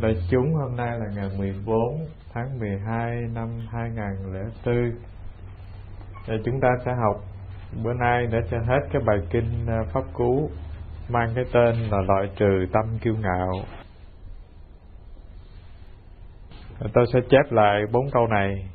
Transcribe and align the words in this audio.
Đại 0.00 0.14
chúng, 0.30 0.54
hôm 0.54 0.76
nay 0.76 0.98
là 0.98 1.06
ngày 1.14 1.28
14 1.38 2.06
tháng 2.32 2.58
12 2.58 3.16
năm 3.34 3.48
2004. 3.72 4.92
Và 6.26 6.34
chúng 6.44 6.60
ta 6.60 6.68
sẽ 6.84 6.94
học 6.94 7.24
bữa 7.82 7.92
nay 7.92 8.26
để 8.30 8.38
cho 8.50 8.58
hết 8.58 8.80
cái 8.92 9.02
bài 9.06 9.18
kinh 9.30 9.66
ờ, 9.66 9.84
Pháp 9.92 10.04
Cú 10.12 10.50
mang 11.08 11.28
cái 11.34 11.44
tên 11.52 11.74
là 11.74 11.98
loại 12.08 12.30
trừ 12.36 12.66
tâm 12.72 12.98
kiêu 13.00 13.14
ngạo. 13.14 13.52
Tôi 16.94 17.06
sẽ 17.12 17.20
chép 17.30 17.52
lại 17.52 17.82
bốn 17.92 18.10
câu 18.10 18.26
này 18.26 18.68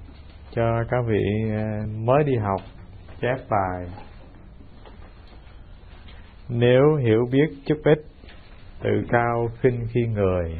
cho 0.51 0.83
các 0.89 1.05
vị 1.07 1.23
ờ, 1.51 1.87
mới 1.95 2.23
đi 2.23 2.35
học 2.35 2.61
chép 3.21 3.37
bài. 3.49 3.87
Nếu 6.49 6.95
hiểu 6.95 7.25
biết 7.31 7.49
chút 7.65 7.77
ít 7.83 7.99
tự 8.81 8.91
cao 9.09 9.49
khinh 9.61 9.87
khi 9.93 10.01
người 10.01 10.59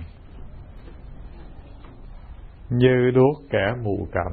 như 2.79 3.11
đuốc 3.15 3.43
kẻ 3.49 3.73
mù 3.83 4.07
cầm. 4.11 4.31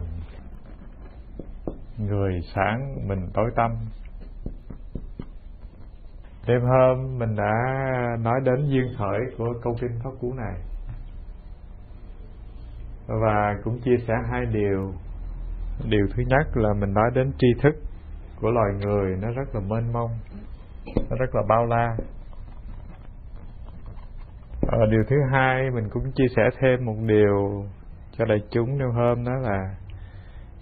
Người 1.99 2.41
sáng 2.55 3.09
mình 3.09 3.29
tối 3.35 3.51
tâm 3.57 3.71
đêm 6.47 6.61
hôm 6.63 7.19
mình 7.19 7.37
đã 7.37 7.53
nói 8.21 8.41
đến 8.45 8.69
duyên 8.69 8.87
khởi 8.99 9.19
của 9.39 9.55
câu 9.63 9.77
kinh 9.81 10.01
pháp 10.05 10.11
cú 10.21 10.35
này. 10.35 10.55
Và 13.07 13.55
cũng 13.65 13.81
chia 13.81 13.97
sẻ 14.09 14.15
hai 14.31 14.47
điều. 14.47 14.93
Điều 15.89 16.07
thứ 16.17 16.23
nhất 16.27 16.47
là 16.55 16.73
mình 16.73 16.95
nói 16.95 17.11
đến 17.15 17.33
tri 17.39 17.47
thức 17.63 17.75
của 18.41 18.51
loài 18.51 18.73
người 18.81 19.17
nó 19.23 19.29
rất 19.31 19.55
là 19.55 19.61
mênh 19.61 19.93
mông 19.93 20.11
nó 21.11 21.17
rất 21.17 21.35
là 21.35 21.43
bao 21.49 21.67
la. 21.67 21.97
À, 24.69 24.79
điều 24.91 25.03
thứ 25.09 25.17
hai 25.33 25.71
mình 25.71 25.89
cũng 25.91 26.13
chia 26.13 26.27
sẻ 26.37 26.43
thêm 26.61 26.85
một 26.85 26.97
điều 27.07 27.65
cho 28.19 28.25
đại 28.25 28.39
chúng 28.51 28.79
nêu 28.79 28.93
hôm 28.93 29.25
đó 29.25 29.33
là 29.33 29.75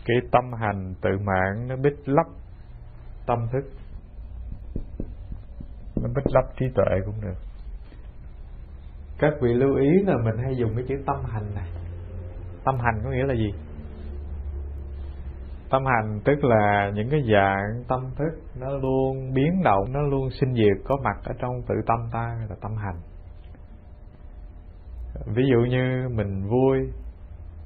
cái 0.05 0.17
tâm 0.33 0.53
hành 0.53 0.95
tự 1.03 1.11
mạng 1.19 1.69
nó 1.69 1.77
bích 1.77 2.09
lấp 2.09 2.27
tâm 3.27 3.39
thức. 3.53 3.65
Nó 6.03 6.09
bích 6.15 6.27
lấp 6.35 6.45
trí 6.57 6.67
tuệ 6.75 7.01
cũng 7.07 7.21
được. 7.21 7.39
Các 9.19 9.33
vị 9.41 9.55
lưu 9.55 9.77
ý 9.77 9.89
là 10.07 10.15
mình 10.25 10.45
hay 10.45 10.57
dùng 10.57 10.71
cái 10.77 10.85
chữ 10.89 10.95
tâm 11.07 11.17
hành 11.25 11.55
này. 11.55 11.69
Tâm 12.65 12.75
hành 12.79 13.01
có 13.05 13.11
nghĩa 13.11 13.27
là 13.27 13.35
gì? 13.35 13.55
Tâm 15.71 15.83
hành 15.87 16.21
tức 16.25 16.45
là 16.45 16.91
những 16.95 17.11
cái 17.11 17.21
dạng 17.33 17.85
tâm 17.89 18.11
thức 18.17 18.43
nó 18.61 18.71
luôn 18.71 19.35
biến 19.35 19.63
động 19.65 19.93
nó 19.93 20.01
luôn 20.01 20.31
sinh 20.41 20.55
diệt 20.55 20.85
có 20.85 20.97
mặt 21.05 21.17
ở 21.25 21.33
trong 21.39 21.63
tự 21.69 21.75
tâm 21.87 21.99
ta 22.13 22.39
là 22.49 22.57
tâm 22.61 22.77
hành. 22.77 22.97
Ví 25.27 25.43
dụ 25.51 25.59
như 25.71 26.09
mình 26.15 26.49
vui 26.49 26.93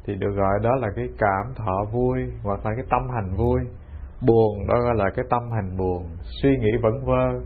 thì 0.08 0.14
được 0.14 0.30
gọi 0.36 0.58
đó 0.62 0.70
là 0.74 0.88
cái 0.96 1.08
cảm 1.18 1.54
thọ 1.56 1.84
vui 1.92 2.18
hoặc 2.42 2.66
là 2.66 2.72
cái 2.76 2.84
tâm 2.90 3.08
hành 3.14 3.36
vui. 3.36 3.60
Buồn 4.26 4.66
đó 4.68 4.74
gọi 4.80 4.94
là 4.94 5.10
cái 5.16 5.24
tâm 5.30 5.42
hành 5.50 5.76
buồn, 5.76 6.06
suy 6.42 6.56
nghĩ 6.56 6.70
vẫn 6.82 7.04
vơ, 7.04 7.40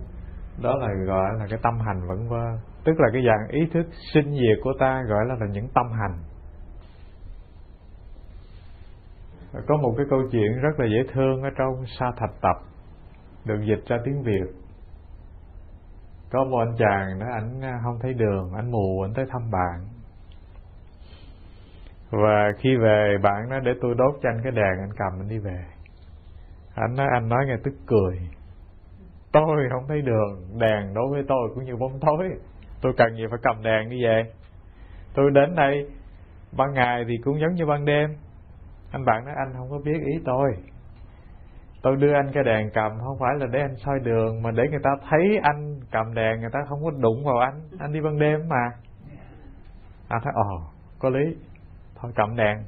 đó 0.63 0.77
là 0.77 0.89
gọi 1.07 1.31
là 1.39 1.47
cái 1.51 1.59
tâm 1.63 1.79
hành 1.79 2.09
vẫn 2.09 2.29
vơ. 2.29 2.59
Tức 2.85 2.93
là 2.99 3.09
cái 3.13 3.23
dạng 3.27 3.49
ý 3.49 3.61
thức 3.73 3.87
sinh 4.15 4.31
diệt 4.33 4.59
của 4.65 4.73
ta 4.81 5.03
gọi 5.09 5.25
là 5.29 5.35
là 5.41 5.47
những 5.53 5.69
tâm 5.75 5.87
hành. 5.93 6.19
Có 9.67 9.77
một 9.77 9.95
cái 9.97 10.07
câu 10.11 10.21
chuyện 10.33 10.61
rất 10.63 10.81
là 10.81 10.87
dễ 10.87 11.13
thương 11.13 11.43
ở 11.43 11.51
trong 11.59 11.85
sa 11.99 12.07
thạch 12.17 12.41
tập, 12.41 12.57
được 13.45 13.61
dịch 13.69 13.87
ra 13.87 13.99
tiếng 14.05 14.23
việt. 14.23 14.47
Có 16.33 16.45
một 16.45 16.59
anh 16.59 16.75
chàng 16.79 17.19
đó, 17.21 17.27
ảnh 17.35 17.61
à, 17.61 17.81
không 17.85 17.99
thấy 18.03 18.15
đường, 18.15 18.53
ảnh 18.55 18.71
mù, 18.71 19.03
ảnh 19.03 19.15
tới 19.15 19.27
thăm 19.31 19.51
bạn 19.51 19.92
và 22.13 22.53
khi 22.59 22.77
về 22.77 23.19
bạn 23.23 23.49
nó 23.51 23.61
để 23.61 23.73
tôi 23.81 23.95
đốt 23.99 24.15
cho 24.23 24.29
anh 24.29 24.41
cái 24.43 24.53
đèn 24.53 24.79
anh 24.81 24.93
cầm, 24.97 25.13
anh 25.21 25.29
đi 25.29 25.39
về. 25.39 25.65
Anh 26.75 26.95
nói 26.97 27.07
anh 27.15 27.29
nói 27.29 27.45
nghe, 27.47 27.57
tức 27.65 27.75
cười. 27.87 28.19
Tôi 29.33 29.69
không 29.71 29.85
thấy 29.89 30.03
đường, 30.03 30.59
đèn 30.61 30.95
đối 30.95 31.05
với 31.11 31.23
tôi 31.29 31.49
cũng 31.55 31.65
như 31.65 31.77
bóng 31.77 32.01
tối. 32.01 32.29
Tôi 32.83 32.93
cần 32.97 33.17
gì 33.17 33.23
phải 33.31 33.39
cầm 33.43 33.63
đèn 33.63 33.89
đi 33.89 34.05
về? 34.05 34.25
Tôi 35.15 35.31
đến 35.31 35.55
đây, 35.55 35.91
ban 36.57 36.75
ngày 36.75 37.05
thì 37.09 37.15
cũng 37.25 37.41
giống 37.41 37.55
như 37.55 37.67
ban 37.67 37.85
đêm. 37.85 38.17
Anh 38.93 39.05
bạn 39.05 39.25
nói, 39.25 39.35
anh 39.39 39.53
không 39.59 39.71
có 39.71 39.79
biết 39.85 39.99
ý 40.05 40.13
tôi. 40.25 40.51
Tôi 41.83 41.97
đưa 41.97 42.13
anh 42.13 42.31
cái 42.33 42.45
đèn 42.45 42.71
cầm, 42.75 42.93
không 42.99 43.19
phải 43.21 43.31
là 43.39 43.47
để 43.53 43.61
anh 43.61 43.77
soi 43.77 43.99
đường, 44.05 44.43
mà 44.43 44.51
để 44.51 44.63
người 44.71 44.81
ta 44.83 44.91
thấy 45.11 45.39
anh 45.43 45.81
cầm 45.91 46.15
đèn, 46.15 46.41
người 46.41 46.51
ta 46.53 46.59
không 46.69 46.85
có 46.85 46.91
đụng 46.91 47.25
vào 47.25 47.39
anh. 47.39 47.61
Anh 47.79 47.93
đi 47.93 48.01
ban 48.01 48.19
đêm 48.19 48.41
mà. 48.49 48.71
Anh 50.09 50.21
thấy 50.25 50.33
ồ, 50.35 50.63
có 50.99 51.09
lý 51.09 51.37
thôi 52.03 52.13
cầm 52.15 52.37
đèn. 52.37 52.59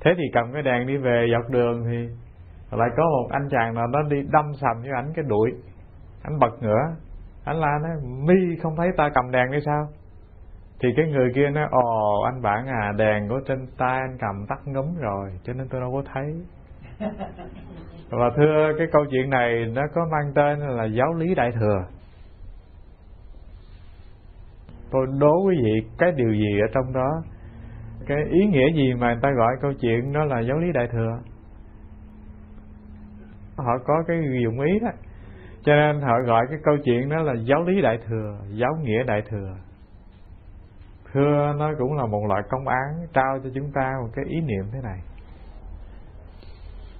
Thế 0.00 0.10
thì 0.16 0.22
cầm 0.32 0.52
cái 0.52 0.62
đèn 0.62 0.86
đi 0.86 0.96
về 0.96 1.26
dọc 1.32 1.50
đường 1.50 1.84
thì 1.84 2.08
lại 2.70 2.88
có 2.96 3.02
một 3.02 3.28
anh 3.30 3.48
chàng 3.50 3.74
nào 3.74 3.86
đó 3.86 4.00
đi 4.10 4.16
đâm 4.32 4.52
sầm 4.60 4.82
với 4.82 4.90
ảnh 4.96 5.12
cái 5.14 5.24
đuổi. 5.28 5.50
Anh 6.22 6.38
bật 6.38 6.62
ngửa. 6.62 6.96
Anh 7.44 7.56
la 7.56 7.78
nói, 7.82 7.90
mi, 8.26 8.56
không 8.62 8.76
thấy 8.76 8.88
ta 8.96 9.08
cầm 9.14 9.30
đèn 9.30 9.50
đi 9.52 9.58
sao? 9.64 9.88
Thì 10.80 10.88
cái 10.96 11.06
người 11.06 11.32
kia 11.34 11.50
nói, 11.50 11.64
ồ, 11.70 12.22
anh 12.22 12.42
bạn 12.42 12.66
à 12.66 12.92
đèn 12.96 13.28
của 13.28 13.40
trên 13.46 13.66
tay 13.78 13.98
anh 13.98 14.16
cầm 14.20 14.46
tắt 14.48 14.58
ngấm 14.64 14.94
rồi, 15.00 15.30
cho 15.42 15.52
nên 15.52 15.68
tôi 15.68 15.80
đâu 15.80 15.92
có 15.92 16.02
thấy. 16.14 16.34
Và 18.10 18.30
thưa, 18.36 18.72
cái 18.78 18.86
câu 18.92 19.04
chuyện 19.10 19.30
này 19.30 19.66
nó 19.74 19.82
có 19.94 20.08
mang 20.12 20.32
tên 20.34 20.58
là 20.58 20.84
giáo 20.84 21.14
lý 21.14 21.34
đại 21.34 21.52
thừa. 21.60 21.84
Tôi 24.90 25.06
đố 25.18 25.42
quý 25.46 25.56
vị 25.64 25.88
cái 25.98 26.12
điều 26.16 26.32
gì 26.32 26.60
ở 26.60 26.66
trong 26.74 26.92
đó? 26.92 27.22
Cái 28.08 28.18
ý 28.30 28.46
nghĩa 28.46 28.72
gì 28.74 28.94
mà 28.94 29.12
người 29.12 29.22
ta 29.22 29.30
gọi 29.36 29.56
câu 29.60 29.72
chuyện 29.80 30.12
đó 30.12 30.24
là 30.24 30.40
giáo 30.40 30.58
lý 30.58 30.72
đại 30.72 30.88
thừa? 30.92 31.18
Họ 33.56 33.78
có 33.84 34.02
cái 34.06 34.16
dụng 34.44 34.60
ý 34.60 34.78
đó. 34.78 34.88
Cho 35.62 35.74
nên 35.74 36.00
họ 36.00 36.20
gọi 36.26 36.46
cái 36.50 36.58
câu 36.64 36.76
chuyện 36.84 37.08
đó 37.08 37.22
là 37.22 37.34
giáo 37.34 37.62
lý 37.62 37.82
đại 37.82 37.98
thừa 38.06 38.38
giáo 38.50 38.76
nghĩa 38.82 39.04
đại 39.04 39.22
thừa. 39.28 39.56
Thưa 41.12 41.54
nó 41.58 41.70
cũng 41.78 41.94
là 41.94 42.06
một 42.06 42.26
loại 42.28 42.42
công 42.50 42.68
án 42.68 43.06
trao 43.12 43.38
cho 43.44 43.50
chúng 43.54 43.72
ta 43.72 43.92
một 44.02 44.08
cái 44.14 44.24
ý 44.28 44.40
niệm 44.40 44.64
thế 44.72 44.80
này. 44.82 45.00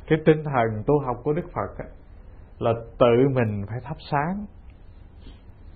Cái 0.07 0.19
tinh 0.27 0.45
thần 0.45 0.83
tu 0.87 1.01
học 1.07 1.17
của 1.25 1.33
đức 1.33 1.45
phật 1.55 1.79
ấy, 1.79 1.89
là 2.59 2.73
tự 2.99 3.29
mình 3.35 3.65
phải 3.69 3.79
thắp 3.85 3.97
sáng. 4.11 4.47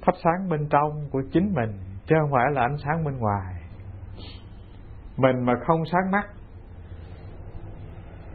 Thắp 0.03 0.15
sáng 0.25 0.49
bên 0.49 0.69
trong 0.71 1.09
của 1.11 1.23
chính 1.33 1.55
mình 1.55 1.71
chứ 2.07 2.15
không 2.21 2.31
phải 2.33 2.45
là 2.53 2.63
ánh 2.63 2.77
sáng 2.79 3.05
bên 3.05 3.19
ngoài 3.19 3.62
mình 5.17 5.45
mà 5.45 5.53
không 5.67 5.85
sáng 5.93 6.11
mắt, 6.11 6.27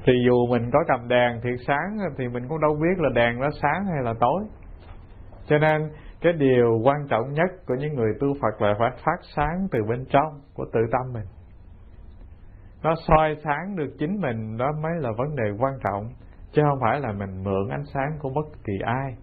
thì 0.06 0.14
dù 0.26 0.48
mình 0.50 0.70
có 0.74 0.80
cầm 0.88 1.08
đèn 1.08 1.42
thiệt 1.44 1.60
sáng 1.68 1.98
thì 2.18 2.28
mình 2.28 2.48
cũng 2.50 2.62
đâu 2.62 2.76
biết 2.82 2.98
là 2.98 3.10
đèn 3.16 3.40
nó 3.40 3.50
sáng 3.62 3.86
hay 3.86 4.04
là 4.04 4.14
tối. 4.20 4.44
Cho 5.46 5.58
nên, 5.58 5.90
cái 6.22 6.34
điều 6.34 6.80
quan 6.84 7.08
trọng 7.10 7.34
nhất 7.34 7.50
của 7.68 7.76
những 7.80 7.94
người 7.94 8.14
tu 8.20 8.28
Phật 8.42 8.62
là 8.62 8.76
phải 8.80 8.92
phát 9.06 9.20
sáng 9.36 9.68
từ 9.72 9.80
bên 9.90 10.06
trong 10.10 10.42
của 10.54 10.66
tự 10.74 10.80
tâm 10.92 11.14
mình. 11.14 11.26
Nó 12.84 12.94
soi 13.08 13.36
sáng 13.44 13.76
được 13.76 13.96
chính 14.00 14.22
mình, 14.22 14.58
đó 14.58 14.72
mới 14.84 14.92
là 15.00 15.10
vấn 15.18 15.36
đề 15.36 15.44
quan 15.60 15.74
trọng, 15.84 16.10
chứ 16.52 16.62
không 16.70 16.80
phải 16.82 17.00
là 17.00 17.12
mình 17.12 17.44
mượn 17.44 17.70
ánh 17.70 17.86
sáng 17.94 18.18
của 18.20 18.30
bất 18.30 18.46
kỳ 18.66 18.74
ai. 18.86 19.16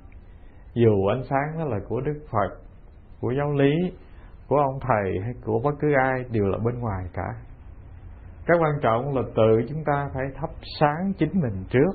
Dù 0.74 1.06
ánh 1.06 1.22
sáng 1.30 1.58
đó 1.58 1.64
là 1.64 1.78
của 1.88 2.00
Đức 2.00 2.26
Phật, 2.30 2.58
của 3.20 3.32
giáo 3.38 3.52
lý 3.52 3.92
của 4.49 4.56
ông 4.56 4.79
thầy 4.81 5.20
hay 5.25 5.35
của 5.44 5.61
bất 5.64 5.75
cứ 5.81 5.93
ai 6.02 6.25
đều 6.31 6.44
là 6.44 6.58
bên 6.64 6.79
ngoài 6.79 7.05
cả. 7.12 7.35
Cái 8.46 8.56
quan 8.61 8.73
trọng 8.82 9.17
là 9.17 9.23
tự 9.37 9.67
chúng 9.69 9.85
ta 9.85 10.11
phải 10.14 10.25
thắp 10.35 10.50
sáng 10.81 11.12
chính 11.19 11.41
mình 11.41 11.64
trước. 11.70 11.93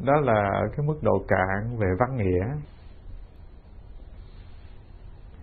Đó 0.00 0.12
là 0.20 0.60
cái 0.76 0.86
mức 0.86 0.98
độ 1.02 1.24
cạn 1.28 1.76
về 1.78 1.86
văn 1.98 2.16
nghĩa. 2.16 2.46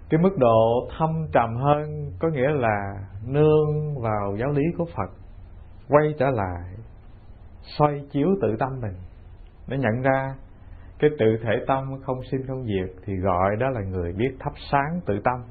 Cái 0.09 0.21
mức 0.21 0.37
độ 0.37 0.87
thâm 0.97 1.09
trầm 1.33 1.55
hơn 1.55 2.11
có 2.19 2.27
nghĩa 2.27 2.49
là 2.49 2.93
nương 3.25 4.01
vào 4.01 4.35
giáo 4.39 4.49
lý 4.49 4.63
của 4.77 4.85
phật, 4.85 5.11
quay 5.89 6.15
trở 6.19 6.25
lại, 6.29 6.73
soi 7.61 8.05
chiếu 8.11 8.27
tự 8.41 8.55
tâm 8.59 8.79
mình. 8.81 8.95
Để 9.67 9.77
nhận 9.77 10.01
ra 10.01 10.35
cái 11.03 11.09
tự 11.19 11.37
thể 11.43 11.51
tâm 11.67 11.83
không 12.05 12.23
sinh 12.31 12.47
không 12.47 12.65
diệt 12.65 12.95
thì 13.05 13.15
gọi 13.15 13.55
đó 13.59 13.69
là 13.69 13.81
người 13.81 14.13
biết 14.13 14.31
thắp 14.39 14.53
sáng 14.71 14.99
tự 15.05 15.19
tâm. 15.23 15.43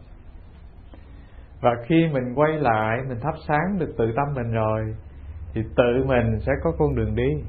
Và 1.60 1.70
khi 1.86 2.08
mình 2.12 2.34
quay 2.34 2.52
lại, 2.52 2.98
mình 3.08 3.18
thắp 3.20 3.34
sáng 3.48 3.78
được 3.78 3.94
tự 3.98 4.12
tâm 4.16 4.34
mình 4.34 4.52
rồi, 4.52 4.94
thì 5.54 5.62
tự 5.76 6.04
mình 6.06 6.40
sẽ 6.40 6.52
có 6.62 6.72
con 6.78 6.94
đường 6.94 7.16
đi. 7.16 7.44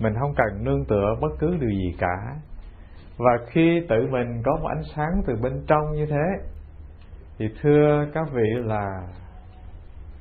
Mình 0.00 0.14
không 0.20 0.34
cần 0.36 0.64
nương 0.64 0.84
tựa 0.84 1.14
bất 1.20 1.28
cứ 1.38 1.56
điều 1.60 1.70
gì 1.70 1.94
cả. 1.98 2.36
Và 3.18 3.32
khi 3.50 3.80
tự 3.88 4.06
mình 4.10 4.42
có 4.44 4.56
một 4.56 4.68
ánh 4.68 4.82
sáng 4.96 5.22
từ 5.26 5.36
bên 5.42 5.64
trong 5.66 5.92
như 5.92 6.06
thế, 6.06 6.50
thì 7.38 7.46
thưa 7.62 8.06
các 8.14 8.26
vị 8.32 8.48
là 8.54 9.08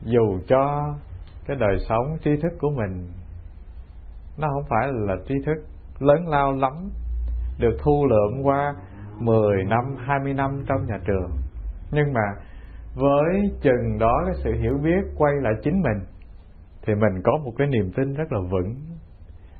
dù 0.02 0.40
cho 0.48 0.94
cái 1.48 1.58
đời 1.60 1.78
sống 1.90 2.18
tri 2.24 2.32
thức 2.42 2.54
của 2.60 2.70
mình, 2.70 3.08
nó 4.38 4.48
không 4.54 4.66
phải 4.70 4.88
là 4.92 5.16
tri 5.28 5.36
thức 5.46 5.66
lớn 6.00 6.28
lao 6.28 6.54
lắm 6.54 6.74
được 7.60 7.78
thu 7.84 8.06
lượm 8.06 8.44
qua 8.44 8.76
10 9.20 9.64
năm, 9.64 9.96
20 9.98 10.34
năm 10.34 10.64
trong 10.68 10.86
nhà 10.88 10.98
trường. 11.06 11.32
Nhưng 11.92 12.14
mà 12.14 12.42
với 12.96 13.52
chừng 13.62 14.00
đó 14.00 14.22
cái 14.26 14.36
sự 14.44 14.52
hiểu 14.62 14.78
biết 14.84 15.14
quay 15.18 15.34
lại 15.42 15.54
chính 15.64 15.82
mình 15.82 16.06
thì 16.82 16.96
mình 16.96 17.22
có 17.24 17.38
một 17.46 17.52
cái 17.58 17.68
niềm 17.68 17.92
tin 17.96 18.14
rất 18.14 18.32
là 18.32 18.40
vững. 18.52 18.76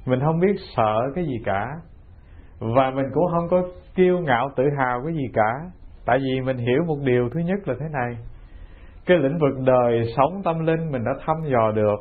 Mình 0.06 0.20
không 0.20 0.40
biết 0.40 0.56
sợ 0.78 1.00
cái 1.16 1.26
gì 1.26 1.38
cả 1.46 1.68
và 2.60 2.92
mình 2.96 3.06
cũng 3.14 3.24
không 3.32 3.48
có 3.50 3.64
kiêu 3.96 4.20
ngạo 4.20 4.50
tự 4.56 4.64
hào 4.78 5.02
cái 5.06 5.14
gì 5.14 5.28
cả. 5.34 5.72
Tại 6.06 6.18
vì 6.20 6.42
mình 6.42 6.58
hiểu 6.58 6.84
một 6.88 6.98
điều 7.04 7.30
thứ 7.30 7.40
nhất 7.40 7.68
là 7.68 7.76
thế 7.80 7.86
này 7.92 8.18
cái 9.06 9.18
lĩnh 9.18 9.38
vực 9.40 9.66
đời 9.66 10.14
sống 10.18 10.42
tâm 10.44 10.60
linh 10.60 10.92
mình 10.92 11.04
đã 11.04 11.12
thăm 11.26 11.36
dò 11.52 11.72
được 11.76 11.96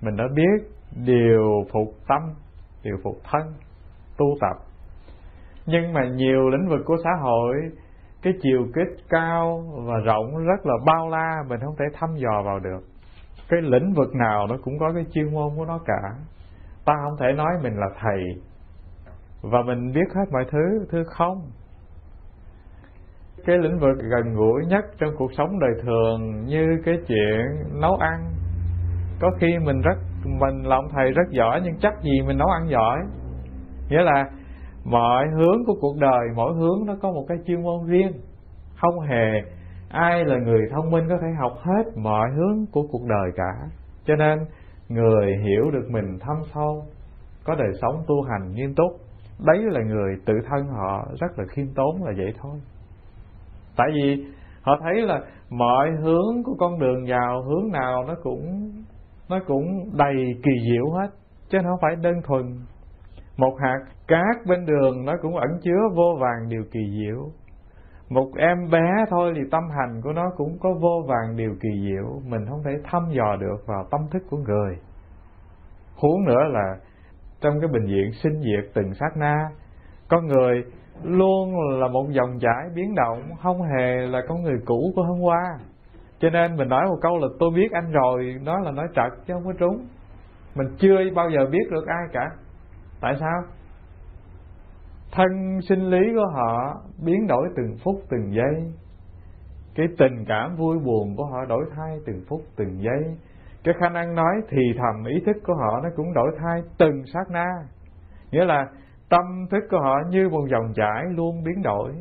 mình 0.00 0.16
đã 0.16 0.24
biết 0.34 0.70
điều 1.06 1.64
phục 1.72 1.88
tâm 2.08 2.22
điều 2.82 2.96
phục 3.04 3.16
thân, 3.30 3.42
tu 4.16 4.26
tập. 4.40 4.56
Nhưng 5.66 5.92
mà 5.92 6.04
nhiều 6.04 6.50
lĩnh 6.50 6.68
vực 6.68 6.80
của 6.84 6.96
xã 7.04 7.10
hội, 7.20 7.54
cái 8.22 8.32
chiều 8.42 8.66
kích 8.74 9.04
cao 9.08 9.64
và 9.86 9.94
rộng 10.04 10.36
rất 10.36 10.66
là 10.66 10.74
bao 10.86 11.08
la, 11.08 11.42
mình 11.48 11.60
không 11.60 11.76
thể 11.78 11.84
thăm 11.94 12.16
dò 12.16 12.42
vào 12.44 12.58
được. 12.58 12.80
Cái 13.48 13.60
lĩnh 13.62 13.92
vực 13.92 14.14
nào 14.14 14.46
nó 14.46 14.56
cũng 14.64 14.78
có 14.78 14.92
cái 14.94 15.06
chuyên 15.12 15.34
môn 15.34 15.56
của 15.56 15.64
nó 15.64 15.78
cả. 15.86 16.00
Ta 16.84 16.94
không 17.04 17.16
thể 17.20 17.32
nói 17.32 17.50
mình 17.62 17.76
là 17.76 17.86
thầy 18.00 18.22
và 19.42 19.62
mình 19.62 19.92
biết 19.92 20.14
hết 20.14 20.24
mọi 20.32 20.44
thứ 20.50 20.86
thứ 20.90 21.04
không? 21.04 21.50
Cái 23.46 23.58
lĩnh 23.58 23.78
vực 23.78 23.98
gần 23.98 24.34
gũi 24.34 24.66
nhất 24.66 24.84
trong 24.98 25.10
cuộc 25.18 25.32
sống 25.32 25.58
đời 25.60 25.70
thường 25.82 26.44
như 26.46 26.66
cái 26.84 26.94
chuyện 27.06 27.40
nấu 27.80 27.94
ăn, 27.96 28.30
có 29.20 29.30
khi 29.40 29.58
mình 29.58 29.80
rất 29.80 29.98
mình 30.24 30.62
là 30.62 30.76
ông 30.76 30.88
thầy 30.92 31.10
rất 31.10 31.30
giỏi, 31.30 31.60
nhưng 31.64 31.74
chắc 31.80 32.02
gì 32.02 32.20
mình 32.26 32.38
nấu 32.38 32.48
ăn 32.48 32.68
giỏi. 32.68 32.98
Nghĩa 33.88 34.02
là 34.02 34.24
mọi 34.84 35.26
hướng 35.36 35.64
của 35.66 35.74
cuộc 35.80 35.96
đời, 36.00 36.28
mỗi 36.36 36.54
hướng 36.54 36.86
nó 36.86 36.94
có 37.02 37.12
một 37.12 37.24
cái 37.28 37.38
chuyên 37.46 37.62
môn 37.62 37.86
riêng. 37.86 38.12
Không 38.76 39.00
hề 39.00 39.42
ai 39.88 40.24
là 40.24 40.36
người 40.38 40.60
thông 40.72 40.90
minh 40.90 41.04
có 41.08 41.16
thể 41.22 41.28
học 41.40 41.52
hết 41.62 41.82
mọi 41.96 42.30
hướng 42.30 42.66
của 42.72 42.82
cuộc 42.92 43.06
đời 43.08 43.30
cả. 43.36 43.52
Cho 44.04 44.16
nên, 44.16 44.38
người 44.88 45.36
hiểu 45.44 45.70
được 45.70 45.88
mình 45.90 46.18
thâm 46.20 46.36
sâu, 46.54 46.84
có 47.44 47.54
đời 47.54 47.72
sống 47.82 48.02
tu 48.06 48.22
hành 48.22 48.52
nghiêm 48.52 48.74
túc, 48.74 48.92
đấy 49.46 49.58
là 49.62 49.80
người 49.82 50.14
tự 50.26 50.34
thân 50.50 50.66
họ 50.66 51.06
rất 51.20 51.38
là 51.38 51.44
khiêm 51.48 51.66
tốn 51.74 52.04
là 52.04 52.12
vậy 52.16 52.34
thôi. 52.42 52.60
Tại 53.76 53.86
vì 53.94 54.26
họ 54.62 54.72
thấy 54.82 55.02
là 55.02 55.20
mọi 55.50 55.90
hướng 56.02 56.42
của 56.44 56.54
con 56.58 56.78
đường 56.78 57.04
vào 57.08 57.42
hướng 57.42 57.72
nào 57.72 58.04
nó 58.08 58.14
cũng 58.22 58.70
nó 59.30 59.38
cũng 59.46 59.90
đầy 59.96 60.14
kỳ 60.42 60.50
diệu 60.70 60.90
hết, 60.90 61.08
chứ 61.48 61.58
không 61.62 61.78
phải 61.82 61.96
đơn 61.96 62.14
thuần 62.26 62.44
một 63.36 63.56
hạt 63.60 63.78
cát 64.08 64.46
bên 64.46 64.66
đường, 64.66 65.04
nó 65.04 65.12
cũng 65.22 65.36
ẩn 65.36 65.50
chứa 65.62 65.88
vô 65.94 66.16
vàng 66.20 66.48
điều 66.48 66.62
kỳ 66.72 66.80
diệu. 66.90 67.30
Một 68.08 68.30
em 68.36 68.70
bé 68.70 69.04
thôi 69.10 69.32
thì 69.36 69.42
tâm 69.50 69.62
hành 69.78 70.00
của 70.04 70.12
nó 70.12 70.30
cũng 70.36 70.58
có 70.60 70.74
vô 70.80 71.04
vàng 71.08 71.36
điều 71.36 71.54
kỳ 71.60 71.68
diệu, 71.88 72.20
mình 72.26 72.46
không 72.48 72.62
thể 72.64 72.70
thăm 72.84 73.02
dò 73.10 73.36
được 73.40 73.66
vào 73.66 73.86
tâm 73.90 74.00
thức 74.10 74.22
của 74.30 74.36
người. 74.36 74.76
Huống 75.96 76.24
nữa 76.24 76.42
là 76.48 76.76
trong 77.40 77.60
cái 77.60 77.68
bệnh 77.72 77.86
viện 77.86 78.12
sinh 78.22 78.42
diệt 78.42 78.70
từng 78.74 78.94
sát 78.94 79.16
na 79.16 79.50
con 80.08 80.26
người 80.26 80.64
luôn 81.02 81.54
là 81.80 81.88
một 81.88 82.06
dòng 82.10 82.38
chảy 82.40 82.70
biến 82.74 82.94
động, 82.94 83.22
không 83.42 83.62
hề 83.62 84.06
là 84.06 84.20
con 84.28 84.42
người 84.42 84.58
cũ 84.64 84.92
của 84.96 85.02
hôm 85.02 85.20
qua 85.20 85.58
cho 86.20 86.30
nên 86.30 86.56
mình 86.56 86.68
nói 86.68 86.86
một 86.88 86.98
câu 87.02 87.18
là 87.18 87.28
tôi 87.38 87.50
biết 87.54 87.72
anh 87.72 87.92
rồi 87.92 88.34
đó 88.44 88.58
là 88.58 88.70
nói 88.70 88.86
trật 88.94 89.26
chứ 89.26 89.34
không 89.34 89.44
có 89.44 89.52
trúng. 89.58 89.86
Mình 90.54 90.66
chưa 90.78 90.96
bao 91.14 91.30
giờ 91.30 91.46
biết 91.50 91.70
được 91.70 91.86
ai 91.86 92.04
cả. 92.12 92.30
Tại 93.00 93.16
sao? 93.20 93.42
Thân 95.12 95.60
sinh 95.68 95.90
lý 95.90 96.14
của 96.14 96.26
họ 96.34 96.82
biến 97.04 97.26
đổi 97.26 97.48
từng 97.56 97.76
phút 97.84 97.94
từng 98.10 98.34
giây. 98.34 98.72
Cái 99.74 99.86
tình 99.98 100.24
cảm 100.28 100.56
vui 100.56 100.78
buồn 100.78 101.16
của 101.16 101.24
họ 101.24 101.44
đổi 101.44 101.64
thay 101.76 101.98
từng 102.06 102.24
phút 102.28 102.40
từng 102.56 102.82
giây. 102.82 103.16
Cái 103.64 103.74
khả 103.80 103.88
năng 103.88 104.14
nói 104.14 104.34
thì 104.48 104.62
thầm 104.76 105.04
ý 105.04 105.20
thức 105.26 105.36
của 105.46 105.54
họ 105.54 105.80
nó 105.82 105.88
cũng 105.96 106.14
đổi 106.14 106.30
thay 106.38 106.62
từng 106.78 107.02
sát 107.14 107.30
na. 107.30 107.46
Nghĩa 108.30 108.44
là 108.44 108.66
tâm 109.08 109.46
thức 109.50 109.64
của 109.70 109.80
họ 109.80 109.98
như 110.10 110.28
một 110.28 110.46
dòng 110.50 110.72
chảy 110.74 111.04
luôn 111.10 111.44
biến 111.44 111.62
đổi 111.62 111.92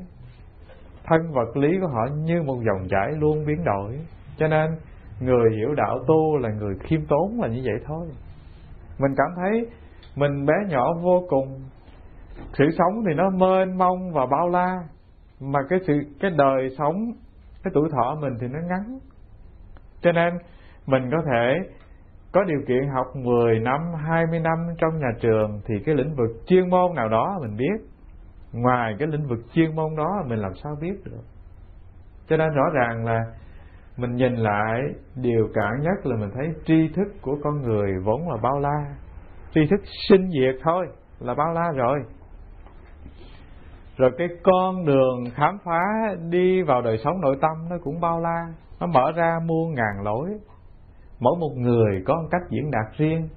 thân 1.10 1.32
vật 1.32 1.58
lý 1.58 1.80
của 1.82 1.88
họ 1.88 2.08
như 2.16 2.42
một 2.44 2.58
dòng 2.66 2.88
chảy 2.90 3.12
luôn 3.20 3.46
biến 3.46 3.64
đổi. 3.66 4.00
Cho 4.38 4.48
nên 4.48 4.72
người 5.20 5.56
hiểu 5.58 5.76
đạo 5.76 6.00
tu 6.08 6.38
là 6.38 6.50
người 6.50 6.76
khiêm 6.80 7.00
tốn 7.06 7.42
là 7.42 7.48
như 7.48 7.62
vậy 7.66 7.76
thôi. 7.86 8.08
Mình 9.00 9.12
cảm 9.18 9.28
thấy 9.36 9.66
mình 10.16 10.46
bé 10.46 10.54
nhỏ 10.68 10.94
vô 11.02 11.24
cùng. 11.30 11.60
Sự 12.54 12.66
sống 12.78 13.04
thì 13.08 13.14
nó 13.14 13.30
mênh 13.30 13.78
mông 13.78 14.12
và 14.14 14.26
bao 14.26 14.50
la 14.50 14.78
mà 15.40 15.60
cái 15.70 15.80
sự 15.88 15.94
cái 16.20 16.32
đời 16.38 16.70
sống 16.78 17.12
cái 17.64 17.72
tuổi 17.74 17.90
thọ 17.92 18.16
mình 18.22 18.34
thì 18.42 18.48
nó 18.48 18.60
ngắn. 18.60 19.00
Cho 20.02 20.12
nên 20.12 20.34
mình 20.88 21.10
có 21.12 21.18
thể 21.26 21.54
có 22.32 22.44
điều 22.44 22.60
kiện 22.68 22.90
học 22.96 23.08
10 23.16 23.60
năm, 23.60 23.80
20 24.08 24.40
năm 24.40 24.58
trong 24.78 25.00
nhà 25.00 25.12
trường 25.22 25.62
thì 25.66 25.76
cái 25.86 25.96
lĩnh 25.96 26.16
vực 26.16 26.30
chuyên 26.48 26.70
môn 26.70 26.96
nào 26.96 27.10
đó 27.10 27.38
mình 27.42 27.58
biết. 27.58 27.89
Ngoài 28.54 28.96
cái 29.00 29.08
lĩnh 29.08 29.28
vực 29.28 29.40
chuyên 29.54 29.76
môn 29.76 29.96
đó, 29.96 30.24
mình 30.28 30.40
làm 30.40 30.52
sao 30.64 30.76
biết 30.82 30.94
được. 31.04 31.24
Cho 32.30 32.38
nên 32.38 32.50
rõ 32.50 32.64
ràng 32.74 33.06
là 33.06 33.20
mình 33.98 34.16
nhìn 34.16 34.36
lại, 34.36 34.82
điều 35.16 35.48
cản 35.54 35.82
nhất 35.82 36.06
là 36.06 36.16
mình 36.16 36.30
thấy 36.34 36.48
tri 36.66 36.88
thức 36.96 37.08
của 37.22 37.38
con 37.44 37.62
người 37.62 37.92
vốn 38.04 38.30
là 38.30 38.38
bao 38.42 38.60
la. 38.60 38.96
Tri 39.54 39.62
thức 39.70 39.82
sinh 40.10 40.30
diệt 40.32 40.56
thôi, 40.64 40.88
là 41.20 41.34
bao 41.34 41.54
la 41.54 41.72
rồi. 41.76 42.00
Rồi 43.98 44.12
cái 44.18 44.28
con 44.44 44.86
đường 44.86 45.24
khám 45.36 45.58
phá 45.64 45.82
đi 46.30 46.62
vào 46.62 46.82
đời 46.82 46.98
sống 47.04 47.22
nội 47.22 47.38
tâm 47.42 47.70
nó 47.70 47.76
cũng 47.84 48.00
bao 48.00 48.20
la. 48.20 48.48
Nó 48.80 48.88
mở 48.88 49.12
ra 49.16 49.40
muôn 49.46 49.74
ngàn 49.74 50.04
lối 50.04 50.30
mỗi 51.20 51.36
một 51.40 51.52
người 51.58 52.04
có 52.06 52.16
một 52.22 52.28
cách 52.32 52.42
diễn 52.50 52.72
đạt 52.72 52.98
riêng 52.98 53.30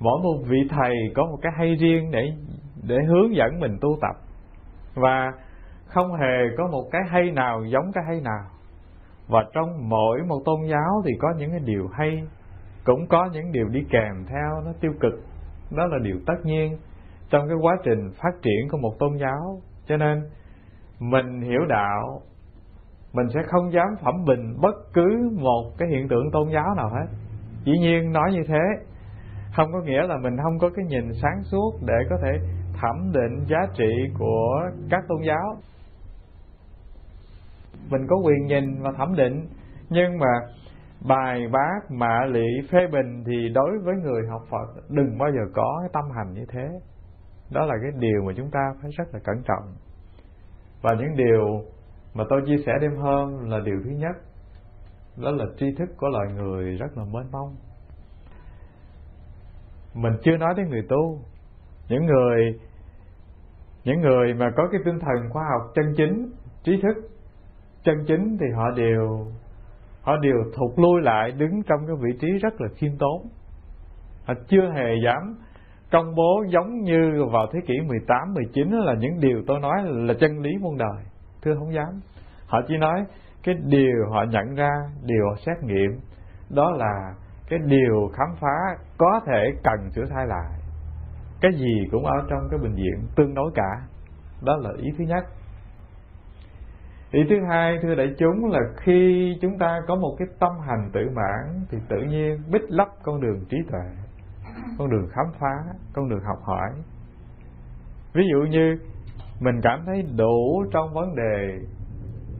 mỗi 0.00 0.20
một 0.22 0.42
vị 0.46 0.58
thầy 0.70 0.94
có 1.14 1.26
một 1.26 1.38
cái 1.42 1.52
hay 1.56 1.74
riêng 1.74 2.10
để 2.10 2.32
để 2.82 2.96
hướng 3.08 3.36
dẫn 3.36 3.60
mình 3.60 3.78
tu 3.80 3.98
tập 4.00 4.29
và 5.00 5.32
không 5.86 6.14
hề 6.14 6.56
có 6.58 6.68
một 6.72 6.84
cái 6.92 7.02
hay 7.08 7.30
nào 7.30 7.64
giống 7.64 7.92
cái 7.92 8.04
hay 8.06 8.20
nào. 8.20 8.44
Và 9.28 9.44
trong 9.52 9.88
mỗi 9.88 10.22
một 10.28 10.42
tôn 10.44 10.60
giáo 10.70 11.02
thì 11.04 11.12
có 11.20 11.34
những 11.38 11.50
cái 11.50 11.60
điều 11.64 11.88
hay, 11.92 12.22
cũng 12.84 13.06
có 13.08 13.28
những 13.32 13.52
điều 13.52 13.68
đi 13.68 13.84
kèm 13.90 14.24
theo 14.26 14.60
nó 14.64 14.72
tiêu 14.80 14.92
cực. 15.00 15.12
Đó 15.76 15.86
là 15.86 15.98
điều 16.02 16.16
tất 16.26 16.34
nhiên 16.44 16.76
trong 17.30 17.48
cái 17.48 17.56
quá 17.62 17.76
trình 17.84 18.10
phát 18.22 18.42
triển 18.42 18.68
của 18.70 18.78
một 18.78 18.92
tôn 18.98 19.16
giáo. 19.16 19.60
Cho 19.86 19.96
nên, 19.96 20.22
mình 21.00 21.40
hiểu 21.40 21.60
đạo, 21.68 22.20
mình 23.12 23.26
sẽ 23.34 23.40
không 23.46 23.72
dám 23.72 23.88
phẩm 24.04 24.24
bình 24.26 24.56
bất 24.60 24.74
cứ 24.92 25.30
một 25.40 25.70
cái 25.78 25.88
hiện 25.88 26.08
tượng 26.08 26.30
tôn 26.32 26.48
giáo 26.48 26.74
nào 26.76 26.88
hết. 26.88 27.06
Dĩ 27.64 27.72
nhiên 27.78 28.12
nói 28.12 28.32
như 28.32 28.42
thế, 28.48 28.60
không 29.56 29.72
có 29.72 29.80
nghĩa 29.80 30.02
là 30.02 30.16
mình 30.22 30.36
không 30.42 30.58
có 30.58 30.70
cái 30.76 30.84
nhìn 30.88 31.12
sáng 31.22 31.42
suốt 31.42 31.72
để 31.86 31.94
có 32.10 32.16
thể 32.22 32.38
thẩm 32.80 33.12
định 33.12 33.44
giá 33.48 33.58
trị 33.74 33.90
của 34.18 34.60
các 34.90 35.04
tôn 35.08 35.18
giáo. 35.26 35.56
Mình 37.90 38.06
có 38.08 38.16
quyền 38.16 38.46
nhìn 38.46 38.82
và 38.82 38.92
thẩm 38.92 39.16
định, 39.16 39.48
nhưng 39.88 40.18
mà 40.18 40.40
bài 41.08 41.40
bác 41.52 41.90
mạ 41.90 42.24
lị 42.26 42.46
phê 42.70 42.78
bình 42.92 43.24
thì 43.26 43.48
đối 43.54 43.78
với 43.78 43.94
người 43.96 44.22
học 44.30 44.42
Phật 44.50 44.82
đừng 44.88 45.18
bao 45.18 45.30
giờ 45.32 45.40
có 45.54 45.78
cái 45.80 45.90
tâm 45.92 46.04
hành 46.16 46.34
như 46.34 46.44
thế. 46.48 46.68
Đó 47.50 47.64
là 47.66 47.74
cái 47.82 47.90
điều 47.98 48.22
mà 48.26 48.32
chúng 48.36 48.50
ta 48.50 48.60
phải 48.82 48.90
rất 48.90 49.04
là 49.12 49.20
cẩn 49.24 49.42
trọng. 49.42 49.74
Và 50.82 50.90
những 50.98 51.16
điều 51.16 51.64
mà 52.14 52.24
tôi 52.30 52.42
chia 52.46 52.62
sẻ 52.66 52.72
đêm 52.80 52.96
hôm 52.96 53.50
là 53.50 53.60
điều 53.64 53.76
thứ 53.84 53.90
nhất, 53.90 54.16
đó 55.16 55.30
là 55.30 55.44
tri 55.56 55.66
thức 55.78 55.88
của 55.96 56.08
loài 56.08 56.26
người 56.32 56.76
rất 56.76 56.96
là 56.96 57.04
mênh 57.04 57.30
mông. 57.32 57.56
Mình 59.94 60.12
chưa 60.22 60.36
nói 60.36 60.54
đến 60.56 60.68
người 60.68 60.86
tu. 60.88 61.18
Những 61.88 62.06
người 62.06 62.60
những 63.84 64.00
người 64.00 64.34
mà 64.34 64.50
có 64.56 64.68
cái 64.72 64.80
tinh 64.84 64.98
thần 65.00 65.30
khoa 65.30 65.42
học 65.52 65.70
chân 65.74 65.94
chính 65.96 66.30
trí 66.62 66.80
thức 66.82 67.10
chân 67.84 68.04
chính 68.06 68.36
thì 68.40 68.46
họ 68.56 68.70
đều 68.70 69.26
họ 70.02 70.16
đều 70.16 70.36
thụt 70.56 70.78
lui 70.78 71.02
lại 71.02 71.30
đứng 71.30 71.62
trong 71.62 71.86
cái 71.86 71.96
vị 72.00 72.18
trí 72.20 72.28
rất 72.38 72.60
là 72.60 72.68
khiêm 72.76 72.92
tốn. 72.98 73.22
Họ 74.24 74.34
chưa 74.48 74.70
hề 74.74 74.94
dám 75.04 75.36
công 75.92 76.14
bố 76.14 76.44
giống 76.48 76.80
như 76.80 77.24
vào 77.32 77.46
thế 77.52 77.60
kỷ 77.66 77.74
18, 77.88 78.34
19 78.34 78.70
là 78.70 78.94
những 78.94 79.20
điều 79.20 79.42
tôi 79.46 79.60
nói 79.60 79.82
là 79.84 80.14
chân 80.20 80.38
lý 80.40 80.50
muôn 80.60 80.78
đời. 80.78 81.04
Thưa 81.42 81.54
không 81.54 81.74
dám. 81.74 82.00
Họ 82.46 82.60
chỉ 82.68 82.76
nói 82.76 83.04
cái 83.42 83.54
điều 83.64 84.10
họ 84.10 84.24
nhận 84.24 84.54
ra 84.54 84.70
điều 85.04 85.24
họ 85.30 85.36
xét 85.46 85.56
nghiệm 85.62 86.00
đó 86.50 86.70
là 86.70 87.14
cái 87.50 87.58
điều 87.64 88.10
khám 88.12 88.28
phá 88.40 88.82
có 88.98 89.20
thể 89.26 89.52
cần 89.64 89.90
sửa 89.90 90.04
thay 90.04 90.26
lại 90.26 90.59
cái 91.40 91.52
gì 91.52 91.88
cũng 91.90 92.04
ở 92.04 92.26
trong 92.28 92.48
cái 92.50 92.58
bệnh 92.58 92.74
viện 92.74 93.06
tương 93.16 93.34
đối 93.34 93.50
cả. 93.54 93.86
Đó 94.42 94.56
là 94.56 94.70
ý 94.76 94.90
thứ 94.98 95.04
nhất. 95.04 95.24
Ý 97.12 97.20
thứ 97.30 97.36
hai, 97.48 97.78
thưa 97.82 97.94
đại 97.94 98.14
chúng, 98.18 98.50
là 98.50 98.60
khi 98.76 99.28
chúng 99.40 99.58
ta 99.58 99.80
có 99.88 99.96
một 99.96 100.16
cái 100.18 100.28
tâm 100.38 100.52
hành 100.60 100.90
tự 100.92 101.00
mãn, 101.14 101.64
thì 101.70 101.78
tự 101.88 101.96
nhiên 101.96 102.42
bích 102.52 102.62
lấp 102.68 102.88
con 103.02 103.20
đường 103.20 103.44
trí 103.48 103.56
tuệ, 103.70 103.80
con 104.78 104.90
đường 104.90 105.08
khám 105.12 105.26
phá, 105.40 105.72
con 105.92 106.08
đường 106.08 106.24
học 106.24 106.38
hỏi. 106.42 106.70
Ví 108.14 108.22
dụ 108.32 108.38
như 108.50 108.78
mình 109.40 109.60
cảm 109.62 109.82
thấy 109.86 110.02
đủ 110.16 110.64
trong 110.72 110.94
vấn 110.94 111.14
đề 111.14 111.58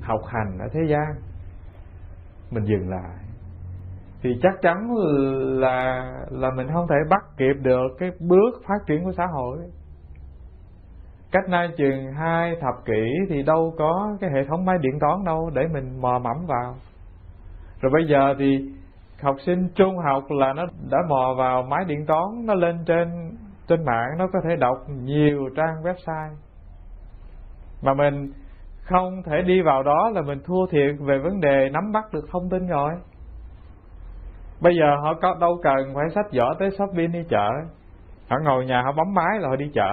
học 0.00 0.20
hành 0.26 0.58
ở 0.58 0.68
thế 0.72 0.80
gian, 0.88 1.14
mình 2.50 2.64
dừng 2.64 2.88
lại 2.88 3.16
thì 4.22 4.30
chắc 4.42 4.52
chắn 4.62 4.94
là 5.60 6.04
là 6.30 6.50
mình 6.56 6.68
không 6.72 6.86
thể 6.88 6.96
bắt 7.10 7.24
kịp 7.36 7.54
được 7.62 7.88
cái 7.98 8.10
bước 8.20 8.62
phát 8.68 8.86
triển 8.86 9.04
của 9.04 9.12
xã 9.16 9.26
hội. 9.26 9.58
Cách 11.32 11.48
nay 11.48 11.68
chừng 11.76 12.12
hai 12.12 12.56
thập 12.60 12.74
kỷ 12.84 13.02
thì 13.28 13.42
đâu 13.42 13.74
có 13.78 14.16
cái 14.20 14.30
hệ 14.30 14.44
thống 14.48 14.64
máy 14.64 14.76
điện 14.80 14.98
toán 15.00 15.24
đâu 15.24 15.50
để 15.54 15.62
mình 15.72 16.00
mò 16.00 16.18
mẫm 16.18 16.46
vào. 16.46 16.74
Rồi 17.80 17.92
bây 17.92 18.06
giờ 18.08 18.34
thì 18.38 18.70
học 19.22 19.36
sinh 19.46 19.68
trung 19.74 19.98
học 19.98 20.22
là 20.28 20.52
nó 20.52 20.66
đã 20.90 20.98
mò 21.08 21.34
vào 21.38 21.62
máy 21.62 21.84
điện 21.86 22.06
toán, 22.06 22.46
nó 22.46 22.54
lên 22.54 22.84
trên 22.86 23.08
trên 23.68 23.84
mạng, 23.84 24.08
nó 24.18 24.26
có 24.32 24.38
thể 24.48 24.56
đọc 24.56 24.76
nhiều 24.88 25.48
trang 25.56 25.82
website. 25.82 26.34
Mà 27.82 27.94
mình 27.94 28.32
không 28.82 29.22
thể 29.22 29.42
đi 29.42 29.62
vào 29.62 29.82
đó 29.82 30.10
là 30.14 30.22
mình 30.22 30.38
thua 30.44 30.66
thiệt 30.66 30.94
về 31.00 31.18
vấn 31.18 31.40
đề 31.40 31.68
nắm 31.72 31.92
bắt 31.92 32.04
được 32.12 32.24
thông 32.32 32.48
tin 32.50 32.66
rồi 32.66 32.92
bây 34.60 34.76
giờ 34.76 34.96
họ 35.02 35.14
có, 35.22 35.36
đâu 35.40 35.58
cần 35.62 35.94
phải 35.94 36.04
sách 36.14 36.26
vở 36.32 36.54
tới 36.58 36.70
shopping 36.70 37.12
đi 37.12 37.24
chợ. 37.28 37.50
Họ 38.28 38.36
ngồi 38.44 38.66
nhà 38.66 38.82
họ 38.82 38.92
bấm 38.92 39.14
máy 39.14 39.38
là 39.40 39.48
họ 39.48 39.56
đi 39.56 39.70
chợ. 39.74 39.92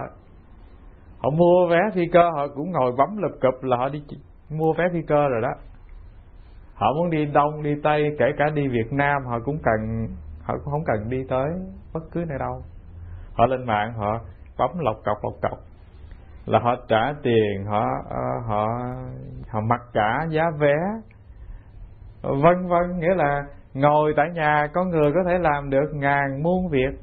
Họ 1.20 1.30
mua 1.30 1.68
vé 1.70 1.80
phi 1.94 2.02
cơ, 2.14 2.30
họ 2.36 2.48
cũng 2.56 2.72
ngồi 2.72 2.92
bấm 2.98 3.18
lập 3.18 3.32
cụp 3.42 3.64
là 3.64 3.78
họ 3.78 3.90
đi 3.90 4.04
mua 4.50 4.74
vé 4.74 4.84
phi 4.94 5.02
cơ 5.02 5.28
rồi 5.28 5.42
đó. 5.42 5.54
Họ 6.74 6.94
muốn 6.94 7.10
đi 7.10 7.26
đông, 7.26 7.64
đi 7.64 7.76
tây, 7.84 8.16
kể 8.20 8.26
cả 8.38 8.46
đi 8.54 8.68
việt 8.68 8.94
nam, 8.94 9.26
họ 9.26 9.40
cũng 9.46 9.58
cần, 9.64 10.08
họ 10.44 10.54
cũng 10.64 10.72
không 10.72 10.84
cần 10.86 11.10
đi 11.10 11.18
tới 11.30 11.50
bất 11.94 12.04
cứ 12.12 12.26
nơi 12.28 12.40
đâu. 12.40 12.62
Họ 13.34 13.46
lên 13.46 13.66
mạng, 13.66 13.94
họ 13.94 14.20
bấm 14.58 14.70
lọc 14.80 14.96
cọc 15.06 15.18
lọc 15.24 15.34
cọc. 15.42 15.60
Là 16.46 16.60
họ 16.60 16.76
trả 16.88 17.14
tiền, 17.24 17.66
họ 17.66 17.86
ờ, 18.10 18.40
họ 18.48 18.68
họ 19.50 19.62
mặc 19.62 19.82
cả 19.94 20.26
giá 20.30 20.44
vé. 20.60 20.76
Vân 22.22 22.68
vân, 22.68 23.00
nghĩa 23.00 23.16
là 23.16 23.44
ngồi 23.80 24.14
tại 24.18 24.30
nhà 24.34 24.68
con 24.74 24.90
người 24.90 25.12
có 25.14 25.20
thể 25.28 25.38
làm 25.40 25.70
được 25.70 25.92
ngàn 25.94 26.44
muôn 26.44 26.70
việc. 26.70 27.00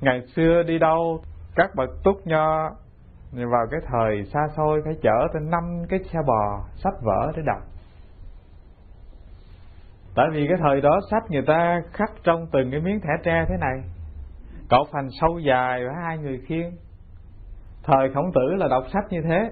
Ngày 0.00 0.20
xưa 0.36 0.62
đi 0.62 0.78
đâu, 0.78 1.20
các 1.54 1.70
bậc 1.74 1.90
túc 2.04 2.26
nho, 2.26 2.70
vào 3.32 3.66
cái 3.70 3.80
thời 3.86 4.24
xa 4.24 4.40
xôi 4.56 4.82
phải 4.84 4.94
chở 5.02 5.28
tới 5.32 5.42
năm 5.42 5.84
cái 5.88 5.98
xe 6.12 6.18
bò 6.26 6.64
sách 6.74 6.94
vở 7.02 7.32
để 7.36 7.42
đọc. 7.46 7.62
Tại 10.14 10.26
vì 10.32 10.46
cái 10.48 10.56
thời 10.60 10.80
đó 10.80 11.00
sách 11.10 11.22
người 11.30 11.42
ta 11.46 11.82
khắc 11.92 12.10
trong 12.22 12.46
từng 12.52 12.70
cái 12.70 12.80
miếng 12.80 13.00
thẻ 13.00 13.12
tre 13.24 13.44
thế 13.48 13.54
này. 13.60 13.82
Cậu 14.68 14.84
phành 14.92 15.08
sâu 15.20 15.38
dài 15.38 15.80
và 15.86 15.92
hai 16.02 16.18
người 16.18 16.40
khiêng. 16.46 16.76
Thời 17.82 18.10
khổng 18.14 18.32
tử 18.34 18.54
là 18.56 18.68
đọc 18.68 18.84
sách 18.92 19.04
như 19.10 19.20
thế 19.28 19.50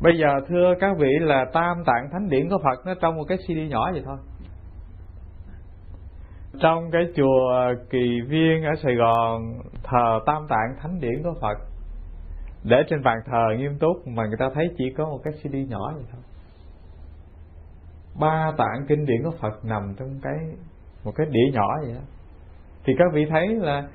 bây 0.00 0.18
giờ, 0.18 0.28
thưa 0.48 0.74
các 0.80 0.96
vị, 0.98 1.10
là 1.20 1.44
tam 1.52 1.76
tạng 1.86 2.08
thánh 2.12 2.28
điển 2.28 2.48
của 2.48 2.58
phật 2.64 2.86
nó 2.86 2.94
trong 3.00 3.16
một 3.16 3.24
cái 3.28 3.38
cd 3.38 3.70
nhỏ 3.70 3.92
vậy 3.92 4.02
thôi. 4.04 4.16
Trong 6.60 6.90
cái 6.90 7.02
chùa 7.16 7.74
kỳ 7.90 8.20
viên 8.28 8.64
ở 8.64 8.72
sài 8.82 8.94
gòn, 8.94 9.52
thờ 9.82 10.20
tam 10.26 10.46
tạng 10.48 10.76
thánh 10.82 11.00
điển 11.00 11.22
của 11.22 11.34
phật. 11.40 11.58
Để 12.64 12.82
trên 12.88 13.02
bàn 13.02 13.18
thờ 13.26 13.44
nghiêm 13.58 13.78
túc 13.78 14.06
mà 14.06 14.26
người 14.26 14.36
ta 14.38 14.50
thấy 14.54 14.68
chỉ 14.78 14.84
có 14.96 15.04
một 15.04 15.18
cái 15.24 15.32
cd 15.32 15.70
nhỏ 15.70 15.92
vậy 15.94 16.04
thôi. 16.12 16.20
Ba 18.20 18.52
tạng 18.58 18.86
kinh 18.88 19.06
điển 19.06 19.22
của 19.24 19.36
phật 19.40 19.64
nằm 19.64 19.94
trong 19.98 20.20
cái, 20.22 20.38
một 21.04 21.12
cái 21.16 21.26
đĩa 21.30 21.52
nhỏ 21.52 21.78
vậy 21.82 21.94
đó. 21.94 22.00
Thì 22.84 22.92
các 22.98 23.12
vị 23.12 23.26
thấy 23.30 23.48
là 23.48 23.88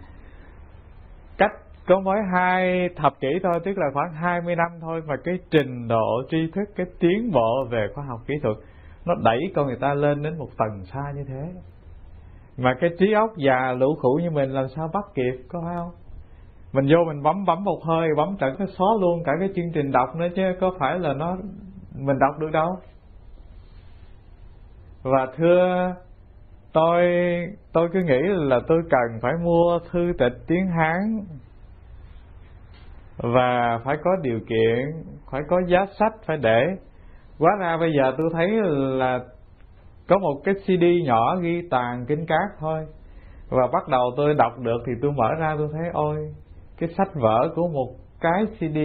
có 1.88 2.00
mới 2.00 2.20
hai 2.34 2.90
thập 2.96 3.14
kỷ 3.20 3.28
thôi, 3.44 3.54
tức 3.66 3.78
là 3.78 3.86
khoảng 3.94 4.14
20 4.14 4.56
năm 4.56 4.72
thôi, 4.82 5.02
mà 5.08 5.16
cái 5.24 5.40
trình 5.52 5.88
độ 5.88 6.22
tri 6.30 6.38
thức, 6.56 6.70
cái 6.76 6.86
tiến 7.00 7.32
bộ 7.34 7.66
về 7.70 7.88
khoa 7.96 8.06
học 8.06 8.20
kỹ 8.28 8.34
thuật, 8.44 8.58
nó 9.06 9.14
đẩy 9.24 9.40
con 9.56 9.68
người 9.68 9.78
ta 9.82 9.94
lên 9.94 10.24
đến 10.24 10.38
một 10.38 10.50
tầng 10.58 10.86
xa 10.86 11.12
như 11.16 11.24
thế. 11.28 11.50
Mà 12.58 12.76
cái 12.82 12.90
trí 13.00 13.14
óc 13.14 13.30
già 13.38 13.72
lũ 13.78 13.96
khủ 14.02 14.20
như 14.24 14.30
mình 14.30 14.50
làm 14.50 14.68
sao 14.76 14.90
bắt 14.94 15.04
kịp, 15.16 15.44
có 15.50 15.62
phải 15.66 15.76
không? 15.76 15.92
Mình 16.74 16.86
vô 16.86 17.04
mình 17.08 17.24
bấm 17.24 17.46
bấm 17.46 17.64
một 17.64 17.80
hơi, 17.84 18.10
bấm 18.18 18.38
trận 18.40 18.56
cái 18.58 18.68
xóa 18.68 18.88
luôn, 19.02 19.24
cả 19.26 19.32
cái 19.40 19.50
chương 19.56 19.72
trình 19.74 19.92
đọc 19.92 20.16
nữa 20.16 20.28
chứ 20.36 20.42
có 20.62 20.72
phải 20.80 21.00
là 21.00 21.14
nó 21.14 21.38
mình 21.96 22.20
đọc 22.20 22.40
được 22.40 22.52
đâu. 22.52 22.78
Và 25.04 25.28
thưa, 25.38 25.94
tôi 26.74 27.04
tôi 27.74 27.90
cứ 27.94 28.00
nghĩ 28.04 28.20
là 28.26 28.60
tôi 28.68 28.82
cần 28.90 29.20
phải 29.22 29.34
mua 29.44 29.80
thư 29.92 30.12
tịch 30.18 30.34
tiếng 30.48 30.68
hán 30.68 31.20
và 33.18 33.80
phải 33.84 33.98
có 34.04 34.12
điều 34.22 34.40
kiện, 34.40 35.04
phải 35.32 35.42
có 35.50 35.62
giá 35.68 35.86
sách 36.00 36.14
phải 36.26 36.38
để. 36.38 36.66
Quá 37.40 37.52
ra 37.60 37.78
bây 37.78 37.92
giờ 37.98 38.14
tôi 38.18 38.30
thấy 38.34 38.48
là 38.98 39.20
có 40.08 40.18
một 40.18 40.42
cái 40.44 40.54
cd 40.54 40.84
nhỏ 41.06 41.36
ghi 41.36 41.62
tàn 41.72 42.06
kinh 42.08 42.26
cát 42.26 42.50
thôi. 42.60 42.86
Và 43.50 43.68
bắt 43.74 43.88
đầu 43.88 44.12
tôi 44.18 44.34
đọc 44.34 44.60
được 44.60 44.78
thì 44.86 44.94
tôi 45.02 45.12
mở 45.12 45.28
ra 45.40 45.56
tôi 45.58 45.68
thấy, 45.72 45.90
ôi, 45.94 46.16
cái 46.80 46.90
sách 46.98 47.10
vở 47.14 47.50
của 47.56 47.68
một 47.68 47.96
cái 48.22 48.46
cd 48.46 48.78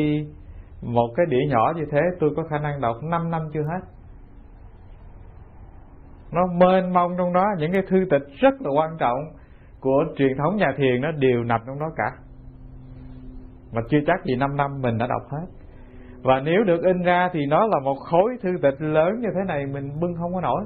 một 0.83 1.09
cái 1.17 1.27
đĩa 1.29 1.47
nhỏ 1.49 1.73
như 1.77 1.85
thế, 1.91 2.01
tôi 2.21 2.31
có 2.37 2.43
khả 2.51 2.59
năng 2.59 2.81
đọc 2.81 2.97
5 3.03 3.31
năm 3.31 3.43
chưa 3.53 3.63
hết. 3.63 3.81
Nó 6.33 6.47
mênh 6.47 6.93
mông 6.93 7.13
trong 7.19 7.33
đó, 7.33 7.45
những 7.59 7.73
cái 7.73 7.83
thư 7.89 8.05
tịch 8.11 8.23
rất 8.41 8.55
là 8.61 8.71
quan 8.71 8.91
trọng 8.99 9.19
của 9.81 10.05
truyền 10.17 10.37
thống 10.39 10.57
nhà 10.57 10.73
thiền, 10.77 11.01
nó 11.01 11.13
đều 11.13 11.45
nằm 11.45 11.61
trong 11.67 11.79
đó 11.79 11.87
cả 11.97 12.28
mà 13.73 13.83
chưa 13.89 13.99
chắc 14.07 14.25
gì 14.25 14.37
5 14.37 14.57
năm 14.57 14.71
mình 14.83 14.99
đã 14.99 15.07
đọc 15.07 15.23
hết. 15.31 15.47
Và 16.23 16.41
nếu 16.45 16.65
được 16.65 16.83
in 16.83 17.03
ra 17.03 17.31
thì 17.33 17.47
nó 17.47 17.67
là 17.67 17.81
một 17.85 17.95
khối 17.95 18.37
thư 18.43 18.51
tịch 18.63 18.81
lớn 18.81 19.21
như 19.21 19.29
thế 19.35 19.41
này, 19.47 19.67
mình 19.67 20.01
bưng 20.01 20.15
không 20.15 20.35
có 20.35 20.41
nổi. 20.41 20.65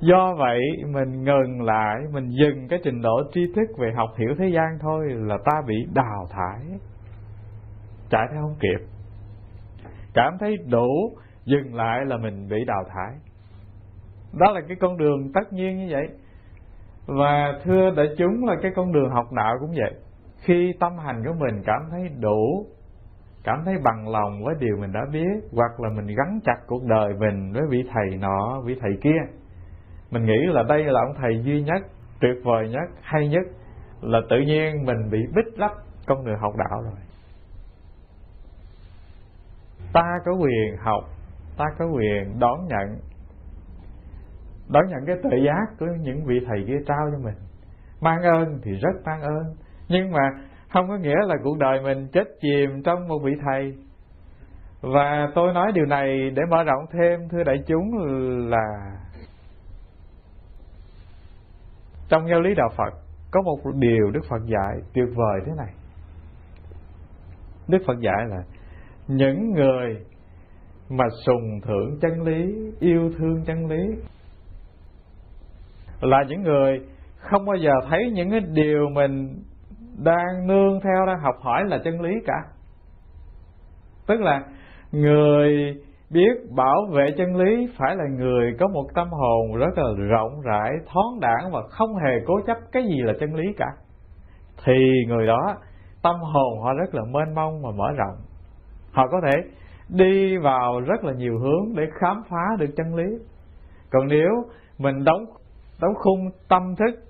Do 0.00 0.34
vậy, 0.34 0.60
mình 0.92 1.24
ngừng 1.24 1.62
lại, 1.62 1.96
mình 2.12 2.28
dừng 2.28 2.68
cái 2.68 2.78
trình 2.84 3.00
độ 3.02 3.22
tri 3.32 3.40
thức 3.56 3.78
về 3.78 3.92
học 3.96 4.10
hiểu 4.18 4.34
thế 4.38 4.48
gian 4.48 4.78
thôi 4.80 5.06
là 5.10 5.38
ta 5.44 5.62
bị 5.66 5.74
đào 5.94 6.26
thải. 6.30 6.78
Chạy 8.10 8.26
theo 8.32 8.42
không 8.42 8.56
kịp. 8.60 8.86
Cảm 10.14 10.36
thấy 10.40 10.56
đủ, 10.70 10.88
dừng 11.44 11.74
lại 11.74 12.00
là 12.06 12.16
mình 12.16 12.48
bị 12.48 12.64
đào 12.64 12.84
thải. 12.94 13.18
Đó 14.38 14.50
là 14.50 14.60
cái 14.68 14.76
con 14.80 14.96
đường 14.96 15.32
tất 15.34 15.52
nhiên 15.52 15.76
như 15.76 15.88
vậy. 15.90 16.08
Và 17.06 17.60
thưa 17.64 17.90
đại 17.96 18.06
chúng 18.18 18.44
là 18.44 18.54
cái 18.62 18.72
con 18.76 18.92
đường 18.92 19.10
học 19.10 19.32
đạo 19.32 19.54
cũng 19.60 19.70
vậy 19.70 19.94
khi 20.44 20.72
tâm 20.80 20.98
hành 20.98 21.22
của 21.24 21.34
mình 21.38 21.62
cảm 21.66 21.80
thấy 21.90 22.08
đủ, 22.20 22.66
cảm 23.44 23.62
thấy 23.64 23.74
bằng 23.84 24.08
lòng 24.08 24.44
với 24.44 24.54
điều 24.58 24.76
mình 24.80 24.92
đã 24.92 25.00
biết, 25.12 25.48
hoặc 25.52 25.80
là 25.80 25.88
mình 25.96 26.06
gắn 26.06 26.40
chặt 26.44 26.56
cuộc 26.66 26.84
đời 26.84 27.14
mình 27.18 27.52
với 27.52 27.62
vị 27.70 27.84
thầy 27.92 28.16
nọ, 28.18 28.60
vị 28.64 28.76
thầy 28.80 28.92
kia, 29.02 29.20
mình 30.10 30.24
nghĩ 30.24 30.38
là 30.46 30.62
đây 30.62 30.84
là 30.84 31.00
ông 31.00 31.14
thầy 31.20 31.42
duy 31.44 31.62
nhất, 31.62 31.82
tuyệt 32.20 32.36
vời 32.44 32.68
nhất, 32.68 32.90
hay 33.02 33.28
nhất, 33.28 33.46
là 34.00 34.20
tự 34.30 34.36
nhiên 34.40 34.84
mình 34.84 35.10
bị 35.10 35.18
bích 35.34 35.58
lấp 35.58 35.70
con 36.06 36.24
đường 36.24 36.38
học 36.38 36.52
đạo 36.56 36.82
rồi. 36.82 36.98
Ta 39.92 40.18
có 40.24 40.32
quyền 40.32 40.76
học, 40.78 41.04
ta 41.56 41.64
có 41.78 41.86
quyền 41.86 42.38
đón 42.38 42.66
nhận 42.68 42.98
đón 44.68 44.84
nhận 44.88 45.06
cái 45.06 45.16
tự 45.22 45.36
giác 45.46 45.78
của 45.78 45.86
những 46.00 46.24
vị 46.24 46.40
thầy 46.46 46.64
kia 46.66 46.78
trao 46.86 47.10
cho 47.12 47.18
mình. 47.18 47.34
Mang 48.00 48.22
ơn 48.22 48.58
thì 48.62 48.72
rất 48.72 49.04
mang 49.04 49.22
ơn 49.22 49.54
nhưng 49.88 50.10
mà 50.10 50.20
không 50.68 50.88
có 50.88 50.96
nghĩa 50.96 51.16
là 51.26 51.34
cuộc 51.44 51.58
đời 51.58 51.80
mình 51.82 52.08
chết 52.12 52.24
chìm 52.40 52.82
trong 52.84 53.08
một 53.08 53.18
vị 53.24 53.32
thầy. 53.46 53.72
Và 54.80 55.28
tôi 55.34 55.52
nói 55.54 55.72
điều 55.74 55.86
này 55.86 56.30
để 56.30 56.42
mở 56.50 56.62
rộng 56.62 56.84
thêm, 56.92 57.28
thưa 57.28 57.44
đại 57.44 57.56
chúng, 57.66 57.84
là 58.48 58.66
trong 62.08 62.28
giáo 62.28 62.40
lý 62.40 62.54
đạo 62.54 62.68
Phật 62.76 62.94
có 63.30 63.42
một 63.42 63.58
điều 63.74 64.10
Đức 64.10 64.20
Phật 64.28 64.46
dạy 64.46 64.76
tuyệt 64.94 65.08
vời 65.16 65.40
thế 65.46 65.52
này. 65.56 65.74
Đức 67.68 67.78
Phật 67.86 68.00
dạy 68.00 68.26
là 68.28 68.42
những 69.08 69.50
người 69.50 69.96
mà 70.88 71.04
sùng 71.26 71.60
thượng 71.62 71.98
chân 72.00 72.22
lý, 72.22 72.54
yêu 72.80 73.10
thương 73.18 73.44
chân 73.44 73.66
lý 73.66 73.96
là 76.00 76.18
những 76.28 76.42
người 76.42 76.80
không 77.18 77.46
bao 77.46 77.56
giờ 77.56 77.72
thấy 77.90 78.10
những 78.14 78.30
cái 78.30 78.40
điều 78.40 78.88
mình 78.90 79.42
đang 79.98 80.46
nương 80.46 80.80
theo 80.80 81.06
đang 81.06 81.20
học 81.20 81.34
hỏi 81.40 81.64
là 81.64 81.78
chân 81.84 82.00
lý 82.00 82.14
cả. 82.26 82.42
Tức 84.06 84.20
là 84.20 84.42
người 84.92 85.74
biết 86.10 86.50
bảo 86.56 86.86
vệ 86.92 87.10
chân 87.16 87.36
lý 87.36 87.66
phải 87.78 87.96
là 87.96 88.04
người 88.18 88.56
có 88.60 88.68
một 88.68 88.86
tâm 88.94 89.08
hồn 89.10 89.56
rất 89.58 89.78
là 89.78 90.06
rộng 90.08 90.40
rãi, 90.40 90.70
thoáng 90.92 91.20
đẳng 91.20 91.50
và 91.52 91.62
không 91.70 91.94
hề 91.94 92.20
cố 92.26 92.40
chấp 92.46 92.56
cái 92.72 92.82
gì 92.82 93.02
là 93.02 93.12
chân 93.20 93.34
lý 93.34 93.44
cả. 93.56 93.66
Thì 94.64 94.74
người 95.08 95.26
đó, 95.26 95.56
tâm 96.02 96.20
hồn 96.20 96.60
họ 96.62 96.72
rất 96.72 96.94
là 96.94 97.02
mênh 97.10 97.34
mông 97.34 97.62
và 97.62 97.70
mở 97.76 97.92
rộng. 97.96 98.16
Họ 98.92 99.06
có 99.10 99.20
thể 99.26 99.38
đi 99.88 100.36
vào 100.36 100.80
rất 100.80 101.04
là 101.04 101.12
nhiều 101.12 101.38
hướng 101.38 101.76
để 101.76 101.82
khám 102.00 102.22
phá 102.30 102.56
được 102.58 102.70
chân 102.76 102.94
lý. 102.94 103.18
Còn 103.90 104.06
nếu 104.08 104.30
mình 104.78 105.04
đóng 105.04 105.24
đóng 105.80 105.94
khung 105.94 106.30
tâm 106.48 106.74
thức 106.76 107.00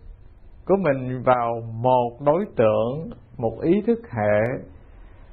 của 0.66 0.76
mình 0.76 1.23
vào 1.23 1.61
một 1.73 2.11
đối 2.21 2.44
tượng, 2.56 3.11
một 3.38 3.59
ý 3.62 3.83
thức 3.87 3.99
hệ, 4.11 4.64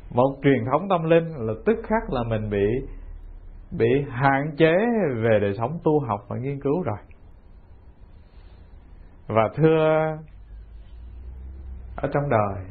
một 0.09 0.35
truyền 0.43 0.65
thống 0.71 0.89
tâm 0.89 1.03
linh 1.03 1.27
là 1.35 1.53
tức 1.65 1.77
khắc 1.83 2.09
là 2.09 2.23
mình 2.23 2.49
bị 2.49 2.65
bị 3.77 4.05
hạn 4.09 4.51
chế 4.57 4.73
về 5.23 5.39
đời 5.41 5.53
sống 5.57 5.79
tu 5.83 5.99
học 5.99 6.19
và 6.27 6.37
nghiên 6.37 6.61
cứu 6.61 6.83
rồi. 6.83 6.97
Và 9.27 9.49
thưa, 9.55 10.17
ở 11.95 12.09
trong 12.13 12.29
đời, 12.29 12.65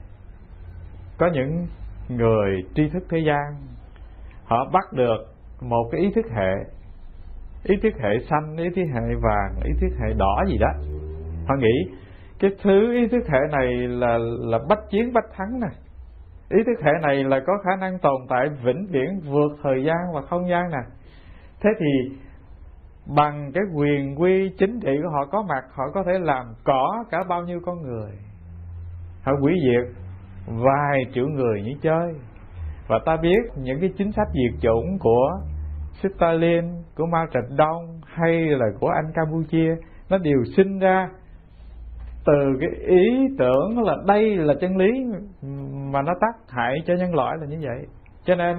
có 1.19 1.31
những 1.33 1.67
người 2.09 2.63
tri 2.75 2.89
thức 2.89 3.03
thế 3.11 3.19
gian, 3.27 3.55
họ 4.45 4.71
bắt 4.73 4.93
được 4.93 5.19
một 5.61 5.89
cái 5.93 6.01
ý 6.01 6.11
thức 6.15 6.27
hệ, 6.31 6.53
ý 7.65 7.77
thức 7.83 7.93
hệ 8.03 8.11
xanh, 8.31 8.57
ý 8.57 8.71
thức 8.77 8.83
hệ 8.95 9.15
vàng, 9.23 9.55
ý 9.65 9.73
thức 9.81 9.97
hệ 10.01 10.15
đỏ 10.15 10.45
gì 10.49 10.59
đó. 10.59 10.73
Họ 11.47 11.55
nghĩ 11.59 12.00
cái 12.41 12.51
thứ 12.63 12.93
ý 12.93 13.09
thức 13.09 13.29
hệ 13.29 13.39
này 13.53 13.73
là 13.89 14.19
là 14.41 14.59
bách 14.69 14.91
chiến 14.91 15.13
bách 15.13 15.33
thắng 15.37 15.61
nè. 15.61 15.69
Ý 16.51 16.59
thức 16.67 16.85
hệ 16.85 16.93
này 17.03 17.25
là 17.25 17.41
có 17.47 17.53
khả 17.65 17.77
năng 17.81 17.99
tồn 17.99 18.21
tại 18.29 18.49
vĩnh 18.65 18.87
viễn, 18.91 19.21
vượt 19.21 19.53
thời 19.63 19.85
gian 19.85 19.97
và 20.15 20.21
không 20.21 20.49
gian 20.49 20.71
nè. 20.71 20.83
Thế 21.61 21.71
thì 21.79 22.17
bằng 23.17 23.51
cái 23.55 23.65
quyền 23.75 24.21
quy 24.21 24.51
chính 24.59 24.81
trị 24.81 24.99
của 25.03 25.09
họ 25.11 25.27
có 25.33 25.43
mặt, 25.43 25.65
họ 25.73 25.85
có 25.95 26.03
thể 26.07 26.13
làm 26.19 26.47
cỏ 26.65 27.05
cả 27.11 27.19
bao 27.29 27.43
nhiêu 27.43 27.61
con 27.67 27.83
người. 27.83 28.11
Họ 29.23 29.33
hủy 29.41 29.53
diệt 29.63 29.97
vài 30.47 31.03
triệu 31.15 31.27
người 31.29 31.63
như 31.63 31.73
chơi. 31.83 32.15
Và 32.89 32.99
ta 33.07 33.17
biết 33.17 33.41
những 33.57 33.81
cái 33.81 33.91
chính 33.99 34.13
sách 34.13 34.29
diệt 34.33 34.61
chủng 34.61 34.99
của 35.01 35.41
Stalin, 36.03 36.65
của 36.97 37.07
Mao 37.07 37.27
Trạch 37.33 37.51
Đông 37.57 38.01
hay 38.05 38.47
là 38.47 38.67
của 38.81 38.89
anh 38.89 39.13
Campuchia, 39.15 39.77
nó 40.11 40.19
đều 40.19 40.45
sinh 40.57 40.79
ra 40.79 41.09
từ 42.31 42.57
cái 42.61 42.71
ý 42.87 43.29
tưởng 43.39 43.83
là 43.83 43.97
đây 44.07 44.37
là 44.37 44.55
chân 44.61 44.77
lý 44.77 45.05
mà 45.93 46.03
nó 46.03 46.13
tác 46.21 46.35
hại 46.49 46.75
cho 46.87 46.95
nhân 46.95 47.15
loại 47.15 47.37
là 47.41 47.47
như 47.47 47.59
vậy. 47.63 47.87
Cho 48.25 48.35
nên 48.35 48.57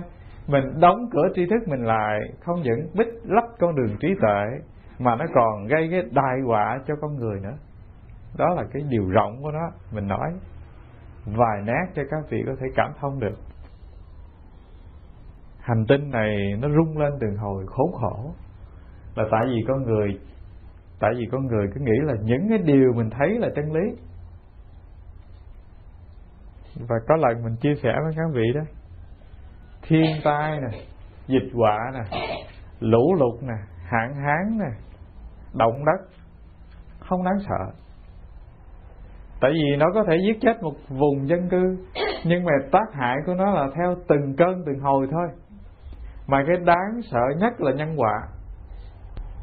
mình 0.48 0.64
đóng 0.80 0.98
cửa 1.12 1.28
tri 1.36 1.46
thức 1.46 1.68
mình 1.68 1.86
lại, 1.86 2.20
không 2.46 2.62
những 2.62 2.88
bích 2.98 3.08
lấp 3.24 3.44
con 3.60 3.76
đường 3.76 3.98
trí 4.00 4.08
tuệ, 4.22 4.44
mà 5.00 5.16
nó 5.16 5.26
còn 5.34 5.68
gây 5.68 5.88
cái 5.92 6.02
đại 6.12 6.36
họa 6.48 6.80
cho 6.88 6.96
con 7.02 7.16
người 7.16 7.40
nữa. 7.40 7.58
Đó 8.38 8.46
là 8.56 8.64
cái 8.74 8.84
điều 8.90 9.10
rộng 9.10 9.42
của 9.44 9.52
nó, 9.52 9.72
mình 9.94 10.08
nói. 10.08 10.34
Vài 11.26 11.62
nét 11.66 11.86
cho 11.96 12.02
các 12.12 12.24
vị 12.30 12.44
có 12.46 12.52
thể 12.60 12.68
cảm 12.76 12.92
thông 13.00 13.20
được. 13.20 13.38
Hành 15.60 15.86
tinh 15.88 16.10
này 16.10 16.38
nó 16.62 16.68
rung 16.70 16.98
lên 16.98 17.14
từng 17.20 17.38
hồi 17.38 17.66
khốn 17.68 17.92
khổ. 17.92 18.32
Là 19.16 19.24
tại 19.32 19.42
vì 19.46 19.64
con 19.68 19.84
người 19.84 20.20
tại 21.02 21.12
vì 21.18 21.26
con 21.32 21.48
người 21.48 21.68
cứ 21.74 21.82
nghĩ 21.82 22.00
là 22.04 22.14
những 22.24 22.50
cái 22.50 22.58
điều 22.58 22.94
mình 22.96 23.10
thấy 23.10 23.30
là 23.40 23.50
chân 23.56 23.74
lý. 23.74 23.96
Và 26.76 26.96
có 27.08 27.16
lần 27.16 27.44
mình 27.44 27.56
chia 27.62 27.76
sẻ 27.84 27.94
với 28.04 28.14
các 28.16 28.30
vị 28.34 28.54
đó. 28.56 28.62
Thiên 29.88 30.06
tai 30.24 30.60
nè, 30.60 30.78
dịch 31.28 31.50
họa 31.54 31.92
nè, 31.94 32.20
lũ 32.80 33.16
lụt 33.20 33.44
nè, 33.44 33.56
hạn 33.84 34.16
hán 34.16 34.58
nè, 34.60 34.78
động 35.54 35.86
đất. 35.86 36.08
Không 37.00 37.24
đáng 37.24 37.40
sợ. 37.50 37.74
Tại 39.42 39.52
vì 39.52 39.78
nó 39.78 39.86
có 39.94 40.04
thể 40.08 40.18
giết 40.28 40.38
chết 40.42 40.64
một 40.64 40.74
vùng 40.90 41.28
dân 41.28 41.50
cư, 41.50 41.78
nhưng 42.26 42.44
mà 42.44 42.52
tác 42.72 42.94
hại 42.94 43.18
của 43.26 43.34
nó 43.34 43.52
là 43.52 43.68
theo 43.76 43.96
từng 44.08 44.36
cơn 44.38 44.64
từng 44.66 44.80
hồi 44.80 45.08
thôi. 45.12 45.28
Mà 46.28 46.44
cái 46.48 46.58
đáng 46.66 47.02
sợ 47.12 47.22
nhất 47.38 47.62
là 47.62 47.72
nhân 47.72 47.96
quả 47.98 48.28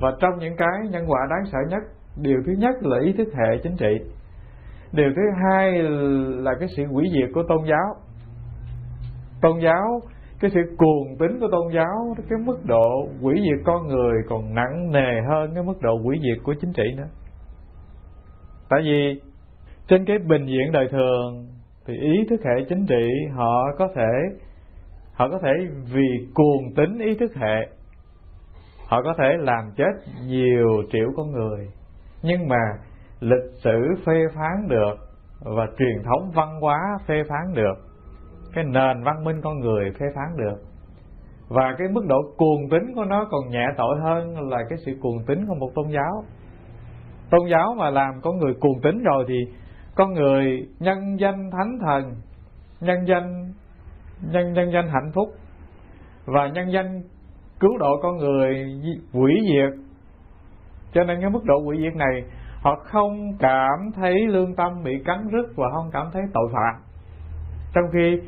và 0.01 0.13
trong 0.21 0.39
những 0.39 0.57
cái 0.57 0.89
nhân 0.91 1.05
quả 1.09 1.21
đáng 1.31 1.45
sợ 1.53 1.59
nhất, 1.69 1.83
điều 2.17 2.43
thứ 2.47 2.53
nhất 2.59 2.75
là 2.83 2.99
ý 3.01 3.13
thức 3.13 3.29
hệ 3.35 3.59
chính 3.63 3.77
trị. 3.77 3.99
Điều 4.93 5.11
thứ 5.17 5.23
hai 5.43 5.83
là 6.43 6.55
cái 6.61 6.69
sự 6.77 6.87
hủy 6.87 7.05
diệt 7.13 7.31
của 7.35 7.43
tôn 7.49 7.59
giáo. 7.65 7.95
Tôn 9.43 9.61
giáo, 9.61 10.01
cái 10.41 10.51
sự 10.55 10.61
cuồng 10.79 11.17
tín 11.19 11.41
của 11.41 11.49
tôn 11.53 11.73
giáo, 11.75 12.15
cái 12.29 12.39
mức 12.45 12.59
độ 12.65 13.09
hủy 13.21 13.35
diệt 13.35 13.67
con 13.67 13.89
người 13.89 14.15
còn 14.29 14.55
nặng 14.55 14.93
nề 14.93 15.21
hơn 15.29 15.51
cái 15.55 15.63
mức 15.63 15.83
độ 15.83 15.99
hủy 16.03 16.19
diệt 16.23 16.45
của 16.45 16.55
chính 16.61 16.73
trị 16.73 16.83
nữa. 16.97 17.09
Tại 18.71 18.81
vì 18.85 19.21
trên 19.89 20.05
cái 20.05 20.19
bình 20.19 20.47
diện 20.47 20.73
đời 20.73 20.89
thường 20.91 21.47
thì 21.87 21.95
ý 21.95 22.25
thức 22.31 22.41
hệ 22.45 22.65
chính 22.69 22.87
trị 22.87 23.09
họ 23.35 23.75
có 23.79 23.89
thể, 23.95 24.39
họ 25.13 25.29
có 25.29 25.39
thể 25.43 25.51
vì 25.93 26.27
cuồng 26.35 26.75
tính 26.77 26.99
ý 26.99 27.15
thức 27.15 27.35
hệ 27.35 27.69
họ 28.89 29.03
có 29.03 29.15
thể 29.19 29.37
làm 29.39 29.71
chết 29.77 29.93
nhiều 30.27 30.83
triệu 30.93 31.09
con 31.17 31.33
người. 31.33 31.69
Nhưng 32.23 32.49
mà 32.49 32.61
lịch 33.21 33.53
sử 33.65 33.95
phê 34.07 34.15
phán 34.35 34.69
được 34.69 34.95
và 35.41 35.67
truyền 35.79 36.03
thống 36.05 36.31
văn 36.35 36.61
hóa 36.61 36.79
phê 37.07 37.23
phán 37.29 37.55
được, 37.55 37.75
cái 38.55 38.65
nền 38.65 39.03
văn 39.05 39.25
minh 39.25 39.41
con 39.43 39.61
người 39.61 39.93
phê 40.01 40.07
phán 40.15 40.37
được. 40.37 40.57
Và 41.49 41.75
cái 41.79 41.89
mức 41.89 42.07
độ 42.09 42.17
cuồng 42.37 42.69
tín 42.71 42.95
của 42.95 43.05
nó 43.05 43.29
còn 43.31 43.49
nhẹ 43.49 43.67
tội 43.77 43.97
hơn 44.03 44.51
là 44.51 44.59
cái 44.69 44.79
sự 44.87 44.93
cuồng 45.03 45.25
tín 45.27 45.47
của 45.47 45.55
một 45.55 45.71
tôn 45.75 45.89
giáo. 45.89 46.25
Tôn 47.31 47.41
giáo 47.51 47.75
mà 47.79 47.91
làm 47.91 48.21
con 48.23 48.39
người 48.39 48.55
cuồng 48.61 48.81
tín 48.83 49.03
rồi 49.03 49.25
thì 49.29 49.35
con 49.95 50.15
người 50.15 50.69
nhân 50.79 51.17
danh 51.21 51.51
thánh 51.51 51.79
thần, 51.87 52.15
nhân 52.81 53.07
danh, 53.09 53.53
nhân 54.33 54.53
nhân 54.53 54.71
danh 54.73 54.89
hạnh 54.89 55.11
phúc 55.15 55.29
và 56.27 56.49
nhân 56.49 56.73
danh 56.73 57.03
cứu 57.61 57.79
độ 57.79 58.01
con 58.03 58.17
người 58.17 58.67
hủy 59.13 59.33
diệt. 59.49 59.79
Cho 60.93 61.05
nên 61.05 61.21
cái 61.21 61.31
mức 61.31 61.45
độ 61.45 61.55
hủy 61.65 61.79
diệt 61.81 61.97
này, 61.97 62.25
họ 62.63 62.75
không 62.85 63.33
cảm 63.39 63.91
thấy 63.95 64.27
lương 64.27 64.57
tâm 64.57 64.83
bị 64.85 65.03
cắn 65.05 65.29
rứt 65.29 65.47
và 65.57 65.67
không 65.75 65.91
cảm 65.93 66.07
thấy 66.13 66.23
tội 66.35 66.49
phạm. 66.53 66.75
Trong 67.75 67.85
khi 67.93 68.21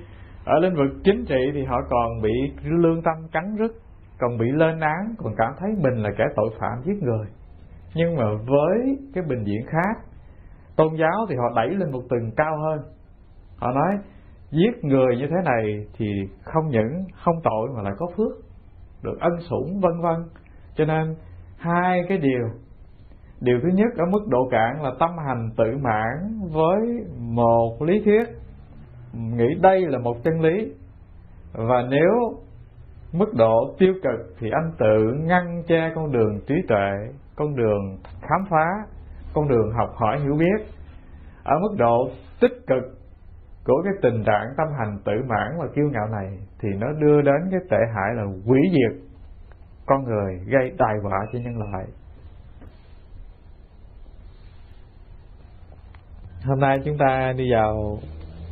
ở 0.45 0.59
lĩnh 0.59 0.75
vực 0.75 1.01
chính 1.05 1.25
trị 1.25 1.51
thì 1.55 1.65
họ 1.65 1.77
còn 1.91 2.23
bị 2.23 2.33
lương 2.65 3.03
tâm 3.03 3.15
cắn 3.33 3.57
rứt, 3.57 3.73
còn 4.19 4.39
bị 4.39 4.47
lên 4.51 4.81
án, 4.81 5.15
còn 5.19 5.35
cảm 5.39 5.53
thấy 5.59 5.71
mình 5.83 6.03
là 6.03 6.11
kẻ 6.19 6.25
tội 6.37 6.51
phạm 6.61 6.83
giết 6.85 7.03
người. 7.03 7.27
Nhưng 7.95 8.17
mà 8.17 8.25
với 8.47 8.99
cái 9.15 9.25
bình 9.29 9.45
diện 9.45 9.67
khác, 9.67 10.01
tôn 10.77 10.89
giáo 10.97 11.27
thì 11.29 11.37
họ 11.37 11.53
đẩy 11.57 11.69
lên 11.69 11.93
một 11.93 12.03
tầng 12.11 12.31
cao 12.37 12.59
hơn. 12.59 12.79
Họ 13.57 13.73
nói, 13.73 13.99
giết 14.51 14.85
người 14.85 15.17
như 15.17 15.27
thế 15.27 15.37
này 15.45 15.87
thì 15.99 16.07
không 16.43 16.69
những 16.69 17.05
không 17.15 17.37
tội 17.45 17.69
mà 17.77 17.83
lại 17.83 17.93
có 17.99 18.07
phước 18.17 18.50
được 19.03 19.21
ân 19.21 19.41
sủng, 19.41 19.81
vân 19.81 20.01
vân. 20.01 20.29
Cho 20.75 20.85
nên, 20.85 21.15
hai 21.57 22.01
cái 22.09 22.19
điều. 22.19 22.49
Điều 23.41 23.61
thứ 23.63 23.69
nhất 23.75 23.89
ở 23.97 24.05
mức 24.13 24.29
độ 24.29 24.49
cạn 24.51 24.83
là 24.83 24.91
tâm 24.99 25.11
hành 25.27 25.51
tự 25.57 25.77
mãn 25.83 26.41
với 26.53 26.81
một 27.19 27.83
lý 27.83 28.01
thuyết. 28.05 28.25
Nghĩ 29.13 29.55
đây 29.63 29.81
là 29.87 29.99
một 29.99 30.17
chân 30.25 30.41
lý. 30.41 30.73
Và 31.53 31.87
nếu 31.91 32.11
mức 33.13 33.35
độ 33.35 33.75
tiêu 33.79 33.95
cực 34.03 34.35
thì 34.39 34.51
anh 34.51 34.73
tự 34.79 35.13
ngăn 35.25 35.63
che 35.67 35.93
con 35.95 36.13
đường 36.13 36.41
trí 36.47 36.55
tuệ, 36.69 36.91
con 37.37 37.57
đường 37.57 37.99
khám 38.21 38.45
phá, 38.51 38.67
con 39.35 39.49
đường 39.49 39.73
học 39.79 39.91
hỏi 39.95 40.21
hiểu 40.21 40.37
biết. 40.39 40.67
Ở 41.45 41.59
mức 41.59 41.75
độ 41.79 42.11
tích 42.41 42.67
cực 42.67 43.00
của 43.65 43.83
cái 43.85 43.93
tình 44.03 44.25
trạng 44.25 44.55
tâm 44.57 44.69
hành 44.79 44.99
tự 45.05 45.13
mãn 45.27 45.59
và 45.59 45.67
kiêu 45.75 45.85
ngạo 45.93 46.07
này 46.09 46.39
thì 46.61 46.69
nó 46.79 46.93
đưa 46.93 47.23
đến 47.23 47.49
cái 47.51 47.61
tệ 47.71 47.79
hại 47.95 48.15
là 48.15 48.25
hủy 48.45 48.61
diệt 48.73 49.11
con 49.87 50.05
người, 50.05 50.41
gây 50.47 50.73
tai 50.79 50.95
họa 51.03 51.19
cho 51.33 51.39
nhân 51.39 51.59
loại. 51.59 51.85
Hôm 56.45 56.61
nay 56.61 56.81
chúng 56.85 56.99
ta 56.99 57.33
đi 57.37 57.53
vào 57.53 57.99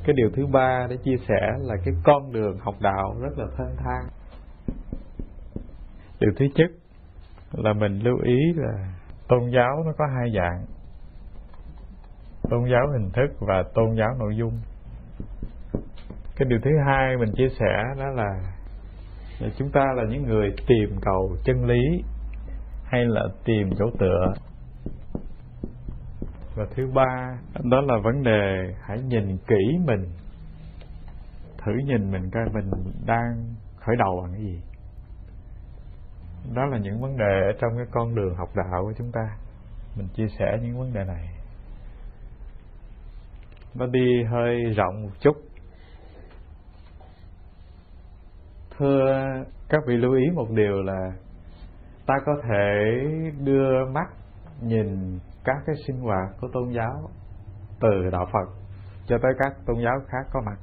cái 0.04 0.14
điều 0.16 0.30
thứ 0.36 0.46
ba 0.46 0.86
để 0.90 0.96
chia 0.96 1.16
sẻ 1.28 1.52
là 1.58 1.74
cái 1.84 1.94
con 2.04 2.32
đường 2.32 2.58
học 2.58 2.74
đạo 2.80 3.16
rất 3.20 3.38
là 3.38 3.46
thênh 3.58 3.76
thang. 3.76 4.04
Điều 6.20 6.30
thứ 6.36 6.46
nhất 6.54 6.70
là 7.52 7.72
mình 7.72 7.98
lưu 7.98 8.18
ý 8.22 8.38
là 8.56 8.92
tôn 9.28 9.50
giáo 9.54 9.82
nó 9.86 9.92
có 9.98 10.06
hai 10.06 10.32
dạng, 10.36 10.64
tôn 12.50 12.70
giáo 12.70 12.88
hình 12.92 13.10
thức 13.10 13.36
và 13.40 13.62
tôn 13.74 13.94
giáo 13.98 14.14
nội 14.18 14.36
dung 14.36 14.60
cái 16.38 16.48
điều 16.48 16.58
thứ 16.64 16.70
hai 16.86 17.16
mình 17.16 17.32
chia 17.36 17.48
sẻ 17.48 17.82
đó 17.98 18.06
là, 18.06 18.40
là 19.40 19.48
chúng 19.56 19.70
ta 19.70 19.84
là 19.96 20.04
những 20.10 20.22
người 20.22 20.50
tìm 20.66 20.98
cầu 21.02 21.36
chân 21.44 21.64
lý 21.64 22.02
hay 22.84 23.04
là 23.04 23.22
tìm 23.44 23.70
chỗ 23.78 23.84
tựa. 23.98 24.32
Và 26.54 26.66
thứ 26.76 26.90
ba 26.94 27.38
đó 27.70 27.80
là 27.80 27.98
vấn 28.04 28.22
đề 28.22 28.74
hãy 28.80 28.98
nhìn 28.98 29.36
kỹ 29.46 29.78
mình. 29.86 30.04
Thử 31.64 31.72
nhìn 31.86 32.10
mình 32.10 32.30
coi 32.30 32.44
mình 32.52 32.70
đang 33.06 33.54
khởi 33.76 33.96
đầu 33.96 34.20
bằng 34.22 34.32
cái 34.32 34.42
gì. 34.42 34.60
Đó 36.54 36.66
là 36.66 36.78
những 36.78 37.00
vấn 37.00 37.16
đề 37.16 37.40
ở 37.46 37.52
trong 37.60 37.70
cái 37.76 37.86
con 37.90 38.14
đường 38.14 38.34
học 38.34 38.48
đạo 38.56 38.82
của 38.84 38.92
chúng 38.98 39.12
ta. 39.12 39.36
Mình 39.96 40.08
chia 40.14 40.28
sẻ 40.38 40.58
những 40.62 40.78
vấn 40.78 40.92
đề 40.92 41.04
này. 41.04 41.28
Nó 43.74 43.86
đi 43.86 44.24
hơi 44.30 44.64
rộng 44.64 45.02
một 45.02 45.10
chút. 45.20 45.47
Thưa 48.78 49.24
các 49.68 49.82
vị 49.86 49.96
lưu 49.96 50.12
ý 50.12 50.24
một 50.34 50.46
điều 50.50 50.82
là 50.82 51.12
ta 52.06 52.14
có 52.26 52.32
thể 52.48 52.94
đưa 53.44 53.84
mắt 53.92 54.08
nhìn 54.62 55.18
các 55.44 55.56
cái 55.66 55.76
sinh 55.86 56.00
hoạt 56.00 56.28
của 56.40 56.48
tôn 56.52 56.70
giáo 56.70 57.10
từ 57.80 58.10
đạo 58.12 58.26
Phật 58.32 58.48
cho 59.06 59.18
tới 59.22 59.32
các 59.38 59.52
tôn 59.66 59.76
giáo 59.84 59.94
khác 60.08 60.26
có 60.32 60.40
mặt. 60.46 60.58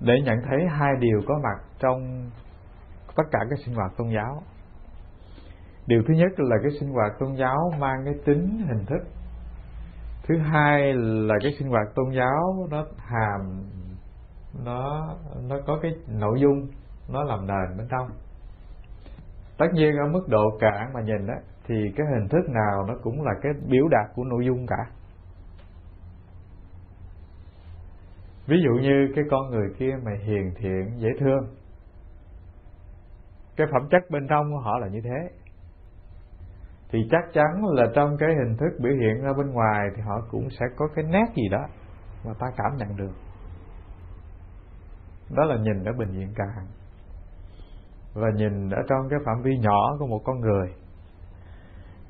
Để 0.00 0.14
nhận 0.24 0.38
thấy 0.48 0.58
hai 0.70 0.90
điều 1.00 1.20
có 1.26 1.40
mặt 1.42 1.64
trong 1.78 2.30
tất 3.16 3.22
cả 3.30 3.38
các 3.50 3.58
sinh 3.64 3.74
hoạt 3.74 3.92
tôn 3.96 4.08
giáo. 4.14 4.42
Điều 5.86 6.02
thứ 6.08 6.14
nhất 6.14 6.32
là 6.36 6.56
cái 6.62 6.70
sinh 6.80 6.90
hoạt 6.90 7.12
tôn 7.18 7.34
giáo 7.36 7.72
mang 7.78 8.02
cái 8.04 8.14
tính 8.26 8.66
hình 8.68 8.84
thức. 8.86 9.02
Thứ 10.28 10.38
hai 10.38 10.92
là 10.94 11.34
cái 11.42 11.52
sinh 11.58 11.68
hoạt 11.68 11.86
tôn 11.94 12.10
giáo 12.16 12.68
nó 12.70 12.86
hàm 12.98 13.64
nó 14.64 15.14
nó 15.48 15.56
có 15.66 15.78
cái 15.82 15.92
nội 16.08 16.40
dung, 16.40 16.66
nó 17.08 17.24
làm 17.24 17.46
nền 17.46 17.78
bên 17.78 17.88
trong. 17.90 18.08
Tất 19.58 19.66
nhiên 19.72 19.96
ở 19.96 20.08
mức 20.12 20.28
độ 20.28 20.58
cạn 20.60 20.92
mà 20.94 21.00
nhìn 21.00 21.26
đó 21.26 21.34
thì 21.66 21.74
cái 21.96 22.06
hình 22.06 22.28
thức 22.28 22.48
nào 22.48 22.84
nó 22.88 22.94
cũng 23.02 23.22
là 23.22 23.32
cái 23.42 23.52
biểu 23.66 23.88
đạt 23.88 24.10
của 24.14 24.24
nội 24.24 24.44
dung 24.46 24.66
cả. 24.66 24.86
Ví 28.46 28.56
dụ 28.64 28.70
như 28.82 29.12
cái 29.14 29.24
con 29.30 29.50
người 29.50 29.68
kia 29.78 29.94
mà 30.04 30.12
hiền 30.24 30.54
thiện, 30.56 30.98
dễ 30.98 31.08
thương. 31.20 31.54
Cái 33.56 33.66
phẩm 33.72 33.88
chất 33.90 34.10
bên 34.10 34.26
trong 34.30 34.52
của 34.52 34.58
họ 34.58 34.78
là 34.78 34.88
như 34.88 35.00
thế. 35.04 35.36
Thì 36.90 36.98
chắc 37.10 37.32
chắn 37.32 37.64
là 37.64 37.86
trong 37.94 38.16
cái 38.18 38.28
hình 38.28 38.56
thức 38.56 38.78
biểu 38.80 38.92
hiện 38.92 39.22
ra 39.22 39.32
bên 39.38 39.50
ngoài 39.50 39.88
thì 39.96 40.02
họ 40.02 40.20
cũng 40.30 40.48
sẽ 40.50 40.66
có 40.76 40.88
cái 40.94 41.04
nét 41.04 41.24
gì 41.34 41.48
đó 41.48 41.66
mà 42.24 42.32
ta 42.38 42.46
cảm 42.56 42.76
nhận 42.76 42.96
được 42.96 43.12
đó 45.36 45.44
là 45.44 45.56
nhìn 45.56 45.84
ở 45.84 45.92
bình 45.98 46.12
diện 46.12 46.32
càng. 46.36 46.66
Và 48.14 48.28
nhìn 48.36 48.70
ở 48.70 48.82
trong 48.88 49.08
cái 49.10 49.18
phạm 49.26 49.42
vi 49.42 49.58
nhỏ 49.58 49.96
của 49.98 50.06
một 50.06 50.20
con 50.24 50.40
người. 50.40 50.68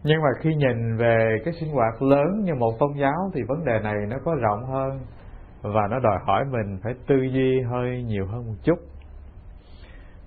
Nhưng 0.04 0.22
mà 0.22 0.28
khi 0.40 0.54
nhìn 0.54 0.96
về 0.96 1.36
cái 1.44 1.54
sinh 1.60 1.72
hoạt 1.72 2.02
lớn 2.02 2.44
như 2.44 2.54
một 2.54 2.78
tôn 2.78 2.92
giáo 2.96 3.30
thì 3.34 3.42
vấn 3.48 3.64
đề 3.64 3.80
này 3.82 3.94
nó 4.08 4.16
có 4.24 4.34
rộng 4.34 4.64
hơn 4.64 5.00
và 5.62 5.86
nó 5.90 5.98
đòi 5.98 6.18
hỏi 6.26 6.44
mình 6.44 6.78
phải 6.82 6.94
tư 7.06 7.16
duy 7.32 7.60
hơi 7.60 8.02
nhiều 8.02 8.26
hơn 8.26 8.46
một 8.46 8.54
chút. 8.62 8.78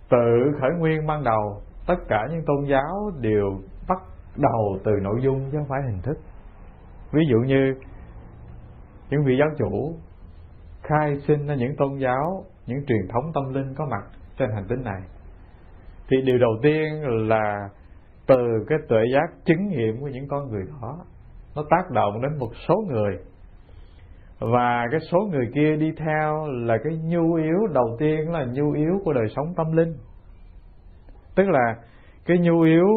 Tự 0.09 0.51
khởi 0.61 0.71
nguyên 0.79 1.07
ban 1.07 1.23
đầu, 1.23 1.61
tất 1.87 1.97
cả 2.07 2.27
những 2.31 2.45
tôn 2.45 2.65
giáo 2.65 3.11
đều 3.19 3.59
bắt 3.87 4.01
đầu 4.37 4.77
từ 4.83 4.91
nội 5.01 5.19
dung 5.21 5.49
chứ 5.51 5.57
không 5.57 5.67
phải 5.69 5.81
hình 5.91 6.01
thức. 6.01 6.17
Ví 7.11 7.21
dụ 7.29 7.37
như 7.37 7.73
những 9.09 9.23
vị 9.25 9.37
giáo 9.39 9.49
chủ 9.57 9.95
khai 10.83 11.19
sinh 11.27 11.47
ra 11.47 11.55
những 11.55 11.75
tôn 11.77 11.97
giáo 11.97 12.43
những 12.67 12.85
truyền 12.87 13.07
thống 13.07 13.31
tâm 13.33 13.53
linh 13.53 13.73
có 13.75 13.85
mặt 13.91 14.03
trên 14.37 14.49
hành 14.51 14.65
tinh 14.69 14.83
này. 14.83 15.01
Thì 16.09 16.17
điều 16.21 16.37
đầu 16.37 16.51
tiên 16.61 17.01
là 17.29 17.69
từ 18.27 18.65
cái 18.67 18.79
tuệ 18.87 18.99
giác 19.13 19.45
chứng 19.45 19.67
nghiệm 19.67 20.01
của 20.01 20.07
những 20.07 20.27
con 20.27 20.49
người 20.49 20.63
đó, 20.81 20.97
nó 21.55 21.63
tác 21.69 21.91
động 21.91 22.21
đến 22.21 22.39
một 22.39 22.51
số 22.67 22.75
người. 22.87 23.17
Và 24.39 24.85
cái 24.91 24.99
số 25.11 25.19
người 25.31 25.51
kia 25.53 25.75
đi 25.75 25.91
theo 25.97 26.47
là 26.47 26.77
cái 26.83 26.97
nhu 27.03 27.33
yếu 27.33 27.67
đầu 27.73 27.97
tiên, 27.99 28.31
là 28.31 28.45
nhu 28.45 28.71
yếu 28.71 28.99
của 29.05 29.13
đời 29.13 29.27
sống 29.35 29.53
tâm 29.57 29.71
linh. 29.71 29.93
Tức 31.35 31.49
là 31.49 31.75
cái 32.25 32.37
nhu 32.37 32.61
yếu 32.61 32.87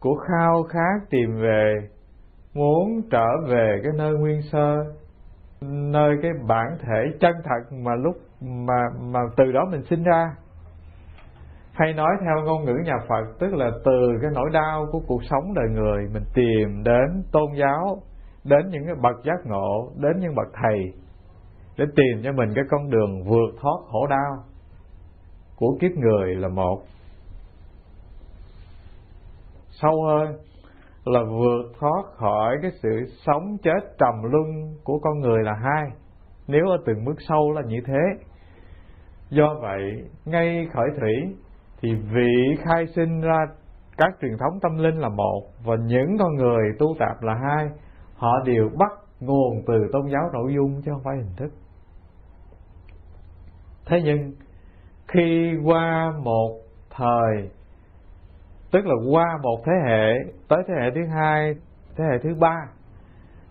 của 0.00 0.14
khao 0.14 0.62
khát 0.62 1.10
tìm 1.10 1.36
về, 1.40 1.74
muốn 2.54 3.02
trở 3.10 3.26
về 3.48 3.80
cái 3.82 3.92
nơi 3.98 4.12
nguyên 4.12 4.42
sơ, 4.42 4.76
nơi 5.62 6.16
cái 6.22 6.30
bản 6.48 6.66
thể 6.80 7.18
chân 7.20 7.32
thật 7.44 7.76
mà 7.76 7.94
lúc 7.94 8.16
mà 8.44 8.82
mà 9.00 9.20
từ 9.36 9.52
đó 9.52 9.60
mình 9.70 9.82
sinh 9.90 10.02
ra. 10.02 10.36
Hay 11.72 11.92
nói 11.92 12.10
theo 12.20 12.44
ngôn 12.44 12.64
ngữ 12.64 12.74
nhà 12.84 12.96
Phật, 13.08 13.24
tức 13.38 13.54
là 13.54 13.70
từ 13.84 14.18
cái 14.22 14.30
nỗi 14.34 14.50
đau 14.52 14.86
của 14.92 15.00
cuộc 15.06 15.24
sống 15.30 15.54
đời 15.54 15.68
người, 15.70 16.08
mình 16.12 16.22
tìm 16.34 16.82
đến 16.84 17.22
tôn 17.32 17.52
giáo, 17.56 18.02
đến 18.44 18.68
những 18.70 18.86
cái 18.86 18.94
bậc 19.02 19.24
giác 19.24 19.46
ngộ, 19.46 19.90
đến 19.96 20.12
những 20.20 20.34
bậc 20.34 20.46
thầy, 20.62 20.92
để 21.78 21.84
tìm 21.96 22.22
cho 22.24 22.32
mình 22.32 22.48
cái 22.54 22.64
con 22.70 22.90
đường 22.90 23.24
vượt 23.24 23.60
thoát 23.60 23.78
khổ 23.90 24.06
đau 24.06 24.44
của 25.56 25.76
kiếp 25.80 25.90
người 25.90 26.34
là 26.34 26.48
một. 26.48 26.82
Sâu 29.70 30.04
hơn 30.04 30.36
là 31.04 31.20
vượt 31.22 31.72
thoát 31.80 32.02
khỏi 32.16 32.56
cái 32.62 32.70
sự 32.82 32.88
sống 33.26 33.56
chết 33.62 33.96
trầm 33.98 34.14
luân 34.22 34.74
của 34.84 34.98
con 34.98 35.20
người 35.20 35.42
là 35.42 35.52
hai. 35.52 35.90
Nếu 36.46 36.68
ở 36.68 36.76
từng 36.86 37.04
mức 37.04 37.14
sâu 37.28 37.52
là 37.52 37.62
như 37.66 37.76
thế 37.86 38.24
do 39.30 39.54
vậy, 39.60 40.08
ngay 40.24 40.68
khởi 40.72 40.88
thủy 41.00 41.36
thì 41.82 41.94
vị 41.94 42.56
khai 42.64 42.86
sinh 42.86 43.20
ra 43.20 43.46
các 43.96 44.10
truyền 44.22 44.38
thống 44.38 44.60
tâm 44.62 44.78
linh 44.78 44.98
là 44.98 45.08
một 45.08 45.42
và 45.64 45.76
những 45.76 46.16
con 46.18 46.34
người 46.34 46.72
tu 46.78 46.86
tạp 46.98 47.22
là 47.22 47.34
hai. 47.34 47.68
Họ 48.16 48.40
đều 48.44 48.70
bắt 48.78 48.90
nguồn 49.20 49.62
từ 49.66 49.74
tôn 49.92 50.02
giáo 50.12 50.22
nội 50.32 50.54
dung 50.54 50.82
chứ 50.82 50.92
không 50.92 51.02
phải 51.04 51.16
hình 51.16 51.36
thức. 51.36 51.52
Thế 53.86 54.02
nhưng, 54.04 54.32
khi 55.08 55.54
qua 55.64 56.12
một 56.22 56.58
thời, 56.90 57.50
tức 58.72 58.86
là 58.86 58.94
qua 59.10 59.38
một 59.42 59.62
thế 59.66 59.72
hệ, 59.86 60.32
tới 60.48 60.58
thế 60.68 60.74
hệ 60.80 60.90
thứ 60.94 61.00
hai, 61.06 61.54
thế 61.96 62.04
hệ 62.12 62.18
thứ 62.22 62.34
ba, 62.40 62.56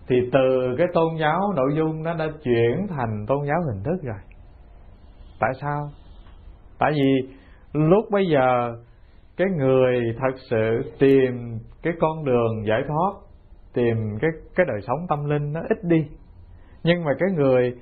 thì 0.08 0.16
từ 0.32 0.74
cái 0.78 0.86
tôn 0.94 1.16
giáo 1.20 1.52
nội 1.56 1.70
dung 1.76 2.02
nó 2.02 2.14
đã 2.14 2.26
chuyển 2.42 2.86
thành 2.88 3.24
tôn 3.28 3.38
giáo 3.46 3.62
hình 3.62 3.82
thức 3.82 4.02
rồi 4.02 4.18
tại 5.40 5.50
sao? 5.60 5.88
Tại 6.78 6.92
vì 6.92 7.34
lúc 7.72 8.04
bây 8.10 8.26
giờ 8.26 8.76
cái 9.36 9.46
người 9.56 10.00
thật 10.18 10.38
sự 10.50 10.92
tìm 10.98 11.58
cái 11.82 11.92
con 12.00 12.24
đường 12.24 12.66
giải 12.66 12.82
thoát, 12.88 13.12
tìm 13.74 13.96
cái 14.20 14.30
cái 14.56 14.66
đời 14.68 14.80
sống 14.86 14.98
tâm 15.08 15.24
linh 15.24 15.52
nó 15.52 15.60
ít 15.68 15.84
đi. 15.84 16.06
Nhưng 16.84 17.04
mà 17.04 17.10
cái 17.18 17.28
người 17.36 17.74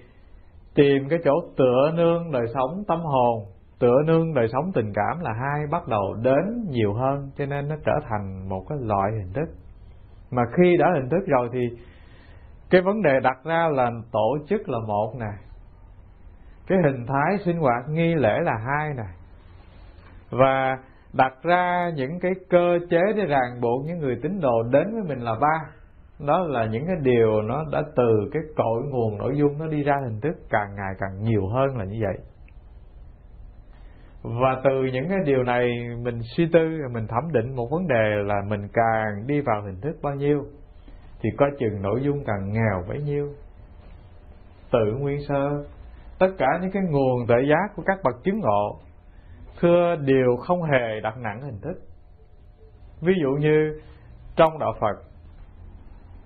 tìm 0.74 1.08
cái 1.08 1.18
chỗ 1.24 1.32
tựa 1.56 1.90
nương 1.94 2.32
đời 2.32 2.46
sống 2.54 2.84
tâm 2.88 3.00
hồn, 3.00 3.44
tựa 3.78 3.96
nương 4.06 4.34
đời 4.34 4.48
sống 4.52 4.72
tình 4.74 4.92
cảm 4.94 5.20
là 5.20 5.30
hai, 5.32 5.66
bắt 5.70 5.88
đầu 5.88 6.14
đến 6.22 6.66
nhiều 6.70 6.92
hơn, 6.92 7.30
cho 7.36 7.46
nên 7.46 7.68
nó 7.68 7.76
trở 7.84 7.92
thành 8.08 8.48
một 8.48 8.64
cái 8.68 8.78
loại 8.80 9.10
hình 9.12 9.32
thức. 9.32 9.54
Mà 10.30 10.42
khi 10.56 10.76
đã 10.76 10.86
hình 10.94 11.08
thức 11.10 11.26
rồi 11.26 11.48
thì 11.52 11.60
cái 12.70 12.80
vấn 12.80 13.02
đề 13.02 13.20
đặt 13.22 13.36
ra 13.44 13.68
là 13.72 13.90
tổ 14.12 14.36
chức 14.48 14.68
là 14.68 14.78
một 14.86 15.12
nè 15.20 15.51
cái 16.66 16.78
hình 16.84 17.06
thái 17.06 17.38
sinh 17.44 17.58
hoạt 17.58 17.88
nghi 17.88 18.14
lễ 18.14 18.40
là 18.42 18.58
hai 18.66 18.94
này. 18.94 19.14
Và 20.30 20.78
đặt 21.12 21.32
ra 21.42 21.90
những 21.96 22.20
cái 22.20 22.32
cơ 22.50 22.78
chế 22.90 23.00
để 23.16 23.24
ràng 23.24 23.60
buộc 23.60 23.86
những 23.86 23.98
người 23.98 24.18
tín 24.22 24.40
đồ 24.40 24.62
đến 24.62 24.92
với 24.92 25.02
mình 25.08 25.24
là 25.24 25.34
ba. 25.40 25.70
Đó 26.26 26.46
là 26.48 26.66
những 26.66 26.86
cái 26.86 26.96
điều 27.02 27.42
nó 27.42 27.64
đã 27.72 27.82
từ 27.96 28.28
cái 28.32 28.42
cội 28.56 28.82
nguồn 28.90 29.18
nội 29.18 29.32
dung 29.36 29.58
nó 29.58 29.66
đi 29.66 29.82
ra 29.82 29.94
hình 30.04 30.20
thức 30.20 30.36
càng 30.50 30.74
ngày 30.76 30.94
càng 31.00 31.22
nhiều 31.22 31.46
hơn 31.48 31.76
là 31.78 31.84
như 31.84 31.98
vậy. 32.00 32.18
Và 34.22 34.60
từ 34.64 34.84
những 34.92 35.08
cái 35.08 35.18
điều 35.24 35.42
này 35.42 35.70
mình 36.02 36.20
suy 36.36 36.48
tư, 36.52 36.60
mình 36.92 37.06
thẩm 37.06 37.32
định 37.32 37.56
một 37.56 37.68
vấn 37.70 37.88
đề 37.88 38.22
là 38.24 38.34
mình 38.48 38.68
càng 38.72 39.26
đi 39.26 39.40
vào 39.40 39.62
hình 39.62 39.80
thức 39.80 39.96
bao 40.02 40.14
nhiêu, 40.14 40.44
thì 41.22 41.30
coi 41.36 41.50
chừng 41.58 41.82
nội 41.82 42.00
dung 42.02 42.24
càng 42.24 42.52
nghèo 42.52 42.84
bấy 42.88 43.02
nhiêu. 43.02 43.28
Tự 44.72 44.92
nguyên 44.98 45.18
sơ 45.28 45.64
tất 46.22 46.34
cả 46.38 46.46
những 46.60 46.70
cái 46.70 46.82
nguồn 46.82 47.26
tự 47.28 47.34
giác 47.50 47.76
của 47.76 47.82
các 47.86 47.98
bậc 48.04 48.14
chứng 48.24 48.40
ngộ, 48.40 48.80
thưa 49.60 49.96
đều 49.96 50.36
không 50.36 50.62
hề 50.62 51.00
đặt 51.02 51.18
nặng 51.18 51.42
hình 51.42 51.60
thức. 51.60 51.74
Ví 53.00 53.12
dụ 53.22 53.30
như 53.30 53.80
trong 54.36 54.58
đạo 54.58 54.72
phật, 54.80 55.02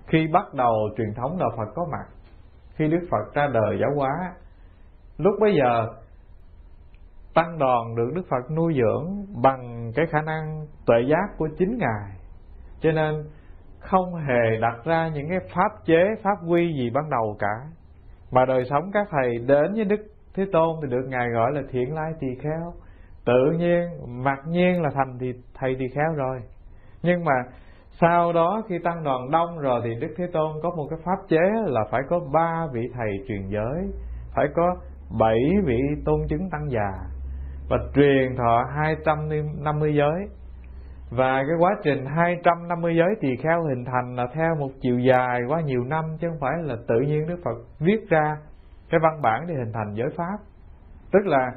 khi 0.07 0.27
bắt 0.27 0.53
đầu 0.53 0.73
truyền 0.97 1.13
thống 1.13 1.37
đạo 1.39 1.49
phật 1.57 1.71
có 1.75 1.85
mặt, 1.91 2.05
khi 2.75 2.87
đức 2.87 3.07
phật 3.11 3.33
ra 3.33 3.47
đời 3.53 3.77
giáo 3.81 3.89
hóa, 3.95 4.33
lúc 5.17 5.35
bấy 5.39 5.55
giờ 5.59 5.87
tăng 7.33 7.57
đoàn 7.57 7.95
được 7.95 8.11
đức 8.15 8.23
phật 8.29 8.51
nuôi 8.51 8.73
dưỡng 8.73 9.25
bằng 9.41 9.91
cái 9.95 10.05
khả 10.09 10.21
năng 10.21 10.65
tuệ 10.85 10.97
giác 11.09 11.37
của 11.37 11.47
chính 11.57 11.77
ngài. 11.77 12.19
Cho 12.79 12.91
nên 12.91 13.23
không 13.79 14.15
hề 14.15 14.59
đặt 14.61 14.85
ra 14.85 15.07
những 15.07 15.29
cái 15.29 15.39
pháp 15.55 15.85
chế, 15.85 16.03
pháp 16.23 16.37
quy 16.47 16.73
gì 16.73 16.89
ban 16.89 17.09
đầu 17.09 17.35
cả 17.39 17.76
mà 18.31 18.45
đời 18.45 18.63
sống 18.69 18.91
các 18.93 19.07
thầy 19.11 19.37
đến 19.47 19.73
với 19.73 19.85
đức 19.85 19.99
thế 20.35 20.45
tôn 20.51 20.75
thì 20.81 20.87
được 20.89 21.05
ngài 21.07 21.29
gọi 21.29 21.51
là 21.51 21.61
thiện 21.71 21.93
lai 21.95 22.13
tỳ 22.19 22.27
kheo. 22.41 22.73
Tự 23.25 23.51
nhiên, 23.57 23.83
mặc 24.23 24.39
nhiên 24.47 24.81
là 24.81 24.89
thành 24.93 25.17
thì 25.19 25.33
thầy 25.53 25.75
tỳ 25.79 25.87
kheo 25.87 26.13
rồi. 26.15 26.39
Nhưng 27.03 27.25
mà 27.25 27.33
sau 28.01 28.33
đó 28.33 28.61
khi 28.69 28.79
tăng 28.83 29.03
đoàn 29.03 29.31
đông 29.31 29.59
rồi 29.59 29.81
thì 29.83 29.89
đức 29.99 30.13
thế 30.17 30.27
tôn 30.33 30.51
có 30.63 30.69
một 30.69 30.87
cái 30.89 30.99
pháp 31.05 31.17
chế 31.29 31.41
là 31.65 31.81
phải 31.91 32.01
có 32.09 32.19
ba 32.33 32.67
vị 32.73 32.81
thầy 32.93 33.11
truyền 33.27 33.49
giới, 33.49 33.91
phải 34.35 34.47
có 34.55 34.75
bảy 35.19 35.39
vị 35.65 35.79
tôn 36.05 36.19
chứng 36.29 36.49
tăng 36.51 36.69
già 36.69 36.91
và 37.69 37.77
truyền 37.95 38.35
thọ 38.37 38.63
250 38.75 39.95
giới 39.95 40.27
và 41.09 41.43
cái 41.47 41.55
quá 41.59 41.75
trình 41.83 42.05
250 42.05 42.95
giới 42.97 43.15
tỳ 43.21 43.35
kheo 43.43 43.63
hình 43.63 43.85
thành 43.85 44.15
là 44.15 44.27
theo 44.33 44.55
một 44.55 44.69
chiều 44.81 44.99
dài 44.99 45.41
qua 45.47 45.61
nhiều 45.61 45.83
năm, 45.83 46.03
chứ 46.19 46.27
không 46.29 46.39
phải 46.39 46.53
là 46.61 46.75
tự 46.87 46.99
nhiên 46.99 47.27
Đức 47.27 47.37
Phật 47.45 47.57
viết 47.79 48.09
ra 48.09 48.37
cái 48.89 48.99
văn 49.03 49.21
bản 49.21 49.47
để 49.47 49.55
hình 49.55 49.73
thành 49.73 49.93
giới 49.93 50.09
pháp. 50.17 50.37
Tức 51.11 51.25
là 51.25 51.51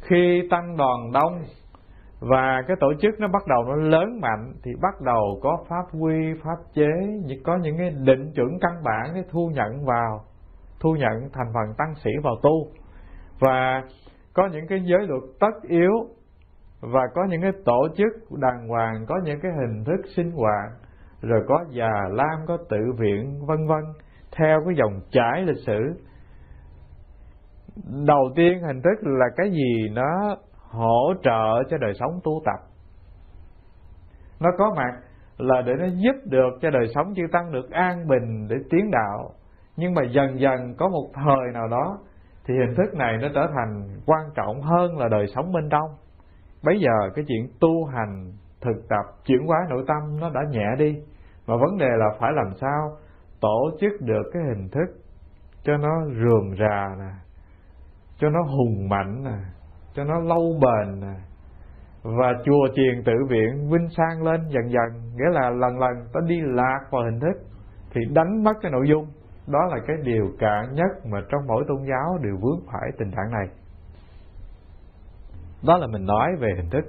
khi 0.00 0.48
tăng 0.50 0.76
đoàn 0.76 1.12
đông 1.12 1.42
và 2.20 2.62
cái 2.68 2.76
tổ 2.80 2.92
chức 3.00 3.20
nó 3.20 3.28
bắt 3.28 3.42
đầu 3.46 3.64
nó 3.64 3.74
lớn 3.74 4.20
mạnh, 4.20 4.52
thì 4.64 4.70
bắt 4.82 5.00
đầu 5.00 5.40
có 5.42 5.58
pháp 5.68 5.84
quy, 6.00 6.34
pháp 6.44 6.56
chế 6.74 6.90
có 7.44 7.56
những 7.62 7.78
cái 7.78 7.90
định 7.90 8.32
chuẩn 8.34 8.58
căn 8.60 8.72
bản 8.84 9.14
để 9.14 9.22
thu 9.30 9.50
nhận 9.54 9.84
vào, 9.84 10.20
thu 10.80 10.96
nhận 10.98 11.30
thành 11.32 11.52
phần 11.54 11.74
tăng 11.78 11.94
sĩ 12.04 12.10
vào 12.22 12.34
tu. 12.42 12.66
Và 13.40 13.82
có 14.34 14.48
những 14.52 14.66
cái 14.68 14.80
giới 14.84 15.06
luật 15.06 15.22
tất 15.40 15.68
yếu 15.68 15.92
và 16.80 17.00
có 17.14 17.24
những 17.28 17.42
cái 17.42 17.52
tổ 17.64 17.88
chức 17.96 18.12
đàng 18.40 18.68
hoàng, 18.68 19.04
có 19.08 19.20
những 19.24 19.40
cái 19.42 19.52
hình 19.52 19.84
thức 19.84 20.00
sinh 20.16 20.30
hoạt, 20.30 20.72
rồi 21.22 21.44
có 21.48 21.64
già 21.70 21.90
lam, 22.10 22.46
có 22.46 22.58
tự 22.70 22.78
viện, 22.98 23.46
vân 23.46 23.66
vân, 23.66 23.84
theo 24.36 24.60
cái 24.64 24.74
dòng 24.76 25.00
chảy 25.10 25.42
lịch 25.42 25.64
sử. 25.66 25.80
Đầu 28.06 28.30
tiên 28.36 28.62
hình 28.62 28.82
thức 28.82 28.98
là 29.02 29.26
cái 29.36 29.50
gì 29.50 29.88
nó 29.92 30.36
hỗ 30.70 31.12
trợ 31.22 31.62
cho 31.70 31.78
đời 31.78 31.92
sống 31.94 32.20
tu 32.24 32.42
tập. 32.44 32.68
Nó 34.40 34.50
có 34.58 34.74
mặt 34.76 35.00
là 35.38 35.62
để 35.62 35.72
nó 35.78 35.86
giúp 35.86 36.16
được 36.24 36.50
cho 36.60 36.70
đời 36.70 36.86
sống 36.94 37.14
chư 37.16 37.22
tăng 37.32 37.52
được 37.52 37.70
an 37.70 38.08
bình, 38.08 38.48
để 38.48 38.56
tiến 38.70 38.90
đạo. 38.90 39.30
Nhưng 39.76 39.94
mà 39.94 40.02
dần 40.10 40.40
dần 40.40 40.74
có 40.78 40.88
một 40.88 41.10
thời 41.14 41.52
nào 41.54 41.68
đó 41.68 41.98
thì 42.46 42.54
hình 42.54 42.74
thức 42.76 42.94
này 42.94 43.18
nó 43.22 43.28
trở 43.34 43.46
thành 43.54 44.00
quan 44.06 44.20
trọng 44.34 44.62
hơn 44.62 44.98
là 44.98 45.08
đời 45.08 45.26
sống 45.34 45.52
bên 45.52 45.68
trong 45.70 45.90
bây 46.62 46.80
giờ 46.80 47.10
cái 47.14 47.24
chuyện 47.28 47.48
tu 47.60 47.84
hành, 47.84 48.32
thực 48.60 48.88
tập, 48.88 49.04
chuyển 49.24 49.46
hóa 49.46 49.58
nội 49.70 49.84
tâm 49.88 50.20
nó 50.20 50.30
đã 50.30 50.40
nhẹ 50.50 50.66
đi. 50.78 50.98
Mà 51.46 51.56
vấn 51.56 51.78
đề 51.78 51.88
là 51.96 52.06
phải 52.20 52.32
làm 52.32 52.52
sao 52.60 52.96
tổ 53.40 53.70
chức 53.80 53.92
được 54.00 54.22
cái 54.32 54.42
hình 54.42 54.68
thức 54.68 54.86
cho 55.62 55.76
nó 55.76 56.04
rườm 56.06 56.56
rà 56.58 56.86
nè, 56.98 57.10
cho 58.16 58.28
nó 58.28 58.42
hùng 58.42 58.88
mạnh 58.88 59.24
nè, 59.24 59.38
cho 59.94 60.04
nó 60.04 60.20
lâu 60.20 60.60
bền 60.60 61.00
nè, 61.00 61.14
và 62.02 62.32
chùa 62.44 62.68
chiền 62.74 63.02
tự 63.04 63.12
viện, 63.28 63.70
vinh 63.70 63.88
sang 63.96 64.22
lên 64.22 64.40
dần 64.48 64.70
dần. 64.70 65.02
Nghĩa 65.14 65.30
là 65.32 65.50
lần 65.50 65.78
lần 65.78 65.92
ta 66.12 66.20
đi 66.26 66.40
lạc 66.44 66.80
vào 66.90 67.02
hình 67.02 67.20
thức 67.20 67.42
thì 67.90 68.00
đánh 68.14 68.44
mất 68.44 68.52
cái 68.62 68.72
nội 68.72 68.88
dung. 68.88 69.06
Đó 69.46 69.58
là 69.70 69.76
cái 69.86 69.96
điều 70.02 70.24
cạn 70.38 70.74
nhất 70.74 71.06
mà 71.06 71.18
trong 71.28 71.46
mỗi 71.46 71.64
tôn 71.68 71.78
giáo 71.90 72.18
đều 72.22 72.36
vướng 72.40 72.60
phải 72.66 72.90
tình 72.98 73.10
trạng 73.10 73.30
này 73.30 73.48
đó 75.62 75.76
là 75.78 75.86
mình 75.86 76.04
nói 76.04 76.28
về 76.40 76.48
hình 76.56 76.70
thức. 76.70 76.84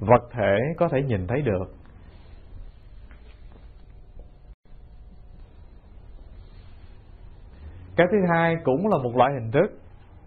Vật 0.00 0.28
thể 0.32 0.56
có 0.78 0.88
thể 0.88 1.02
nhìn 1.02 1.26
thấy 1.26 1.42
được. 1.42 1.74
Cái 7.96 8.06
thứ 8.10 8.18
hai 8.30 8.56
cũng 8.64 8.88
là 8.88 8.98
một 8.98 9.16
loại 9.16 9.32
hình 9.34 9.50
thức. 9.50 9.78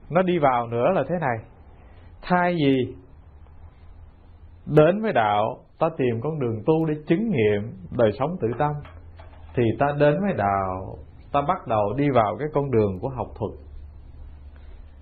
Nó 0.09 0.21
đi 0.21 0.39
vào 0.39 0.67
nữa 0.67 0.85
là 0.93 1.03
thế 1.09 1.15
này. 1.21 1.37
Thay 2.21 2.53
vì 2.53 2.95
đến 4.65 5.01
với 5.01 5.13
đạo, 5.13 5.57
ta 5.79 5.87
tìm 5.97 6.21
con 6.23 6.39
đường 6.39 6.63
tu 6.65 6.85
để 6.85 6.93
chứng 7.07 7.29
nghiệm 7.29 7.73
đời 7.97 8.11
sống 8.19 8.37
tự 8.41 8.47
tâm, 8.59 8.71
thì 9.55 9.63
ta 9.79 9.85
đến 9.99 10.21
với 10.21 10.33
đạo, 10.37 10.97
ta 11.31 11.41
bắt 11.47 11.67
đầu 11.67 11.93
đi 11.97 12.09
vào 12.09 12.35
cái 12.39 12.47
con 12.53 12.71
đường 12.71 12.99
của 13.01 13.09
học 13.09 13.27
thuật. 13.39 13.51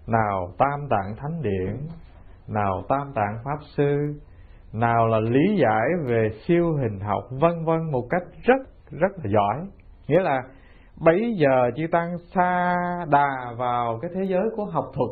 Nào, 0.07 0.53
tam 0.57 0.87
tạng 0.89 1.15
thánh 1.17 1.41
điển 1.41 1.87
nào 2.47 2.83
tam 2.89 3.11
tạng 3.15 3.37
pháp 3.43 3.57
sư, 3.77 4.13
nào 4.73 5.07
là 5.07 5.19
lý 5.19 5.57
giải 5.57 5.87
về 6.05 6.29
siêu 6.47 6.73
hình 6.73 6.99
học, 6.99 7.23
vân 7.29 7.65
vân 7.65 7.91
một 7.91 8.07
cách 8.09 8.23
rất 8.43 8.61
rất 8.91 9.11
là 9.23 9.31
giỏi. 9.33 9.67
Nghĩa 10.07 10.19
là 10.19 10.43
bấy 11.05 11.35
giờ 11.37 11.71
chư 11.75 11.87
tăng 11.91 12.17
xa 12.35 12.75
đà 13.11 13.53
vào 13.57 13.99
cái 14.01 14.11
thế 14.15 14.23
giới 14.23 14.43
của 14.55 14.65
học 14.65 14.85
thuật 14.93 15.09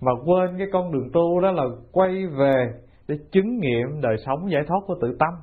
mà 0.00 0.12
quên 0.24 0.58
cái 0.58 0.66
con 0.72 0.92
đường 0.92 1.10
tu 1.12 1.40
đó 1.40 1.50
là 1.50 1.64
quay 1.92 2.26
về 2.26 2.72
để 3.08 3.18
chứng 3.32 3.58
nghiệm 3.58 4.00
đời 4.00 4.16
sống 4.26 4.50
giải 4.50 4.62
thoát 4.68 4.80
của 4.86 4.94
tự 5.00 5.16
tâm. 5.18 5.34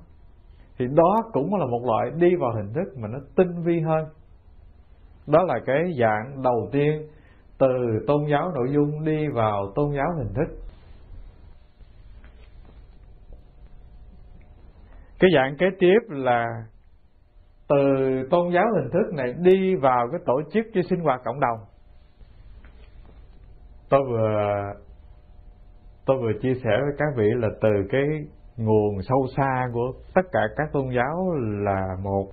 Thì 0.79 0.85
đó 0.93 1.15
cũng 1.33 1.55
là 1.55 1.65
một 1.65 1.81
loại 1.85 2.11
đi 2.15 2.35
vào 2.35 2.51
hình 2.55 2.73
thức 2.73 2.97
mà 2.97 3.07
nó 3.07 3.19
tinh 3.35 3.63
vi 3.63 3.79
hơn. 3.79 4.05
Đó 5.27 5.43
là 5.43 5.59
cái 5.65 5.93
dạng 5.99 6.43
đầu 6.43 6.69
tiên 6.71 7.07
từ 7.59 7.67
tôn 8.07 8.25
giáo 8.31 8.51
nội 8.55 8.67
dung 8.73 9.03
đi 9.05 9.27
vào 9.27 9.71
tôn 9.75 9.91
giáo 9.91 10.07
hình 10.17 10.33
thức. 10.33 10.68
Cái 15.19 15.29
dạng 15.35 15.57
kế 15.57 15.65
tiếp 15.79 15.99
là 16.07 16.45
từ 17.69 17.77
tôn 18.29 18.49
giáo 18.53 18.65
hình 18.75 18.89
thức 18.93 19.13
này 19.13 19.33
đi 19.37 19.75
vào 19.75 20.07
cái 20.11 20.19
tổ 20.25 20.41
chức 20.53 20.65
cái 20.73 20.83
sinh 20.83 20.99
hoạt 20.99 21.21
cộng 21.25 21.39
đồng. 21.39 21.57
Tôi 23.89 24.01
vừa 24.09 24.73
tôi 26.05 26.17
vừa 26.17 26.33
chia 26.41 26.53
sẻ 26.63 26.69
với 26.81 26.93
các 26.97 27.07
vị 27.17 27.25
là 27.35 27.47
từ 27.61 27.69
cái 27.89 28.01
nguồn 28.57 29.01
sâu 29.01 29.25
xa 29.37 29.67
của 29.73 29.91
tất 30.15 30.21
cả 30.31 30.39
các 30.57 30.67
tôn 30.73 30.85
giáo 30.95 31.33
là 31.65 31.87
một 32.03 32.25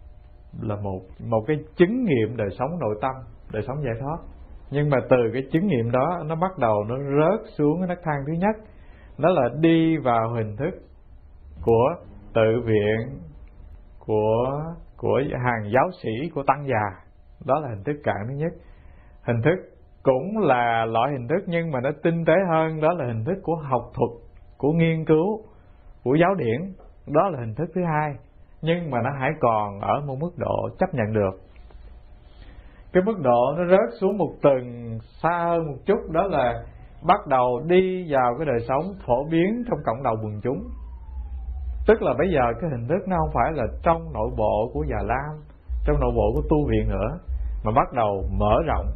là 0.62 0.77
một 0.77 1.01
một 1.31 1.40
cái 1.46 1.57
chứng 1.77 2.05
nghiệm 2.05 2.37
đời 2.37 2.49
sống 2.59 2.79
nội 2.81 2.99
tâm, 3.01 3.14
đời 3.53 3.62
sống 3.66 3.77
giải 3.85 3.94
thoát. 4.01 4.18
Nhưng 4.70 4.90
mà 4.90 4.96
từ 5.11 5.16
cái 5.33 5.42
chứng 5.53 5.66
nghiệm 5.66 5.90
đó, 5.90 6.22
nó 6.27 6.35
bắt 6.35 6.59
đầu 6.59 6.85
nó 6.88 6.96
rớt 6.99 7.46
xuống 7.59 7.79
cái 7.79 7.88
nấc 7.88 7.99
thang 8.05 8.25
thứ 8.27 8.33
nhất. 8.33 8.57
Đó 9.18 9.29
là 9.29 9.49
đi 9.61 9.96
vào 9.96 10.35
hình 10.35 10.57
thức 10.57 10.70
của 11.62 11.88
tự 12.37 12.61
viện 12.64 13.20
của 13.99 14.62
của 14.96 15.20
hàng 15.44 15.70
giáo 15.72 15.90
sĩ 16.03 16.31
của 16.35 16.42
tăng 16.46 16.66
già. 16.66 17.07
Đó 17.46 17.61
là 17.61 17.68
hình 17.68 17.85
thức 17.85 17.96
cạn 18.05 18.16
thứ 18.29 18.35
nhất. 18.35 18.53
Hình 19.22 19.42
thức 19.42 19.57
cũng 20.03 20.38
là 20.38 20.85
loại 20.85 21.12
hình 21.12 21.29
thức 21.29 21.44
nhưng 21.46 21.70
mà 21.70 21.81
nó 21.81 21.90
tinh 22.03 22.25
tế 22.25 22.35
hơn. 22.51 22.81
Đó 22.81 22.92
là 22.92 23.07
hình 23.07 23.25
thức 23.25 23.38
của 23.42 23.57
học 23.57 23.83
thuật, 23.94 24.11
của 24.59 24.72
nghiên 24.72 25.05
cứu, 25.05 25.40
của 26.05 26.14
giáo 26.14 26.35
điển. 26.35 26.72
Đó 27.07 27.29
là 27.29 27.40
hình 27.40 27.55
thức 27.55 27.70
thứ 27.75 27.81
hai. 27.85 28.14
Nhưng 28.62 28.90
mà 28.90 28.99
nó 29.03 29.11
hãy 29.20 29.31
còn 29.40 29.81
ở 29.81 30.01
một 30.07 30.16
mức 30.20 30.31
độ 30.37 30.68
chấp 30.79 30.94
nhận 30.94 31.12
được. 31.12 31.40
Cái 32.92 33.03
mức 33.07 33.20
độ 33.22 33.55
nó 33.57 33.64
rớt 33.70 34.01
xuống 34.01 34.18
một 34.18 34.33
tầng 34.42 34.99
xa 35.22 35.44
hơn 35.49 35.66
một 35.66 35.79
chút, 35.87 36.11
đó 36.11 36.27
là 36.27 36.64
bắt 37.07 37.27
đầu 37.29 37.61
đi 37.66 38.12
vào 38.12 38.35
cái 38.38 38.46
đời 38.46 38.61
sống 38.68 38.94
phổ 39.07 39.25
biến 39.31 39.64
trong 39.68 39.79
cộng 39.87 40.03
đồng 40.03 40.16
quần 40.25 40.40
chúng 40.42 40.68
tức 41.87 42.03
là 42.03 42.14
bây 42.18 42.31
giờ 42.31 42.40
cái 42.61 42.70
hình 42.70 42.88
thức 42.88 43.09
nó 43.09 43.16
không 43.18 43.35
phải 43.35 43.53
là 43.53 43.64
trong 43.83 44.12
nội 44.12 44.31
bộ 44.37 44.70
của 44.72 44.85
già 44.90 44.96
lam, 45.03 45.42
trong 45.87 46.01
nội 46.01 46.12
bộ 46.16 46.33
của 46.35 46.42
tu 46.51 46.57
viện 46.70 46.88
nữa, 46.88 47.18
mà 47.64 47.72
bắt 47.72 47.92
đầu 47.92 48.25
mở 48.38 48.55
rộng. 48.66 48.87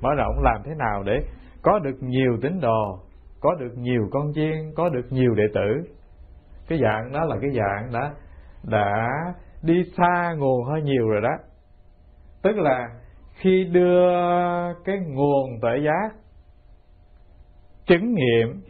Mở 0.00 0.10
rộng 0.16 0.42
làm 0.42 0.62
thế 0.64 0.74
nào 0.78 1.02
để 1.02 1.20
có 1.62 1.78
được 1.78 1.96
nhiều 2.00 2.36
tín 2.42 2.60
đồ, 2.60 2.98
có 3.40 3.54
được 3.54 3.72
nhiều 3.76 4.08
con 4.10 4.32
chiên, 4.34 4.72
có 4.76 4.88
được 4.88 5.06
nhiều 5.10 5.34
đệ 5.34 5.44
tử. 5.54 5.94
Cái 6.68 6.78
dạng 6.82 7.12
đó 7.12 7.24
là 7.24 7.36
cái 7.40 7.50
dạng 7.50 7.92
đã 7.92 8.14
đã 8.62 9.08
đi 9.62 9.82
xa 9.96 10.34
nguồn 10.38 10.64
hơi 10.64 10.82
nhiều 10.82 11.08
rồi 11.08 11.20
đó. 11.20 11.36
Tức 12.42 12.56
là 12.56 12.88
khi 13.34 13.64
đưa 13.64 14.08
cái 14.84 14.98
nguồn 14.98 15.60
tuệ 15.62 15.78
giác 15.84 16.14
chứng 17.86 18.14
nghiệm 18.14 18.62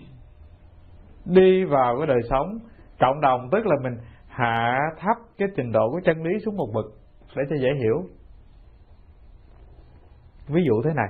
đi 1.25 1.65
vào 1.65 1.97
cái 1.99 2.07
đời 2.07 2.21
sống 2.31 2.59
cộng 3.01 3.21
đồng, 3.21 3.49
tức 3.53 3.67
là 3.67 3.77
mình 3.83 3.97
hạ 4.29 4.79
thấp 4.99 5.17
cái 5.39 5.49
trình 5.57 5.73
độ 5.73 5.91
của 5.91 6.01
chân 6.05 6.23
lý 6.23 6.39
xuống 6.45 6.57
một 6.57 6.69
bậc 6.75 6.85
để 7.37 7.43
cho 7.51 7.57
dễ 7.57 7.69
hiểu. 7.83 8.03
Ví 10.49 10.63
dụ 10.67 10.83
thế 10.83 10.91
này. 10.95 11.09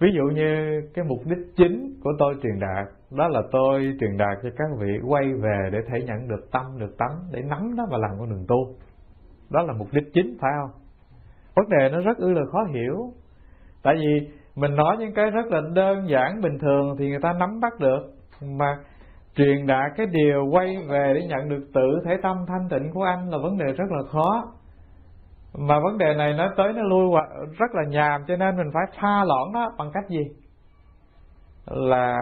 Ví 0.00 0.08
dụ 0.14 0.22
như 0.22 0.80
cái 0.94 1.04
mục 1.04 1.18
đích 1.24 1.46
chính 1.56 2.00
của 2.04 2.10
tôi 2.18 2.34
truyền 2.42 2.60
đạt, 2.60 2.86
đó 3.10 3.28
là 3.28 3.42
tôi 3.52 3.92
truyền 4.00 4.16
đạt 4.16 4.38
cho 4.42 4.48
các 4.56 4.68
vị 4.80 4.98
quay 5.08 5.24
về 5.34 5.70
để 5.72 5.78
thể 5.88 6.02
nhận 6.06 6.28
được 6.28 6.50
tâm, 6.52 6.78
được 6.78 6.98
tánh, 6.98 7.16
để 7.32 7.42
nắm 7.42 7.76
nó 7.76 7.86
và 7.90 7.98
làm 7.98 8.10
con 8.18 8.30
đường 8.30 8.44
tu. 8.48 8.74
Đó 9.50 9.62
là 9.62 9.72
mục 9.72 9.88
đích 9.92 10.04
chính, 10.14 10.36
phải 10.40 10.50
không? 10.60 10.70
Vấn 11.54 11.68
đề 11.68 11.88
nó 11.92 12.00
rất 12.00 12.18
ư 12.18 12.32
là 12.32 12.42
khó 12.52 12.64
hiểu. 12.74 12.96
Tại 13.82 13.94
vì 13.94 14.28
mình 14.56 14.76
nói 14.76 14.96
những 14.98 15.14
cái 15.14 15.30
rất 15.30 15.46
là 15.46 15.60
đơn 15.74 16.08
giản, 16.08 16.40
bình 16.40 16.58
thường 16.58 16.96
thì 16.98 17.08
người 17.08 17.20
ta 17.22 17.32
nắm 17.32 17.60
bắt 17.60 17.72
được, 17.78 18.00
mà 18.42 18.78
truyền 19.36 19.66
đạt 19.66 19.92
cái 19.96 20.06
điều 20.06 20.46
quay 20.52 20.76
về 20.88 21.12
để 21.14 21.26
nhận 21.26 21.48
được 21.48 21.70
tự 21.74 22.00
thể 22.04 22.16
tâm 22.22 22.36
thanh 22.48 22.68
tịnh 22.70 22.90
của 22.94 23.02
anh 23.02 23.30
là 23.30 23.38
vấn 23.38 23.58
đề 23.58 23.72
rất 23.72 23.84
là 23.90 24.02
khó. 24.12 24.44
Mà 25.58 25.80
vấn 25.80 25.98
đề 25.98 26.14
này 26.14 26.32
nó 26.32 26.52
tới 26.56 26.72
nó 26.72 26.82
lui 26.82 27.10
rất 27.58 27.74
là 27.74 27.82
nhàm, 27.88 28.24
cho 28.28 28.36
nên 28.36 28.56
mình 28.56 28.70
phải 28.74 29.00
pha 29.00 29.24
loãng 29.24 29.52
nó 29.52 29.72
bằng 29.78 29.90
cách 29.94 30.08
gì? 30.08 30.24
Là 31.66 32.18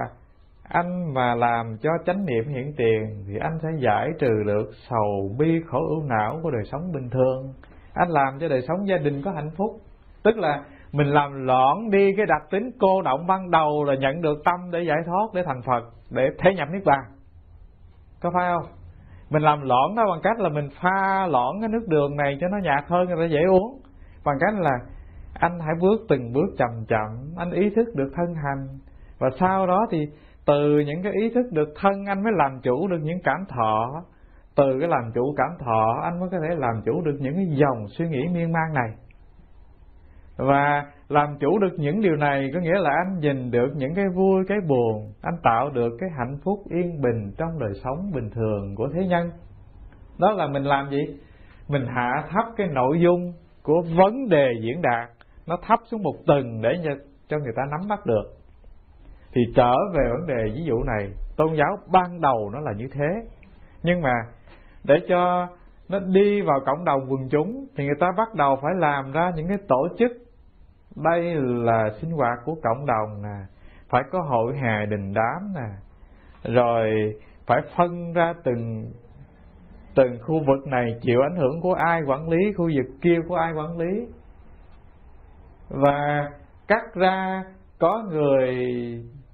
anh 0.62 1.14
mà 1.14 1.34
làm 1.34 1.76
cho 1.82 1.90
chánh 2.06 2.26
niệm 2.26 2.48
hiện 2.48 2.72
tiền 2.76 3.24
thì 3.26 3.38
anh 3.40 3.58
sẽ 3.62 3.68
giải 3.78 4.08
trừ 4.18 4.30
được 4.46 4.70
sầu 4.90 5.30
bi 5.38 5.60
khổ 5.66 5.78
ưu 5.88 6.02
não 6.02 6.40
của 6.42 6.50
đời 6.50 6.64
sống 6.72 6.92
bình 6.92 7.10
thường. 7.10 7.52
Anh 7.94 8.08
làm 8.08 8.38
cho 8.40 8.48
đời 8.48 8.62
sống 8.68 8.88
gia 8.88 8.96
đình 8.96 9.22
có 9.24 9.30
hạnh 9.30 9.50
phúc. 9.56 9.70
Tức 10.22 10.36
là 10.36 10.64
mình 10.92 11.06
làm 11.06 11.46
loạn 11.46 11.90
đi 11.90 12.12
cái 12.16 12.26
đặc 12.26 12.42
tính 12.50 12.70
cô 12.80 13.02
động 13.02 13.26
ban 13.26 13.50
đầu 13.50 13.84
là 13.84 13.94
nhận 13.94 14.22
được 14.22 14.38
tâm 14.44 14.70
để 14.70 14.82
giải 14.82 14.98
thoát, 15.06 15.26
để 15.34 15.42
thành 15.46 15.62
phật, 15.62 15.82
để 16.10 16.28
thế 16.38 16.54
nhập 16.54 16.68
niết 16.72 16.84
bàn. 16.84 17.04
Có 18.20 18.30
phải 18.34 18.48
không? 18.52 18.72
Mình 19.30 19.42
làm 19.42 19.60
loãng 19.60 19.94
nó 19.94 20.02
bằng 20.10 20.20
cách 20.22 20.38
là 20.38 20.48
mình 20.48 20.68
pha 20.82 21.26
loãng 21.26 21.60
cái 21.60 21.68
nước 21.68 21.88
đường 21.88 22.16
này 22.16 22.38
cho 22.40 22.48
nó 22.48 22.58
nhạt 22.58 22.84
hơn 22.88 23.08
người 23.08 23.16
ta 23.28 23.32
dễ 23.32 23.40
uống. 23.50 23.80
Bằng 24.24 24.36
cách 24.40 24.54
là 24.60 24.78
anh 25.34 25.58
hãy 25.60 25.74
bước 25.80 26.00
từng 26.08 26.32
bước 26.32 26.54
chậm 26.58 26.84
chậm, 26.88 27.34
anh 27.36 27.50
ý 27.50 27.70
thức 27.76 27.94
được 27.94 28.10
thân 28.16 28.34
hành. 28.34 28.78
Và 29.18 29.28
sau 29.40 29.66
đó 29.66 29.86
thì 29.90 30.06
từ 30.46 30.80
những 30.86 31.02
cái 31.02 31.12
ý 31.22 31.30
thức 31.34 31.46
được 31.52 31.68
thân, 31.80 32.04
anh 32.06 32.22
mới 32.22 32.32
làm 32.36 32.60
chủ 32.62 32.88
được 32.88 33.00
những 33.02 33.18
cảm 33.24 33.44
thọ. 33.48 34.02
Từ 34.56 34.76
cái 34.80 34.88
làm 34.88 35.12
chủ 35.14 35.34
cảm 35.36 35.50
thọ, 35.58 36.00
anh 36.02 36.20
mới 36.20 36.28
có 36.32 36.38
thể 36.42 36.54
làm 36.58 36.82
chủ 36.84 37.02
được 37.04 37.16
những 37.20 37.34
cái 37.34 37.46
dòng 37.48 37.88
suy 37.88 38.08
nghĩ 38.08 38.20
miên 38.34 38.52
man 38.52 38.74
này 38.74 39.07
và 40.38 40.86
làm 41.08 41.38
chủ 41.40 41.58
được 41.58 41.78
những 41.78 42.00
điều 42.00 42.16
này 42.16 42.50
có 42.54 42.60
nghĩa 42.60 42.78
là 42.80 42.90
anh 43.04 43.18
nhìn 43.18 43.50
được 43.50 43.68
những 43.76 43.94
cái 43.94 44.04
vui, 44.14 44.44
cái 44.48 44.58
buồn, 44.68 45.12
anh 45.22 45.34
tạo 45.42 45.70
được 45.70 45.96
cái 46.00 46.10
hạnh 46.18 46.38
phúc 46.44 46.58
yên 46.70 47.00
bình 47.02 47.32
trong 47.38 47.58
đời 47.58 47.72
sống 47.84 48.10
bình 48.14 48.30
thường 48.30 48.74
của 48.76 48.88
thế 48.94 49.06
nhân. 49.06 49.30
Đó 50.18 50.30
là 50.32 50.46
mình 50.46 50.64
làm 50.64 50.90
gì? 50.90 50.98
Mình 51.68 51.86
hạ 51.86 52.24
thấp 52.30 52.44
cái 52.56 52.66
nội 52.66 53.00
dung 53.00 53.32
của 53.62 53.82
vấn 53.96 54.28
đề 54.28 54.52
diễn 54.62 54.82
đạt. 54.82 55.10
Nó 55.46 55.56
thấp 55.66 55.78
xuống 55.90 56.02
một 56.02 56.14
tầng 56.26 56.60
để 56.62 56.70
cho 57.28 57.38
người 57.38 57.52
ta 57.56 57.62
nắm 57.70 57.88
bắt 57.88 58.06
được. 58.06 58.24
Thì 59.32 59.40
trở 59.56 59.74
về 59.94 60.04
vấn 60.10 60.26
đề 60.26 60.52
ví 60.54 60.64
dụ 60.64 60.82
này, 60.82 61.10
tôn 61.36 61.54
giáo 61.56 61.78
ban 61.92 62.20
đầu 62.20 62.50
nó 62.52 62.60
là 62.60 62.72
như 62.76 62.86
thế. 62.92 63.08
Nhưng 63.82 64.00
mà 64.00 64.14
để 64.84 64.94
cho 65.08 65.48
nó 65.88 65.98
đi 65.98 66.40
vào 66.40 66.60
cộng 66.66 66.84
đồng 66.84 67.00
quần 67.08 67.28
chúng, 67.30 67.66
thì 67.76 67.84
người 67.84 67.96
ta 68.00 68.06
bắt 68.16 68.34
đầu 68.34 68.56
phải 68.62 68.72
làm 68.76 69.12
ra 69.12 69.32
những 69.36 69.48
cái 69.48 69.58
tổ 69.68 69.88
chức 69.98 70.12
đây 71.04 71.34
là 71.40 71.90
sinh 72.00 72.10
hoạt 72.10 72.38
của 72.44 72.54
cộng 72.62 72.86
đồng 72.86 73.22
nè, 73.22 73.38
phải 73.88 74.02
có 74.12 74.20
hội 74.20 74.56
hè 74.56 74.86
đình 74.86 75.14
đám 75.14 75.52
nè, 75.54 75.68
rồi 76.54 76.90
phải 77.46 77.60
phân 77.76 78.12
ra 78.12 78.34
từng 78.44 78.90
từng 79.94 80.18
khu 80.22 80.40
vực 80.46 80.66
này 80.66 80.98
chịu 81.00 81.20
ảnh 81.22 81.36
hưởng 81.36 81.60
của 81.60 81.74
ai 81.74 82.02
quản 82.06 82.28
lý, 82.28 82.52
khu 82.56 82.70
vực 82.76 82.86
kia 83.02 83.18
của 83.28 83.34
ai 83.34 83.52
quản 83.52 83.78
lý. 83.78 84.06
Và 85.68 86.30
cắt 86.68 86.94
ra 86.94 87.44
có 87.78 88.02
người 88.10 88.56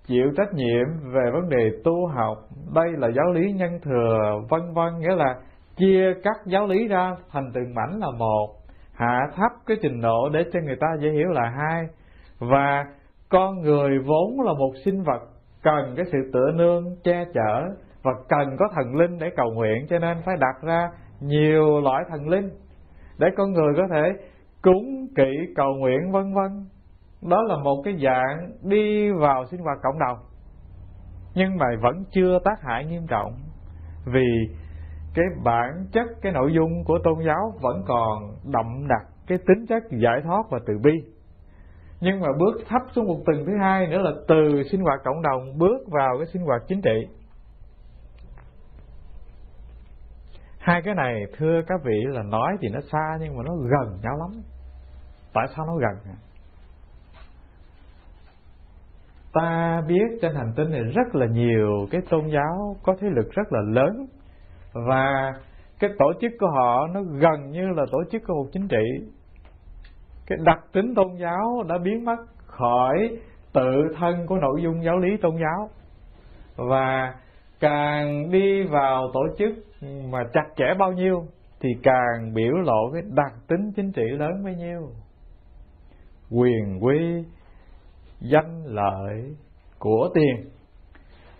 chịu 0.06 0.32
trách 0.36 0.54
nhiệm 0.54 1.12
về 1.12 1.30
vấn 1.32 1.48
đề 1.48 1.70
tu 1.84 2.06
học. 2.06 2.38
Đây 2.74 2.92
là 2.98 3.08
giáo 3.16 3.32
lý 3.32 3.52
nhân 3.52 3.80
thừa, 3.82 4.40
vân 4.48 4.74
vân, 4.74 4.98
nghĩa 4.98 5.16
là 5.16 5.36
chia 5.76 6.14
cắt 6.22 6.36
giáo 6.46 6.66
lý 6.66 6.88
ra 6.88 7.16
thành 7.32 7.50
từng 7.54 7.74
mảnh 7.74 7.98
là 7.98 8.10
một 8.18 8.63
hạ 8.94 9.28
thấp 9.36 9.52
cái 9.66 9.76
trình 9.82 10.00
độ 10.00 10.28
để 10.28 10.44
cho 10.52 10.60
người 10.60 10.76
ta 10.80 10.86
dễ 11.00 11.10
hiểu 11.10 11.28
là 11.28 11.52
hai. 11.56 11.86
Và 12.38 12.86
con 13.28 13.60
người 13.60 13.98
vốn 13.98 14.40
là 14.40 14.52
một 14.52 14.72
sinh 14.84 15.02
vật 15.02 15.20
cần 15.62 15.94
cái 15.96 16.04
sự 16.12 16.18
tựa 16.32 16.50
nương, 16.54 16.84
che 17.04 17.24
chở 17.34 17.62
và 18.02 18.12
cần 18.28 18.56
có 18.58 18.68
thần 18.74 18.94
linh 18.94 19.18
để 19.18 19.30
cầu 19.36 19.50
nguyện, 19.54 19.86
cho 19.90 19.98
nên 19.98 20.16
phải 20.24 20.36
đặt 20.36 20.62
ra 20.62 20.88
nhiều 21.20 21.80
loại 21.80 22.04
thần 22.08 22.28
linh 22.28 22.50
để 23.18 23.28
con 23.36 23.52
người 23.52 23.72
có 23.76 23.82
thể 23.90 24.12
cúng 24.62 25.06
kỵ, 25.16 25.54
cầu 25.56 25.74
nguyện, 25.74 26.12
vân 26.12 26.34
vân. 26.34 26.66
Đó 27.30 27.42
là 27.42 27.56
một 27.64 27.82
cái 27.84 27.94
dạng 28.04 28.50
đi 28.62 29.10
vào 29.12 29.46
sinh 29.46 29.60
hoạt 29.60 29.78
cộng 29.82 29.98
đồng. 29.98 30.18
Nhưng 31.34 31.56
mà 31.56 31.66
vẫn 31.82 32.04
chưa 32.10 32.38
tác 32.44 32.62
hại 32.62 32.84
nghiêm 32.84 33.06
trọng 33.08 33.32
vì 34.06 34.48
cái 35.14 35.24
bản 35.44 35.86
chất, 35.92 36.06
cái 36.22 36.32
nội 36.32 36.52
dung 36.52 36.84
của 36.84 36.98
tôn 37.04 37.14
giáo 37.26 37.52
vẫn 37.60 37.82
còn 37.86 38.36
đậm 38.52 38.88
đặc 38.88 39.02
cái 39.26 39.38
tính 39.38 39.66
chất 39.68 39.82
giải 39.90 40.20
thoát 40.24 40.42
và 40.50 40.58
từ 40.66 40.78
bi. 40.82 40.92
Nhưng 42.00 42.20
mà 42.20 42.28
bước 42.38 42.60
thấp 42.68 42.82
xuống 42.92 43.06
một 43.06 43.18
tầng 43.26 43.44
thứ 43.46 43.52
hai 43.60 43.86
nữa 43.86 43.98
là 43.98 44.10
từ 44.28 44.62
sinh 44.70 44.80
hoạt 44.80 45.00
cộng 45.04 45.22
đồng 45.22 45.58
bước 45.58 45.78
vào 45.88 46.18
cái 46.18 46.26
sinh 46.32 46.42
hoạt 46.42 46.62
chính 46.68 46.82
trị. 46.82 47.08
Hai 50.58 50.82
cái 50.82 50.94
này, 50.94 51.24
thưa 51.38 51.60
các 51.66 51.80
vị, 51.84 52.04
là 52.06 52.22
nói 52.22 52.56
thì 52.60 52.68
nó 52.68 52.80
xa 52.92 53.16
nhưng 53.20 53.36
mà 53.36 53.42
nó 53.46 53.54
gần 53.56 53.98
nhau 54.02 54.16
lắm. 54.18 54.42
Tại 55.34 55.46
sao 55.56 55.66
nó 55.66 55.76
gần? 55.76 56.14
Ta 59.32 59.80
biết 59.88 60.18
trên 60.22 60.34
hành 60.34 60.52
tinh 60.56 60.70
này 60.70 60.82
rất 60.82 61.14
là 61.14 61.26
nhiều 61.26 61.86
cái 61.90 62.00
tôn 62.10 62.28
giáo 62.28 62.76
có 62.82 62.96
thế 63.00 63.08
lực 63.10 63.30
rất 63.30 63.52
là 63.52 63.60
lớn 63.60 64.06
và 64.74 65.32
cái 65.78 65.90
tổ 65.98 66.12
chức 66.20 66.32
của 66.40 66.46
họ 66.46 66.86
nó 66.86 67.00
gần 67.02 67.50
như 67.50 67.68
là 67.76 67.84
tổ 67.92 67.98
chức 68.10 68.22
của 68.26 68.34
một 68.34 68.50
chính 68.52 68.68
trị. 68.68 69.12
Cái 70.26 70.38
đặc 70.44 70.58
tính 70.72 70.94
tôn 70.94 71.16
giáo 71.16 71.62
đã 71.68 71.78
biến 71.78 72.04
mất 72.04 72.16
khỏi 72.46 73.18
tự 73.52 73.84
thân 73.98 74.26
của 74.26 74.36
nội 74.36 74.62
dung 74.62 74.84
giáo 74.84 74.98
lý 74.98 75.16
tôn 75.16 75.32
giáo. 75.36 75.70
Và 76.56 77.14
càng 77.60 78.30
đi 78.30 78.62
vào 78.62 79.10
tổ 79.14 79.20
chức 79.38 79.54
mà 80.10 80.18
chặt 80.32 80.46
chẽ 80.56 80.64
bao 80.78 80.92
nhiêu 80.92 81.26
thì 81.60 81.68
càng 81.82 82.34
biểu 82.34 82.52
lộ 82.52 82.90
cái 82.92 83.02
đặc 83.14 83.32
tính 83.48 83.72
chính 83.76 83.92
trị 83.92 84.02
lớn 84.02 84.44
bấy 84.44 84.54
nhiêu. 84.54 84.88
Quyền 86.30 86.78
quy 86.84 87.24
danh 88.20 88.64
lợi 88.66 89.34
của 89.78 90.08
tiền 90.14 90.53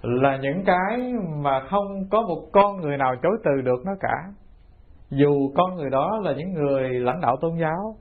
là 0.05 0.37
những 0.37 0.65
cái 0.65 1.13
mà 1.43 1.61
không 1.71 2.09
có 2.11 2.23
một 2.23 2.49
con 2.53 2.77
người 2.77 2.97
nào 2.97 3.15
chối 3.23 3.33
từ 3.45 3.51
được 3.65 3.87
nó 3.87 3.93
cả. 4.01 4.17
Dù 5.11 5.53
con 5.57 5.75
người 5.75 5.91
đó 5.91 6.21
là 6.23 6.33
những 6.37 6.53
người 6.53 6.89
lãnh 6.91 7.21
đạo 7.21 7.37
tôn 7.41 7.53
giáo, 7.61 7.97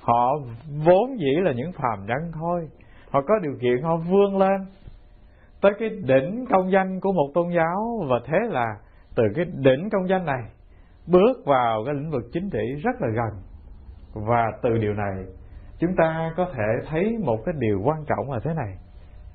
họ 0.00 0.38
vốn 0.84 1.18
dĩ 1.18 1.40
là 1.42 1.52
những 1.52 1.72
phàm 1.72 2.06
nhân 2.06 2.32
thôi. 2.34 2.68
Họ 3.10 3.20
có 3.28 3.34
điều 3.42 3.52
kiện 3.60 3.82
họ 3.82 3.96
vươn 3.96 4.38
lên 4.38 4.60
tới 5.60 5.72
cái 5.78 5.88
đỉnh 5.88 6.44
công 6.50 6.72
danh 6.72 7.00
của 7.00 7.12
một 7.12 7.30
tôn 7.34 7.46
giáo 7.56 8.06
và 8.10 8.16
thế 8.24 8.38
là 8.50 8.66
từ 9.16 9.22
cái 9.36 9.44
đỉnh 9.44 9.88
công 9.92 10.08
danh 10.08 10.26
này 10.26 10.42
bước 11.06 11.46
vào 11.46 11.82
cái 11.86 11.94
lĩnh 11.94 12.10
vực 12.10 12.22
chính 12.32 12.50
trị 12.50 12.74
rất 12.84 13.00
là 13.00 13.08
gần. 13.08 13.42
Và 14.28 14.50
từ 14.62 14.70
điều 14.78 14.94
này, 14.94 15.24
chúng 15.78 15.96
ta 15.96 16.32
có 16.36 16.46
thể 16.54 16.88
thấy 16.90 17.18
một 17.24 17.38
cái 17.46 17.54
điều 17.58 17.80
quan 17.84 18.04
trọng 18.06 18.30
là 18.32 18.40
thế 18.44 18.54
này 18.54 18.76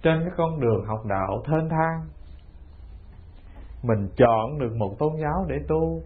trên 0.04 0.20
cái 0.20 0.32
con 0.38 0.60
đường 0.60 0.86
học 0.86 1.06
đạo 1.06 1.44
thênh 1.46 1.70
thang, 1.70 2.08
mình 3.84 4.10
chọn 4.16 4.60
được 4.60 4.76
một 4.78 4.96
tôn 5.00 5.14
giáo 5.22 5.46
để 5.48 5.56
tu 5.68 6.02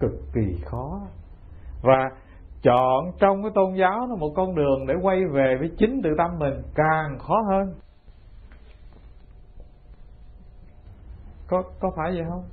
cực 0.00 0.12
kỳ 0.34 0.58
khó. 0.64 1.00
Và 1.82 2.10
chọn 2.62 3.12
trong 3.18 3.42
cái 3.42 3.50
tôn 3.54 3.74
giáo 3.74 4.06
nó 4.06 4.16
một 4.16 4.32
con 4.36 4.54
đường 4.54 4.86
để 4.86 4.94
quay 5.02 5.20
về 5.32 5.56
với 5.58 5.70
chính 5.78 6.00
tự 6.04 6.10
tâm 6.18 6.38
mình 6.38 6.62
càng 6.74 7.18
khó 7.18 7.42
hơn. 7.48 7.74
Có 11.48 11.62
có 11.80 11.90
phải 11.96 12.10
vậy 12.12 12.24
không? 12.28 12.44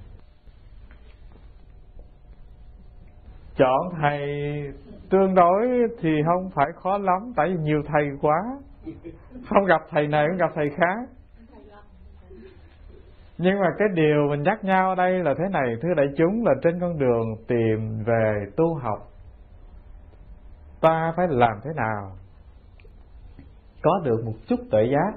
Chọn 3.56 3.90
thầy 4.02 4.20
tương 5.10 5.36
đối 5.36 5.68
thì 6.02 6.10
không 6.26 6.50
phải 6.56 6.68
khó 6.76 6.98
lắm, 6.98 7.34
tại 7.36 7.48
vì 7.50 7.64
nhiều 7.64 7.82
thầy 7.86 8.04
quá 8.22 8.38
không 9.50 9.66
gặp 9.66 9.82
thầy 9.90 10.08
này 10.08 10.28
cũng 10.30 10.38
gặp 10.38 10.52
thầy 10.56 10.70
khác. 10.70 11.10
Nhưng 13.38 13.60
mà 13.60 13.68
cái 13.78 13.88
điều 13.94 14.28
mình 14.30 14.44
nhắc 14.44 14.64
nhau 14.64 14.90
ở 14.90 14.96
đây 14.96 15.24
là 15.24 15.34
thế 15.38 15.44
này, 15.52 15.76
thưa 15.82 15.94
đại 15.98 16.08
chúng, 16.18 16.46
là 16.46 16.54
trên 16.64 16.80
con 16.80 17.00
đường 17.00 17.36
tìm 17.48 18.04
về 18.06 18.46
tu 18.58 18.76
học, 18.76 19.00
ta 20.82 21.14
phải 21.18 21.28
làm 21.30 21.60
thế 21.64 21.70
nào 21.76 22.12
có 23.82 24.02
được 24.04 24.26
một 24.26 24.34
chút 24.48 24.60
tự 24.72 24.82
giác 24.82 25.12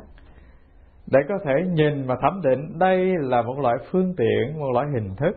để 1.07 1.18
có 1.29 1.39
thể 1.45 1.53
nhìn 1.66 2.07
và 2.07 2.16
thẩm 2.23 2.41
định 2.43 2.79
đây 2.79 3.12
là 3.18 3.43
một 3.43 3.59
loại 3.59 3.77
phương 3.91 4.14
tiện, 4.16 4.61
một 4.61 4.71
loại 4.73 4.87
hình 4.95 5.14
thức. 5.16 5.37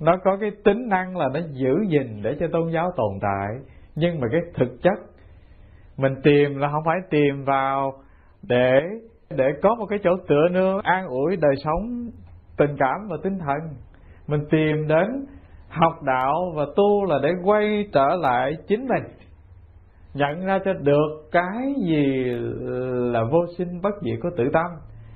Nó 0.00 0.16
có 0.24 0.36
cái 0.40 0.50
tính 0.64 0.88
năng 0.88 1.16
là 1.16 1.28
nó 1.34 1.40
giữ 1.52 1.74
gìn 1.88 2.22
để 2.22 2.36
cho 2.40 2.46
tôn 2.52 2.70
giáo 2.72 2.90
tồn 2.96 3.18
tại, 3.22 3.48
nhưng 3.94 4.20
mà 4.20 4.28
cái 4.32 4.40
thực 4.54 4.82
chất 4.82 4.98
mình 5.96 6.14
tìm 6.22 6.58
là 6.58 6.68
không 6.68 6.82
phải 6.84 6.98
tìm 7.10 7.44
vào 7.44 7.92
để 8.42 8.80
để 9.36 9.44
có 9.62 9.74
một 9.74 9.86
cái 9.86 9.98
chỗ 10.02 10.10
tựa 10.28 10.48
nương 10.50 10.80
an 10.82 11.06
ủi 11.06 11.36
đời 11.36 11.54
sống, 11.64 12.10
tình 12.56 12.76
cảm 12.78 13.08
và 13.10 13.16
tinh 13.22 13.38
thần. 13.38 13.58
Mình 14.26 14.40
tìm 14.50 14.88
đến 14.88 15.26
học 15.68 16.02
đạo 16.02 16.52
và 16.54 16.64
tu 16.76 17.04
là 17.04 17.18
để 17.22 17.30
quay 17.44 17.88
trở 17.92 18.16
lại 18.20 18.52
chính 18.68 18.88
mình. 18.88 19.12
Nhận 20.14 20.46
ra 20.46 20.58
cho 20.64 20.72
được 20.72 21.28
cái 21.32 21.74
gì 21.86 22.24
là 23.12 23.24
vô 23.24 23.38
sinh 23.58 23.80
bất 23.82 23.94
diệt 24.02 24.18
của 24.22 24.30
tự 24.36 24.44
tâm 24.52 24.66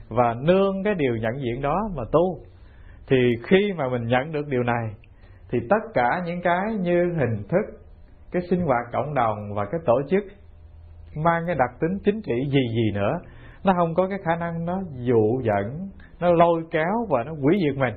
và 0.09 0.35
nương 0.41 0.83
cái 0.85 0.95
điều 0.95 1.17
nhận 1.17 1.41
diện 1.41 1.63
đó 1.63 1.77
mà 1.97 2.03
tu. 2.13 2.39
Thì 3.09 3.17
khi 3.43 3.73
mà 3.77 3.89
mình 3.89 4.07
nhận 4.07 4.33
được 4.33 4.47
điều 4.49 4.63
này, 4.63 4.95
thì 5.51 5.59
tất 5.71 5.93
cả 5.95 6.23
những 6.27 6.43
cái 6.43 6.75
như 6.81 7.15
hình 7.19 7.43
thức, 7.49 7.81
cái 8.33 8.43
sinh 8.51 8.61
hoạt 8.61 8.87
cộng 8.93 9.15
đồng 9.15 9.55
và 9.55 9.65
cái 9.65 9.81
tổ 9.87 10.01
chức 10.11 10.25
mang 11.17 11.43
cái 11.47 11.55
đặc 11.55 11.71
tính 11.81 11.99
chính 12.05 12.23
trị 12.23 12.51
gì 12.51 12.69
gì 12.75 12.91
nữa, 12.95 13.13
nó 13.65 13.73
không 13.77 13.95
có 13.95 14.09
cái 14.09 14.19
khả 14.25 14.37
năng 14.37 14.65
nó 14.65 14.81
dụ 14.95 15.41
dẫn 15.43 15.89
nó 16.21 16.33
lôi 16.33 16.63
kéo 16.71 17.07
và 17.09 17.25
nó 17.25 17.33
quỷ 17.33 17.59
diệt 17.65 17.79
mình. 17.79 17.95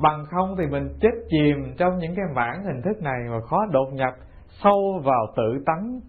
Bằng 0.00 0.24
không 0.30 0.54
thì 0.58 0.66
mình 0.66 0.88
chết 1.00 1.10
chìm 1.28 1.74
trong 1.78 1.98
những 1.98 2.14
cái 2.14 2.24
mảng 2.34 2.64
hình 2.64 2.82
thức 2.82 3.02
này 3.02 3.18
mà 3.30 3.40
khó 3.40 3.66
đột 3.70 3.88
nhập 3.92 4.14
sâu 4.62 5.00
vào 5.04 5.26
tự 5.36 5.64
tánh, 5.66 6.00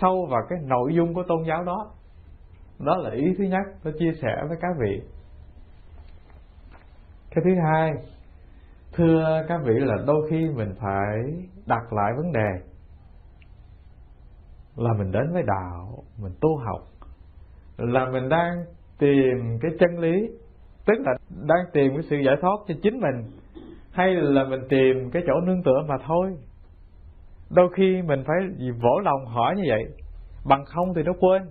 sâu 0.00 0.26
vào 0.30 0.40
cái 0.48 0.58
nội 0.62 0.94
dung 0.94 1.14
của 1.14 1.22
tôn 1.28 1.42
giáo 1.48 1.64
đó. 1.64 1.90
Đó 2.78 2.96
là 2.96 3.10
ý 3.10 3.34
thứ 3.38 3.44
nhất 3.44 3.62
tôi 3.84 3.92
chia 3.98 4.12
sẻ 4.22 4.36
với 4.48 4.58
các 4.60 4.70
vị. 4.80 5.02
Cái 7.30 7.44
thứ 7.44 7.50
hai, 7.64 7.92
thưa 8.92 9.44
các 9.48 9.60
vị 9.64 9.74
là 9.76 9.94
đôi 10.06 10.30
khi 10.30 10.48
mình 10.56 10.74
phải 10.80 11.16
đặt 11.66 11.92
lại 11.92 12.12
vấn 12.16 12.32
đề 12.32 12.75
là 14.76 14.92
mình 14.98 15.12
đến 15.12 15.32
với 15.32 15.42
đạo, 15.42 16.04
mình 16.22 16.32
tu 16.40 16.56
học, 16.56 16.80
là 17.76 18.10
mình 18.10 18.28
đang 18.28 18.64
tìm 18.98 19.58
cái 19.60 19.70
chân 19.80 19.98
lý, 19.98 20.28
tức 20.86 20.94
là 20.98 21.12
đang 21.28 21.64
tìm 21.72 21.92
cái 21.94 22.02
sự 22.10 22.16
giải 22.16 22.36
thoát 22.40 22.56
cho 22.68 22.74
chính 22.82 23.00
mình, 23.00 23.30
hay 23.90 24.14
là 24.14 24.44
mình 24.44 24.60
tìm 24.68 25.10
cái 25.12 25.22
chỗ 25.26 25.40
nương 25.40 25.62
tựa 25.62 25.82
mà 25.88 25.94
thôi. 26.06 26.36
Đôi 27.50 27.68
khi 27.76 28.02
mình 28.02 28.24
phải 28.26 28.36
vỗ 28.82 29.00
lòng 29.04 29.26
hỏi 29.26 29.54
như 29.56 29.62
vậy, 29.68 29.84
bằng 30.48 30.64
không 30.64 30.94
thì 30.94 31.02
nó 31.02 31.12
quên. 31.20 31.42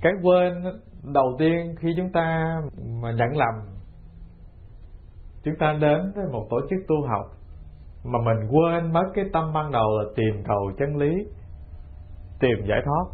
Cái 0.00 0.12
quên 0.22 0.52
đầu 1.12 1.36
tiên 1.38 1.74
khi 1.80 1.94
chúng 1.96 2.12
ta 2.12 2.56
mà 3.02 3.12
nhận 3.12 3.36
lầm, 3.36 3.54
chúng 5.42 5.54
ta 5.58 5.72
đến 5.80 6.12
với 6.14 6.24
một 6.32 6.46
tổ 6.50 6.60
chức 6.70 6.78
tu 6.88 7.06
học 7.06 7.26
mà 8.06 8.18
mình 8.24 8.48
quên 8.50 8.92
mất 8.92 9.04
cái 9.14 9.24
tâm 9.32 9.52
ban 9.54 9.72
đầu 9.72 9.98
là 9.98 10.04
tìm 10.16 10.42
cầu 10.44 10.72
chân 10.78 10.96
lý, 10.96 11.26
tìm 12.40 12.66
giải 12.68 12.80
thoát. 12.84 13.04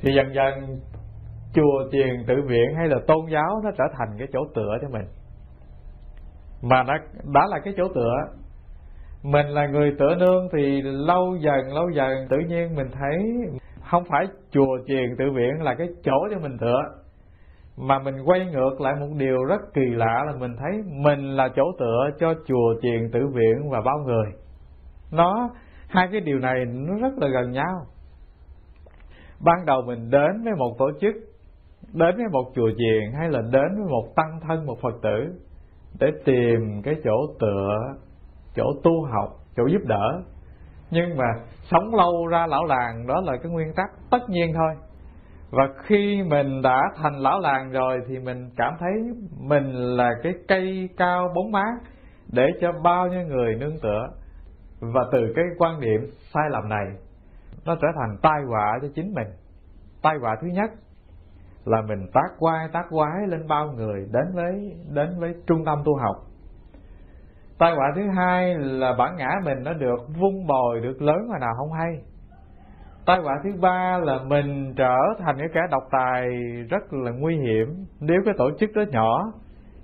Thì 0.00 0.14
dần 0.14 0.34
dần 0.34 0.80
chùa 1.54 1.88
chiền 1.92 2.24
tự 2.26 2.34
viện 2.46 2.74
hay 2.76 2.88
là 2.88 2.96
tôn 3.06 3.26
giáo 3.32 3.60
nó 3.64 3.70
trở 3.78 3.84
thành 3.98 4.08
cái 4.18 4.28
chỗ 4.32 4.40
tựa 4.54 4.76
cho 4.82 4.88
mình. 4.88 5.06
Mà 6.62 6.82
đã 6.82 6.94
đã 7.34 7.46
là 7.48 7.58
cái 7.64 7.74
chỗ 7.76 7.88
tựa, 7.94 8.16
mình 9.22 9.46
là 9.46 9.66
người 9.66 9.92
tựa 9.98 10.14
nương 10.14 10.48
thì 10.52 10.82
lâu 10.82 11.36
dần 11.36 11.74
lâu 11.74 11.90
dần 11.90 12.26
tự 12.30 12.36
nhiên 12.48 12.74
mình 12.74 12.88
thấy 12.92 13.18
không 13.90 14.04
phải 14.10 14.26
chùa 14.50 14.78
chiền 14.86 15.16
tự 15.18 15.24
viện 15.34 15.62
là 15.62 15.74
cái 15.74 15.88
chỗ 16.04 16.28
cho 16.30 16.38
mình 16.38 16.56
tựa 16.60 16.82
mà 17.76 17.98
mình 17.98 18.14
quay 18.24 18.46
ngược 18.46 18.80
lại 18.80 18.94
một 19.00 19.08
điều 19.16 19.44
rất 19.44 19.60
kỳ 19.74 19.86
lạ 19.86 20.24
là 20.26 20.32
mình 20.38 20.56
thấy 20.58 20.82
mình 20.86 21.36
là 21.36 21.48
chỗ 21.56 21.62
tựa 21.78 22.10
cho 22.20 22.34
chùa 22.46 22.74
chiền 22.82 23.10
tự 23.12 23.20
viện 23.26 23.70
và 23.70 23.80
bao 23.80 23.98
người. 24.06 24.26
Nó, 25.12 25.50
hai 25.88 26.08
cái 26.12 26.20
điều 26.20 26.38
này 26.38 26.64
nó 26.64 26.94
rất 26.98 27.18
là 27.18 27.28
gần 27.28 27.50
nhau. 27.50 27.86
Ban 29.40 29.66
đầu 29.66 29.82
mình 29.86 30.10
đến 30.10 30.44
với 30.44 30.52
một 30.58 30.74
tổ 30.78 30.90
chức, 31.00 31.14
đến 31.92 32.16
với 32.16 32.26
một 32.32 32.44
chùa 32.54 32.70
chiền 32.78 33.12
hay 33.18 33.30
là 33.30 33.40
đến 33.40 33.68
với 33.76 33.90
một 33.90 34.06
tăng 34.16 34.40
thân, 34.48 34.66
một 34.66 34.76
phật 34.82 34.94
tử 35.02 35.34
để 36.00 36.06
tìm 36.24 36.82
cái 36.84 36.94
chỗ 37.04 37.26
tựa, 37.40 37.94
chỗ 38.54 38.64
tu 38.84 39.04
học, 39.04 39.30
chỗ 39.56 39.66
giúp 39.66 39.82
đỡ. 39.84 40.22
Nhưng 40.90 41.16
mà 41.16 41.26
sống 41.70 41.94
lâu 41.94 42.26
ra 42.26 42.46
lão 42.46 42.64
làng 42.64 43.06
đó 43.06 43.20
là 43.20 43.32
cái 43.42 43.52
nguyên 43.52 43.74
tắc 43.76 43.90
tất 44.10 44.28
nhiên 44.28 44.52
thôi 44.54 44.83
và 45.56 45.68
khi 45.82 46.22
mình 46.22 46.62
đã 46.62 46.80
thành 46.96 47.14
lão 47.18 47.40
làng 47.40 47.70
rồi 47.70 47.98
thì 48.08 48.18
mình 48.18 48.50
cảm 48.56 48.72
thấy 48.80 48.92
mình 49.40 49.72
là 49.74 50.10
cái 50.22 50.32
cây 50.48 50.88
cao 50.96 51.28
bóng 51.34 51.52
mát 51.52 51.74
để 52.32 52.46
cho 52.60 52.72
bao 52.82 53.08
nhiêu 53.08 53.26
người 53.26 53.54
nương 53.54 53.78
tựa. 53.82 54.08
Và 54.80 55.00
từ 55.12 55.32
cái 55.36 55.44
quan 55.58 55.80
điểm 55.80 56.00
sai 56.34 56.44
lầm 56.50 56.68
này, 56.68 56.86
nó 57.64 57.74
trở 57.74 57.88
thành 57.94 58.16
tai 58.22 58.42
họa 58.48 58.78
cho 58.82 58.88
chính 58.94 59.14
mình. 59.14 59.26
Tai 60.02 60.14
họa 60.20 60.36
thứ 60.40 60.46
nhất 60.46 60.70
là 61.64 61.82
mình 61.88 62.06
tác 62.14 62.28
quay, 62.38 62.68
tác 62.72 62.84
quái 62.90 63.26
lên 63.28 63.46
bao 63.48 63.66
người 63.66 64.08
đến 64.12 64.24
với 64.34 64.76
đến 64.94 65.20
với 65.20 65.34
trung 65.46 65.64
tâm 65.64 65.78
tu 65.84 65.96
học. 65.96 66.16
Tai 67.58 67.74
họa 67.74 67.92
thứ 67.96 68.02
hai 68.16 68.54
là 68.58 68.94
bản 68.98 69.16
ngã 69.16 69.30
mình 69.44 69.58
nó 69.64 69.72
được 69.72 69.98
vung 70.20 70.46
bồi, 70.46 70.80
được 70.80 71.02
lớn 71.02 71.28
mà 71.32 71.38
nào 71.38 71.52
không 71.58 71.72
hay 71.72 72.02
tai 73.06 73.20
họa 73.20 73.34
thứ 73.44 73.50
ba 73.60 73.98
là 74.02 74.18
mình 74.26 74.74
trở 74.76 74.96
thành 75.18 75.36
cái 75.38 75.48
kẻ 75.54 75.60
độc 75.70 75.82
tài 75.90 76.28
rất 76.70 76.92
là 76.92 77.10
nguy 77.10 77.36
hiểm. 77.36 77.86
Nếu 78.00 78.20
cái 78.24 78.34
tổ 78.38 78.50
chức 78.58 78.70
đó 78.74 78.82
nhỏ, 78.90 79.32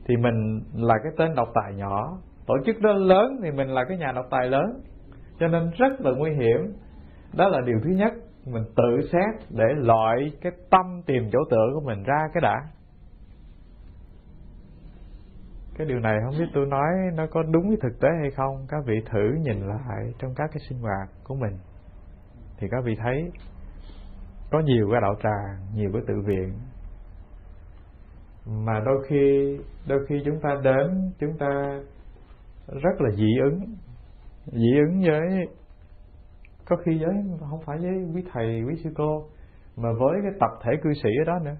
thì 0.04 0.16
mình 0.16 0.60
là 0.74 0.94
cái 1.02 1.12
tên 1.16 1.34
độc 1.34 1.48
tài 1.54 1.74
nhỏ. 1.74 2.18
Tổ 2.46 2.54
chức 2.66 2.80
đó 2.80 2.92
lớn, 2.92 3.36
thì 3.42 3.50
mình 3.50 3.68
là 3.68 3.84
cái 3.88 3.98
nhà 3.98 4.12
độc 4.12 4.26
tài 4.30 4.46
lớn. 4.46 4.80
Cho 5.38 5.48
nên 5.48 5.70
rất 5.70 6.00
là 6.00 6.10
nguy 6.10 6.30
hiểm. 6.30 6.72
Đó 7.36 7.48
là 7.48 7.60
điều 7.66 7.80
thứ 7.84 7.90
nhất. 7.90 8.12
Mình 8.46 8.64
tự 8.76 9.08
xét 9.12 9.48
để 9.50 9.64
loại 9.76 10.32
cái 10.40 10.52
tâm 10.70 11.02
tìm 11.06 11.28
chỗ 11.32 11.38
tựa 11.50 11.66
của 11.74 11.80
mình 11.80 12.02
ra 12.02 12.28
cái 12.34 12.40
đã. 12.40 12.56
Cái 15.78 15.86
điều 15.86 15.98
này 15.98 16.16
không 16.24 16.34
biết 16.38 16.50
tôi 16.54 16.66
nói 16.66 16.88
nó 17.14 17.26
có 17.30 17.42
đúng 17.42 17.68
với 17.68 17.78
thực 17.82 18.00
tế 18.00 18.08
hay 18.20 18.30
không. 18.30 18.66
Các 18.68 18.84
vị 18.86 18.94
thử 19.10 19.32
nhìn 19.42 19.60
lại 19.60 20.12
trong 20.18 20.34
các 20.36 20.50
cái 20.52 20.60
sinh 20.68 20.78
hoạt 20.78 21.08
của 21.24 21.34
mình 21.34 21.52
thì 22.60 22.68
các 22.70 22.84
vị 22.84 22.96
thấy 23.02 23.30
có 24.50 24.60
nhiều 24.60 24.88
cái 24.92 25.00
đạo 25.00 25.14
tràng, 25.22 25.74
nhiều 25.74 25.90
cái 25.92 26.02
tự 26.06 26.14
viện. 26.26 26.52
Mà 28.46 28.80
đôi 28.84 29.04
khi 29.08 29.56
đôi 29.88 30.06
khi 30.08 30.22
chúng 30.24 30.40
ta 30.42 30.48
đến, 30.62 31.12
chúng 31.18 31.38
ta 31.38 31.80
rất 32.66 33.00
là 33.00 33.10
dị 33.10 33.38
ứng. 33.42 33.60
Dị 34.46 34.76
ứng 34.86 35.00
với, 35.00 35.46
có 36.68 36.76
khi 36.76 36.98
với, 36.98 37.14
không 37.50 37.60
phải 37.66 37.78
với 37.78 37.90
quý 38.14 38.24
thầy, 38.32 38.62
quý 38.68 38.74
sư 38.84 38.90
cô, 38.96 39.24
mà 39.76 39.88
với 40.00 40.18
cái 40.22 40.32
tập 40.40 40.50
thể 40.64 40.72
cư 40.82 40.90
sĩ 41.02 41.08
ở 41.18 41.24
đó 41.26 41.38
nữa. 41.44 41.56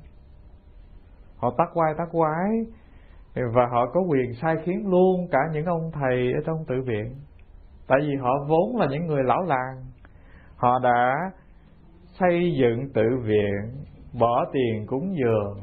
Họ 1.37 1.55
tắc 1.59 1.69
quai 1.75 1.95
tắc 1.99 2.09
quái, 2.13 2.51
và 3.35 3.67
họ 3.71 3.87
có 3.93 4.01
quyền 4.01 4.35
sai 4.43 4.57
khiến 4.65 4.87
luôn 4.87 5.29
cả 5.31 5.39
những 5.53 5.65
ông 5.65 5.91
thầy 5.93 6.33
ở 6.33 6.41
trong 6.47 6.65
tự 6.69 6.75
viện. 6.87 7.15
Tại 7.87 7.99
vì 8.01 8.17
họ 8.21 8.31
vốn 8.49 8.77
là 8.77 8.87
những 8.91 9.07
người 9.07 9.23
lão 9.25 9.43
làng 9.43 9.90
họ 10.61 10.79
đã 10.83 11.15
xây 12.21 12.53
dựng 12.61 12.93
tự 12.95 13.03
viện, 13.23 13.85
bỏ 14.21 14.45
tiền 14.53 14.87
cúng 14.87 15.15
dường. 15.17 15.61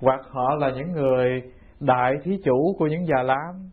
Hoặc 0.00 0.20
họ 0.30 0.54
là 0.54 0.70
những 0.70 0.92
người 0.92 1.42
đại 1.80 2.14
thí 2.24 2.38
chủ 2.44 2.74
của 2.78 2.86
những 2.86 3.06
già 3.06 3.22
lam 3.22 3.70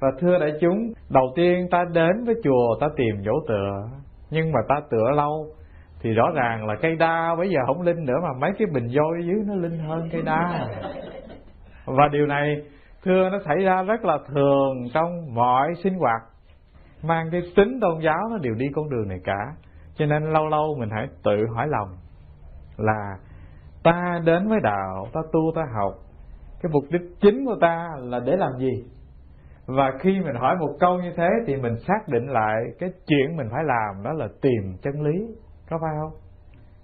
và 0.00 0.08
thưa 0.20 0.38
đại 0.38 0.52
chúng, 0.60 0.92
đầu 1.10 1.32
tiên 1.36 1.66
ta 1.70 1.84
đến 1.92 2.24
với 2.24 2.34
chùa, 2.44 2.78
ta 2.80 2.86
tìm 2.96 3.22
chỗ 3.24 3.32
tựa. 3.48 3.88
Nhưng 4.30 4.52
mà 4.52 4.60
ta 4.68 4.80
tựa 4.90 5.10
lâu, 5.16 5.46
thì 6.00 6.10
rõ 6.10 6.30
ràng 6.34 6.66
là 6.66 6.74
cây 6.82 6.96
đa 6.96 7.34
bây 7.38 7.48
giờ 7.48 7.58
không 7.66 7.82
linh 7.82 8.04
nữa 8.04 8.18
mà 8.22 8.28
mấy 8.40 8.50
cái 8.58 8.66
bình 8.72 8.88
vôi 8.94 9.26
dưới 9.26 9.44
nó 9.46 9.54
linh 9.54 9.78
hơn 9.78 10.08
cây 10.12 10.22
đa 10.22 10.68
và 11.96 12.08
điều 12.12 12.26
này, 12.26 12.62
thưa, 13.04 13.28
nó 13.30 13.38
xảy 13.46 13.56
ra 13.56 13.82
rất 13.82 14.04
là 14.04 14.18
thường 14.28 14.88
trong 14.94 15.34
mọi 15.34 15.68
sinh 15.82 15.94
hoạt. 15.94 16.22
Mang 17.02 17.28
cái 17.32 17.40
tính 17.56 17.78
tôn 17.80 18.00
giáo, 18.00 18.28
nó 18.30 18.38
đều 18.38 18.54
đi 18.54 18.66
con 18.74 18.90
đường 18.90 19.08
này 19.08 19.18
cả. 19.24 19.52
Cho 19.94 20.06
nên 20.06 20.22
lâu 20.22 20.46
lâu 20.46 20.76
mình 20.78 20.90
hãy 20.92 21.06
tự 21.24 21.46
hỏi 21.54 21.68
lòng 21.68 21.88
là 22.76 23.16
ta 23.82 24.20
đến 24.24 24.48
với 24.48 24.58
đạo, 24.62 25.06
ta 25.12 25.20
tu, 25.32 25.40
ta 25.54 25.62
học. 25.74 25.94
Cái 26.62 26.70
mục 26.72 26.84
đích 26.90 27.02
chính 27.20 27.44
của 27.46 27.56
ta 27.60 27.88
là 27.98 28.20
để 28.20 28.36
làm 28.36 28.52
gì? 28.58 28.84
Và 29.66 29.92
khi 30.00 30.20
mình 30.20 30.34
hỏi 30.34 30.56
một 30.56 30.76
câu 30.80 30.98
như 30.98 31.12
thế 31.16 31.28
thì 31.46 31.56
mình 31.56 31.76
xác 31.88 32.08
định 32.08 32.26
lại 32.26 32.56
cái 32.78 32.90
chuyện 33.06 33.36
mình 33.36 33.46
phải 33.50 33.64
làm, 33.64 34.02
đó 34.04 34.12
là 34.12 34.28
tìm 34.42 34.76
chân 34.82 35.02
lý. 35.02 35.26
Có 35.70 35.78
phải 35.80 35.90
không? 36.00 36.12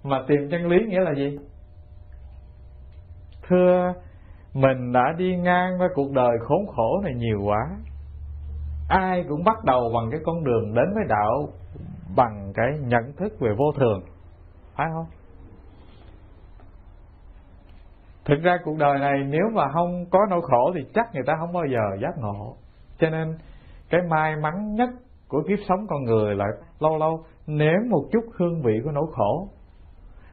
Mà 0.03 0.21
tìm 0.27 0.49
chân 0.51 0.67
lý 0.67 0.85
nghĩa 0.85 0.99
là 0.99 1.13
gì? 1.13 1.37
Thưa 3.47 3.93
mình 4.61 4.91
đã 4.91 5.13
đi 5.17 5.35
ngang 5.35 5.81
qua 5.81 5.87
cuộc 5.95 6.11
đời 6.11 6.37
khốn 6.41 6.67
khổ 6.75 7.01
này 7.03 7.13
nhiều 7.15 7.41
quá. 7.45 7.61
Ai 8.89 9.25
cũng 9.29 9.43
bắt 9.43 9.63
đầu 9.63 9.91
bằng 9.93 10.11
cái 10.11 10.19
con 10.25 10.43
đường 10.43 10.73
đến 10.73 10.85
với 10.95 11.03
đạo 11.09 11.49
bằng 12.15 12.51
cái 12.55 12.79
nhận 12.79 13.13
thức 13.17 13.33
về 13.39 13.49
vô 13.57 13.71
thường. 13.75 14.01
Phải 14.75 14.87
không? 14.93 15.05
Thực 18.25 18.41
ra 18.43 18.57
cuộc 18.63 18.77
đời 18.77 18.99
này 18.99 19.13
nếu 19.29 19.43
mà 19.53 19.63
không 19.73 20.05
có 20.11 20.19
nỗi 20.29 20.41
khổ 20.43 20.71
thì 20.75 20.81
chắc 20.93 21.05
người 21.13 21.23
ta 21.27 21.33
không 21.39 21.53
bao 21.53 21.63
giờ 21.65 21.97
giác 22.01 22.17
ngộ. 22.17 22.55
Cho 22.99 23.09
nên 23.09 23.37
cái 23.89 24.01
may 24.09 24.35
mắn 24.35 24.75
nhất 24.75 24.89
của 25.27 25.43
kiếp 25.47 25.59
sống 25.69 25.87
con 25.89 26.03
người 26.03 26.35
là 26.35 26.45
lâu 26.79 26.97
lâu 26.97 27.23
nếm 27.47 27.89
một 27.89 28.03
chút 28.11 28.23
hương 28.37 28.61
vị 28.61 28.73
của 28.83 28.91
nỗi 28.91 29.05
khổ. 29.15 29.49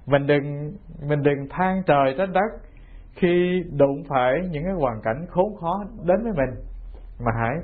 Mình 0.07 0.27
đừng 0.27 0.73
mình 1.09 1.23
đừng 1.23 1.49
than 1.51 1.83
trời 1.87 2.15
trách 2.19 2.31
đất 2.33 2.74
khi 3.17 3.63
đụng 3.77 4.03
phải 4.09 4.33
những 4.51 4.65
cái 4.65 4.73
hoàn 4.73 5.01
cảnh 5.03 5.27
khốn 5.29 5.57
khó 5.61 5.85
đến 6.05 6.23
với 6.23 6.33
mình, 6.33 6.65
mà 7.21 7.33
hãy 7.41 7.57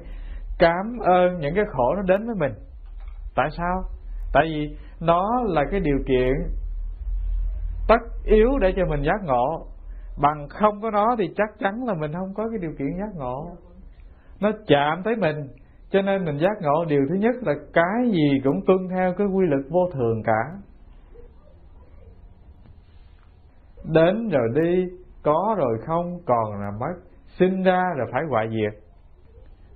cảm 0.59 0.98
ơn 0.98 1.38
những 1.38 1.55
cái 1.55 1.64
khổ 1.68 1.94
nó 1.96 2.03
đến 2.03 2.26
với 2.26 2.34
mình. 2.34 2.53
Tại 3.36 3.48
sao? 3.57 3.82
Tại 4.32 4.44
vì 4.46 4.76
nó 5.01 5.42
là 5.46 5.64
cái 5.70 5.80
điều 5.80 5.98
kiện 6.07 6.32
tất 7.88 8.01
yếu 8.24 8.59
để 8.59 8.72
cho 8.76 8.86
mình 8.86 9.03
giác 9.03 9.24
ngộ. 9.24 9.66
Bằng 10.22 10.48
không 10.48 10.80
có 10.80 10.90
nó 10.90 11.16
thì 11.18 11.24
chắc 11.36 11.48
chắn 11.59 11.84
là 11.86 11.94
mình 11.94 12.12
không 12.12 12.34
có 12.34 12.48
cái 12.48 12.59
điều 12.59 12.72
kiện 12.78 12.98
giác 12.98 13.14
ngộ. 13.14 13.57
Nó 14.40 14.53
chạm 14.66 15.03
tới 15.05 15.16
mình, 15.16 15.48
cho 15.90 16.03
nên 16.03 16.24
mình 16.24 16.38
giác 16.38 16.62
ngộ. 16.62 16.84
Điều 16.84 17.01
thứ 17.09 17.14
nhất 17.14 17.34
là 17.40 17.53
cái 17.72 18.11
gì 18.11 18.40
cũng 18.44 18.61
tuân 18.66 18.78
theo 18.90 19.14
cái 19.18 19.26
quy 19.26 19.46
luật 19.46 19.62
vô 19.70 19.90
thường 19.92 20.22
cả. 20.22 20.42
Đến 23.84 24.28
rồi 24.28 24.48
đi 24.55 24.86
có 25.22 25.54
rồi 25.58 25.78
không, 25.86 26.18
còn 26.26 26.60
là 26.60 26.70
mất, 26.80 26.94
sinh 27.38 27.62
ra 27.62 27.82
rồi 27.96 28.06
phải 28.12 28.22
hoại 28.30 28.48
diệt. 28.48 28.82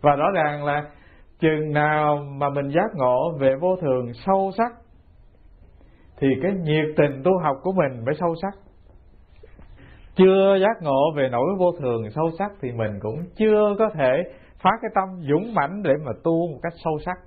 Và 0.03 0.17
rõ 0.17 0.31
ràng 0.35 0.65
là 0.65 0.91
chừng 1.39 1.73
nào 1.73 2.17
mà 2.17 2.51
mình 2.51 2.69
giác 2.69 2.95
ngộ 2.95 3.33
về 3.39 3.57
vô 3.61 3.77
thường 3.77 4.13
sâu 4.27 4.51
sắc, 4.59 4.73
thì 6.17 6.29
cái 6.43 6.53
nhiệt 6.53 6.87
tình 6.97 7.23
tu 7.25 7.31
học 7.43 7.57
của 7.63 7.73
mình 7.73 8.05
mới 8.05 8.15
sâu 8.21 8.35
sắc. 8.43 8.55
Chưa 10.17 10.57
giác 10.61 10.83
ngộ 10.83 11.13
về 11.17 11.29
nỗi 11.33 11.49
vô 11.59 11.73
thường 11.81 12.11
sâu 12.11 12.31
sắc 12.39 12.53
thì 12.61 12.73
mình 12.73 12.99
cũng 13.03 13.25
chưa 13.37 13.75
có 13.79 13.91
thể 13.95 14.23
phá 14.63 14.71
cái 14.83 14.91
tâm 14.95 15.09
dũng 15.31 15.55
mãnh 15.55 15.83
để 15.83 15.93
mà 16.05 16.13
tu 16.25 16.49
một 16.53 16.59
cách 16.63 16.73
sâu 16.85 16.99
sắc. 17.07 17.19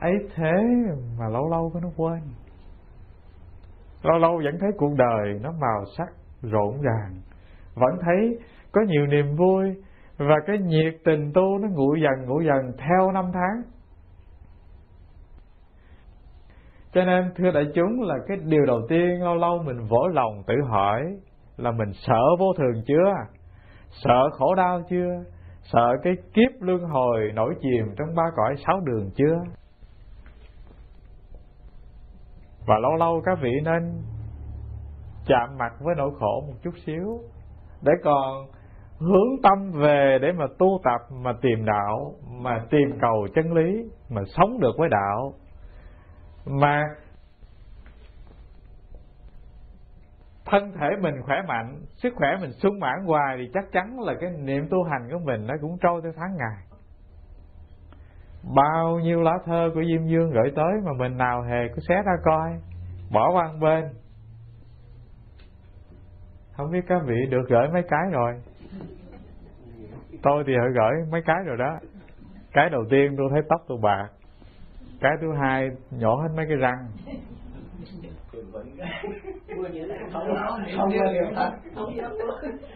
Ấy 0.00 0.12
thế 0.34 0.52
mà 1.18 1.28
lâu 1.28 1.48
lâu 1.50 1.70
có 1.74 1.80
nó 1.80 1.88
quên 1.96 2.20
lâu 4.06 4.18
lâu 4.18 4.40
vẫn 4.44 4.58
thấy 4.60 4.70
cuộc 4.76 4.94
đời 4.96 5.40
nó 5.42 5.52
màu 5.52 5.84
sắc, 5.98 6.08
rộn 6.42 6.80
ràng. 6.82 7.14
Vẫn 7.74 7.98
thấy 8.00 8.38
có 8.72 8.80
nhiều 8.86 9.06
niềm 9.06 9.36
vui 9.36 9.74
và 10.18 10.34
cái 10.46 10.58
nhiệt 10.58 10.94
tình 11.04 11.32
tu 11.34 11.58
nó 11.58 11.68
nguội 11.70 12.00
dần 12.00 12.26
nguội 12.26 12.44
dần 12.44 12.72
theo 12.78 13.12
năm 13.12 13.24
tháng. 13.34 13.62
Cho 16.92 17.04
nên, 17.04 17.30
thưa 17.36 17.50
đại 17.50 17.64
chúng, 17.74 18.02
là 18.02 18.14
cái 18.26 18.36
điều 18.44 18.66
đầu 18.66 18.80
tiên 18.88 19.22
lâu 19.22 19.34
lâu 19.34 19.62
mình 19.62 19.86
vỗ 19.88 20.08
lòng 20.12 20.42
tự 20.46 20.54
hỏi 20.68 21.02
là 21.56 21.70
mình 21.70 21.92
sợ 21.92 22.22
vô 22.38 22.46
thường 22.58 22.82
chưa? 22.86 23.12
Sợ 24.04 24.30
khổ 24.32 24.54
đau 24.54 24.80
chưa? 24.90 25.24
Sợ 25.72 25.96
cái 26.02 26.16
kiếp 26.34 26.62
luân 26.62 26.84
hồi 26.84 27.32
nổi 27.34 27.54
chìm 27.60 27.94
trong 27.98 28.14
ba 28.16 28.22
cõi 28.36 28.54
sáu 28.66 28.80
đường 28.80 29.10
chưa? 29.16 29.36
Và 32.66 32.78
lâu 32.78 32.94
lâu 32.94 33.22
các 33.24 33.38
vị 33.42 33.50
nên 33.64 34.02
chạm 35.26 35.58
mặt 35.58 35.72
với 35.80 35.94
nỗi 35.96 36.10
khổ 36.20 36.44
một 36.46 36.54
chút 36.62 36.74
xíu 36.86 37.20
để 37.82 37.92
còn 38.04 38.46
hướng 38.98 39.42
tâm 39.42 39.72
về 39.72 40.18
để 40.22 40.32
mà 40.32 40.46
tu 40.58 40.80
tập, 40.84 41.00
mà 41.10 41.32
tìm 41.42 41.64
đạo, 41.64 42.14
mà 42.40 42.64
tìm 42.70 42.98
cầu 43.00 43.26
chân 43.34 43.52
lý, 43.52 43.90
mà 44.10 44.22
sống 44.36 44.60
được 44.60 44.72
với 44.78 44.88
đạo. 44.88 45.34
Mà 46.46 46.82
thân 50.44 50.72
thể 50.72 50.88
mình 51.00 51.14
khỏe 51.22 51.36
mạnh, 51.48 51.80
sức 51.96 52.12
khỏe 52.16 52.28
mình 52.40 52.52
sung 52.52 52.80
mãn 52.80 53.06
hoài 53.06 53.36
thì 53.38 53.50
chắc 53.54 53.64
chắn 53.72 54.00
là 54.00 54.14
cái 54.20 54.30
niệm 54.30 54.68
tu 54.70 54.82
hành 54.82 55.08
của 55.12 55.18
mình 55.18 55.46
nó 55.46 55.54
cũng 55.60 55.78
trôi 55.80 56.00
theo 56.02 56.12
tháng 56.16 56.36
ngày 56.36 56.65
bao 58.54 58.98
nhiêu 58.98 59.22
lá 59.22 59.32
thơ 59.44 59.70
của 59.74 59.82
diêm 59.84 60.06
dương 60.06 60.30
gửi 60.30 60.52
tới 60.56 60.72
mà 60.84 60.92
mình 60.98 61.16
nào 61.16 61.42
hề 61.42 61.68
có 61.68 61.76
xé 61.88 61.94
ra 61.94 62.12
coi. 62.24 62.50
Bỏ 63.12 63.30
qua 63.32 63.52
một 63.52 63.58
bên. 63.60 63.84
Không 66.56 66.70
biết 66.72 66.80
các 66.88 67.02
vị 67.06 67.26
được 67.30 67.42
gửi 67.48 67.68
mấy 67.72 67.82
cái 67.88 68.02
rồi. 68.12 68.34
Tôi 70.22 70.44
thì 70.46 70.52
họ 70.56 70.64
gửi 70.74 70.92
mấy 71.10 71.22
cái 71.26 71.36
rồi 71.46 71.56
đó. 71.56 71.78
Cái 72.52 72.70
đầu 72.70 72.84
tiên 72.90 73.14
tôi 73.18 73.26
thấy 73.32 73.42
tóc 73.48 73.60
tôi 73.68 73.78
bạc. 73.82 74.08
Cái 75.00 75.12
thứ 75.20 75.32
hai 75.42 75.70
nhỏ 75.90 76.22
hết 76.22 76.28
mấy 76.36 76.46
cái 76.48 76.56
răng. 76.56 76.88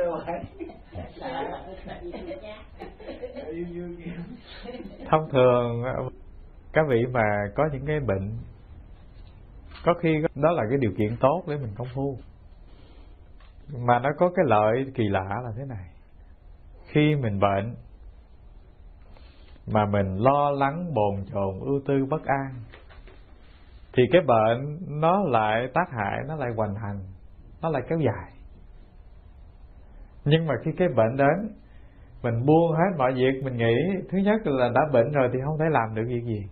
thông 5.11 5.31
thường 5.31 5.85
các 6.73 6.87
vị 6.89 7.07
mà 7.13 7.25
có 7.55 7.69
những 7.73 7.87
cái 7.87 8.01
bệnh 8.01 8.39
có 9.85 9.95
khi 9.95 10.23
đó 10.35 10.53
là 10.53 10.63
cái 10.71 10.79
điều 10.79 10.93
kiện 10.99 11.17
tốt 11.21 11.43
để 11.49 11.57
mình 11.57 11.73
công 11.77 11.89
phu. 11.95 12.19
Mà 13.79 13.99
nó 13.99 14.11
có 14.19 14.31
cái 14.35 14.45
lợi 14.49 14.85
kỳ 14.95 15.05
lạ 15.09 15.29
là 15.45 15.51
thế 15.57 15.65
này. 15.69 15.85
Khi 16.87 17.15
mình 17.15 17.41
bệnh 17.41 17.75
mà 19.67 19.87
mình 19.87 20.17
lo 20.17 20.51
lắng 20.51 20.95
bồn 20.95 21.25
chồn 21.33 21.61
ưu 21.61 21.81
tư 21.87 21.95
bất 22.11 22.25
an 22.25 22.55
thì 23.93 24.03
cái 24.13 24.23
bệnh 24.27 24.79
nó 25.01 25.25
lại 25.25 25.69
tác 25.75 25.91
hại, 25.91 26.19
nó 26.29 26.37
lại 26.37 26.51
hoành 26.57 26.75
hành, 26.75 27.01
nó 27.63 27.71
lại 27.71 27.83
kéo 27.89 27.99
dài. 27.99 28.33
Nhưng 30.25 30.47
mà 30.47 30.55
khi 30.65 30.71
cái 30.79 30.89
bệnh 30.97 31.17
đến, 31.17 31.57
mình 32.23 32.47
buông 32.47 32.73
hết 32.73 32.97
mọi 32.99 33.13
việc, 33.13 33.45
mình 33.45 33.57
nghĩ 33.57 33.75
thứ 34.11 34.19
nhất 34.19 34.41
là 34.45 34.69
đã 34.75 34.81
bệnh 34.93 35.13
rồi 35.13 35.29
thì 35.33 35.39
không 35.45 35.59
thể 35.59 35.65
làm 35.71 35.95
được 35.95 36.03
việc 36.09 36.25
gì. 36.25 36.45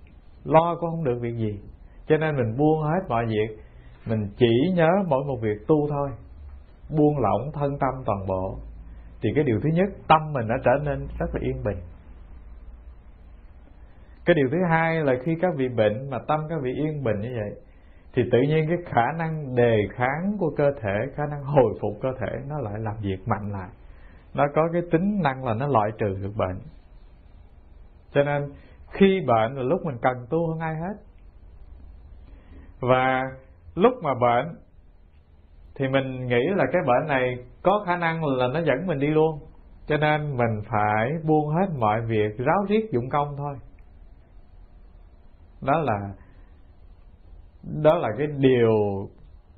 Lo 0.45 0.77
cũng 0.81 0.91
không 0.91 1.05
được 1.05 1.19
việc 1.21 1.35
gì. 1.37 1.61
Cho 2.07 2.17
nên 2.17 2.37
mình 2.37 2.57
buông 2.57 2.83
hết 2.83 3.01
mọi 3.09 3.27
việc, 3.27 3.59
mình 4.07 4.29
chỉ 4.37 4.73
nhớ 4.75 4.89
mỗi 5.09 5.25
một 5.25 5.37
việc 5.43 5.67
tu 5.69 5.89
thôi. 5.89 6.11
Buông 6.97 7.19
lỏng 7.19 7.53
thân 7.53 7.79
tâm 7.79 8.05
toàn 8.07 8.27
bộ. 8.27 8.59
Thì 9.23 9.29
cái 9.35 9.45
điều 9.45 9.61
thứ 9.63 9.69
nhất, 9.73 9.89
tâm 10.09 10.33
mình 10.33 10.49
đã 10.49 10.55
trở 10.65 10.71
nên 10.85 11.07
rất 11.19 11.27
là 11.35 11.41
yên 11.41 11.65
bình 11.65 11.79
cái 14.29 14.35
điều 14.35 14.49
thứ 14.53 14.59
hai 14.71 15.05
là 15.05 15.15
khi 15.25 15.37
các 15.41 15.55
vị 15.57 15.69
bệnh 15.69 16.11
mà 16.11 16.19
tâm 16.29 16.41
các 16.49 16.59
vị 16.63 16.73
yên 16.75 17.05
bình 17.05 17.21
như 17.21 17.29
vậy, 17.41 17.61
thì 18.13 18.23
tự 18.33 18.39
nhiên 18.41 18.67
cái 18.69 18.79
khả 18.87 19.13
năng 19.19 19.55
đề 19.55 19.79
kháng 19.91 20.37
của 20.39 20.51
cơ 20.57 20.73
thể, 20.83 20.97
khả 21.15 21.27
năng 21.31 21.45
hồi 21.45 21.75
phục 21.81 21.93
cơ 22.03 22.09
thể 22.21 22.39
nó 22.49 22.59
lại 22.59 22.75
làm 22.79 22.95
việc 23.01 23.29
mạnh 23.29 23.53
lại. 23.53 23.69
Nó 24.35 24.45
có 24.55 24.69
cái 24.73 24.83
tính 24.91 25.21
năng 25.23 25.45
là 25.45 25.55
nó 25.55 25.67
loại 25.67 25.91
trừ 25.99 26.19
được 26.23 26.33
bệnh. 26.37 26.61
Cho 28.13 28.23
nên 28.23 28.53
khi 28.91 29.21
bệnh 29.27 29.57
là 29.57 29.63
lúc 29.63 29.81
mình 29.85 29.97
cần 30.03 30.27
tu 30.31 30.49
hơn 30.49 30.59
ai 30.59 30.75
hết. 30.75 30.95
Và 32.81 33.23
lúc 33.75 33.93
mà 34.03 34.15
bệnh, 34.15 34.57
thì 35.75 35.89
mình 35.89 36.27
nghĩ 36.27 36.43
là 36.57 36.65
cái 36.73 36.83
bệnh 36.87 37.09
này 37.09 37.45
có 37.63 37.85
khả 37.87 37.97
năng 37.97 38.25
là 38.25 38.49
nó 38.55 38.61
dẫn 38.61 38.87
mình 38.87 38.99
đi 38.99 39.07
luôn. 39.07 39.39
Cho 39.87 39.97
nên 39.97 40.37
mình 40.37 40.63
phải 40.69 41.11
buông 41.25 41.49
hết 41.49 41.67
mọi 41.79 42.01
việc, 42.01 42.39
ráo 42.39 42.65
riết 42.69 42.91
dụng 42.93 43.09
công 43.11 43.35
thôi 43.37 43.57
đó 45.61 45.81
là 45.81 45.99
đó 47.83 47.95
là 47.95 48.09
cái 48.19 48.27
điều, 48.27 48.73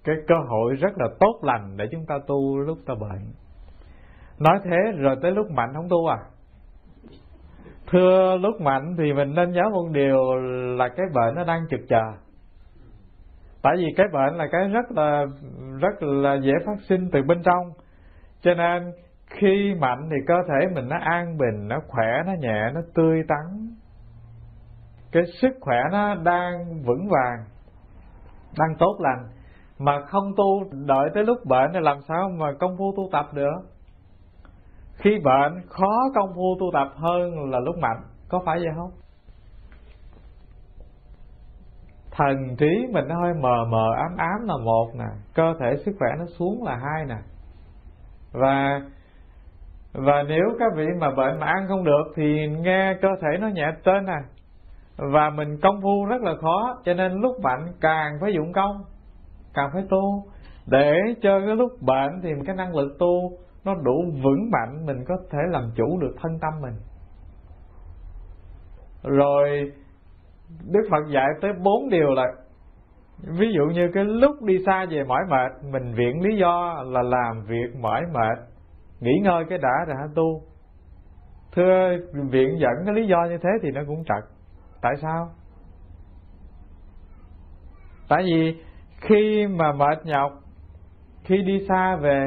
cái 0.05 0.17
cơ 0.29 0.35
hội 0.49 0.75
rất 0.75 0.99
là 0.99 1.07
tốt 1.21 1.41
lành 1.43 1.77
để 1.77 1.89
chúng 1.93 2.07
ta 2.07 2.15
tu 2.27 2.59
lúc 2.59 2.79
ta 2.87 2.95
bệnh. 3.01 3.33
Nói 4.39 4.61
thế 4.65 4.93
rồi 4.97 5.17
tới 5.23 5.33
lúc 5.33 5.51
mạnh 5.51 5.71
không 5.75 5.89
tu 5.89 6.07
à? 6.07 6.19
Thưa, 7.91 8.37
lúc 8.37 8.61
mạnh 8.61 8.95
thì 8.99 9.13
mình 9.13 9.35
nên 9.35 9.53
nhớ 9.53 9.63
một 9.73 9.89
điều 9.93 10.35
là 10.77 10.89
cái 10.89 11.07
bệnh 11.15 11.35
nó 11.35 11.45
đang 11.45 11.61
trực 11.71 11.81
chờ. 11.89 12.03
Tại 13.63 13.77
vì 13.77 13.87
cái 13.97 14.07
bệnh 14.13 14.35
là 14.35 14.47
cái 14.53 14.69
rất 14.69 14.93
là 14.93 15.27
rất 15.81 16.03
là 16.03 16.35
dễ 16.43 16.53
phát 16.67 16.77
sinh 16.89 17.09
từ 17.13 17.23
bên 17.23 17.43
trong. 17.43 17.71
Cho 18.41 18.55
nên 18.55 18.93
khi 19.27 19.75
mạnh 19.81 20.09
thì 20.11 20.17
cơ 20.27 20.35
thể 20.49 20.75
mình 20.75 20.89
nó 20.89 20.97
an 21.01 21.39
bình, 21.39 21.69
nó 21.69 21.81
khỏe, 21.89 22.23
nó 22.27 22.33
nhẹ, 22.33 22.71
nó 22.75 22.81
tươi 22.95 23.23
tắn 23.29 23.77
cái 25.13 25.23
sức 25.43 25.53
khỏe 25.61 25.77
nó 25.93 26.15
đang 26.15 26.83
vững 26.87 27.09
vàng, 27.09 27.45
đang 28.59 28.77
tốt 28.79 28.97
lành, 28.99 29.29
mà 29.79 30.01
không 30.07 30.33
tu 30.37 30.65
đợi 30.87 31.11
tới 31.15 31.25
lúc 31.25 31.39
bệnh 31.47 31.71
thì 31.75 31.81
làm 31.83 31.99
sao 32.09 32.29
mà 32.29 32.47
công 32.61 32.77
phu 32.79 32.95
tu 32.97 33.09
tập 33.13 33.27
được? 33.33 33.61
Khi 34.97 35.11
bệnh, 35.25 35.63
khó 35.69 36.11
công 36.15 36.29
phu 36.35 36.57
tu 36.61 36.67
tập 36.73 36.89
hơn 36.95 37.51
là 37.51 37.59
lúc 37.61 37.79
mạnh, 37.79 38.03
có 38.29 38.43
phải 38.47 38.59
vậy 38.59 38.73
không? 38.77 38.91
Thần 42.11 42.57
trí 42.59 42.87
mình 42.93 43.09
nó 43.09 43.21
hơi 43.23 43.35
mờ 43.35 43.65
mờ, 43.69 43.87
ám 43.97 44.17
ám 44.17 44.47
là 44.47 44.55
một 44.65 44.91
nè, 44.95 45.09
cơ 45.35 45.55
thể 45.61 45.77
sức 45.85 45.93
khỏe 45.99 46.09
nó 46.19 46.25
xuống 46.39 46.65
là 46.65 46.77
hai 46.77 47.07
nè. 47.07 47.17
Và 48.33 48.81
và 49.93 50.23
nếu 50.29 50.45
các 50.59 50.73
vị 50.77 50.87
mà 51.01 51.11
bệnh 51.11 51.41
mà 51.41 51.47
ăn 51.47 51.67
không 51.69 51.85
được 51.85 52.05
thì 52.17 52.47
nghe 52.49 52.95
cơ 53.03 53.09
thể 53.23 53.39
nó 53.41 53.49
nhẹ 53.49 53.73
tên 53.85 54.07
nè 54.07 54.19
và 55.13 55.31
mình 55.31 55.59
công 55.63 55.81
phu 55.83 56.05
rất 56.05 56.23
là 56.23 56.35
khó, 56.41 56.79
cho 56.85 56.95
nên 56.95 57.13
lúc 57.13 57.37
bệnh 57.43 57.73
càng 57.81 58.19
phải 58.21 58.33
dụng 58.33 58.53
công, 58.53 58.85
càng 59.55 59.71
phải 59.73 59.83
tu. 59.91 60.25
Để 60.67 60.95
cho 61.23 61.41
cái 61.47 61.57
lúc 61.57 61.73
bệnh 61.81 62.21
thì 62.23 62.31
cái 62.47 62.57
năng 62.57 62.77
lực 62.77 62.97
tu 62.99 63.31
nó 63.65 63.75
đủ 63.75 64.05
vững 64.25 64.51
mạnh, 64.51 64.87
mình 64.87 65.05
có 65.09 65.15
thể 65.31 65.39
làm 65.51 65.71
chủ 65.75 65.99
được 66.01 66.15
thân 66.23 66.39
tâm 66.41 66.53
mình. 66.61 66.75
Rồi, 69.03 69.73
Đức 70.65 70.89
Phật 70.91 71.11
dạy 71.15 71.27
tới 71.41 71.53
bốn 71.65 71.89
điều 71.89 72.15
là, 72.15 72.25
ví 73.39 73.47
dụ 73.57 73.65
như 73.75 73.89
cái 73.95 74.05
lúc 74.05 74.43
đi 74.43 74.55
xa 74.67 74.87
về 74.91 75.05
mỏi 75.05 75.21
mệt, 75.29 75.71
mình 75.73 75.95
viện 75.95 76.23
lý 76.23 76.37
do 76.37 76.85
là 76.87 77.03
làm 77.03 77.43
việc 77.47 77.77
mỏi 77.81 78.03
mệt, 78.13 78.39
nghỉ 79.01 79.13
ngơi 79.23 79.45
cái 79.49 79.59
đã 79.59 79.85
rồi 79.87 79.97
hả 79.97 80.07
tu. 80.15 80.43
Thưa, 81.53 81.97
viện 82.31 82.59
dẫn 82.59 82.73
cái 82.85 82.95
lý 82.95 83.07
do 83.07 83.25
như 83.31 83.39
thế 83.43 83.51
thì 83.63 83.71
nó 83.71 83.81
cũng 83.87 84.05
trật 84.05 84.40
tại 84.83 84.93
sao? 85.03 85.29
Tại 88.09 88.23
vì 88.23 88.57
khi 89.01 89.47
mà 89.47 89.73
mệt 89.73 89.99
nhọc, 90.05 90.33
khi 91.25 91.43
đi 91.43 91.67
xa 91.69 91.97
về, 91.97 92.27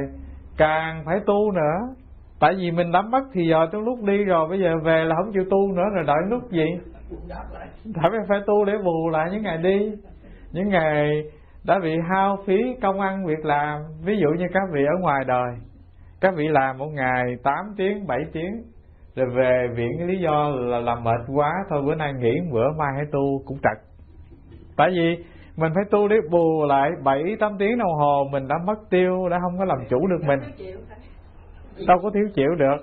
càng 0.57 1.03
phải 1.05 1.19
tu 1.25 1.51
nữa. 1.51 1.95
Tại 2.39 2.53
vì 2.57 2.71
mình 2.71 2.91
nắm 2.91 3.11
bắt 3.11 3.23
thì 3.33 3.47
giờ 3.47 3.67
trong 3.71 3.83
lúc 3.83 4.03
đi 4.03 4.23
rồi, 4.23 4.49
bây 4.49 4.59
giờ 4.59 4.77
về 4.83 5.05
là 5.05 5.15
không 5.15 5.33
chịu 5.33 5.43
tu 5.49 5.71
nữa 5.71 5.85
rồi 5.95 6.03
đợi 6.07 6.17
lúc 6.29 6.51
gì? 6.51 6.65
Phải 7.95 8.11
phải 8.29 8.39
tu 8.45 8.65
để 8.65 8.73
bù 8.85 9.09
lại 9.09 9.29
những 9.31 9.43
ngày 9.43 9.57
đi. 9.57 9.91
Những 10.51 10.69
ngày 10.69 11.23
đã 11.63 11.79
bị 11.79 11.95
hao 12.09 12.37
phí 12.45 12.75
công 12.81 12.99
ăn 12.99 13.25
việc 13.25 13.45
làm. 13.45 13.81
Ví 14.05 14.17
dụ 14.17 14.27
như 14.37 14.45
các 14.53 14.63
vị 14.73 14.81
ở 14.85 15.01
ngoài 15.01 15.23
đời, 15.27 15.51
các 16.21 16.33
vị 16.35 16.47
làm 16.47 16.77
một 16.77 16.89
ngày 16.93 17.35
8 17.43 17.55
tiếng 17.77 18.07
7 18.07 18.19
tiếng 18.33 18.63
rồi 19.15 19.29
về 19.29 19.67
viện 19.75 20.07
lý 20.07 20.19
do 20.19 20.49
là 20.49 20.79
làm 20.79 21.03
mệt 21.03 21.21
quá 21.35 21.51
thôi 21.69 21.81
bữa 21.85 21.95
nay 21.95 22.13
nghỉ 22.13 22.33
bữa 22.51 22.71
mai 22.77 22.93
hãy 22.95 23.05
tu 23.11 23.43
cũng 23.45 23.57
trật. 23.57 23.83
Tại 24.77 24.89
vì 24.91 25.23
mình 25.57 25.71
phải 25.75 25.83
tu 25.91 26.07
để 26.07 26.15
bù 26.31 26.65
lại 26.65 26.91
bảy 27.03 27.23
tám 27.39 27.55
tiếng 27.59 27.77
đồng 27.77 27.93
hồ 27.93 28.23
mình 28.31 28.47
đã 28.47 28.55
mất 28.65 28.89
tiêu 28.89 29.29
đã 29.29 29.39
không 29.41 29.57
có 29.59 29.65
làm 29.65 29.77
chủ 29.89 30.07
được 30.07 30.21
mình. 30.27 30.39
Đâu 31.87 31.97
có 32.03 32.09
thiếu 32.13 32.27
chịu 32.35 32.55
được. 32.55 32.77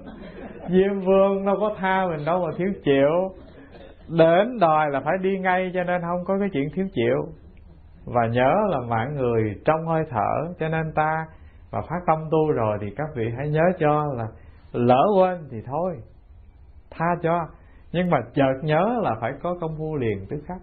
Diêm 0.68 1.00
vương 1.00 1.46
đâu 1.46 1.56
có 1.60 1.74
tha 1.78 2.06
mình 2.06 2.24
đâu 2.26 2.46
mà 2.46 2.52
thiếu 2.58 2.72
chịu. 2.84 3.34
Đến 4.08 4.58
đòi 4.58 4.90
là 4.90 5.00
phải 5.00 5.14
đi 5.22 5.38
ngay 5.38 5.70
cho 5.74 5.84
nên 5.84 6.00
không 6.00 6.24
có 6.24 6.38
cái 6.38 6.48
chuyện 6.52 6.68
thiếu 6.74 6.86
chịu. 6.92 7.32
Và 8.04 8.26
nhớ 8.26 8.54
là 8.68 8.78
mạng 8.88 9.14
người 9.16 9.54
trong 9.64 9.86
hơi 9.86 10.04
thở 10.10 10.54
cho 10.60 10.68
nên 10.68 10.92
ta 10.94 11.26
mà 11.72 11.80
phát 11.80 12.00
tâm 12.06 12.18
tu 12.30 12.52
rồi 12.52 12.78
thì 12.80 12.86
các 12.96 13.06
vị 13.16 13.24
hãy 13.36 13.48
nhớ 13.48 13.62
cho 13.78 14.06
là 14.16 14.26
lỡ 14.72 15.04
quên 15.16 15.38
thì 15.50 15.58
thôi 15.66 15.96
tha 16.90 17.06
cho. 17.22 17.46
Nhưng 17.92 18.10
mà 18.10 18.18
chợt 18.34 18.54
nhớ 18.62 19.00
là 19.02 19.10
phải 19.20 19.32
có 19.42 19.56
công 19.60 19.76
phu 19.78 19.96
liền 19.96 20.26
tức 20.30 20.42
khắc. 20.46 20.60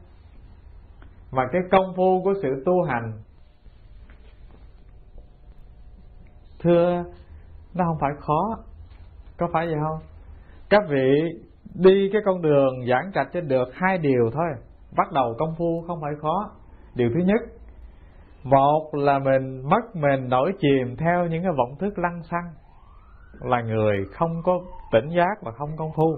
Mà 1.32 1.44
cái 1.52 1.62
công 1.72 1.94
phu 1.96 2.22
của 2.24 2.34
sự 2.42 2.64
tu 2.66 2.84
hành, 2.84 3.14
thưa, 6.60 7.04
nó 7.74 7.86
không 7.86 7.98
phải 8.02 8.12
khó. 8.20 8.58
Có 9.38 9.48
phải 9.54 9.66
vậy 9.66 9.76
không? 9.84 10.00
Các 10.70 10.84
vị 10.90 11.22
đi 11.74 12.10
cái 12.14 12.22
con 12.26 12.42
đường 12.42 12.88
giảng 12.90 13.12
trạch 13.14 13.28
cho 13.34 13.42
được 13.42 13.68
hai 13.74 13.98
điều 13.98 14.30
thôi. 14.34 14.48
Bắt 14.98 15.12
đầu 15.12 15.34
công 15.40 15.56
phu 15.58 15.84
không 15.88 16.02
phải 16.02 16.14
khó. 16.22 16.52
Điều 16.96 17.10
thứ 17.14 17.20
nhất, 17.26 17.42
một 18.44 18.90
là 18.94 19.20
mình 19.20 19.62
mất 19.70 19.96
mình 19.96 20.30
nổi 20.30 20.54
chìm 20.60 20.96
theo 20.98 21.26
những 21.26 21.44
cái 21.44 21.52
vọng 21.58 21.78
thức 21.80 22.00
lăng 22.00 22.24
xăng 22.24 22.54
là 23.42 23.62
người 23.62 24.06
không 24.14 24.42
có 24.44 24.60
tỉnh 24.92 25.10
giác 25.10 25.42
và 25.42 25.52
không 25.52 25.70
công 25.78 25.92
phu. 25.96 26.18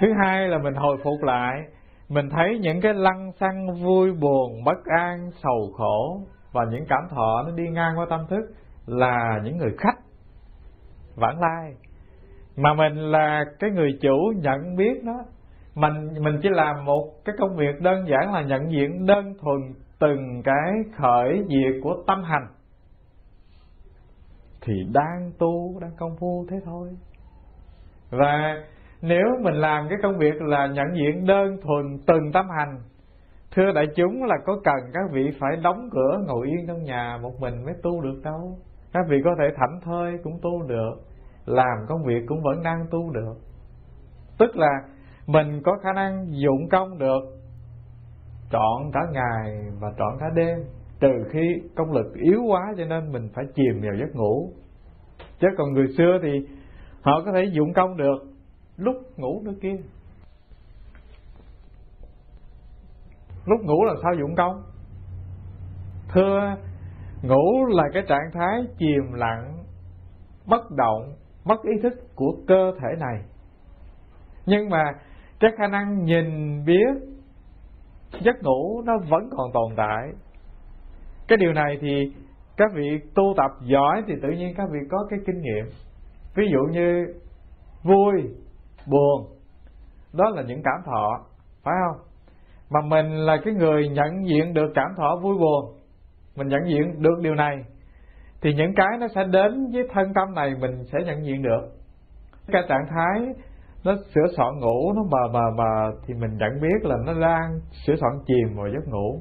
Thứ 0.00 0.12
hai 0.22 0.48
là 0.48 0.58
mình 0.58 0.74
hồi 0.74 0.96
phục 1.04 1.22
lại, 1.22 1.60
mình 2.08 2.30
thấy 2.30 2.58
những 2.60 2.80
cái 2.80 2.94
lăng 2.94 3.32
xăng 3.40 3.82
vui 3.82 4.12
buồn, 4.12 4.64
bất 4.64 4.84
an, 4.84 5.30
sầu 5.42 5.72
khổ 5.76 6.20
và 6.52 6.64
những 6.70 6.84
cảm 6.88 7.08
thọ 7.10 7.42
nó 7.46 7.50
đi 7.56 7.64
ngang 7.70 7.98
qua 7.98 8.06
tâm 8.10 8.20
thức 8.30 8.44
là 8.86 9.40
những 9.44 9.56
người 9.58 9.74
khách, 9.78 9.98
vãng 11.16 11.40
lai. 11.40 11.74
Mà 12.56 12.74
mình 12.74 12.96
là 12.96 13.44
cái 13.58 13.70
người 13.70 13.98
chủ 14.00 14.32
nhận 14.36 14.76
biết 14.76 15.00
nó, 15.02 15.24
mình 15.74 16.08
mình 16.20 16.38
chỉ 16.42 16.48
làm 16.52 16.84
một 16.84 17.10
cái 17.24 17.34
công 17.38 17.56
việc 17.56 17.80
đơn 17.80 18.04
giản 18.08 18.32
là 18.32 18.42
nhận 18.42 18.72
diện 18.72 19.06
đơn 19.06 19.34
thuần 19.40 19.58
từng 19.98 20.42
cái 20.44 20.72
khởi 20.96 21.44
diệt 21.48 21.80
của 21.82 21.96
tâm 22.06 22.22
hành 22.22 22.46
thì 24.64 24.74
đang 24.92 25.30
tu, 25.38 25.78
đang 25.80 25.90
công 25.98 26.16
phu 26.20 26.46
thế 26.50 26.60
thôi. 26.64 26.88
Và 28.10 28.62
nếu 29.02 29.24
mình 29.42 29.54
làm 29.54 29.86
cái 29.88 29.98
công 30.02 30.18
việc 30.18 30.42
là 30.42 30.66
nhận 30.66 30.86
diện 30.94 31.26
đơn 31.26 31.56
thuần 31.62 31.98
từng 32.06 32.32
tâm 32.32 32.46
hành, 32.56 32.78
thưa 33.54 33.72
đại 33.74 33.86
chúng 33.96 34.24
là 34.24 34.36
có 34.46 34.60
cần 34.64 34.90
các 34.92 35.04
vị 35.12 35.30
phải 35.40 35.56
đóng 35.62 35.88
cửa 35.92 36.18
ngồi 36.26 36.46
yên 36.46 36.66
trong 36.66 36.82
nhà 36.82 37.18
một 37.22 37.40
mình 37.40 37.64
mới 37.64 37.74
tu 37.82 38.00
được 38.00 38.20
đâu. 38.24 38.58
Các 38.92 39.06
vị 39.08 39.16
có 39.24 39.30
thể 39.38 39.44
thảnh 39.56 39.80
thơi 39.84 40.18
cũng 40.24 40.38
tu 40.42 40.62
được, 40.62 40.94
làm 41.46 41.86
công 41.88 42.04
việc 42.04 42.24
cũng 42.28 42.42
vẫn 42.42 42.62
đang 42.62 42.86
tu 42.90 43.10
được. 43.12 43.34
Tức 44.38 44.56
là 44.56 44.82
mình 45.26 45.62
có 45.64 45.78
khả 45.82 45.92
năng 45.92 46.26
dụng 46.28 46.68
công 46.70 46.98
được, 46.98 47.20
trọn 48.50 48.90
cả 48.92 49.00
ngày 49.12 49.66
và 49.80 49.88
trọn 49.98 50.16
cả 50.20 50.26
đêm 50.34 50.58
từ 51.04 51.24
khi 51.30 51.62
công 51.76 51.92
lực 51.92 52.14
yếu 52.14 52.42
quá 52.46 52.74
cho 52.76 52.84
nên 52.84 53.12
mình 53.12 53.28
phải 53.34 53.44
chìm 53.54 53.80
vào 53.82 53.94
giấc 54.00 54.14
ngủ. 54.14 54.52
Chứ 55.38 55.48
còn 55.58 55.72
người 55.72 55.86
xưa 55.96 56.18
thì 56.22 56.46
họ 57.02 57.22
có 57.24 57.32
thể 57.32 57.44
dụng 57.52 57.72
công 57.72 57.96
được, 57.96 58.18
lúc 58.76 58.96
ngủ 59.16 59.42
nữa 59.44 59.52
kia. 59.62 59.76
Lúc 63.46 63.60
ngủ 63.64 63.84
là 63.84 63.94
sao 64.02 64.14
dụng 64.18 64.34
công? 64.36 64.62
Thưa, 66.12 66.56
ngủ 67.22 67.66
là 67.66 67.84
cái 67.94 68.02
trạng 68.08 68.30
thái 68.32 68.62
chìm 68.78 69.12
lặng, 69.12 69.64
bất 70.46 70.70
động, 70.70 71.14
mất 71.44 71.62
ý 71.62 71.72
thức 71.82 71.92
của 72.14 72.36
cơ 72.46 72.72
thể 72.80 72.88
này. 72.98 73.22
Nhưng 74.46 74.70
mà 74.70 74.84
cái 75.40 75.50
khả 75.58 75.66
năng 75.66 76.04
nhìn, 76.04 76.24
biết 76.64 76.94
giấc 78.20 78.42
ngủ 78.42 78.82
nó 78.82 78.92
vẫn 79.10 79.28
còn 79.36 79.52
tồn 79.52 79.76
tại 79.76 80.12
cái 81.28 81.38
điều 81.38 81.52
này 81.52 81.78
thì 81.80 82.12
các 82.56 82.72
vị 82.74 82.98
tu 83.14 83.34
tập 83.36 83.50
giỏi 83.62 84.02
thì 84.06 84.14
tự 84.22 84.28
nhiên 84.28 84.54
các 84.56 84.68
vị 84.72 84.78
có 84.90 85.06
cái 85.10 85.18
kinh 85.26 85.40
nghiệm. 85.40 85.64
Ví 86.36 86.44
dụ 86.52 86.58
như 86.72 87.06
vui, 87.82 88.12
buồn, 88.86 89.26
đó 90.12 90.30
là 90.30 90.42
những 90.42 90.62
cảm 90.64 90.80
thọ, 90.84 91.20
phải 91.64 91.74
không? 91.86 92.06
Mà 92.70 92.80
mình 92.80 93.06
là 93.06 93.36
cái 93.44 93.54
người 93.54 93.88
nhận 93.88 94.26
diện 94.26 94.54
được 94.54 94.72
cảm 94.74 94.88
thọ 94.96 95.16
vui 95.22 95.38
buồn, 95.38 95.74
mình 96.36 96.48
nhận 96.48 96.60
diện 96.66 97.02
được 97.02 97.18
điều 97.22 97.34
này, 97.34 97.56
thì 98.42 98.54
những 98.54 98.74
cái 98.76 98.98
nó 99.00 99.06
sẽ 99.14 99.24
đến 99.24 99.70
với 99.72 99.88
thân 99.92 100.12
tâm 100.14 100.34
này 100.34 100.54
mình 100.60 100.84
sẽ 100.92 100.98
nhận 101.06 101.26
diện 101.26 101.42
được. 101.42 101.60
Cái 102.52 102.62
trạng 102.68 102.86
thái 102.90 103.34
nó 103.84 103.94
sửa 104.14 104.26
soạn 104.36 104.58
ngủ 104.60 104.92
nó 104.92 105.02
mờ 105.02 105.32
mờ 105.32 105.50
mờ 105.56 105.92
thì 106.06 106.14
mình 106.14 106.36
nhận 106.36 106.60
biết 106.62 106.88
là 106.88 106.96
nó 107.06 107.12
đang 107.20 107.60
sửa 107.86 107.94
soạn 108.00 108.12
chìm 108.26 108.56
vào 108.56 108.66
giấc 108.68 108.88
ngủ 108.88 109.20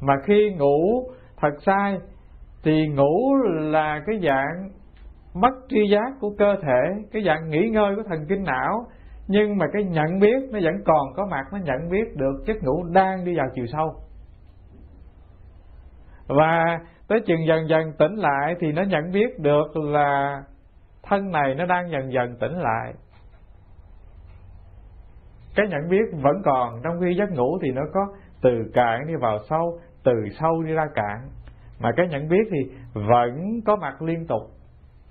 mà 0.00 0.14
khi 0.26 0.50
ngủ 0.58 1.08
thật 1.36 1.52
sai, 1.66 1.98
thì 2.64 2.86
ngủ 2.88 3.34
là 3.60 4.02
cái 4.06 4.20
dạng 4.22 4.70
mất 5.34 5.52
tri 5.68 5.88
giác 5.90 6.12
của 6.20 6.30
cơ 6.38 6.56
thể, 6.62 7.02
cái 7.12 7.22
dạng 7.26 7.48
nghỉ 7.48 7.68
ngơi 7.68 7.96
của 7.96 8.02
thần 8.08 8.26
kinh 8.28 8.42
não. 8.42 8.86
Nhưng 9.28 9.58
mà 9.58 9.66
cái 9.72 9.84
nhận 9.84 10.18
biết 10.20 10.38
nó 10.50 10.58
vẫn 10.62 10.74
còn 10.84 11.12
có 11.16 11.26
mặt, 11.30 11.44
nó 11.52 11.58
nhận 11.58 11.90
biết 11.90 12.16
được 12.16 12.42
giấc 12.46 12.56
ngủ 12.62 12.84
đang 12.92 13.24
đi 13.24 13.36
vào 13.36 13.46
chiều 13.54 13.66
sâu. 13.72 13.94
Và 16.28 16.78
tới 17.08 17.20
chừng 17.26 17.46
dần 17.46 17.68
dần 17.68 17.92
tỉnh 17.98 18.14
lại 18.14 18.54
thì 18.60 18.72
nó 18.72 18.82
nhận 18.82 19.10
biết 19.12 19.38
được 19.38 19.76
là 19.76 20.42
thân 21.02 21.30
này 21.30 21.54
nó 21.54 21.66
đang 21.66 21.90
dần 21.90 22.12
dần 22.12 22.36
tỉnh 22.40 22.52
lại. 22.52 22.92
Cái 25.56 25.66
nhận 25.68 25.88
biết 25.90 26.22
vẫn 26.22 26.42
còn 26.44 26.80
trong 26.84 26.92
khi 27.00 27.14
giấc 27.14 27.30
ngủ 27.30 27.58
thì 27.62 27.70
nó 27.72 27.82
có 27.94 28.00
từ 28.46 28.70
cạn 28.74 29.06
đi 29.06 29.14
vào 29.14 29.38
sâu, 29.50 29.78
từ 30.04 30.12
sâu 30.40 30.62
đi 30.62 30.72
ra 30.72 30.86
cạn. 30.94 31.28
Mà 31.80 31.90
cái 31.96 32.08
nhận 32.08 32.28
biết 32.28 32.48
thì 32.50 32.74
vẫn 32.94 33.60
có 33.66 33.76
mặt 33.76 34.02
liên 34.02 34.26
tục. 34.26 34.42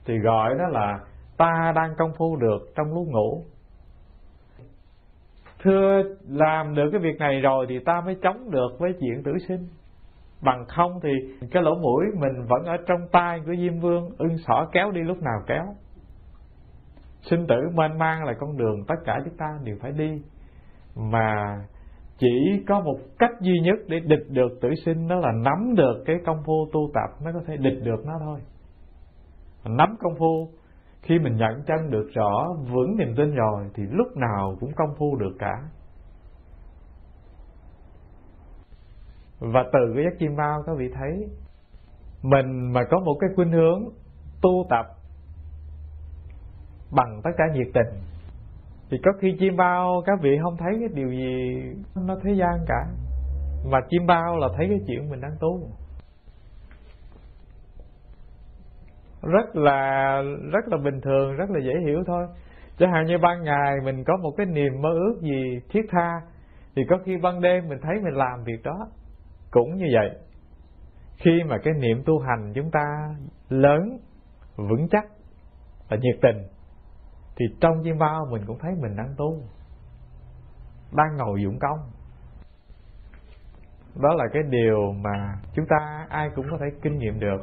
Thì 0.06 0.18
gọi 0.18 0.56
đó 0.60 0.68
là 0.68 1.00
ta 1.38 1.74
đang 1.76 1.96
công 1.98 2.12
phu 2.18 2.36
được 2.36 2.60
trong 2.76 2.94
lúc 2.94 3.08
ngủ. 3.08 3.44
Thưa, 5.64 6.04
làm 6.28 6.76
được 6.76 6.90
cái 6.92 7.02
việc 7.02 7.20
này 7.20 7.42
rồi 7.42 7.66
thì 7.70 7.80
ta 7.80 8.02
mới 8.06 8.18
chống 8.22 8.52
được 8.52 8.70
với 8.80 8.94
chuyện 9.00 9.24
tử 9.24 9.32
sinh. 9.48 9.68
Bằng 10.42 10.66
không 10.68 11.00
thì 11.04 11.10
cái 11.52 11.64
lỗ 11.64 11.76
mũi 11.76 12.06
mình 12.14 12.46
vẫn 12.50 12.64
ở 12.66 12.78
trong 12.88 13.08
tay 13.12 13.40
của 13.46 13.56
diêm 13.56 13.80
vương, 13.80 14.10
ưng 14.18 14.38
xỏ 14.38 14.70
kéo 14.72 14.92
đi 14.92 15.02
lúc 15.02 15.18
nào 15.22 15.44
kéo. 15.48 15.66
Sinh 17.22 17.48
tử 17.48 17.56
mênh 17.74 17.98
mang 17.98 18.24
là 18.24 18.34
con 18.40 18.58
đường 18.58 18.86
tất 18.88 18.96
cả 19.06 19.20
chúng 19.26 19.38
ta 19.38 19.60
đều 19.64 19.78
phải 19.82 19.92
đi. 19.92 20.22
Mà 20.96 21.36
chỉ 22.18 22.63
có 22.68 22.82
một 22.82 22.97
cách 23.20 23.32
duy 23.41 23.59
nhất 23.59 23.80
để 23.88 23.99
địch 23.99 24.26
được 24.30 24.59
tử 24.61 24.70
sinh 24.86 25.07
đó 25.07 25.16
là 25.16 25.32
nắm 25.32 25.76
được 25.76 26.03
cái 26.05 26.16
công 26.26 26.43
phu 26.45 26.68
tu 26.74 26.89
tập 26.93 27.24
mới 27.24 27.34
có 27.34 27.41
thể 27.47 27.57
địch 27.57 27.84
được 27.84 28.05
nó 28.05 28.13
thôi. 28.20 28.39
Nắm 29.66 29.95
công 29.99 30.16
phu, 30.20 30.49
khi 31.01 31.20
mình 31.20 31.36
nhận 31.36 31.63
chân 31.68 31.91
được 31.91 32.09
rõ, 32.13 32.47
vững 32.74 32.97
niềm 32.97 33.13
tin 33.18 33.36
rồi, 33.36 33.70
thì 33.74 33.84
lúc 33.91 34.18
nào 34.18 34.55
cũng 34.59 34.72
công 34.76 34.95
phu 34.97 35.16
được 35.16 35.36
cả. 35.39 35.53
Và 39.39 39.63
từ 39.74 39.93
cái 39.95 40.03
giấc 40.03 40.20
chim 40.20 40.36
bao 40.36 40.63
các 40.66 40.76
vị 40.78 40.89
thấy, 40.93 41.30
mình 42.22 42.74
mà 42.74 42.82
có 42.89 42.99
một 42.99 43.18
cái 43.20 43.30
khuynh 43.36 43.51
hướng 43.51 43.84
tu 44.41 44.66
tập 44.70 44.86
bằng 46.91 47.22
tất 47.24 47.32
cả 47.38 47.43
nhiệt 47.53 47.68
tình 47.74 48.01
thì 48.92 48.98
có 49.06 49.12
khi 49.20 49.36
chim 49.40 49.56
bao, 49.56 50.02
các 50.06 50.20
vị 50.22 50.38
không 50.44 50.58
thấy 50.58 50.74
cái 50.80 50.90
điều 50.94 51.10
gì 51.10 51.62
nó 51.96 52.16
thế 52.24 52.32
gian 52.34 52.66
cả. 52.68 52.86
Mà 53.72 53.80
chim 53.90 54.06
bao 54.06 54.38
là 54.38 54.48
thấy 54.58 54.68
cái 54.70 54.80
chuyện 54.88 55.10
mình 55.10 55.22
đang 55.22 55.36
tu 55.40 55.70
rất 59.22 59.56
là 59.56 60.22
rất 60.52 60.68
là 60.68 60.78
bình 60.78 61.02
thường, 61.02 61.36
rất 61.36 61.50
là 61.50 61.60
dễ 61.60 61.74
hiểu 61.86 62.04
thôi. 62.08 62.28
Chẳng 62.78 62.92
hạn 62.92 63.06
như 63.06 63.18
ban 63.18 63.44
ngày 63.44 63.76
mình 63.84 64.04
có 64.04 64.18
một 64.18 64.32
cái 64.38 64.46
niềm 64.46 64.82
mơ 64.82 64.90
ước 64.90 65.22
gì 65.22 65.60
thiết 65.70 65.82
tha, 65.90 66.22
thì 66.76 66.82
có 66.90 66.98
khi 67.06 67.18
ban 67.18 67.42
đêm 67.42 67.68
mình 67.68 67.80
thấy 67.82 67.94
mình 68.04 68.14
làm 68.14 68.44
việc 68.44 68.64
đó. 68.64 68.88
Cũng 69.52 69.76
như 69.76 69.86
vậy, 69.94 70.10
khi 71.18 71.32
mà 71.48 71.58
cái 71.64 71.74
niệm 71.80 72.04
tu 72.06 72.20
hành 72.20 72.54
chúng 72.56 72.72
ta 72.72 72.86
lớn, 73.50 73.98
vững 74.56 74.88
chắc 74.92 75.06
và 75.90 75.98
nhiệt 75.98 76.16
tình 76.22 76.38
thì 77.36 77.46
trong 77.62 77.82
chiêm 77.84 77.98
bao 77.98 78.28
mình 78.32 78.42
cũng 78.48 78.58
thấy 78.60 78.72
mình 78.82 78.96
đang 78.96 79.14
tu, 79.18 79.44
đang 80.92 81.18
ngồi 81.18 81.42
dụng 81.44 81.60
công. 81.60 81.80
Đó 83.96 84.14
là 84.14 84.26
cái 84.34 84.44
điều 84.50 84.92
mà 84.92 85.36
chúng 85.54 85.66
ta 85.70 86.06
ai 86.10 86.30
cũng 86.36 86.46
có 86.52 86.58
thể 86.58 86.66
kinh 86.82 86.98
nghiệm 86.98 87.20
được. 87.20 87.42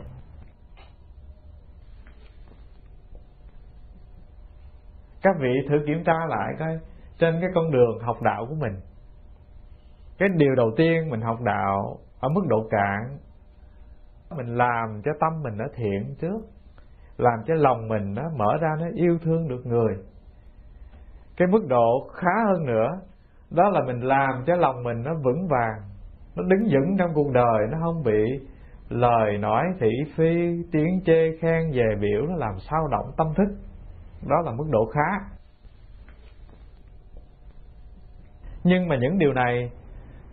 Các 5.22 5.36
vị 5.40 5.52
thử 5.68 5.76
kiểm 5.86 6.04
tra 6.04 6.26
lại 6.28 6.54
coi, 6.58 6.78
trên 7.18 7.38
cái 7.40 7.50
con 7.54 7.70
đường 7.70 7.98
học 8.00 8.22
đạo 8.22 8.46
của 8.48 8.54
mình, 8.54 8.80
cái 10.18 10.28
điều 10.36 10.54
đầu 10.54 10.70
tiên 10.76 11.10
mình 11.10 11.20
học 11.20 11.40
đạo 11.40 11.98
ở 12.20 12.28
mức 12.28 12.42
độ 12.48 12.68
cạn, 12.70 13.18
mình 14.36 14.56
làm 14.56 15.02
cho 15.04 15.10
tâm 15.20 15.42
mình 15.42 15.56
nó 15.56 15.64
thiện 15.74 16.14
trước 16.20 16.51
làm 17.22 17.38
cho 17.46 17.54
lòng 17.54 17.88
mình 17.88 18.14
nó 18.14 18.22
mở 18.36 18.56
ra, 18.60 18.68
nó 18.80 18.86
yêu 18.94 19.18
thương 19.24 19.48
được 19.48 19.66
người. 19.66 19.96
Cái 21.36 21.48
mức 21.48 21.66
độ 21.68 22.08
khá 22.14 22.44
hơn 22.46 22.66
nữa, 22.66 22.88
đó 23.50 23.70
là 23.70 23.80
mình 23.86 24.00
làm 24.00 24.44
cho 24.46 24.56
lòng 24.56 24.82
mình 24.82 25.02
nó 25.02 25.14
vững 25.14 25.48
vàng, 25.48 25.80
nó 26.36 26.42
đứng 26.42 26.68
vững 26.72 26.96
trong 26.98 27.10
cuộc 27.14 27.32
đời, 27.32 27.66
nó 27.70 27.78
không 27.80 28.02
bị 28.02 28.40
lời 28.88 29.38
nói 29.38 29.64
thị 29.80 29.90
phi, 30.16 30.62
tiếng 30.72 31.00
chê 31.06 31.36
khen 31.40 31.70
về 31.72 31.96
biểu, 32.00 32.26
nó 32.26 32.36
làm 32.36 32.54
sao 32.70 32.88
động 32.88 33.12
tâm 33.16 33.26
thức. 33.36 33.54
Đó 34.28 34.36
là 34.44 34.52
mức 34.52 34.66
độ 34.70 34.86
khá. 34.86 35.26
Nhưng 38.64 38.88
mà 38.88 38.96
những 38.96 39.18
điều 39.18 39.32
này, 39.32 39.70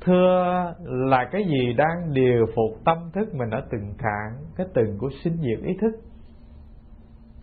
thưa, 0.01 0.73
là 0.83 1.29
cái 1.31 1.43
gì 1.43 1.73
đang 1.73 2.13
điều 2.13 2.45
phục 2.55 2.83
tâm 2.85 2.97
thức 3.13 3.33
mình 3.33 3.49
ở 3.49 3.61
từng 3.71 3.93
cạn 3.97 4.43
cái 4.55 4.67
từng 4.73 4.97
của 4.97 5.09
sinh 5.23 5.37
diệt 5.37 5.65
ý 5.65 5.77
thức 5.81 6.08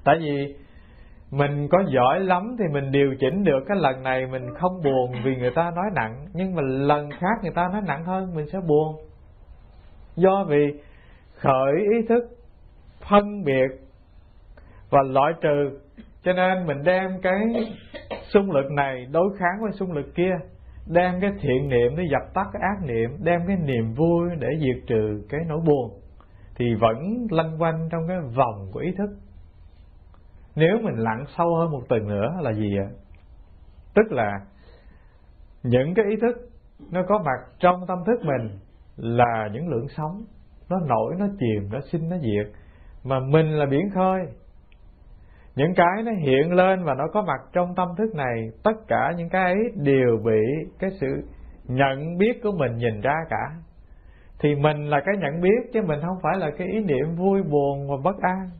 tại 0.07 0.17
vì 0.21 0.55
mình 1.31 1.69
có 1.69 1.79
giỏi 1.89 2.21
lắm 2.21 2.57
thì 2.59 2.65
mình 2.73 2.93
điều 2.93 3.15
chỉnh 3.21 3.45
được 3.45 3.65
cái 3.69 3.77
lần 3.81 4.03
này 4.03 4.27
mình 4.27 4.55
không 4.55 4.83
buồn 4.85 5.13
vì 5.25 5.37
người 5.37 5.51
ta 5.51 5.71
nói 5.77 5.85
nặng, 5.95 6.27
nhưng 6.35 6.55
mà 6.55 6.63
lần 6.63 7.11
khác 7.11 7.37
người 7.43 7.53
ta 7.55 7.69
nói 7.73 7.83
nặng 7.87 8.05
hơn, 8.05 8.35
mình 8.35 8.47
sẽ 8.53 8.59
buồn. 8.69 8.97
Do 10.17 10.45
vì 10.49 10.81
khởi 11.35 11.73
ý 11.81 12.07
thức, 12.09 12.25
phân 13.11 13.45
biệt 13.45 13.69
và 14.91 15.03
loại 15.03 15.33
trừ. 15.41 15.79
Cho 16.23 16.33
nên 16.33 16.67
mình 16.67 16.83
đem 16.85 17.11
cái 17.23 17.37
xung 18.29 18.51
lực 18.51 18.73
này 18.73 19.07
đối 19.13 19.29
kháng 19.39 19.63
với 19.63 19.73
xung 19.73 19.93
lực 19.93 20.15
kia, 20.15 20.33
đem 20.87 21.21
cái 21.21 21.31
thiện 21.41 21.69
niệm 21.69 21.97
để 21.97 22.05
dập 22.11 22.35
tắt 22.35 22.47
cái 22.53 22.63
ác 22.63 22.87
niệm, 22.87 23.11
đem 23.25 23.41
cái 23.47 23.57
niềm 23.57 23.95
vui 23.95 24.29
để 24.39 24.49
diệt 24.61 24.83
trừ 24.87 25.23
cái 25.29 25.41
nỗi 25.49 25.61
buồn. 25.67 25.91
Thì 26.57 26.75
vẫn 26.81 27.27
lăn 27.31 27.57
quanh 27.59 27.89
trong 27.93 28.03
cái 28.09 28.17
vòng 28.37 28.71
của 28.73 28.81
ý 28.81 28.91
thức 28.99 29.11
nếu 30.57 30.79
mình 30.83 30.97
lặn 30.97 31.25
sâu 31.39 31.57
hơn 31.57 31.71
một 31.71 31.83
tầng 31.89 32.09
nữa 32.09 32.29
là 32.41 32.53
gì 32.53 32.77
ạ? 32.79 32.89
Tức 33.95 34.13
là 34.13 34.33
những 35.63 35.95
cái 35.95 36.05
ý 36.11 36.17
thức 36.17 36.37
nó 36.91 37.03
có 37.09 37.19
mặt 37.19 37.55
trong 37.59 37.87
tâm 37.89 37.99
thức 38.07 38.21
mình 38.23 38.59
là 38.97 39.49
những 39.53 39.69
lượng 39.69 39.87
sóng. 39.97 40.25
Nó 40.71 40.77
nổi, 40.81 41.15
nó 41.19 41.27
chìm, 41.39 41.69
nó 41.73 41.81
sinh, 41.93 42.09
nó 42.09 42.17
diệt. 42.19 42.53
Mà 43.05 43.21
mình 43.21 43.47
là 43.47 43.67
biển 43.67 43.91
khơi. 43.95 44.27
Những 45.57 45.75
cái 45.77 46.03
nó 46.05 46.13
hiện 46.13 46.53
lên 46.53 46.85
và 46.85 46.95
nó 46.95 47.05
có 47.13 47.23
mặt 47.23 47.41
trong 47.53 47.75
tâm 47.75 47.89
thức 47.99 48.15
này, 48.15 48.49
tất 48.65 48.77
cả 48.89 49.13
những 49.17 49.29
cái 49.29 49.43
ấy 49.43 49.73
đều 49.75 50.19
bị 50.25 50.71
cái 50.79 50.91
sự 51.01 51.07
nhận 51.65 52.19
biết 52.19 52.41
của 52.43 52.53
mình 52.53 52.77
nhìn 52.77 53.01
ra 53.01 53.15
cả. 53.31 53.51
Thì 54.41 54.55
mình 54.55 54.91
là 54.91 55.01
cái 55.07 55.17
nhận 55.17 55.41
biết 55.41 55.73
chứ 55.73 55.83
mình 55.83 56.01
không 56.01 56.19
phải 56.23 56.39
là 56.39 56.51
cái 56.59 56.67
ý 56.69 56.81
niệm 56.81 57.15
vui 57.17 57.43
buồn 57.43 57.89
và 57.89 57.97
bất 58.05 58.17
an. 58.21 58.51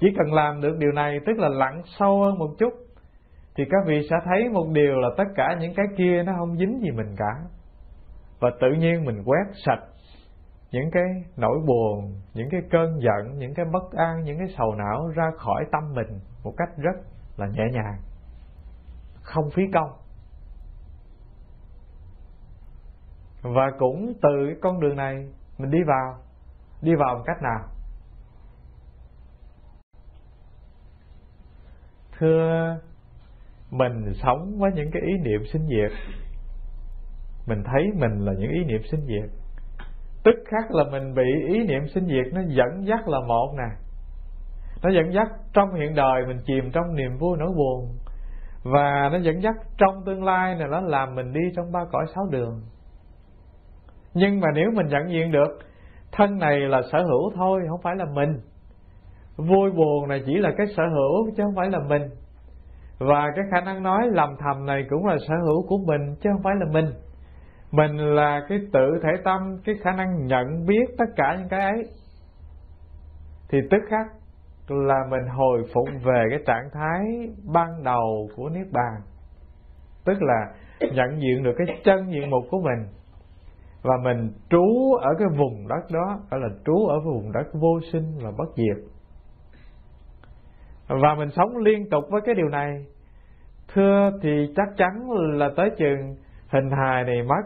Chỉ 0.00 0.08
cần 0.18 0.32
làm 0.32 0.60
được 0.60 0.76
điều 0.78 0.92
này, 0.92 1.20
tức 1.26 1.38
là 1.38 1.48
lặn 1.48 1.82
sâu 1.98 2.22
hơn 2.22 2.38
một 2.38 2.50
chút, 2.58 2.72
thì 3.56 3.64
các 3.70 3.80
vị 3.86 4.06
sẽ 4.10 4.16
thấy 4.24 4.48
một 4.48 4.66
điều 4.72 5.00
là 5.00 5.08
tất 5.16 5.24
cả 5.36 5.56
những 5.60 5.74
cái 5.74 5.86
kia 5.96 6.22
nó 6.22 6.32
không 6.38 6.56
dính 6.56 6.80
gì 6.82 6.90
mình 6.90 7.14
cả. 7.16 7.34
Và 8.40 8.50
tự 8.60 8.68
nhiên 8.78 9.04
mình 9.04 9.22
quét 9.24 9.44
sạch 9.66 9.80
những 10.72 10.90
cái 10.92 11.04
nỗi 11.36 11.58
buồn, 11.66 12.20
những 12.34 12.48
cái 12.50 12.60
cơn 12.70 12.98
giận, 13.00 13.38
những 13.38 13.54
cái 13.54 13.66
bất 13.72 13.92
an, 13.92 14.24
những 14.24 14.38
cái 14.38 14.48
sầu 14.58 14.74
não 14.74 15.08
ra 15.14 15.30
khỏi 15.36 15.64
tâm 15.72 15.82
mình 15.94 16.20
một 16.44 16.52
cách 16.56 16.68
rất 16.76 16.96
là 17.36 17.46
nhẹ 17.46 17.64
nhàng, 17.72 17.96
không 19.22 19.50
phí 19.50 19.62
công. 19.74 19.90
Và 23.42 23.70
cũng 23.78 24.12
từ 24.22 24.46
cái 24.46 24.56
con 24.62 24.80
đường 24.80 24.96
này, 24.96 25.28
mình 25.58 25.70
đi 25.70 25.78
vào 25.86 26.14
đi 26.82 26.94
vào 26.94 27.14
một 27.14 27.22
cách 27.26 27.42
nào? 27.42 27.79
Thưa, 32.20 32.76
mình 33.70 34.12
sống 34.22 34.58
với 34.58 34.70
những 34.74 34.90
cái 34.92 35.02
ý 35.02 35.12
niệm 35.24 35.40
sinh 35.52 35.66
diệt. 35.66 35.98
Mình 37.46 37.62
thấy 37.64 37.82
mình 37.94 38.24
là 38.24 38.32
những 38.38 38.50
ý 38.50 38.64
niệm 38.64 38.80
sinh 38.90 39.00
diệt. 39.06 39.30
Tức 40.24 40.34
khắc 40.50 40.70
là 40.70 40.84
mình 40.90 41.14
bị 41.14 41.54
ý 41.54 41.66
niệm 41.66 41.82
sinh 41.94 42.06
diệt, 42.06 42.32
nó 42.32 42.40
dẫn 42.46 42.86
dắt 42.86 43.08
là 43.08 43.20
một 43.28 43.54
nè. 43.58 43.76
Nó 44.82 44.90
dẫn 44.90 45.12
dắt 45.12 45.28
trong 45.52 45.74
hiện 45.74 45.94
đời, 45.94 46.22
mình 46.26 46.38
chìm 46.46 46.70
trong 46.72 46.94
niềm 46.94 47.16
vui 47.18 47.36
nỗi 47.38 47.52
buồn. 47.56 47.98
Và 48.64 49.08
nó 49.12 49.18
dẫn 49.18 49.42
dắt 49.42 49.54
trong 49.78 50.04
tương 50.06 50.24
lai 50.24 50.54
này, 50.54 50.68
nó 50.70 50.80
làm 50.80 51.14
mình 51.14 51.32
đi 51.32 51.40
trong 51.56 51.72
ba 51.72 51.80
cõi 51.92 52.06
sáu 52.14 52.24
đường. 52.30 52.62
Nhưng 54.14 54.40
mà 54.40 54.48
nếu 54.54 54.70
mình 54.74 54.86
nhận 54.86 55.10
diện 55.10 55.32
được, 55.32 55.58
thân 56.12 56.38
này 56.38 56.58
là 56.60 56.82
sở 56.92 56.98
hữu 56.98 57.30
thôi, 57.36 57.60
không 57.68 57.80
phải 57.82 57.96
là 57.96 58.04
mình 58.14 58.40
vui 59.36 59.70
buồn 59.70 60.08
này 60.08 60.22
chỉ 60.26 60.34
là 60.38 60.50
cái 60.56 60.66
sở 60.76 60.82
hữu, 60.82 61.30
chứ 61.36 61.42
không 61.42 61.54
phải 61.56 61.70
là 61.70 61.78
mình. 61.88 62.02
Và 62.98 63.32
cái 63.36 63.44
khả 63.50 63.60
năng 63.60 63.82
nói 63.82 64.08
lầm 64.12 64.36
thầm 64.38 64.66
này 64.66 64.86
cũng 64.90 65.06
là 65.06 65.16
sở 65.28 65.34
hữu 65.46 65.66
của 65.68 65.78
mình, 65.86 66.14
chứ 66.20 66.30
không 66.32 66.42
phải 66.42 66.54
là 66.60 66.66
mình. 66.72 66.92
Mình 67.72 67.96
là 67.96 68.46
cái 68.48 68.58
tự 68.72 69.00
thể 69.02 69.08
tâm, 69.24 69.56
cái 69.64 69.74
khả 69.82 69.92
năng 69.92 70.26
nhận 70.26 70.66
biết 70.66 70.84
tất 70.98 71.04
cả 71.16 71.36
những 71.38 71.48
cái 71.48 71.60
ấy. 71.60 71.84
Thì 73.50 73.58
tức 73.70 73.78
khắc 73.88 74.06
là 74.68 74.98
mình 75.10 75.26
hồi 75.36 75.62
phục 75.74 75.88
về 76.04 76.24
cái 76.30 76.38
trạng 76.46 76.68
thái 76.72 77.00
ban 77.52 77.84
đầu 77.84 78.28
của 78.36 78.48
niết 78.48 78.66
bàn. 78.72 79.00
Tức 80.04 80.22
là 80.22 80.54
nhận 80.80 81.20
diện 81.20 81.42
được 81.42 81.54
cái 81.58 81.76
chân 81.84 82.12
diện 82.12 82.30
mục 82.30 82.42
của 82.50 82.60
mình. 82.60 82.88
Và 83.82 83.94
mình 84.04 84.30
trú 84.50 84.94
ở 84.94 85.10
cái 85.18 85.28
vùng 85.38 85.68
đất 85.68 85.90
đó 85.92 86.20
gọi 86.30 86.40
là 86.40 86.48
trú 86.66 86.86
ở 86.86 87.00
vùng 87.04 87.32
đất 87.32 87.46
vô 87.52 87.80
sinh 87.92 88.18
và 88.22 88.30
bất 88.38 88.48
diệt 88.56 88.89
và 90.90 91.14
mình 91.18 91.30
sống 91.30 91.56
liên 91.56 91.90
tục 91.90 92.04
với 92.10 92.20
cái 92.24 92.34
điều 92.34 92.48
này. 92.48 92.86
Thưa 93.74 94.10
thì 94.22 94.52
chắc 94.56 94.68
chắn 94.76 95.10
là 95.10 95.50
tới 95.56 95.70
chừng 95.78 96.16
hình 96.48 96.70
hài 96.70 97.04
này 97.04 97.22
mất. 97.22 97.42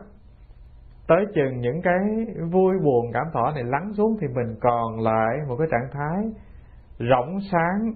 Tới 1.08 1.24
chừng 1.34 1.60
những 1.60 1.82
cái 1.82 2.26
vui 2.52 2.74
buồn, 2.84 3.10
cảm 3.12 3.26
thọ 3.32 3.50
này 3.54 3.64
lắng 3.64 3.92
xuống 3.96 4.16
thì 4.20 4.26
mình 4.28 4.56
còn 4.60 5.00
lại 5.00 5.36
một 5.48 5.56
cái 5.58 5.68
trạng 5.70 5.90
thái 5.92 6.24
rỗng 6.98 7.38
sáng, 7.52 7.92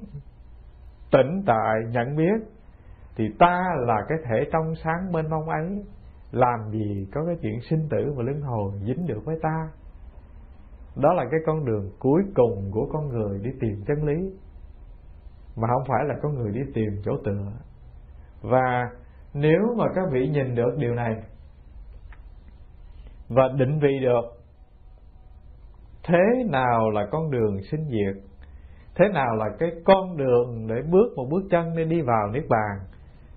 tỉnh 1.13 1.43
tại, 1.47 1.81
nhận 1.91 2.17
biết. 2.17 2.49
Thì 3.17 3.25
ta 3.39 3.63
là 3.87 3.97
cái 4.09 4.19
thể 4.25 4.51
trong 4.53 4.75
sáng 4.85 5.13
mênh 5.13 5.31
mông 5.31 5.49
ấy, 5.49 5.85
làm 6.31 6.71
gì 6.71 7.09
có 7.13 7.25
cái 7.27 7.37
chuyện 7.43 7.61
sinh 7.71 7.89
tử 7.91 8.13
và 8.17 8.23
luân 8.23 8.41
hồi 8.41 8.73
dính 8.87 9.07
được 9.07 9.21
với 9.25 9.39
ta? 9.43 9.69
Đó 10.97 11.13
là 11.13 11.25
cái 11.31 11.41
con 11.47 11.65
đường 11.65 11.91
cuối 11.99 12.23
cùng 12.35 12.71
của 12.73 12.89
con 12.93 13.09
người 13.09 13.39
đi 13.43 13.51
tìm 13.61 13.83
chân 13.87 14.05
lý 14.05 14.31
mà 15.61 15.69
không 15.69 15.85
phải 15.89 16.05
là 16.05 16.15
có 16.23 16.29
người 16.29 16.53
đi 16.53 16.61
tìm 16.75 17.03
chỗ 17.05 17.13
tựa. 17.25 17.53
Và 18.43 18.91
nếu 19.35 19.75
mà 19.77 19.85
các 19.95 20.05
vị 20.13 20.29
nhìn 20.29 20.55
được 20.55 20.77
điều 20.79 20.95
này 20.95 21.15
và 23.29 23.43
định 23.59 23.79
vị 23.79 24.01
được 24.03 24.23
thế 26.05 26.45
nào 26.51 26.91
là 26.91 27.07
con 27.11 27.31
đường 27.31 27.63
sinh 27.71 27.89
diệt, 27.89 28.23
thế 28.95 29.05
nào 29.15 29.37
là 29.37 29.47
cái 29.59 29.71
con 29.85 30.17
đường 30.17 30.67
để 30.67 30.83
bước 30.91 31.17
một 31.17 31.27
bước 31.31 31.43
chân 31.51 31.77
để 31.77 31.85
đi 31.85 32.01
vào 32.01 32.31
niết 32.33 32.45
bàn, 32.49 32.79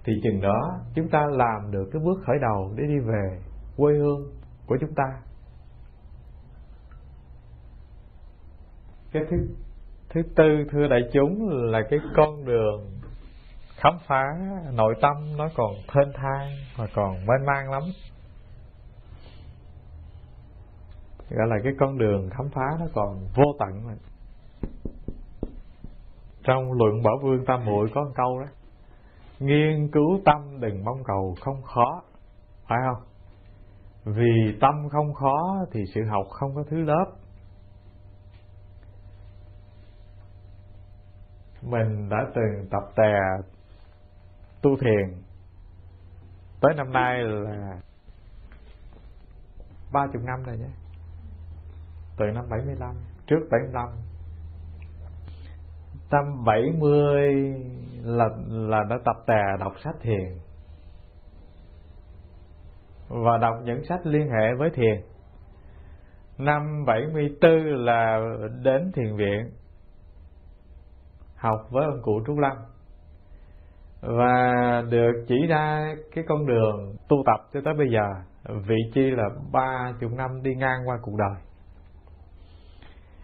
thì 0.04 0.14
chừng 0.24 0.42
đó 0.42 0.80
chúng 0.96 1.10
ta 1.10 1.26
làm 1.32 1.72
được 1.72 1.90
cái 1.94 2.02
bước 2.06 2.20
khởi 2.26 2.38
đầu 2.42 2.74
để 2.76 2.84
đi 2.88 3.00
về 3.00 3.40
quê 3.78 3.94
hương 3.94 4.32
của 4.66 4.78
chúng 4.82 4.94
ta. 4.96 5.22
Cái 9.12 9.24
thứ 9.30 9.38
thứ 10.14 10.22
tư, 10.36 10.66
thưa 10.72 10.88
đại 10.88 11.02
chúng, 11.14 11.50
là 11.50 11.82
cái 11.90 12.00
con 12.16 12.46
đường 12.46 12.92
khám 13.76 13.94
phá 14.08 14.24
nội 14.74 14.96
tâm 15.02 15.14
nó 15.38 15.50
còn 15.56 15.74
thênh 15.88 16.14
thang 16.14 16.50
và 16.78 16.88
còn 16.96 17.14
mênh 17.26 17.46
mang 17.46 17.72
lắm. 17.72 17.84
Gọi 21.30 21.48
là 21.48 21.56
cái 21.64 21.74
con 21.80 21.98
đường 21.98 22.30
khám 22.30 22.50
phá 22.50 22.78
nó 22.80 22.86
còn 22.94 23.18
vô 23.36 23.44
tận 23.60 23.88
mà. 23.88 23.94
Trong 26.44 26.72
luận 26.72 27.04
bảo 27.04 27.14
vương 27.22 27.46
tam 27.46 27.66
muội 27.66 27.90
có 27.94 28.04
một 28.04 28.12
câu 28.16 28.40
đó, 28.40 28.48
nghiên 29.40 29.92
cứu 29.92 30.20
tâm 30.26 30.60
đừng 30.60 30.84
mong 30.84 31.04
cầu 31.04 31.36
không 31.42 31.62
khó 31.62 32.02
phải 32.68 32.80
không? 32.86 33.04
Vì 34.16 34.58
tâm 34.62 34.90
không 34.90 35.14
khó 35.14 35.66
thì 35.72 35.84
sự 35.96 36.02
học 36.10 36.26
không 36.30 36.56
có 36.56 36.64
thứ 36.70 36.78
lớp 36.78 37.06
mình 41.62 42.10
đã 42.10 42.18
từng 42.36 42.68
tập 42.72 42.84
tè, 42.96 43.14
tu 44.62 44.78
thiền. 44.78 45.22
Tới 46.62 46.74
năm 46.78 46.92
nay 46.92 47.24
là 47.24 47.80
ba 49.94 50.08
chục 50.14 50.22
năm 50.24 50.44
rồi 50.44 50.58
nhé. 50.58 50.70
Từ 52.18 52.26
năm 52.26 52.50
75 52.50 52.96
trước 53.28 53.48
75 53.52 53.90
năm 56.12 56.44
70 56.46 57.56
là 58.04 58.30
là 58.48 58.84
đã 58.90 59.00
tập 59.06 59.16
tè, 59.28 59.44
đọc 59.60 59.74
sách 59.84 59.96
thiền. 60.02 60.38
Và 63.10 63.38
đọc 63.38 63.56
những 63.64 63.86
sách 63.90 64.06
liên 64.06 64.30
hệ 64.30 64.54
với 64.58 64.70
thiền. 64.70 65.02
Năm 66.38 66.86
74 66.86 67.86
là 67.86 68.20
đến 68.64 68.92
thiền 68.96 69.16
viện 69.16 69.52
học 71.42 71.68
với 71.70 71.86
ông 71.86 72.02
cụ 72.02 72.22
Trúc 72.28 72.38
Lâm. 72.38 72.58
Và 74.02 74.84
được 74.90 75.26
chỉ 75.28 75.48
ra 75.48 75.96
cái 76.16 76.24
con 76.28 76.48
đường 76.48 76.96
tu 77.10 77.18
tập 77.26 77.50
cho 77.54 77.62
tới 77.66 77.74
bây 77.74 77.88
giờ, 77.92 78.06
vị 78.68 78.76
chi 78.94 79.02
là 79.02 79.30
ba 79.52 79.94
chục 80.00 80.12
năm 80.12 80.44
đi 80.44 80.56
ngang 80.56 80.80
qua 80.86 80.98
cuộc 81.02 81.16
đời. 81.18 81.42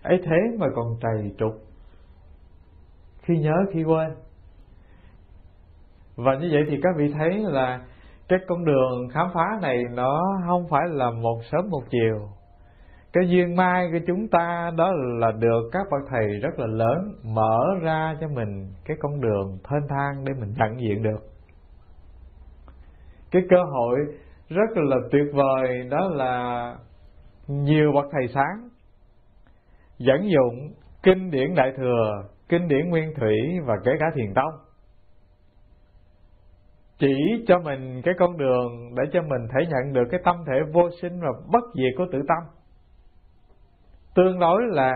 Ấy 0.04 0.22
thế 0.24 0.58
mà 0.60 0.68
còn 0.76 0.86
trầy 1.02 1.32
trục 1.40 1.54
khi 3.22 3.38
nhớ 3.38 3.56
khi 3.74 3.84
quên. 3.84 4.16
Và 6.16 6.36
như 6.36 6.50
vậy 6.52 6.64
thì 6.70 6.80
các 6.84 6.96
vị 6.98 7.14
thấy 7.14 7.30
là 7.38 7.86
cái 8.28 8.40
con 8.48 8.66
đường 8.66 9.10
khám 9.14 9.28
phá 9.34 9.60
này 9.62 9.84
nó 9.94 10.22
không 10.48 10.68
phải 10.70 10.84
là 10.88 11.12
một 11.12 11.40
sớm 11.52 11.70
một 11.70 11.84
chiều 11.90 12.30
cái 13.18 13.30
duyên 13.30 13.56
mai 13.56 13.90
của 13.92 14.00
chúng 14.08 14.28
ta 14.28 14.72
đó 14.78 14.92
là 15.20 15.32
được 15.32 15.70
các 15.72 15.88
bậc 15.92 16.02
thầy 16.10 16.28
rất 16.42 16.60
là 16.60 16.68
lớn 16.68 17.14
mở 17.24 17.60
ra 17.82 18.18
cho 18.22 18.28
mình 18.28 18.74
cái 18.86 18.98
con 19.00 19.22
đường 19.22 19.58
thênh 19.64 19.88
thang 19.90 20.26
để 20.26 20.34
mình 20.34 20.54
nhận 20.58 20.80
diện 20.80 21.04
được. 21.04 21.20
Cái 23.32 23.42
cơ 23.50 23.64
hội 23.64 24.00
rất 24.50 24.70
là 24.76 24.98
tuyệt 25.12 25.26
vời 25.34 25.88
đó 25.90 26.10
là 26.14 26.76
nhiều 27.48 27.92
bậc 27.96 28.06
thầy 28.12 28.28
sáng 28.28 28.70
dẫn 29.98 30.30
dụng 30.30 30.74
kinh 31.04 31.32
điển 31.32 31.56
đại 31.56 31.74
thừa, 31.78 32.24
kinh 32.50 32.68
điển 32.68 32.90
nguyên 32.90 33.14
thủy 33.16 33.36
và 33.66 33.74
kể 33.86 33.92
cả 34.00 34.06
thiền 34.16 34.34
tông. 34.34 34.54
Chỉ 37.00 37.16
cho 37.48 37.60
mình 37.60 38.02
cái 38.06 38.14
con 38.20 38.38
đường 38.38 38.96
để 38.96 39.04
cho 39.14 39.22
mình 39.22 39.48
thể 39.54 39.66
nhận 39.70 39.94
được 39.94 40.06
cái 40.12 40.20
tâm 40.24 40.36
thể 40.48 40.54
vô 40.74 40.90
sinh 41.02 41.20
và 41.20 41.30
bất 41.52 41.64
diệt 41.76 41.94
của 41.98 42.06
tự 42.12 42.20
tâm 42.28 42.57
tương 44.18 44.40
đối 44.40 44.62
là 44.68 44.92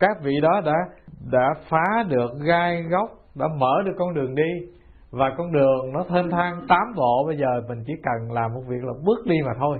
các 0.00 0.16
vị 0.22 0.40
đó 0.42 0.60
đã 0.64 0.76
đã 1.32 1.54
phá 1.68 2.02
được 2.08 2.30
gai 2.46 2.82
góc, 2.82 3.10
đã 3.34 3.46
mở 3.58 3.82
được 3.84 3.92
con 3.98 4.14
đường 4.14 4.34
đi. 4.34 4.66
Và 5.10 5.34
con 5.38 5.52
đường 5.52 5.92
nó 5.92 6.04
thênh 6.08 6.30
thang 6.30 6.66
tám 6.68 6.94
bộ, 6.96 7.24
bây 7.26 7.36
giờ 7.36 7.62
mình 7.68 7.84
chỉ 7.86 7.92
cần 8.02 8.32
làm 8.32 8.54
một 8.54 8.62
việc 8.68 8.84
là 8.84 8.92
bước 9.04 9.26
đi 9.26 9.36
mà 9.46 9.52
thôi. 9.58 9.78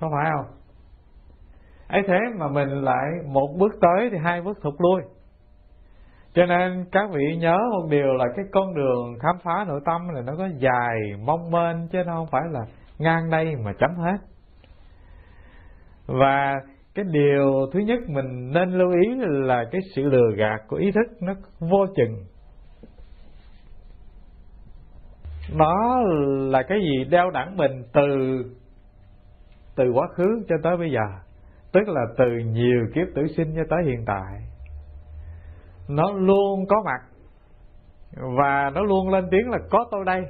Có 0.00 0.10
phải 0.12 0.30
không? 0.36 0.46
Ấy 1.88 2.02
thế 2.08 2.18
mà 2.38 2.48
mình 2.48 2.68
lại 2.68 3.06
một 3.26 3.48
bước 3.58 3.72
tới 3.80 4.10
thì 4.12 4.18
hai 4.18 4.42
bước 4.42 4.58
thụt 4.62 4.74
lui. 4.78 5.02
Cho 6.34 6.46
nên 6.46 6.84
các 6.92 7.10
vị 7.10 7.36
nhớ 7.36 7.58
một 7.72 7.86
điều 7.90 8.14
là 8.14 8.24
cái 8.36 8.44
con 8.52 8.74
đường 8.74 9.18
khám 9.20 9.36
phá 9.42 9.64
nội 9.68 9.80
tâm 9.84 10.08
là 10.08 10.20
nó 10.20 10.32
có 10.38 10.48
dài, 10.58 10.96
mong 11.26 11.50
mênh 11.50 11.88
chứ 11.92 11.98
nó 12.06 12.14
không 12.14 12.28
phải 12.30 12.42
là 12.50 12.60
ngang 12.98 13.30
đây 13.30 13.56
mà 13.64 13.72
chấm 13.78 13.94
hết. 13.94 14.16
Và 16.06 16.60
cái 16.94 17.04
điều 17.12 17.66
thứ 17.72 17.80
nhất 17.80 17.98
mình 18.08 18.50
nên 18.52 18.70
lưu 18.70 18.90
ý 18.90 19.14
là 19.26 19.64
cái 19.72 19.80
sự 19.94 20.02
lừa 20.02 20.36
gạt 20.36 20.58
của 20.68 20.76
ý 20.76 20.92
thức 20.92 21.22
nó 21.22 21.34
vô 21.58 21.86
chừng. 21.96 22.24
Nó 25.54 26.00
là 26.50 26.62
cái 26.62 26.78
gì 26.80 27.04
đeo 27.04 27.30
đẳng 27.30 27.56
mình 27.56 27.82
từ 27.92 28.06
từ 29.76 29.84
quá 29.94 30.08
khứ 30.14 30.42
cho 30.48 30.56
tới 30.62 30.76
bây 30.76 30.90
giờ. 30.90 31.20
Tức 31.72 31.88
là 31.88 32.00
từ 32.18 32.26
nhiều 32.52 32.86
kiếp 32.94 33.06
tử 33.14 33.22
sinh 33.36 33.52
cho 33.56 33.62
tới 33.70 33.78
hiện 33.84 34.04
tại. 34.06 34.40
Nó 35.88 36.12
luôn 36.12 36.66
có 36.68 36.82
mặt. 36.84 37.00
Và 38.38 38.70
nó 38.74 38.82
luôn 38.82 39.08
lên 39.08 39.28
tiếng 39.30 39.50
là 39.50 39.58
có 39.70 39.86
tôi 39.90 40.04
đây. 40.04 40.22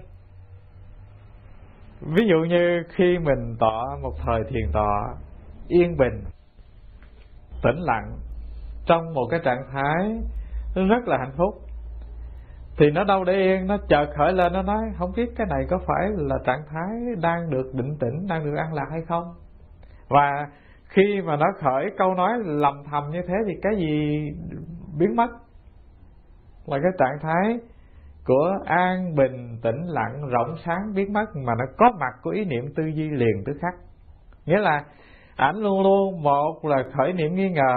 Ví 2.00 2.26
dụ 2.28 2.36
như 2.48 2.82
khi 2.88 3.18
mình 3.18 3.56
tọa 3.60 3.84
một 4.02 4.12
thời 4.26 4.40
thiền 4.50 4.72
tọa 4.72 5.14
yên 5.68 5.96
bình 5.96 6.24
tĩnh 7.62 7.76
lặng 7.78 8.18
trong 8.86 9.14
một 9.14 9.26
cái 9.30 9.40
trạng 9.44 9.64
thái 9.72 10.18
rất 10.74 11.08
là 11.08 11.18
hạnh 11.18 11.32
phúc. 11.36 11.54
Thì 12.78 12.90
nó 12.90 13.04
đâu 13.04 13.24
để 13.24 13.32
yên, 13.32 13.66
nó 13.66 13.76
chợt 13.88 14.06
khởi 14.16 14.32
lên, 14.32 14.52
nó 14.52 14.62
nói, 14.62 14.82
không 14.98 15.12
biết 15.16 15.30
cái 15.36 15.46
này 15.50 15.66
có 15.70 15.78
phải 15.86 16.08
là 16.16 16.36
trạng 16.44 16.62
thái 16.70 16.88
đang 17.22 17.50
được 17.50 17.74
định 17.74 17.96
tĩnh, 18.00 18.26
đang 18.28 18.44
được 18.44 18.56
an 18.56 18.74
lạc 18.74 18.86
hay 18.90 19.00
không? 19.08 19.24
Và 20.08 20.46
khi 20.84 21.22
mà 21.24 21.36
nó 21.36 21.46
khởi 21.60 21.90
câu 21.98 22.14
nói 22.14 22.32
lầm 22.44 22.74
thầm 22.90 23.10
như 23.10 23.22
thế 23.28 23.34
thì 23.46 23.52
cái 23.62 23.76
gì 23.76 24.24
biến 24.98 25.16
mất? 25.16 25.28
Là 26.66 26.78
cái 26.82 26.92
trạng 26.98 27.18
thái 27.22 27.58
của 28.26 28.58
an 28.64 29.14
bình, 29.14 29.58
tĩnh 29.62 29.82
lặng, 29.86 30.28
rộng 30.28 30.54
sáng 30.64 30.94
biến 30.94 31.12
mất 31.12 31.26
mà 31.46 31.52
nó 31.58 31.64
có 31.78 31.92
mặt 32.00 32.14
của 32.22 32.30
ý 32.30 32.44
niệm 32.44 32.64
tư 32.76 32.82
duy 32.94 33.10
liền 33.10 33.44
tức 33.46 33.52
khắc. 33.60 33.74
Nghĩa 34.46 34.58
là 34.58 34.84
ảnh 35.40 35.56
luôn 35.56 35.82
luôn. 35.82 36.22
Một 36.22 36.64
là 36.64 36.84
khởi 36.96 37.12
niệm 37.12 37.34
nghi 37.34 37.50
ngờ, 37.50 37.76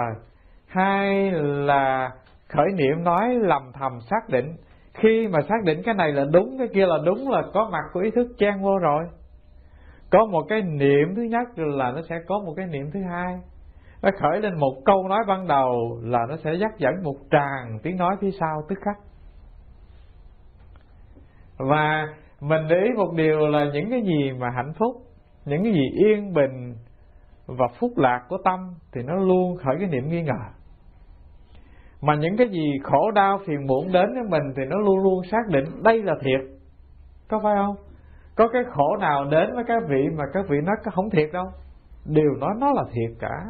hai 0.66 1.32
là 1.32 2.10
khởi 2.48 2.72
niệm 2.74 3.04
nói 3.04 3.34
lầm 3.34 3.62
thầm 3.72 3.92
xác 4.10 4.28
định. 4.28 4.56
Khi 4.94 5.28
mà 5.28 5.40
xác 5.48 5.64
định 5.64 5.82
cái 5.84 5.94
này 5.94 6.12
là 6.12 6.24
đúng, 6.32 6.58
cái 6.58 6.68
kia 6.74 6.86
là 6.86 6.98
đúng 7.04 7.30
là 7.30 7.42
có 7.54 7.68
mặt 7.72 7.84
của 7.92 8.00
ý 8.00 8.10
thức 8.10 8.26
chen 8.38 8.62
vô 8.62 8.78
rồi. 8.78 9.04
Có 10.10 10.26
một 10.26 10.42
cái 10.48 10.62
niệm 10.62 11.14
thứ 11.16 11.22
nhất 11.22 11.48
là 11.56 11.92
nó 11.92 12.00
sẽ 12.08 12.16
có 12.26 12.38
một 12.38 12.52
cái 12.56 12.66
niệm 12.66 12.90
thứ 12.94 13.00
hai. 13.10 13.34
Nó 14.02 14.10
khởi 14.20 14.40
lên 14.40 14.58
một 14.58 14.74
câu 14.84 15.08
nói 15.08 15.20
ban 15.28 15.46
đầu 15.46 15.98
là 16.02 16.18
nó 16.28 16.36
sẽ 16.36 16.54
dắt 16.54 16.70
dẫn 16.78 17.02
một 17.02 17.16
tràng 17.30 17.78
tiếng 17.82 17.96
nói 17.96 18.16
phía 18.20 18.30
sau 18.40 18.62
tức 18.68 18.78
khắc. 18.84 18.96
Và 21.58 22.06
mình 22.40 22.62
để 22.68 22.76
ý 22.76 22.90
một 22.96 23.12
điều 23.16 23.38
là 23.48 23.64
những 23.72 23.90
cái 23.90 24.02
gì 24.02 24.32
mà 24.38 24.46
hạnh 24.56 24.72
phúc, 24.78 24.96
những 25.44 25.62
cái 25.64 25.72
gì 25.72 25.88
yên 26.04 26.32
bình 26.32 26.74
và 27.46 27.66
phúc 27.80 27.90
lạc 27.96 28.20
của 28.28 28.38
tâm 28.44 28.74
thì 28.92 29.02
nó 29.02 29.14
luôn 29.14 29.56
khởi 29.56 29.76
cái 29.78 29.88
niệm 29.88 30.08
nghi 30.08 30.22
ngờ. 30.22 30.40
Mà 32.02 32.14
những 32.14 32.36
cái 32.36 32.48
gì 32.48 32.78
khổ 32.82 33.10
đau 33.10 33.38
phiền 33.46 33.66
muộn 33.66 33.92
đến 33.92 34.14
với 34.14 34.22
mình 34.28 34.52
thì 34.56 34.62
nó 34.68 34.78
luôn 34.78 34.98
luôn 34.98 35.24
xác 35.30 35.42
định 35.48 35.64
đây 35.82 36.02
là 36.02 36.14
thiệt. 36.20 36.40
Có 37.28 37.40
phải 37.42 37.54
không? 37.56 37.76
Có 38.36 38.48
cái 38.48 38.62
khổ 38.70 38.96
nào 38.96 39.24
đến 39.24 39.54
với 39.54 39.64
các 39.68 39.82
vị 39.88 40.08
mà 40.16 40.24
các 40.32 40.44
vị 40.48 40.56
nói 40.64 40.76
không 40.94 41.10
thiệt 41.10 41.30
đâu? 41.32 41.44
Đều 42.06 42.30
nói 42.38 42.50
nó 42.58 42.72
là 42.72 42.82
thiệt 42.92 43.16
cả. 43.20 43.44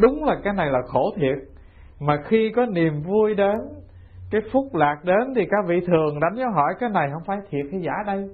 Đúng 0.00 0.24
là 0.24 0.36
cái 0.44 0.54
này 0.54 0.70
là 0.70 0.78
khổ 0.86 1.10
thiệt. 1.16 1.38
Mà 2.00 2.16
khi 2.24 2.52
có 2.56 2.66
niềm 2.66 3.02
vui 3.02 3.34
đến, 3.34 3.56
cái 4.30 4.40
phúc 4.52 4.74
lạc 4.74 4.96
đến 5.04 5.34
thì 5.36 5.46
các 5.50 5.64
vị 5.66 5.80
thường 5.86 6.20
đánh 6.20 6.34
dấu 6.34 6.50
hỏi 6.50 6.74
cái 6.80 6.90
này 6.90 7.08
không 7.12 7.22
phải 7.26 7.36
thiệt 7.50 7.66
hay 7.72 7.80
giả 7.80 7.92
đây? 8.06 8.28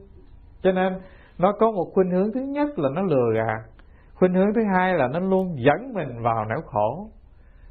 Cho 0.62 0.72
nên, 0.72 0.92
nó 1.38 1.52
có 1.52 1.70
một 1.70 1.90
khuynh 1.94 2.10
hướng 2.10 2.32
thứ 2.32 2.40
nhất 2.40 2.78
là 2.78 2.88
nó 2.94 3.02
lừa 3.02 3.34
gạt 3.34 3.77
khuynh 4.18 4.34
hướng 4.34 4.54
thứ 4.54 4.60
hai 4.74 4.94
là 4.94 5.08
nó 5.08 5.18
luôn 5.20 5.56
dẫn 5.56 5.92
mình 5.94 6.22
vào 6.22 6.44
nẻo 6.44 6.60
khổ. 6.66 7.08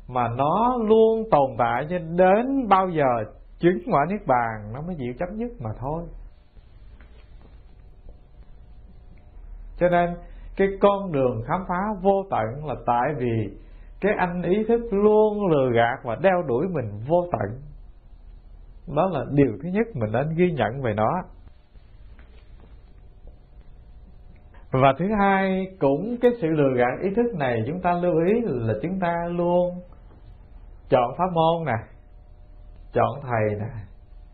Mà 0.07 0.27
nó 0.37 0.77
luôn 0.77 1.23
tồn 1.31 1.51
tại 1.57 1.87
cho 1.89 1.97
đến 1.99 2.67
bao 2.67 2.89
giờ 2.89 3.31
chứng 3.59 3.77
quả 3.91 4.05
niết 4.09 4.27
bàn 4.27 4.73
nó 4.73 4.81
mới 4.81 4.95
chịu 4.99 5.13
chấm 5.19 5.37
dứt 5.37 5.61
mà 5.61 5.69
thôi. 5.79 6.03
Cho 9.77 9.89
nên, 9.89 10.09
cái 10.57 10.67
con 10.81 11.11
đường 11.11 11.43
khám 11.47 11.63
phá 11.67 11.79
vô 12.01 12.23
tận 12.31 12.65
là 12.65 12.75
tại 12.85 13.13
vì 13.17 13.57
cái 14.01 14.11
anh 14.17 14.41
ý 14.41 14.63
thức 14.67 14.81
luôn 14.91 15.47
lừa 15.47 15.71
gạt 15.75 16.03
và 16.03 16.15
đeo 16.21 16.43
đuổi 16.47 16.67
mình 16.67 16.99
vô 17.07 17.27
tận. 17.31 17.61
Đó 18.95 19.09
là 19.11 19.25
điều 19.31 19.51
thứ 19.63 19.69
nhất 19.69 19.87
mình 19.93 20.11
nên 20.11 20.35
ghi 20.35 20.51
nhận 20.51 20.81
về 20.81 20.93
nó. 20.93 21.23
Và 24.71 24.93
thứ 24.99 25.05
hai, 25.19 25.67
cũng 25.79 26.17
cái 26.21 26.31
sự 26.41 26.47
lừa 26.47 26.73
gạt 26.77 27.03
ý 27.03 27.09
thức 27.15 27.35
này, 27.35 27.63
chúng 27.67 27.81
ta 27.81 27.91
lưu 28.01 28.13
ý 28.25 28.33
là 28.43 28.73
chúng 28.81 28.99
ta 28.99 29.13
luôn 29.29 29.81
chọn 30.89 31.11
pháp 31.17 31.31
môn 31.33 31.65
nè, 31.65 31.77
chọn 32.93 33.21
thầy 33.21 33.59
nè, 33.59 33.69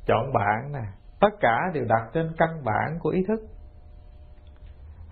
chọn 0.06 0.34
bạn 0.34 0.72
nè. 0.74 0.84
Tất 1.20 1.30
cả 1.40 1.58
đều 1.74 1.86
đặt 1.86 2.10
trên 2.14 2.32
căn 2.38 2.50
bản 2.66 3.00
của 3.00 3.10
ý 3.10 3.24
thức. 3.28 3.40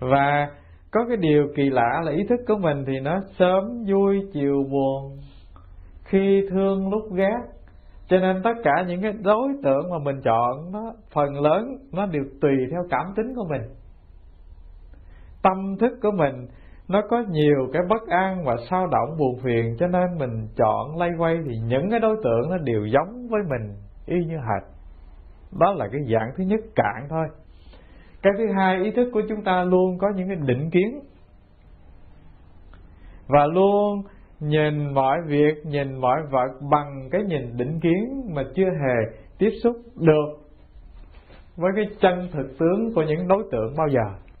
Và 0.00 0.48
có 0.90 1.04
cái 1.08 1.16
điều 1.16 1.46
kỳ 1.56 1.70
lạ 1.70 2.00
là 2.04 2.12
ý 2.12 2.24
thức 2.28 2.40
của 2.48 2.56
mình 2.60 2.84
thì 2.86 3.00
nó 3.00 3.20
sớm 3.38 3.84
vui, 3.88 4.20
chiều 4.32 4.64
buồn, 4.70 5.18
khi 6.04 6.46
thương 6.50 6.90
lúc 6.90 7.12
ghét. 7.14 7.38
Cho 8.08 8.18
nên 8.18 8.42
tất 8.42 8.54
cả 8.64 8.84
những 8.88 9.02
cái 9.02 9.12
đối 9.12 9.48
tượng 9.64 9.90
mà 9.90 9.98
mình 9.98 10.20
chọn 10.24 10.72
nó 10.72 10.92
phần 11.14 11.40
lớn 11.40 11.76
nó 11.92 12.06
đều 12.06 12.24
tùy 12.40 12.52
theo 12.70 12.82
cảm 12.90 13.06
tính 13.16 13.34
của 13.36 13.44
mình 13.50 13.62
tâm 15.42 15.76
thức 15.80 15.92
của 16.02 16.10
mình, 16.10 16.46
nó 16.88 17.02
có 17.10 17.24
nhiều 17.30 17.68
cái 17.72 17.82
bất 17.88 18.08
an 18.08 18.44
và 18.44 18.56
sao 18.70 18.86
động 18.86 19.18
buồn 19.18 19.38
phiền, 19.44 19.76
cho 19.78 19.86
nên 19.86 20.18
mình 20.18 20.48
chọn 20.56 20.98
lay 20.98 21.10
quay 21.18 21.38
thì 21.44 21.52
những 21.66 21.90
cái 21.90 22.00
đối 22.00 22.16
tượng 22.24 22.50
nó 22.50 22.58
đều 22.58 22.86
giống 22.86 23.28
với 23.30 23.40
mình, 23.50 23.76
y 24.06 24.24
như 24.24 24.36
hệt. 24.36 24.62
Đó 25.60 25.72
là 25.72 25.88
cái 25.92 26.00
dạng 26.12 26.30
thứ 26.36 26.44
nhất, 26.44 26.60
cạn 26.74 27.06
thôi. 27.08 27.26
Cái 28.22 28.32
thứ 28.38 28.52
hai, 28.56 28.84
ý 28.84 28.90
thức 28.90 29.10
của 29.12 29.22
chúng 29.28 29.44
ta 29.44 29.64
luôn 29.64 29.98
có 29.98 30.08
những 30.16 30.28
cái 30.28 30.36
định 30.36 30.70
kiến. 30.70 31.00
Và 33.28 33.46
luôn 33.46 34.02
nhìn 34.40 34.94
mọi 34.94 35.18
việc, 35.26 35.66
nhìn 35.66 36.00
mọi 36.00 36.22
vật 36.30 36.50
bằng 36.70 37.08
cái 37.10 37.22
nhìn 37.22 37.56
định 37.56 37.80
kiến 37.80 38.30
mà 38.34 38.42
chưa 38.54 38.70
hề 38.70 39.18
tiếp 39.38 39.50
xúc 39.62 39.76
được 39.96 40.42
với 41.56 41.72
cái 41.76 41.84
chân 42.00 42.28
thực 42.32 42.58
tướng 42.58 42.94
của 42.94 43.02
những 43.02 43.28
đối 43.28 43.42
tượng 43.52 43.74
bao 43.76 43.88
giờ. 43.88 44.31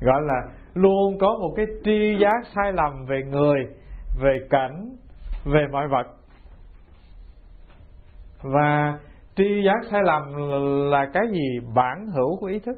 Gọi 0.00 0.22
là 0.22 0.42
luôn 0.74 1.18
có 1.20 1.38
một 1.40 1.52
cái 1.56 1.66
tri 1.84 2.18
giác 2.20 2.42
sai 2.54 2.72
lầm 2.72 3.06
về 3.06 3.22
người, 3.22 3.66
về 4.20 4.38
cảnh, 4.50 4.96
về 5.44 5.66
mọi 5.72 5.88
vật. 5.88 6.06
Và 8.42 8.98
tri 9.36 9.62
giác 9.64 9.90
sai 9.90 10.00
lầm 10.04 10.22
là 10.90 11.10
cái 11.14 11.22
gì? 11.32 11.66
Bản 11.74 12.06
hữu 12.06 12.36
của 12.40 12.46
ý 12.46 12.58
thức. 12.58 12.76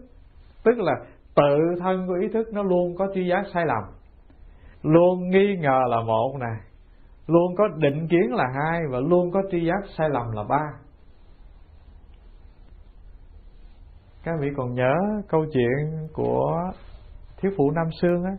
Tức 0.65 0.79
là 0.79 0.95
tự 1.35 1.59
thân 1.81 2.07
của 2.07 2.15
ý 2.21 2.29
thức 2.29 2.47
nó 2.53 2.63
luôn 2.63 2.97
có 2.99 3.07
tri 3.15 3.27
giác 3.29 3.43
sai 3.55 3.67
lầm. 3.67 3.83
Luôn 4.83 5.31
nghi 5.31 5.57
ngờ 5.61 5.81
là 5.89 6.01
một 6.01 6.37
nè. 6.41 6.61
Luôn 7.27 7.55
có 7.59 7.69
định 7.77 8.09
kiến 8.09 8.35
là 8.35 8.45
hai 8.55 8.81
và 8.91 9.01
luôn 9.01 9.31
có 9.31 9.43
tri 9.51 9.65
giác 9.65 9.89
sai 9.99 10.09
lầm 10.11 10.33
là 10.33 10.43
ba. 10.49 10.65
Các 14.25 14.35
vị 14.41 14.49
còn 14.57 14.75
nhớ 14.75 14.95
câu 15.29 15.45
chuyện 15.53 16.09
của 16.13 16.71
thiếu 17.43 17.53
phụ 17.57 17.71
Nam 17.71 17.87
Sương 18.01 18.25
á. 18.25 18.33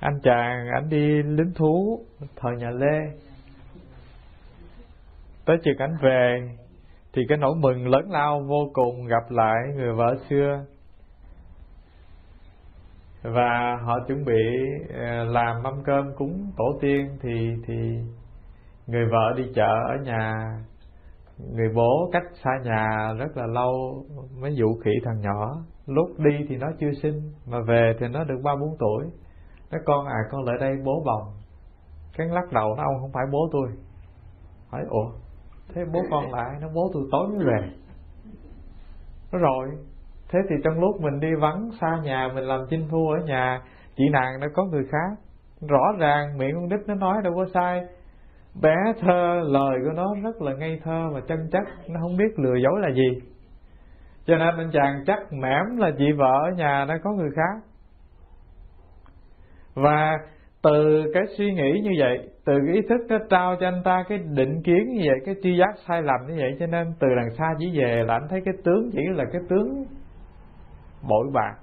Anh 0.00 0.20
chàng 0.22 0.68
anh 0.74 0.88
đi 0.88 1.22
lính 1.22 1.52
thú 1.54 2.00
thời 2.36 2.56
nhà 2.56 2.70
Lê. 2.70 3.18
Tới 5.44 5.56
chừng 5.62 5.78
anh 5.78 5.96
về, 6.02 6.48
thì 7.12 7.22
cái 7.28 7.38
nỗi 7.38 7.54
mừng 7.56 7.88
lớn 7.88 8.10
lao 8.10 8.40
vô 8.48 8.70
cùng 8.72 9.06
gặp 9.06 9.30
lại 9.30 9.58
người 9.76 9.92
vợ 9.92 10.16
xưa. 10.28 10.64
Và 13.22 13.76
họ 13.84 13.98
chuẩn 14.08 14.24
bị 14.24 14.42
ờ, 14.94 15.24
làm 15.24 15.62
mâm 15.62 15.82
cơm 15.84 16.12
cúng 16.16 16.52
tổ 16.56 16.64
tiên 16.80 17.18
thì 17.22 17.50
thì 17.66 17.98
người 18.86 19.06
vợ 19.10 19.32
đi 19.36 19.44
chợ 19.54 19.72
ở 19.88 19.96
nhà. 20.04 20.32
Người 21.38 21.68
bố 21.74 22.10
cách 22.12 22.22
xa 22.44 22.50
nhà 22.64 23.12
rất 23.18 23.36
là 23.36 23.46
lâu 23.46 24.04
mới 24.40 24.54
dụ 24.54 24.74
khỉ 24.84 24.90
thằng 25.04 25.20
nhỏ 25.20 25.64
lúc 25.90 26.08
đi 26.18 26.46
thì 26.48 26.56
nó 26.56 26.66
chưa 26.80 26.92
sinh, 27.02 27.32
mà 27.46 27.58
về 27.68 27.92
thì 28.00 28.06
nó 28.08 28.24
được 28.24 28.40
ba 28.44 28.52
bốn 28.60 28.76
tuổi. 28.78 29.04
Nó 29.72 29.78
con 29.84 30.06
à 30.06 30.18
con 30.30 30.44
lại 30.44 30.56
đây 30.60 30.72
bố 30.84 31.02
bồng 31.06 31.40
cái 32.16 32.26
lắc 32.28 32.52
đầu 32.52 32.74
nó, 32.76 32.82
ông 32.82 33.00
không 33.00 33.12
phải 33.12 33.24
bố 33.32 33.48
tôi. 33.52 33.68
Hỏi, 34.70 34.82
ủa, 34.88 35.10
thế 35.74 35.84
bố 35.92 36.00
con 36.10 36.32
lại 36.32 36.56
nó, 36.60 36.68
bố 36.74 36.90
tôi 36.92 37.02
tối 37.12 37.28
mới 37.28 37.46
về. 37.46 37.68
Nó 39.32 39.38
rồi. 39.38 39.68
Thế 40.28 40.38
thì 40.50 40.56
trong 40.64 40.80
lúc 40.80 41.00
mình 41.00 41.20
đi 41.20 41.28
vắng 41.40 41.70
xa 41.80 41.98
nhà, 42.02 42.28
mình 42.34 42.44
làm 42.44 42.60
chinh 42.70 42.88
phu 42.90 43.08
ở 43.08 43.26
nhà, 43.26 43.62
chị 43.96 44.04
nàng 44.12 44.40
đã 44.40 44.46
có 44.54 44.64
người 44.64 44.84
khác. 44.90 45.22
Rõ 45.68 45.92
ràng 45.98 46.38
miệng 46.38 46.54
con 46.54 46.68
đích 46.68 46.88
nó 46.88 46.94
nói 46.94 47.16
đâu 47.24 47.32
có 47.36 47.46
sai. 47.54 47.80
Bé 48.62 48.76
thơ, 49.00 49.40
lời 49.44 49.78
của 49.84 49.92
nó 49.94 50.14
rất 50.24 50.42
là 50.42 50.54
ngây 50.54 50.80
thơ 50.84 51.08
và 51.14 51.20
chân 51.28 51.48
chất. 51.52 51.62
Nó 51.88 52.00
không 52.00 52.16
biết 52.16 52.38
lừa 52.38 52.54
dối 52.54 52.80
là 52.80 52.88
gì 52.94 53.29
cho 54.26 54.36
nên 54.36 54.56
anh 54.56 54.70
chàng 54.72 55.04
chắc 55.06 55.32
mẻm 55.32 55.76
là 55.76 55.90
chị 55.98 56.12
vợ 56.12 56.40
ở 56.44 56.50
nhà 56.56 56.84
đã 56.88 56.98
có 57.04 57.12
người 57.12 57.30
khác. 57.36 57.66
Và 59.74 60.12
từ 60.62 61.04
cái 61.14 61.22
suy 61.38 61.52
nghĩ 61.52 61.80
như 61.82 61.90
vậy, 61.98 62.28
từ 62.44 62.52
cái 62.66 62.74
ý 62.74 62.80
thức 62.88 63.00
nó 63.08 63.18
trao 63.30 63.56
cho 63.60 63.66
anh 63.66 63.82
ta 63.84 64.04
cái 64.08 64.18
định 64.18 64.62
kiến 64.62 64.88
như 64.88 65.02
vậy, 65.06 65.18
cái 65.24 65.34
tri 65.42 65.56
giác 65.56 65.74
sai 65.88 66.02
lầm 66.02 66.26
như 66.28 66.34
vậy, 66.38 66.56
cho 66.60 66.66
nên 66.66 66.94
từ 67.00 67.08
đằng 67.16 67.30
xa 67.38 67.54
chỉ 67.58 67.78
về 67.78 68.04
là 68.06 68.14
anh 68.14 68.28
thấy 68.30 68.40
cái 68.44 68.54
tướng 68.64 68.90
chỉ 68.92 69.00
là 69.14 69.24
cái 69.32 69.40
tướng 69.48 69.84
bội 71.08 71.26
bạc. 71.32 71.54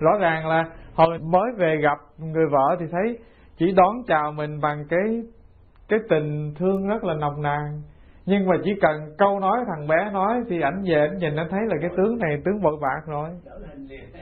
Rõ 0.00 0.18
ràng 0.20 0.46
là 0.46 0.64
hồi 0.94 1.18
mới 1.18 1.52
về 1.56 1.76
gặp 1.82 1.98
người 2.18 2.46
vợ 2.50 2.76
thì 2.80 2.86
thấy 2.92 3.18
chỉ 3.56 3.72
đón 3.72 4.04
chào 4.06 4.32
mình 4.32 4.60
bằng 4.60 4.84
cái 4.88 5.22
cái 5.88 5.98
tình 6.08 6.54
thương 6.58 6.88
rất 6.88 7.04
là 7.04 7.14
nồng 7.14 7.42
nàn 7.42 7.82
nhưng 8.26 8.46
mà 8.46 8.54
chỉ 8.64 8.74
cần 8.80 9.14
câu 9.18 9.40
nói, 9.40 9.58
thằng 9.66 9.88
bé 9.88 10.10
nói 10.12 10.42
thì 10.48 10.60
ảnh 10.60 10.82
về 10.86 10.94
ảnh 11.00 11.18
nhìn 11.18 11.36
anh 11.36 11.48
thấy 11.50 11.60
là 11.66 11.76
cái 11.80 11.90
tướng 11.96 12.18
này, 12.18 12.42
tướng 12.44 12.62
bội 12.62 12.76
bạc 12.82 13.02
rồi. 13.06 13.28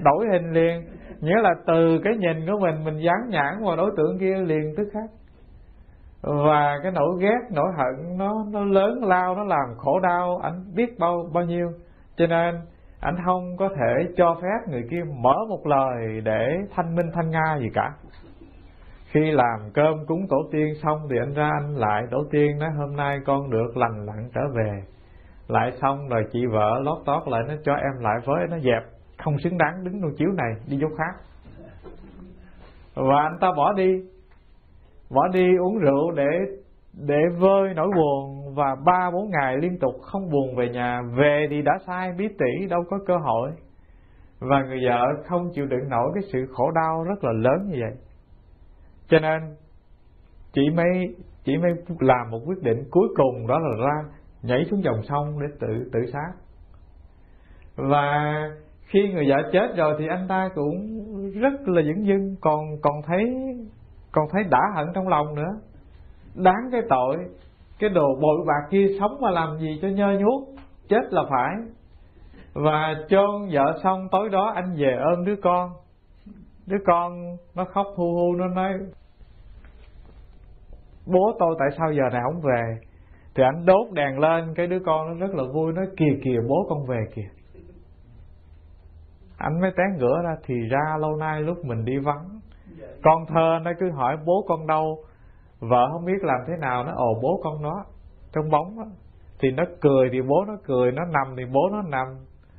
Đổi 0.01 0.27
hình 0.33 0.53
liền. 0.53 0.83
Nghĩa 1.21 1.43
là 1.43 1.51
từ 1.67 2.01
cái 2.05 2.13
nhìn 2.17 2.47
của 2.47 2.59
mình 2.59 2.85
mình 2.85 2.99
dán 2.99 3.29
nhãn 3.29 3.65
vào 3.65 3.77
đối 3.77 3.91
tượng 3.97 4.19
kia 4.19 4.35
liền 4.39 4.75
tức 4.77 4.89
khắc. 4.93 5.11
Và 6.23 6.79
cái 6.83 6.93
nỗi 6.93 7.19
ghét, 7.21 7.41
nỗi 7.51 7.69
hận, 7.77 8.19
nó 8.19 8.45
nó 8.51 8.65
lớn 8.65 9.05
lao, 9.05 9.37
nó 9.37 9.45
làm 9.45 9.77
khổ 9.79 10.01
đau, 10.01 10.41
ảnh 10.43 10.65
biết 10.75 10.99
bao 10.99 11.31
bao 11.33 11.45
nhiêu. 11.45 11.69
Cho 12.17 12.27
nên, 12.27 12.55
ảnh 13.01 13.17
không 13.25 13.57
có 13.57 13.69
thể 13.69 14.13
cho 14.17 14.37
phép 14.43 14.73
người 14.73 14.83
kia 14.91 15.03
mở 15.23 15.35
một 15.49 15.67
lời 15.67 16.21
để 16.25 16.59
thanh 16.75 16.97
minh, 16.97 17.07
thanh 17.15 17.31
nga 17.31 17.59
gì 17.61 17.67
cả 17.75 17.91
khi 19.13 19.31
làm 19.31 19.71
cơm 19.75 20.07
cúng 20.07 20.27
tổ 20.29 20.37
tiên 20.53 20.75
xong 20.83 20.99
thì 21.11 21.17
anh 21.19 21.35
ra 21.35 21.51
anh 21.61 21.77
lại, 21.77 22.03
tổ 22.11 22.25
tiên 22.31 22.59
nói 22.59 22.71
hôm 22.79 22.97
nay 22.97 23.19
con 23.27 23.51
được 23.51 23.77
lành 23.77 24.07
lặn 24.07 24.31
trở 24.35 24.41
về. 24.55 24.83
Lại 25.49 25.73
xong 25.81 26.09
rồi 26.09 26.25
chị 26.33 26.47
vợ 26.47 26.81
lót 26.85 26.99
tót 27.07 27.29
lại 27.29 27.43
nó 27.49 27.55
cho 27.65 27.75
em 27.75 27.93
lại 28.01 28.17
với 28.25 28.47
nó 28.51 28.59
dẹp, 28.59 28.83
không 29.25 29.39
xứng 29.39 29.59
đáng 29.59 29.85
đứng 29.85 30.01
trong 30.03 30.15
chiếu 30.17 30.29
này, 30.29 30.53
đi 30.69 30.79
chỗ 30.81 30.87
khác. 30.99 31.23
Và 32.95 33.23
anh 33.23 33.39
ta 33.41 33.49
bỏ 33.57 33.73
đi. 33.73 34.03
Bỏ 35.11 35.29
đi 35.29 35.47
uống 35.61 35.79
rượu 35.79 36.11
để 36.11 36.29
để 36.93 37.21
vơi 37.39 37.75
nỗi 37.75 37.89
buồn 37.97 38.55
và 38.55 38.75
ba 38.87 39.11
bốn 39.11 39.31
ngày 39.31 39.57
liên 39.57 39.79
tục 39.79 39.95
không 40.03 40.31
buồn 40.31 40.57
về 40.57 40.69
nhà. 40.69 41.03
Về 41.17 41.47
thì 41.51 41.63
đã 41.63 41.73
sai 41.87 42.13
bí 42.19 42.29
tỷ 42.29 42.67
đâu 42.69 42.81
có 42.91 42.99
cơ 43.07 43.17
hội. 43.17 43.51
Và 44.41 44.63
người 44.63 44.81
vợ 44.87 45.07
không 45.29 45.51
chịu 45.55 45.67
đựng 45.67 45.89
nổi 45.89 46.11
cái 46.15 46.23
sự 46.33 46.47
khổ 46.53 46.71
đau 46.71 47.05
rất 47.05 47.25
là 47.25 47.33
lớn 47.33 47.69
như 47.69 47.77
vậy 47.81 48.12
cho 49.13 49.19
nên 49.19 49.57
chị 50.53 50.71
mới 50.71 51.17
chị 51.45 51.57
mới 51.57 51.71
làm 52.01 52.31
một 52.31 52.41
quyết 52.47 52.63
định 52.63 52.85
cuối 52.91 53.09
cùng 53.17 53.47
đó 53.47 53.59
là 53.59 53.87
ra, 53.87 54.11
nhảy 54.43 54.65
xuống 54.71 54.83
dòng 54.83 55.03
sông 55.03 55.41
để 55.41 55.47
tự 55.61 55.91
tự 55.93 56.01
sát. 56.13 56.33
Và 57.77 58.33
khi 58.87 59.09
người 59.13 59.29
vợ 59.29 59.51
chết 59.53 59.77
rồi 59.77 59.97
thì 59.99 60.07
anh 60.09 60.27
ta 60.29 60.49
cũng 60.55 61.01
rất 61.41 61.53
là 61.67 61.83
dững 61.83 62.07
dưng, 62.07 62.37
còn 62.41 62.65
còn 62.83 63.03
thấy 63.07 63.21
còn 64.13 64.25
thấy 64.33 64.45
đã 64.51 64.61
hận 64.75 64.87
trong 64.95 65.09
lòng 65.09 65.35
nữa. 65.35 65.61
Đáng 66.35 66.69
cái 66.73 66.81
tội, 66.89 67.17
cái 67.79 67.91
đồ 67.91 68.07
bội 68.23 68.39
bạc 68.47 68.69
kia 68.71 68.87
sống 69.01 69.21
mà 69.21 69.31
làm 69.31 69.59
gì 69.59 69.79
cho 69.83 69.89
nhơ 69.89 70.19
nhuốc, 70.19 70.49
chết 70.89 71.03
là 71.11 71.23
phải. 71.31 71.55
Và 72.53 72.95
chôn 73.09 73.49
vợ 73.53 73.79
xong 73.83 74.09
tối 74.11 74.29
đó 74.29 74.53
anh 74.55 74.75
về 74.79 74.97
ôm 75.11 75.25
đứa 75.25 75.37
con. 75.43 75.71
Đứa 76.67 76.79
con 76.87 77.37
nó 77.55 77.65
khóc 77.65 77.87
hu 77.97 78.15
hu, 78.15 78.35
nó 78.35 78.49
nói 78.49 78.73
bố 81.07 81.37
tôi 81.39 81.57
tại 81.59 81.69
sao 81.79 81.93
giờ 81.93 82.03
này 82.13 82.23
không 82.25 82.41
về? 82.41 82.79
Thì 83.35 83.43
anh 83.43 83.67
đốt 83.67 83.93
đèn 83.93 84.19
lên, 84.19 84.55
cái 84.55 84.67
đứa 84.67 84.79
con 84.87 85.09
nó 85.09 85.27
rất 85.27 85.35
là 85.35 85.45
vui 85.55 85.73
nó 85.73 85.83
kìa 85.97 86.21
kìa, 86.25 86.39
bố 86.49 86.67
con 86.69 86.87
về 86.87 86.99
kìa. 87.15 87.29
Anh 89.39 89.61
mới 89.61 89.71
té 89.77 89.83
ngửa 89.99 90.23
ra, 90.25 90.37
thì 90.47 90.55
ra 90.71 90.97
lâu 91.01 91.17
nay 91.17 91.41
lúc 91.41 91.65
mình 91.65 91.85
đi 91.85 91.99
vắng. 91.99 92.41
Con 93.03 93.27
thơ 93.29 93.59
nó 93.63 93.71
cứ 93.81 93.91
hỏi, 93.91 94.17
bố 94.27 94.45
con 94.49 94.67
đâu? 94.67 94.99
Vợ 95.61 95.89
không 95.93 96.05
biết 96.05 96.23
làm 96.23 96.41
thế 96.47 96.55
nào, 96.61 96.85
nó 96.85 96.93
ồ, 96.97 97.21
bố 97.23 97.41
con 97.45 97.63
nó 97.63 97.85
trong 98.33 98.51
bóng 98.51 98.79
đó. 98.79 98.85
thì 99.41 99.51
nó 99.51 99.65
cười, 99.81 100.09
thì 100.13 100.23
bố 100.23 100.45
nó 100.49 100.57
cười, 100.65 100.93
nó 100.93 101.05
nằm 101.05 101.37
thì 101.37 101.45
bố 101.53 101.61
nó 101.73 101.83
nằm. 101.83 102.07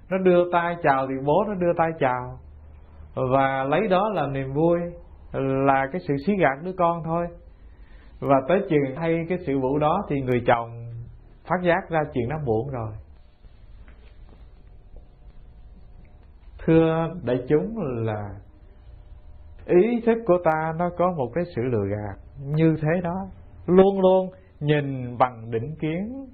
Nó 0.09 0.17
đưa 0.17 0.51
tay 0.51 0.75
chào 0.83 1.07
thì 1.07 1.13
bố 1.25 1.43
nó 1.47 1.53
đưa 1.53 1.73
tay 1.77 1.89
chào. 1.99 2.39
Và 3.15 3.63
lấy 3.63 3.87
đó 3.87 4.09
là 4.09 4.27
niềm 4.27 4.53
vui, 4.53 4.79
là 5.65 5.87
cái 5.91 6.01
sự 6.07 6.13
xí 6.25 6.33
gạt 6.39 6.63
đứa 6.63 6.73
con 6.77 7.03
thôi 7.03 7.27
và 8.29 8.35
tới 8.47 8.59
chừng 8.69 8.95
hay 8.95 9.25
cái 9.29 9.37
sự 9.45 9.59
vụ 9.59 9.79
đó 9.79 10.01
thì 10.09 10.21
người 10.21 10.43
chồng 10.45 10.83
phát 11.43 11.57
giác 11.63 11.89
ra 11.89 11.99
chuyện 12.13 12.29
nó 12.29 12.37
muộn 12.45 12.69
rồi. 12.69 12.91
Thưa 16.65 17.13
đại 17.23 17.37
chúng 17.47 17.77
là 17.77 18.29
ý 19.65 20.01
thức 20.05 20.17
của 20.25 20.37
ta 20.43 20.73
nó 20.79 20.89
có 20.97 21.13
một 21.17 21.31
cái 21.35 21.43
sự 21.55 21.61
lừa 21.61 21.85
gạt 21.89 22.17
như 22.39 22.75
thế 22.81 23.01
đó. 23.03 23.27
Luôn 23.65 24.01
luôn 24.01 24.29
nhìn 24.59 25.17
bằng 25.17 25.51
định 25.51 25.75
kiến, 25.79 26.25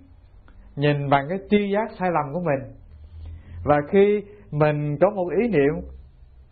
nhìn 0.75 1.09
bằng 1.09 1.25
cái 1.29 1.39
tri 1.49 1.71
giác 1.73 1.91
sai 1.99 2.09
lầm 2.11 2.33
của 2.33 2.39
mình. 2.39 2.73
Và 3.65 3.75
khi 3.91 4.23
mình 4.51 4.97
có 5.01 5.09
một 5.09 5.29
ý 5.41 5.47
niệm 5.47 5.73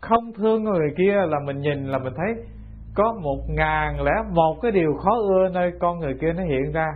không 0.00 0.32
thương 0.32 0.64
người 0.64 0.94
kia 0.96 1.14
là 1.28 1.40
mình 1.44 1.58
nhìn 1.60 1.86
là 1.86 1.98
mình 1.98 2.12
thấy 2.16 2.44
có 2.98 3.14
một 3.22 3.38
ngàn 3.48 4.02
lẽ 4.02 4.12
một 4.30 4.54
cái 4.62 4.72
điều 4.72 4.94
khó 4.94 5.10
ưa 5.28 5.48
nơi 5.48 5.72
con 5.80 5.98
người 5.98 6.14
kia 6.20 6.32
nó 6.32 6.42
hiện 6.42 6.72
ra. 6.72 6.88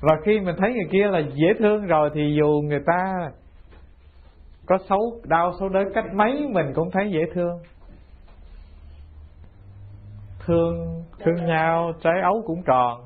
Và 0.00 0.16
khi 0.24 0.40
mình 0.40 0.54
thấy 0.58 0.72
người 0.72 0.88
kia 0.90 1.06
là 1.10 1.18
dễ 1.18 1.48
thương 1.58 1.86
rồi 1.86 2.10
thì 2.14 2.34
dù 2.38 2.60
người 2.64 2.80
ta 2.86 3.30
có 4.66 4.78
xấu, 4.88 5.00
đau 5.24 5.52
xấu 5.60 5.68
đớn 5.68 5.84
cách 5.94 6.04
mấy, 6.14 6.46
mình 6.50 6.72
cũng 6.74 6.90
thấy 6.92 7.10
dễ 7.10 7.20
thương. 7.34 7.58
Thương 10.46 11.04
thương 11.24 11.46
nhau, 11.46 11.92
trái 12.02 12.20
ấu 12.22 12.42
cũng 12.46 12.62
tròn, 12.66 13.00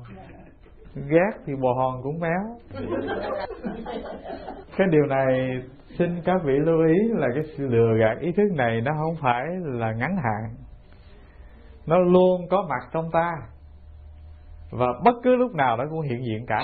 ghét 0.95 1.31
thì 1.45 1.53
bồ 1.61 1.73
hòn 1.73 2.01
cũng 2.03 2.19
méo. 2.19 2.57
Cái 4.77 4.87
điều 4.91 5.05
này 5.05 5.61
xin 5.97 6.21
các 6.25 6.41
vị 6.43 6.53
lưu 6.53 6.85
ý 6.87 6.95
là 7.09 7.27
cái 7.33 7.43
sự 7.57 7.67
lừa 7.67 7.97
gạt 7.99 8.19
ý 8.19 8.31
thức 8.31 8.51
này 8.55 8.81
nó 8.81 8.91
không 9.03 9.15
phải 9.21 9.43
là 9.63 9.91
ngắn 9.91 10.15
hạn 10.15 10.64
nó 11.87 11.97
luôn 11.97 12.47
có 12.49 12.65
mặt 12.69 12.89
trong 12.93 13.11
ta. 13.11 13.31
Và 14.71 14.85
bất 15.03 15.15
cứ 15.23 15.35
lúc 15.35 15.55
nào 15.55 15.77
nó 15.77 15.83
cũng 15.89 16.01
hiện 16.01 16.25
diện 16.25 16.45
cả. 16.47 16.59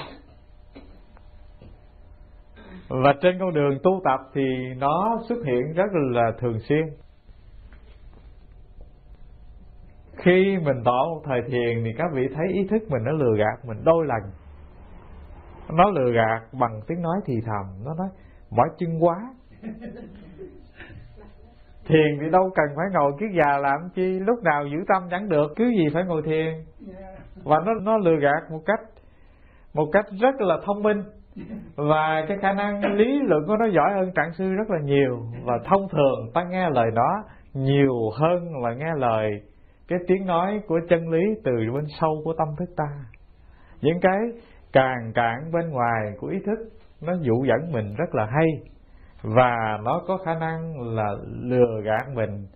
Và 2.89 3.13
trên 3.21 3.39
con 3.39 3.53
đường 3.53 3.79
tu 3.83 4.01
tập 4.03 4.19
thì 4.33 4.41
nó 4.77 5.19
xuất 5.29 5.45
hiện 5.45 5.73
rất 5.75 5.91
là 5.93 6.31
thường 6.39 6.59
xuyên. 6.59 6.83
Khi 10.17 10.57
mình 10.63 10.81
tỏ 10.85 11.05
một 11.09 11.21
thời 11.25 11.41
thiền 11.41 11.83
thì 11.83 11.91
các 11.97 12.07
vị 12.13 12.27
thấy 12.35 12.47
ý 12.53 12.67
thức 12.67 12.83
mình 12.89 13.03
nó 13.03 13.11
lừa 13.11 13.37
gạt 13.37 13.65
mình 13.65 13.77
đôi 13.83 14.05
lần. 14.05 14.31
Nó 15.69 15.89
lừa 15.89 16.11
gạt 16.11 16.59
bằng 16.59 16.81
tiếng 16.87 17.01
nói 17.01 17.17
thì 17.25 17.33
thầm. 17.45 17.83
Nó 17.85 17.93
nói, 17.93 18.07
mỏi 18.49 18.69
chân 18.77 19.03
quá. 19.03 19.15
thiền 21.91 22.19
thì 22.21 22.29
đâu 22.31 22.51
cần 22.55 22.65
phải 22.75 22.85
ngồi 22.93 23.11
kiết 23.19 23.29
già 23.33 23.57
làm 23.57 23.89
chi 23.95 24.19
lúc 24.19 24.43
nào 24.43 24.65
giữ 24.65 24.77
tâm 24.87 25.03
chẳng 25.11 25.29
được 25.29 25.47
cứ 25.55 25.65
gì 25.65 25.85
phải 25.93 26.03
ngồi 26.03 26.21
thiền. 26.25 26.53
Và 27.43 27.57
nó 27.65 27.73
nó 27.81 27.97
lừa 27.97 28.15
gạt 28.21 28.51
một 28.51 28.61
cách 28.65 28.79
một 29.73 29.85
cách 29.91 30.05
rất 30.21 30.41
là 30.41 30.57
thông 30.65 30.83
minh. 30.83 31.03
Và 31.75 32.25
cái 32.27 32.37
khả 32.41 32.53
năng 32.53 32.93
lý 32.93 33.19
luận 33.23 33.43
của 33.47 33.55
nó 33.59 33.65
giỏi 33.65 33.93
hơn 33.93 34.11
trạng 34.15 34.33
sư 34.33 34.53
rất 34.53 34.69
là 34.69 34.79
nhiều. 34.83 35.23
Và 35.43 35.53
thông 35.65 35.87
thường 35.91 36.31
ta 36.33 36.43
nghe 36.43 36.69
lời 36.69 36.87
nó 36.93 37.23
nhiều 37.53 37.93
hơn 38.19 38.63
là 38.63 38.73
nghe 38.73 38.91
lời 38.97 39.31
cái 39.87 39.99
tiếng 40.07 40.25
nói 40.25 40.61
của 40.67 40.79
chân 40.89 41.09
lý 41.09 41.21
từ 41.43 41.51
bên 41.73 41.85
sâu 41.99 42.21
của 42.23 42.33
tâm 42.37 42.47
thức 42.59 42.69
ta. 42.77 42.89
Những 43.81 43.99
cái 44.01 44.19
càng 44.73 45.11
cản 45.15 45.51
bên 45.53 45.69
ngoài 45.69 46.13
của 46.19 46.27
ý 46.27 46.37
thức 46.45 46.59
nó 47.01 47.13
dụ 47.21 47.45
dẫn 47.47 47.71
mình 47.71 47.95
rất 47.97 48.15
là 48.15 48.25
hay 48.25 48.47
và 49.23 49.79
nó 49.83 50.01
có 50.07 50.17
khả 50.17 50.33
năng 50.33 50.81
là 50.95 51.15
lừa 51.41 51.81
gạt 51.83 52.09
mình. 52.13 52.47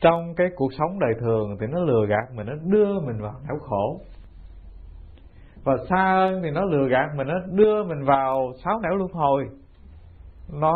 Trong 0.00 0.34
cái 0.36 0.46
cuộc 0.56 0.72
sống 0.78 0.98
đời 0.98 1.14
thường 1.20 1.56
thì 1.60 1.66
nó 1.66 1.80
lừa 1.80 2.06
gạt 2.08 2.34
mình, 2.34 2.46
nó 2.46 2.54
đưa 2.62 3.00
mình 3.00 3.22
vào 3.22 3.34
nẻo 3.48 3.58
khổ. 3.58 4.00
Và 5.64 5.76
xa 5.90 6.12
hơn 6.16 6.40
thì 6.42 6.50
nó 6.50 6.64
lừa 6.64 6.88
gạt 6.88 7.08
mình, 7.16 7.26
nó 7.26 7.34
đưa 7.52 7.84
mình 7.84 8.04
vào 8.04 8.52
sáu 8.64 8.80
nẻo 8.80 8.94
luân 8.94 9.12
hồi. 9.12 9.48
Nó 10.52 10.74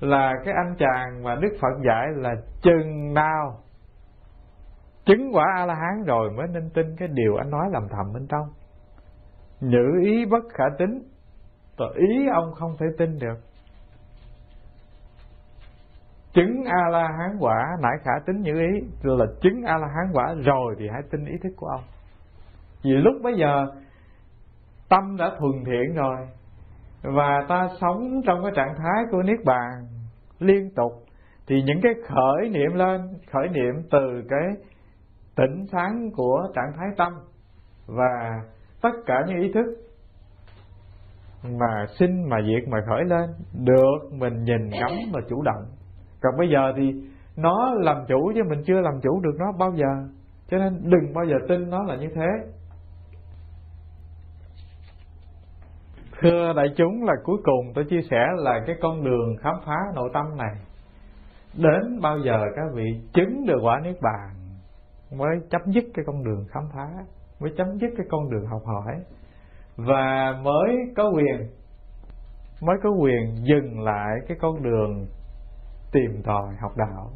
là 0.00 0.32
cái 0.44 0.54
anh 0.54 0.74
chàng 0.78 1.22
mà 1.22 1.34
đức 1.34 1.56
phật 1.60 1.82
dạy 1.86 2.06
là 2.16 2.34
chừng 2.62 3.14
nào 3.14 3.60
chứng 5.04 5.30
quả 5.32 5.44
a 5.56 5.66
la 5.66 5.74
hán 5.74 6.04
rồi 6.06 6.30
mới 6.30 6.46
nên 6.52 6.70
tin 6.74 6.96
cái 6.98 7.08
điều 7.08 7.36
anh 7.36 7.50
nói 7.50 7.66
làm 7.72 7.82
thầm 7.90 8.12
bên 8.14 8.26
trong. 8.26 8.48
Nhữ 9.60 10.00
ý 10.04 10.24
bất 10.24 10.44
khả 10.54 10.64
tính 10.78 11.02
rồi 11.78 11.94
ý 11.96 12.28
ông 12.34 12.52
không 12.54 12.76
thể 12.78 12.86
tin 12.98 13.18
được 13.18 13.38
chứng 16.34 16.64
a 16.64 16.88
la 16.90 17.08
hán 17.18 17.36
quả, 17.38 17.76
nãy 17.82 17.92
khả 18.04 18.12
tính 18.26 18.40
như 18.42 18.54
ý 18.54 18.88
rồi 19.02 19.18
là 19.18 19.26
chứng 19.42 19.62
a 19.62 19.76
la 19.78 19.86
hán 19.86 20.12
quả, 20.12 20.34
rồi 20.44 20.74
thì 20.78 20.88
hãy 20.92 21.02
tin 21.10 21.24
ý 21.24 21.34
thức 21.42 21.52
của 21.56 21.66
ông. 21.66 21.82
Vì 22.84 22.90
lúc 22.90 23.14
bấy 23.22 23.34
giờ, 23.36 23.66
tâm 24.88 25.16
đã 25.16 25.30
thuần 25.38 25.52
thiện 25.66 25.94
rồi, 25.94 26.16
và 27.02 27.40
ta 27.48 27.68
sống 27.80 28.22
trong 28.26 28.42
cái 28.42 28.52
trạng 28.56 28.74
thái 28.78 29.04
của 29.10 29.22
niết 29.22 29.44
bàn 29.44 29.86
liên 30.38 30.70
tục, 30.76 30.92
thì 31.46 31.62
những 31.62 31.80
cái 31.82 31.92
khởi 32.08 32.48
niệm 32.48 32.74
lên, 32.74 33.00
khởi 33.32 33.48
niệm 33.48 33.74
từ 33.90 34.22
cái 34.28 34.48
tỉnh 35.36 35.66
sáng 35.72 36.10
của 36.16 36.48
trạng 36.54 36.72
thái 36.76 36.88
tâm, 36.96 37.12
và 37.86 38.42
tất 38.82 38.92
cả 39.06 39.24
những 39.26 39.40
ý 39.40 39.52
thức 39.52 39.66
mà 41.60 41.86
sinh 41.98 42.28
mà 42.28 42.36
diệt 42.46 42.68
mà 42.68 42.78
khởi 42.86 43.04
lên, 43.04 43.30
được 43.64 43.98
mình 44.12 44.44
nhìn 44.44 44.68
ngắm 44.68 44.92
và 45.12 45.20
chủ 45.28 45.42
động 45.42 45.64
còn 46.22 46.34
bây 46.38 46.48
giờ 46.50 46.72
thì 46.76 46.94
nó 47.36 47.74
làm 47.74 47.96
chủ 48.08 48.32
chứ 48.34 48.42
mình 48.48 48.62
chưa 48.66 48.80
làm 48.80 49.00
chủ 49.02 49.20
được 49.20 49.36
nó 49.38 49.52
bao 49.58 49.72
giờ. 49.74 50.08
Cho 50.48 50.58
nên 50.58 50.90
đừng 50.90 51.14
bao 51.14 51.24
giờ 51.24 51.34
tin 51.48 51.70
nó 51.70 51.82
là 51.82 51.96
như 51.96 52.08
thế. 52.14 52.28
Thưa 56.20 56.52
đại 56.56 56.66
chúng, 56.76 57.04
là 57.04 57.14
cuối 57.24 57.38
cùng 57.44 57.72
tôi 57.74 57.84
chia 57.84 58.02
sẻ 58.10 58.26
là 58.36 58.60
cái 58.66 58.76
con 58.82 59.04
đường 59.04 59.36
khám 59.40 59.54
phá 59.66 59.76
nội 59.94 60.10
tâm 60.14 60.36
này. 60.36 60.54
Đến 61.54 62.00
bao 62.02 62.18
giờ 62.18 62.44
các 62.56 62.64
vị 62.74 62.84
chứng 63.12 63.46
được 63.46 63.58
quả 63.62 63.80
niết 63.84 63.96
bàn 64.02 64.30
mới 65.12 65.36
chấm 65.50 65.60
dứt 65.66 65.84
cái 65.94 66.04
con 66.06 66.24
đường 66.24 66.44
khám 66.50 66.62
phá, 66.74 66.88
mới 67.40 67.52
chấm 67.56 67.66
dứt 67.78 67.90
cái 67.96 68.06
con 68.10 68.30
đường 68.30 68.46
học 68.46 68.62
hỏi. 68.64 68.94
Và 69.76 70.34
mới 70.42 70.76
có 70.96 71.10
quyền, 71.10 71.50
mới 72.62 72.76
có 72.82 72.90
quyền 72.90 73.36
dừng 73.42 73.80
lại 73.80 74.10
cái 74.28 74.36
con 74.40 74.62
đường 74.62 75.06
tìm 75.92 76.22
tòi 76.24 76.54
học 76.60 76.72
đạo. 76.76 77.10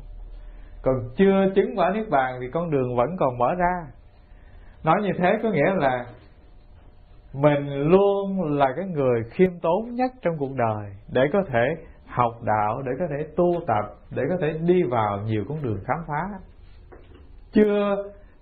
Còn 0.83 0.95
chưa 1.17 1.47
chứng 1.55 1.79
quả 1.79 1.91
niết 1.95 2.11
bàn 2.11 2.39
thì 2.41 2.47
con 2.53 2.71
đường 2.71 2.97
vẫn 2.97 3.17
còn 3.19 3.39
mở 3.39 3.55
ra. 3.59 3.87
Nói 4.85 5.03
như 5.03 5.11
thế 5.19 5.39
có 5.43 5.51
nghĩa 5.51 5.75
là 5.75 6.07
mình 7.33 7.69
luôn 7.69 8.43
là 8.43 8.73
cái 8.77 8.87
người 8.87 9.23
khiêm 9.31 9.51
tốn 9.63 9.95
nhất 9.95 10.11
trong 10.23 10.35
cuộc 10.39 10.53
đời 10.57 10.93
để 11.13 11.23
có 11.33 11.43
thể 11.49 11.75
học 12.07 12.33
đạo, 12.43 12.83
để 12.83 12.93
có 12.99 13.07
thể 13.11 13.27
tu 13.37 13.61
tập, 13.67 13.95
để 14.11 14.23
có 14.29 14.37
thể 14.41 14.59
đi 14.59 14.83
vào 14.83 15.21
nhiều 15.21 15.45
con 15.49 15.63
đường 15.63 15.79
khám 15.85 15.99
phá. 16.07 16.39
Chưa 17.53 17.97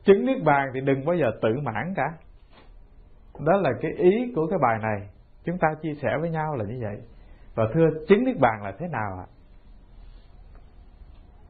chứng 0.05 0.27
niết 0.27 0.45
bàn 0.45 0.71
thì 0.75 0.81
đừng 0.81 1.05
bao 1.05 1.17
giờ 1.17 1.27
tự 1.43 1.49
mãn 1.63 1.95
cả. 1.97 2.05
Đó 3.47 3.57
là 3.57 3.71
cái 3.81 3.91
ý 3.91 4.33
của 4.37 4.47
cái 4.47 4.59
bài 4.63 4.79
này. 4.83 5.09
Chúng 5.45 5.59
ta 5.59 5.69
chia 5.83 5.95
sẻ 5.95 6.09
với 6.21 6.31
nhau 6.31 6.57
là 6.57 6.65
như 6.65 6.79
vậy. 6.83 6.97
Và 7.55 7.65
thưa, 7.75 7.89
chứng 8.09 8.25
niết 8.25 8.39
bàn 8.41 8.63
là 8.63 8.73
thế 8.79 8.87
nào 8.89 9.19
ạ? 9.19 9.27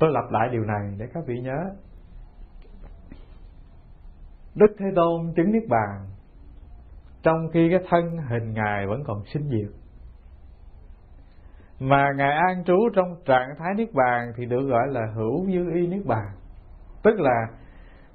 Tôi 0.02 0.10
lặp 0.12 0.30
lại 0.30 0.48
điều 0.52 0.64
này 0.64 0.94
để 0.98 1.06
các 1.14 1.24
vị 1.26 1.40
nhớ. 1.40 1.58
Đức 4.54 4.76
thế 4.78 4.86
tôn 4.96 5.32
chứng 5.36 5.52
niết 5.52 5.62
bàn, 5.68 6.06
trong 7.22 7.48
khi 7.52 7.68
cái 7.70 7.80
thân 7.90 8.18
hình 8.28 8.52
ngài 8.52 8.86
vẫn 8.86 9.02
còn 9.06 9.22
sinh 9.24 9.48
diệt. 9.50 9.72
Mà 11.78 12.12
ngài 12.16 12.32
an 12.32 12.64
trú 12.64 12.88
trong 12.94 13.16
trạng 13.24 13.48
thái 13.58 13.74
niết 13.76 13.88
bàn 13.94 14.32
thì 14.36 14.46
được 14.46 14.66
gọi 14.68 14.88
là 14.88 15.06
hữu 15.14 15.46
dư 15.46 15.74
y 15.74 15.86
niết 15.86 16.06
bàn. 16.06 16.28
Tức 17.02 17.20
là 17.20 17.46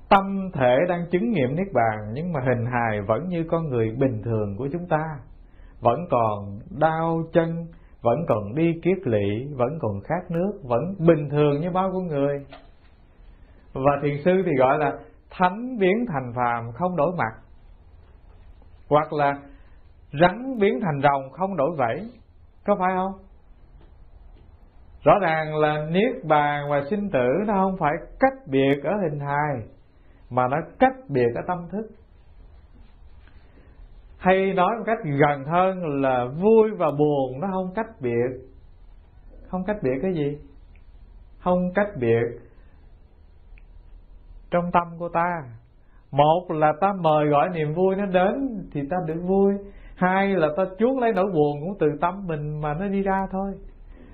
tâm 0.09 0.49
thể 0.53 0.77
đang 0.89 1.09
chứng 1.11 1.31
nghiệm 1.31 1.55
niết 1.55 1.67
bàn, 1.73 2.11
nhưng 2.13 2.33
mà 2.33 2.39
hình 2.39 2.65
hài 2.65 3.01
vẫn 3.01 3.27
như 3.27 3.43
con 3.49 3.69
người 3.69 3.89
bình 3.99 4.21
thường 4.23 4.55
của 4.57 4.67
chúng 4.71 4.87
ta. 4.87 5.19
Vẫn 5.79 5.99
còn 6.11 6.59
đau 6.79 7.23
chân 7.33 7.67
vẫn 8.01 8.25
còn 8.27 8.55
đi 8.55 8.73
kiết 8.83 9.07
lỵ, 9.07 9.45
vẫn 9.55 9.69
còn 9.81 10.01
khát 10.03 10.31
nước, 10.31 10.59
vẫn 10.63 10.81
bình 10.99 11.29
thường 11.29 11.61
như 11.61 11.71
bao 11.71 11.89
con 11.93 12.07
người. 12.07 12.45
Và 13.73 13.91
thiền 14.01 14.17
sư 14.25 14.31
thì 14.45 14.51
gọi 14.59 14.77
là 14.77 14.93
thánh 15.29 15.77
biến 15.79 16.05
thành 16.07 16.33
phàm, 16.35 16.71
không 16.73 16.95
đổi 16.95 17.11
mặt. 17.17 17.33
Hoặc 18.89 19.13
là 19.13 19.39
rắn 20.21 20.59
biến 20.59 20.79
thành 20.81 21.01
rồng, 21.03 21.31
không 21.31 21.57
đổi 21.57 21.69
vẫy 21.77 22.11
có 22.65 22.75
phải 22.79 22.93
không? 22.95 23.11
Rõ 25.03 25.13
ràng 25.21 25.55
là 25.55 25.87
niết 25.89 26.25
bàn 26.25 26.69
và 26.69 26.81
sinh 26.89 27.09
tử 27.09 27.27
nó 27.47 27.53
không 27.53 27.77
phải 27.79 27.93
cách 28.19 28.47
biệt 28.47 28.75
ở 28.83 28.91
hình 29.03 29.19
hài, 29.19 29.67
mà 30.29 30.47
nó 30.47 30.57
cách 30.79 30.95
biệt 31.09 31.27
ở 31.35 31.41
tâm 31.47 31.57
thức 31.71 31.87
hay 34.17 34.53
nói 34.53 34.75
một 34.77 34.83
cách 34.85 34.97
gần 35.03 35.45
hơn 35.45 36.01
là 36.01 36.25
vui 36.25 36.71
và 36.77 36.91
buồn, 36.91 37.39
nó 37.39 37.47
không 37.51 37.73
cách 37.75 38.01
biệt. 38.01 38.47
Không 39.47 39.63
cách 39.67 39.77
biệt 39.83 39.99
cái 40.01 40.13
gì? 40.13 40.37
Không 41.39 41.73
cách 41.75 41.87
biệt 41.99 42.47
trong 44.51 44.71
tâm 44.73 44.87
của 44.99 45.09
ta. 45.13 45.43
Một 46.11 46.45
là 46.49 46.73
ta 46.81 46.93
mời 47.01 47.27
gọi 47.27 47.49
niềm 47.49 47.73
vui 47.73 47.95
nó 47.95 48.05
đến 48.05 48.33
thì 48.71 48.81
ta 48.89 48.97
được 49.07 49.21
vui. 49.27 49.53
Hai 49.95 50.27
là 50.27 50.47
ta 50.57 50.63
chuốc 50.79 50.97
lấy 50.97 51.13
nỗi 51.13 51.25
buồn 51.33 51.59
cũng 51.61 51.77
từ 51.79 51.87
tâm 52.01 52.27
mình 52.27 52.61
mà 52.61 52.73
nó 52.73 52.87
đi 52.87 53.01
ra 53.01 53.27
thôi. 53.31 53.51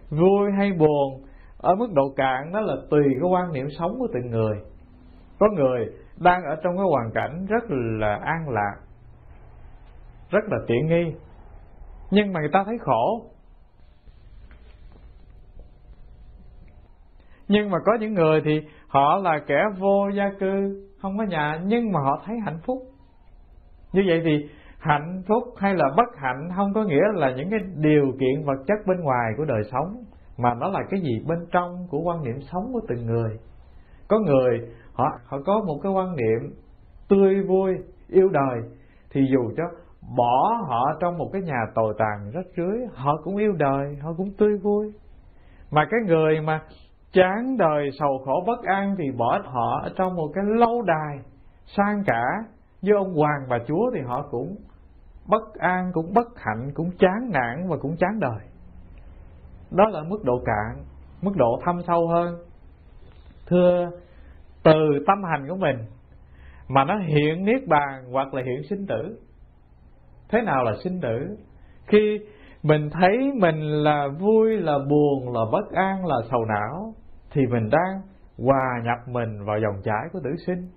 Vui 0.09 0.51
hay 0.57 0.71
buồn, 0.71 1.23
ở 1.57 1.75
mức 1.75 1.87
độ 1.93 2.13
cạn 2.15 2.51
đó 2.53 2.61
là 2.61 2.75
tùy 2.89 3.03
cái 3.21 3.29
quan 3.31 3.53
niệm 3.53 3.67
sống 3.79 3.91
của 3.99 4.07
từng 4.13 4.29
người. 4.29 4.57
Có 5.39 5.47
người 5.55 5.85
đang 6.17 6.43
ở 6.43 6.55
trong 6.63 6.77
cái 6.77 6.85
hoàn 6.91 7.11
cảnh 7.13 7.45
rất 7.49 7.63
là 7.99 8.19
an 8.23 8.49
lạc 8.49 8.75
rất 10.33 10.43
là 10.47 10.57
tiện 10.67 10.87
nghi. 10.87 11.13
Nhưng 12.11 12.33
mà 12.33 12.39
người 12.39 12.49
ta 12.53 12.63
thấy 12.65 12.77
khổ. 12.81 13.25
Nhưng 17.47 17.69
mà 17.69 17.77
có 17.85 17.97
những 17.99 18.13
người 18.13 18.41
thì 18.45 18.61
họ 18.87 19.17
là 19.17 19.39
kẻ 19.47 19.63
vô 19.79 20.09
gia 20.15 20.29
cư, 20.39 20.83
không 21.01 21.17
có 21.17 21.23
nhà, 21.23 21.61
nhưng 21.65 21.91
mà 21.91 21.99
họ 21.99 22.21
thấy 22.25 22.35
hạnh 22.45 22.59
phúc. 22.65 22.77
Như 23.93 24.01
vậy 24.07 24.21
thì 24.25 24.49
hạnh 24.79 25.23
phúc 25.27 25.43
hay 25.57 25.73
là 25.73 25.85
bất 25.97 26.17
hạnh 26.17 26.49
không 26.55 26.73
có 26.73 26.83
nghĩa 26.83 27.03
là 27.13 27.31
những 27.31 27.49
cái 27.49 27.59
điều 27.75 28.05
kiện 28.19 28.45
vật 28.45 28.63
chất 28.67 28.87
bên 28.87 28.99
ngoài 28.99 29.33
của 29.37 29.45
đời 29.45 29.61
sống, 29.71 30.03
mà 30.37 30.53
nó 30.53 30.67
là 30.67 30.79
cái 30.89 30.99
gì 31.01 31.19
bên 31.27 31.39
trong 31.51 31.87
của 31.89 31.99
quan 31.99 32.23
niệm 32.23 32.41
sống 32.51 32.73
của 32.73 32.81
từng 32.87 33.05
người. 33.05 33.37
Có 34.07 34.19
người, 34.19 34.69
họ 34.93 35.05
họ 35.25 35.37
có 35.45 35.63
một 35.67 35.79
cái 35.83 35.91
quan 35.91 36.15
niệm 36.15 36.53
tươi 37.09 37.43
vui, 37.43 37.77
yêu 38.07 38.29
đời, 38.29 38.61
thì 39.11 39.21
dù 39.31 39.51
cho 39.57 39.63
bỏ 40.17 40.63
họ 40.67 40.97
trong 40.99 41.17
một 41.17 41.29
cái 41.33 41.41
nhà 41.41 41.65
tồi 41.75 41.93
tàn 41.97 42.31
rất 42.31 42.45
rưới. 42.57 42.87
Họ 42.93 43.17
cũng 43.23 43.37
yêu 43.37 43.53
đời, 43.53 43.95
họ 44.01 44.13
cũng 44.17 44.31
tươi 44.37 44.57
vui. 44.57 44.93
Mà 45.71 45.87
cái 45.91 45.99
người 46.05 46.41
mà 46.41 46.61
chán 47.13 47.57
đời, 47.57 47.89
sầu 47.99 48.21
khổ, 48.25 48.43
bất 48.47 48.63
an 48.63 48.95
thì 48.97 49.11
bỏ 49.17 49.39
họ 49.45 49.81
ở 49.83 49.89
trong 49.95 50.15
một 50.15 50.27
cái 50.33 50.43
lâu 50.47 50.81
đài 50.81 51.19
sang 51.65 52.03
cả 52.05 52.23
với 52.81 52.93
ông 52.97 53.13
hoàng 53.13 53.47
bà 53.49 53.57
chúa 53.67 53.91
thì 53.95 54.01
họ 54.01 54.27
cũng 54.31 54.55
bất 55.27 55.53
an, 55.59 55.91
cũng 55.93 56.13
bất 56.13 56.27
hạnh, 56.35 56.71
cũng 56.73 56.91
chán 56.99 57.29
nản 57.31 57.69
và 57.69 57.77
cũng 57.81 57.95
chán 57.97 58.19
đời. 58.19 58.39
Đó 59.71 59.83
là 59.89 60.03
mức 60.03 60.19
độ 60.23 60.41
cạn, 60.45 60.83
mức 61.21 61.31
độ 61.35 61.59
thâm 61.65 61.81
sâu 61.87 62.07
hơn. 62.07 62.35
Thưa, 63.47 63.89
từ 64.63 64.73
tâm 65.07 65.23
hành 65.23 65.47
của 65.49 65.55
mình, 65.55 65.77
mà 66.67 66.83
nó 66.83 66.97
hiện 66.97 67.45
niết 67.45 67.67
bàn 67.67 68.03
hoặc 68.11 68.33
là 68.33 68.41
hiện 68.45 68.63
sinh 68.69 68.87
tử 68.87 69.17
thế 70.29 70.41
nào 70.41 70.63
là 70.63 70.71
sinh 70.83 71.01
tử 71.01 71.37
khi 71.87 72.19
mình 72.63 72.89
thấy 72.89 73.31
mình 73.39 73.59
là 73.59 74.07
vui, 74.19 74.57
là 74.57 74.77
buồn, 74.89 75.33
là 75.33 75.41
bất 75.51 75.71
an, 75.71 76.05
là 76.05 76.15
sầu 76.31 76.45
não, 76.45 76.93
thì 77.31 77.41
mình 77.51 77.69
đang 77.69 78.01
hòa 78.37 78.81
nhập 78.83 78.97
mình 79.07 79.45
vào 79.45 79.59
dòng 79.59 79.81
chảy 79.83 80.09
của 80.13 80.19
tử 80.23 80.29
sinh. 80.47 80.69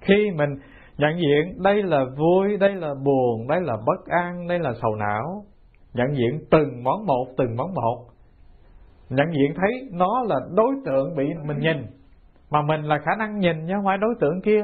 Khi 0.00 0.30
mình 0.36 0.50
nhận 0.98 1.10
diện 1.18 1.62
đây 1.62 1.82
là 1.82 2.04
vui, 2.18 2.56
đây 2.56 2.74
là 2.74 2.94
buồn, 3.04 3.48
đây 3.48 3.60
là 3.60 3.76
bất 3.86 4.06
an, 4.06 4.46
đây 4.48 4.58
là 4.58 4.72
sầu 4.82 4.96
não, 4.96 5.44
nhận 5.94 6.16
diện 6.16 6.40
từng 6.50 6.84
món 6.84 7.06
một, 7.06 7.26
từng 7.38 7.56
món 7.56 7.74
một, 7.74 8.06
nhận 9.10 9.26
diện 9.32 9.54
thấy 9.56 9.88
nó 9.92 10.22
là 10.28 10.36
đối 10.56 10.74
tượng 10.84 11.16
bị 11.16 11.24
mình 11.44 11.58
nhìn, 11.58 11.86
mà 12.50 12.62
mình 12.62 12.82
là 12.82 12.98
khả 12.98 13.16
năng 13.18 13.38
nhìn 13.38 13.66
chứ 13.66 13.72
không 13.76 13.84
phải 13.84 13.98
đối 13.98 14.14
tượng 14.20 14.40
kia. 14.40 14.62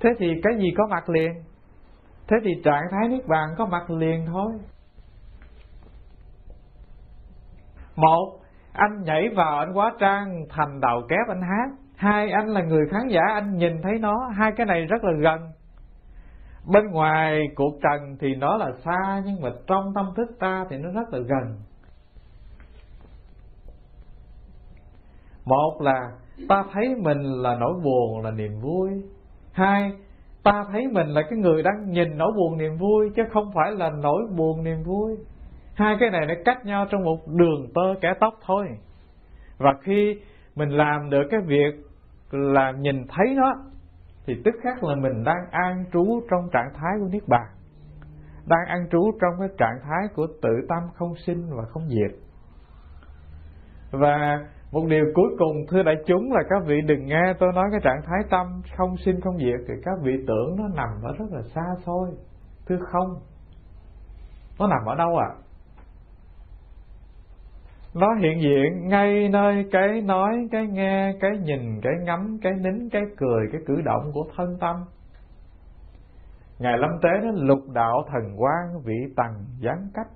Thế 0.00 0.10
thì 0.18 0.26
cái 0.42 0.52
gì 0.58 0.68
có 0.76 0.86
mặt 0.90 1.08
liền? 1.08 1.32
Thế 2.28 2.36
thì 2.44 2.50
trạng 2.64 2.82
thái 2.90 3.08
niết 3.08 3.26
bàn 3.26 3.48
có 3.58 3.66
mặt 3.66 3.90
liền 3.90 4.26
thôi. 4.26 4.52
Một, 7.96 8.38
anh 8.72 9.02
nhảy 9.02 9.28
vào 9.36 9.58
anh 9.58 9.72
quá 9.72 9.92
trang 10.00 10.44
thành 10.50 10.80
đầu 10.80 11.02
kép 11.08 11.28
anh 11.28 11.42
hát 11.42 11.84
hai, 11.96 12.30
anh 12.30 12.48
là 12.48 12.62
người 12.62 12.86
khán 12.90 13.08
giả, 13.08 13.20
anh 13.34 13.56
nhìn 13.56 13.82
thấy 13.82 13.98
nó. 13.98 14.28
Hai, 14.36 14.52
cái 14.56 14.66
này 14.66 14.84
rất 14.84 15.04
là 15.04 15.12
gần. 15.20 15.52
Bên 16.72 16.90
ngoài 16.90 17.40
cuộc 17.56 17.78
trần 17.82 18.16
thì 18.20 18.34
nó 18.34 18.56
là 18.56 18.70
xa, 18.84 19.22
nhưng 19.24 19.40
mà 19.40 19.50
trong 19.66 19.92
tâm 19.94 20.12
thức 20.16 20.36
ta 20.40 20.64
thì 20.70 20.76
nó 20.76 20.90
rất 20.90 21.08
là 21.12 21.18
gần. 21.18 21.56
Một 25.44 25.78
là 25.80 26.10
ta 26.48 26.64
thấy 26.72 26.94
mình 27.02 27.22
là 27.22 27.56
nỗi 27.56 27.72
buồn, 27.84 28.20
là 28.24 28.30
niềm 28.30 28.60
vui. 28.60 28.90
Hai 29.52 29.92
ta 30.44 30.64
thấy 30.72 30.86
mình 30.92 31.06
là 31.06 31.22
cái 31.30 31.38
người 31.38 31.62
đang 31.62 31.90
nhìn 31.90 32.18
nỗi 32.18 32.32
buồn 32.36 32.58
niềm 32.58 32.76
vui, 32.76 33.10
chứ 33.16 33.22
không 33.32 33.50
phải 33.54 33.72
là 33.72 33.90
nỗi 33.90 34.22
buồn 34.36 34.64
niềm 34.64 34.82
vui. 34.82 35.16
Hai 35.74 35.96
cái 36.00 36.10
này 36.10 36.26
nó 36.26 36.34
cách 36.44 36.66
nhau 36.66 36.86
trong 36.90 37.04
một 37.04 37.18
đường 37.26 37.66
tơ 37.74 38.00
kẻ 38.00 38.14
tóc 38.20 38.34
thôi. 38.46 38.66
Và 39.58 39.74
khi 39.82 40.20
mình 40.54 40.68
làm 40.68 41.10
được 41.10 41.22
cái 41.30 41.40
việc 41.46 41.74
là 42.30 42.70
nhìn 42.70 43.06
thấy 43.08 43.34
nó, 43.36 43.54
thì 44.26 44.34
tức 44.44 44.54
khắc 44.62 44.84
là 44.84 44.94
mình 44.94 45.24
đang 45.24 45.50
an 45.50 45.84
trú 45.92 46.20
trong 46.30 46.48
trạng 46.52 46.72
thái 46.74 46.92
của 47.00 47.08
niết 47.12 47.28
bàn. 47.28 47.46
Đang 48.46 48.66
an 48.68 48.86
trú 48.92 49.12
trong 49.20 49.32
cái 49.38 49.48
trạng 49.58 49.78
thái 49.82 50.08
của 50.14 50.26
tự 50.42 50.50
tâm 50.68 50.82
không 50.94 51.14
sinh 51.26 51.56
và 51.56 51.64
không 51.64 51.88
diệt. 51.88 52.18
Và 53.90 54.38
một 54.74 54.86
điều 54.88 55.04
cuối 55.14 55.36
cùng, 55.38 55.66
thưa 55.68 55.82
đại 55.82 55.94
chúng, 56.06 56.32
là 56.32 56.42
các 56.50 56.62
vị 56.66 56.80
đừng 56.80 57.06
nghe 57.06 57.34
tôi 57.38 57.52
nói 57.54 57.64
cái 57.70 57.80
trạng 57.84 58.02
thái 58.06 58.20
tâm, 58.30 58.62
không 58.76 58.96
sinh 58.96 59.20
không 59.20 59.38
diệt, 59.38 59.60
thì 59.68 59.74
các 59.84 59.94
vị 60.02 60.12
tưởng 60.26 60.56
nó 60.56 60.68
nằm 60.74 60.88
ở 61.02 61.12
rất 61.18 61.26
là 61.30 61.42
xa 61.54 61.64
xôi. 61.86 62.08
Thưa 62.66 62.78
không? 62.92 63.08
Nó 64.58 64.66
nằm 64.66 64.84
ở 64.86 64.94
đâu 64.94 65.16
ạ? 65.16 65.28
À? 65.28 65.44
nó 67.94 68.14
hiện 68.14 68.40
diện 68.40 68.88
ngay 68.88 69.28
nơi 69.28 69.68
cái 69.72 70.00
nói, 70.00 70.48
cái 70.52 70.66
nghe, 70.66 71.12
cái 71.20 71.30
nhìn, 71.42 71.80
cái 71.82 71.92
ngắm, 72.04 72.38
cái 72.42 72.52
nín, 72.52 72.88
cái 72.88 73.02
cười, 73.16 73.48
cái 73.52 73.60
cử 73.66 73.74
động 73.84 74.10
của 74.14 74.24
thân 74.36 74.56
tâm. 74.60 74.76
Ngài 76.58 76.78
lâm 76.78 76.90
tế 77.02 77.08
nó 77.22 77.30
lục 77.34 77.70
đạo 77.74 78.04
thần 78.12 78.36
quang 78.36 78.82
vị 78.84 78.94
tầng 79.16 79.44
gián 79.58 79.88
cách 79.94 80.06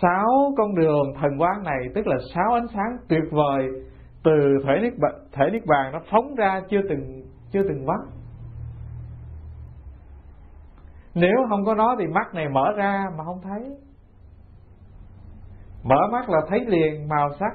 sáu 0.00 0.54
con 0.56 0.74
đường 0.74 1.14
thần 1.20 1.38
quang 1.38 1.62
này 1.64 1.78
tức 1.94 2.06
là 2.06 2.16
sáu 2.34 2.52
ánh 2.52 2.66
sáng 2.74 2.96
tuyệt 3.08 3.24
vời 3.30 3.68
từ 4.24 4.32
thể 4.64 4.80
niết 4.82 4.98
bàn, 4.98 5.12
thể 5.32 5.50
niết 5.52 5.62
bàn 5.66 5.92
nó 5.92 5.98
phóng 6.10 6.34
ra 6.34 6.60
chưa 6.70 6.80
từng 6.88 7.22
chưa 7.50 7.62
từng 7.68 7.86
mắt. 7.86 8.00
Nếu 11.14 11.36
không 11.48 11.64
có 11.64 11.74
nó 11.74 11.96
thì 11.98 12.06
mắt 12.06 12.34
này 12.34 12.48
mở 12.48 12.72
ra 12.76 13.04
mà 13.18 13.24
không 13.24 13.40
thấy. 13.42 13.76
Mở 15.82 15.96
mắt 16.12 16.30
là 16.30 16.38
thấy 16.48 16.60
liền 16.66 17.08
màu 17.08 17.28
sắc. 17.40 17.52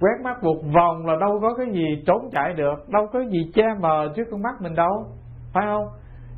Quét 0.00 0.20
mắt 0.24 0.42
một 0.42 0.56
vòng 0.74 1.06
là 1.06 1.16
đâu 1.20 1.38
có 1.42 1.54
cái 1.54 1.66
gì 1.72 2.02
trốn 2.06 2.30
chạy 2.32 2.54
được 2.54 2.88
đâu 2.88 3.06
có 3.12 3.20
gì 3.20 3.50
che 3.54 3.66
mờ 3.80 4.12
trước 4.16 4.24
con 4.30 4.42
mắt 4.42 4.60
mình 4.60 4.74
đâu 4.74 5.06
phải 5.52 5.64
không? 5.66 5.86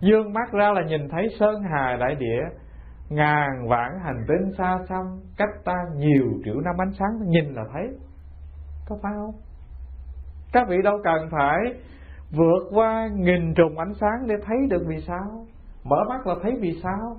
Dương 0.01 0.33
mắt 0.33 0.53
ra 0.53 0.73
là 0.73 0.83
nhìn 0.83 1.09
thấy 1.09 1.29
sơn 1.41 1.63
hà 1.63 1.97
đại 2.01 2.15
địa 2.15 2.43
ngàn 3.09 3.69
vạn 3.69 3.99
hành 4.05 4.25
tinh 4.29 4.53
xa 4.59 4.79
xăm, 4.89 5.21
cách 5.37 5.65
ta 5.65 5.75
nhiều 5.97 6.27
triệu 6.45 6.61
năm 6.61 6.75
ánh 6.81 6.93
sáng, 6.99 7.31
nhìn 7.31 7.55
là 7.55 7.65
thấy. 7.73 7.89
Có 8.89 8.99
phải 9.03 9.13
không? 9.17 9.35
Các 10.53 10.69
vị 10.69 10.77
đâu 10.85 10.99
cần 11.05 11.29
phải 11.31 11.59
vượt 12.31 12.69
qua 12.71 13.09
nghìn 13.15 13.55
trùng 13.55 13.79
ánh 13.79 13.95
sáng 14.01 14.27
để 14.27 14.35
thấy 14.47 14.57
được 14.71 14.83
vì 14.89 15.01
sao? 15.01 15.47
Mở 15.85 15.97
mắt 16.09 16.27
là 16.27 16.35
thấy 16.43 16.53
vì 16.61 16.81
sao? 16.83 17.17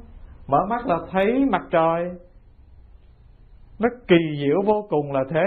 Mở 0.48 0.66
mắt 0.70 0.88
là 0.88 0.98
thấy 1.11 1.45
mặt 1.52 1.61
trời. 1.72 2.11
Nó 3.80 3.90
kỳ 4.07 4.18
diệu 4.40 4.61
vô 4.66 4.88
cùng 4.90 5.11
là 5.11 5.24
thế. 5.30 5.45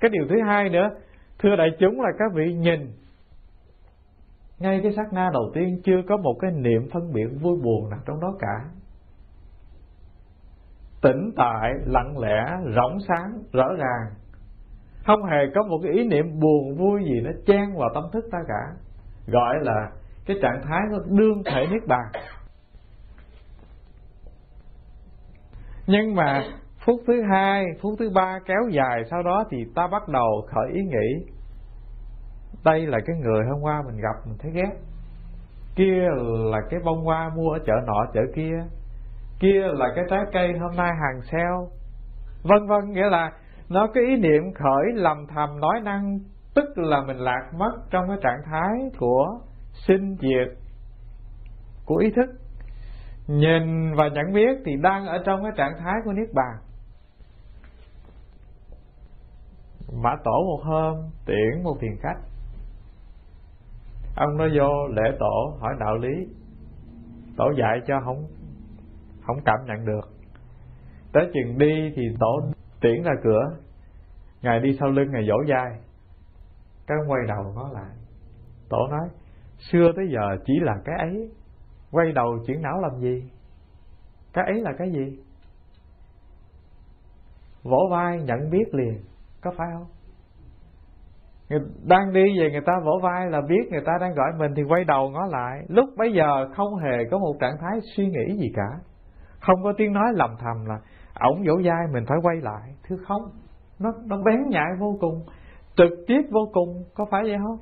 Cái 0.00 0.10
điều 0.10 0.26
thứ 0.28 0.36
hai 0.46 0.68
nữa, 0.68 0.90
thưa 1.38 1.56
đại 1.56 1.68
chúng 1.78 2.00
là 2.00 2.08
các 2.18 2.32
vị 2.34 2.54
nhìn. 2.54 2.92
Ngay 4.58 4.80
cái 4.82 4.92
sát 4.96 5.12
na 5.12 5.30
đầu 5.32 5.50
tiên 5.54 5.80
chưa 5.84 6.02
có 6.08 6.16
một 6.16 6.34
cái 6.40 6.50
niệm 6.50 6.88
phân 6.92 7.12
biệt 7.12 7.26
vui 7.40 7.56
buồn 7.62 7.90
nào 7.90 8.00
trong 8.06 8.20
đó 8.20 8.34
cả 8.38 8.64
tĩnh 11.02 11.30
tại, 11.36 11.72
lặng 11.84 12.18
lẽ, 12.18 12.56
rỗng 12.76 12.98
sáng, 13.08 13.32
rõ 13.52 13.68
ràng. 13.78 14.14
Không 15.06 15.24
hề 15.24 15.38
có 15.54 15.62
một 15.62 15.78
cái 15.82 15.92
ý 15.92 16.08
niệm 16.08 16.40
buồn 16.40 16.76
vui 16.78 17.04
gì 17.04 17.20
nó 17.20 17.30
chen 17.46 17.76
vào 17.76 17.88
tâm 17.94 18.04
thức 18.12 18.24
ta 18.32 18.38
cả. 18.48 18.74
Gọi 19.26 19.56
là 19.60 19.90
cái 20.26 20.36
trạng 20.42 20.60
thái 20.62 20.80
nó 20.90 20.98
đương 21.06 21.42
thể 21.44 21.66
niết 21.70 21.86
bàn. 21.86 22.06
Nhưng 25.86 26.14
mà 26.14 26.42
phút 26.86 27.00
thứ 27.06 27.22
hai, 27.30 27.64
phút 27.82 27.94
thứ 27.98 28.10
ba 28.14 28.38
kéo 28.46 28.68
dài, 28.70 29.04
sau 29.10 29.22
đó 29.22 29.44
thì 29.50 29.58
ta 29.74 29.86
bắt 29.92 30.08
đầu 30.08 30.46
khởi 30.46 30.70
ý 30.72 30.80
nghĩ. 30.82 31.32
Đây 32.64 32.86
là 32.86 32.98
cái 33.06 33.16
người 33.16 33.44
hôm 33.44 33.60
qua 33.62 33.82
mình 33.86 33.96
gặp, 33.96 34.26
mình 34.26 34.38
thấy 34.38 34.52
ghét. 34.52 34.72
Kia 35.76 36.08
là 36.52 36.58
cái 36.70 36.80
bông 36.84 37.04
hoa 37.04 37.30
mua 37.36 37.50
ở 37.50 37.58
chợ 37.66 37.72
nọ, 37.86 38.06
chợ 38.14 38.20
kia 38.34 38.64
kia 39.40 39.62
là 39.72 39.86
cái 39.96 40.04
trái 40.10 40.20
cây 40.32 40.58
hôm 40.58 40.76
nay 40.76 40.90
hàng 41.00 41.22
sale 41.22 41.66
vân 42.42 42.66
vân, 42.66 42.92
nghĩa 42.92 43.08
là 43.10 43.32
nó 43.68 43.86
cái 43.94 44.04
ý 44.04 44.16
niệm 44.16 44.42
khởi 44.54 44.84
lầm 44.94 45.26
thầm 45.26 45.60
nói 45.60 45.80
năng, 45.84 46.18
tức 46.54 46.78
là 46.78 47.02
mình 47.06 47.16
lạc 47.16 47.50
mất 47.56 47.72
trong 47.90 48.08
cái 48.08 48.16
trạng 48.22 48.42
thái 48.50 48.78
của 48.98 49.26
sinh 49.86 50.16
diệt, 50.20 50.56
của 51.84 51.96
ý 51.96 52.10
thức. 52.10 52.30
Nhìn 53.26 53.94
và 53.94 54.08
nhận 54.08 54.32
biết 54.32 54.58
thì 54.64 54.72
đang 54.82 55.06
ở 55.06 55.22
trong 55.26 55.42
cái 55.42 55.52
trạng 55.56 55.72
thái 55.78 55.94
của 56.04 56.12
niết 56.12 56.28
bàn. 56.34 56.56
Mã 60.02 60.10
tổ 60.24 60.44
một 60.46 60.60
hôm 60.64 61.10
tiễn 61.26 61.62
một 61.62 61.76
thiền 61.80 61.96
khách. 62.02 62.18
Ông 64.16 64.36
nó 64.36 64.44
vô 64.56 64.86
lễ 64.88 65.16
tổ 65.18 65.56
hỏi 65.60 65.74
đạo 65.80 65.96
lý. 65.96 66.26
Tổ 67.36 67.44
dạy 67.58 67.80
cho 67.86 68.00
không 68.04 68.26
không 69.34 69.44
cảm 69.44 69.58
nhận 69.66 69.86
được. 69.86 70.08
Tới 71.12 71.30
chừng 71.34 71.58
đi 71.58 71.92
thì 71.96 72.02
tổ 72.20 72.40
tiễn 72.80 73.02
ra 73.02 73.12
cửa. 73.24 73.42
Ngài 74.42 74.60
đi 74.60 74.76
sau 74.80 74.88
lưng, 74.88 75.10
ngài 75.12 75.26
dỗ 75.26 75.36
dai 75.48 75.80
cái 76.90 76.98
quay 77.08 77.20
đầu 77.28 77.52
nó 77.54 77.68
lại. 77.72 77.94
Tổ 78.68 78.86
nói, 78.90 79.08
xưa 79.58 79.92
tới 79.96 80.08
giờ 80.12 80.36
chỉ 80.44 80.52
là 80.60 80.74
cái 80.84 80.96
ấy. 80.98 81.30
Quay 81.90 82.12
đầu 82.12 82.38
chuyển 82.46 82.62
não 82.62 82.80
làm 82.80 83.00
gì? 83.00 83.30
Cái 84.32 84.44
ấy 84.44 84.60
là 84.60 84.72
cái 84.78 84.90
gì? 84.90 85.18
Vỗ 87.62 87.88
vai, 87.90 88.22
nhận 88.22 88.50
biết 88.50 88.74
liền. 88.74 89.00
Có 89.42 89.50
phải 89.56 89.68
không? 89.72 89.86
Người 91.48 91.60
đang 91.84 92.12
đi 92.12 92.40
về, 92.40 92.50
người 92.50 92.60
ta 92.66 92.72
vỗ 92.84 92.98
vai 93.02 93.30
là 93.30 93.40
biết 93.40 93.68
người 93.70 93.82
ta 93.86 93.92
đang 94.00 94.14
gọi 94.14 94.32
mình 94.38 94.52
thì 94.56 94.62
quay 94.62 94.84
đầu 94.84 95.10
ngó 95.10 95.26
lại. 95.26 95.64
Lúc 95.68 95.88
bấy 95.96 96.12
giờ 96.12 96.48
không 96.56 96.76
hề 96.76 97.04
có 97.10 97.18
một 97.18 97.34
trạng 97.40 97.56
thái 97.60 97.80
suy 97.96 98.06
nghĩ 98.06 98.36
gì 98.36 98.52
cả 98.54 98.68
không 99.40 99.62
có 99.62 99.72
tiếng 99.76 99.92
nói 99.92 100.12
lầm 100.14 100.30
thầm 100.38 100.64
là 100.66 100.78
ổng 101.20 101.42
vỗ 101.46 101.54
vai 101.64 101.86
mình 101.92 102.04
phải 102.08 102.18
quay 102.22 102.36
lại. 102.36 102.74
Thưa 102.88 102.96
không, 103.08 103.22
nó 103.78 103.92
nó 104.06 104.16
bén 104.16 104.48
nhạy 104.48 104.70
vô 104.78 104.96
cùng, 105.00 105.24
trực 105.76 105.92
tiếp 106.06 106.22
vô 106.30 106.40
cùng, 106.52 106.84
có 106.94 107.06
phải 107.10 107.22
vậy 107.22 107.36
không? 107.38 107.58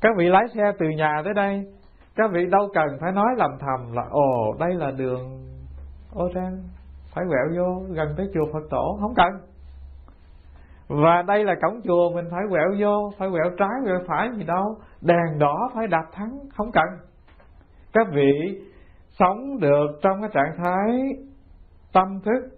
Các 0.00 0.16
vị 0.16 0.28
lái 0.28 0.44
xe 0.54 0.72
từ 0.78 0.86
nhà 0.88 1.22
tới 1.24 1.34
đây, 1.34 1.66
các 2.16 2.30
vị 2.32 2.46
đâu 2.46 2.68
cần 2.74 2.86
phải 3.00 3.12
nói 3.12 3.28
lầm 3.36 3.50
thầm 3.60 3.92
là, 3.92 4.02
ồ, 4.10 4.54
đây 4.58 4.74
là 4.74 4.90
đường 4.90 5.46
ô 6.14 6.28
trang 6.34 6.62
phải 7.14 7.24
quẹo 7.28 7.56
vô 7.56 7.94
gần 7.94 8.14
tới 8.16 8.26
chùa 8.34 8.52
Phật 8.52 8.70
tổ. 8.70 8.98
Không 9.00 9.14
cần. 9.14 9.28
Và 10.88 11.22
đây 11.22 11.44
là 11.44 11.54
cổng 11.62 11.80
chùa 11.84 12.10
mình 12.14 12.24
phải 12.30 12.42
quẹo 12.50 12.68
vô, 12.80 13.10
phải 13.18 13.28
quẹo 13.30 13.50
trái, 13.58 13.68
quẹo 13.84 13.98
phải 14.08 14.30
gì 14.36 14.44
đâu, 14.44 14.76
đèn 15.00 15.38
đỏ 15.38 15.70
phải 15.74 15.86
đạp 15.86 16.06
thắng, 16.12 16.38
không 16.56 16.72
cần 16.72 17.05
các 17.96 18.06
vị 18.12 18.60
sống 19.18 19.60
được 19.60 19.86
trong 20.02 20.20
cái 20.20 20.30
trạng 20.34 20.64
thái 20.64 21.16
tâm 21.92 22.20
thức, 22.24 22.48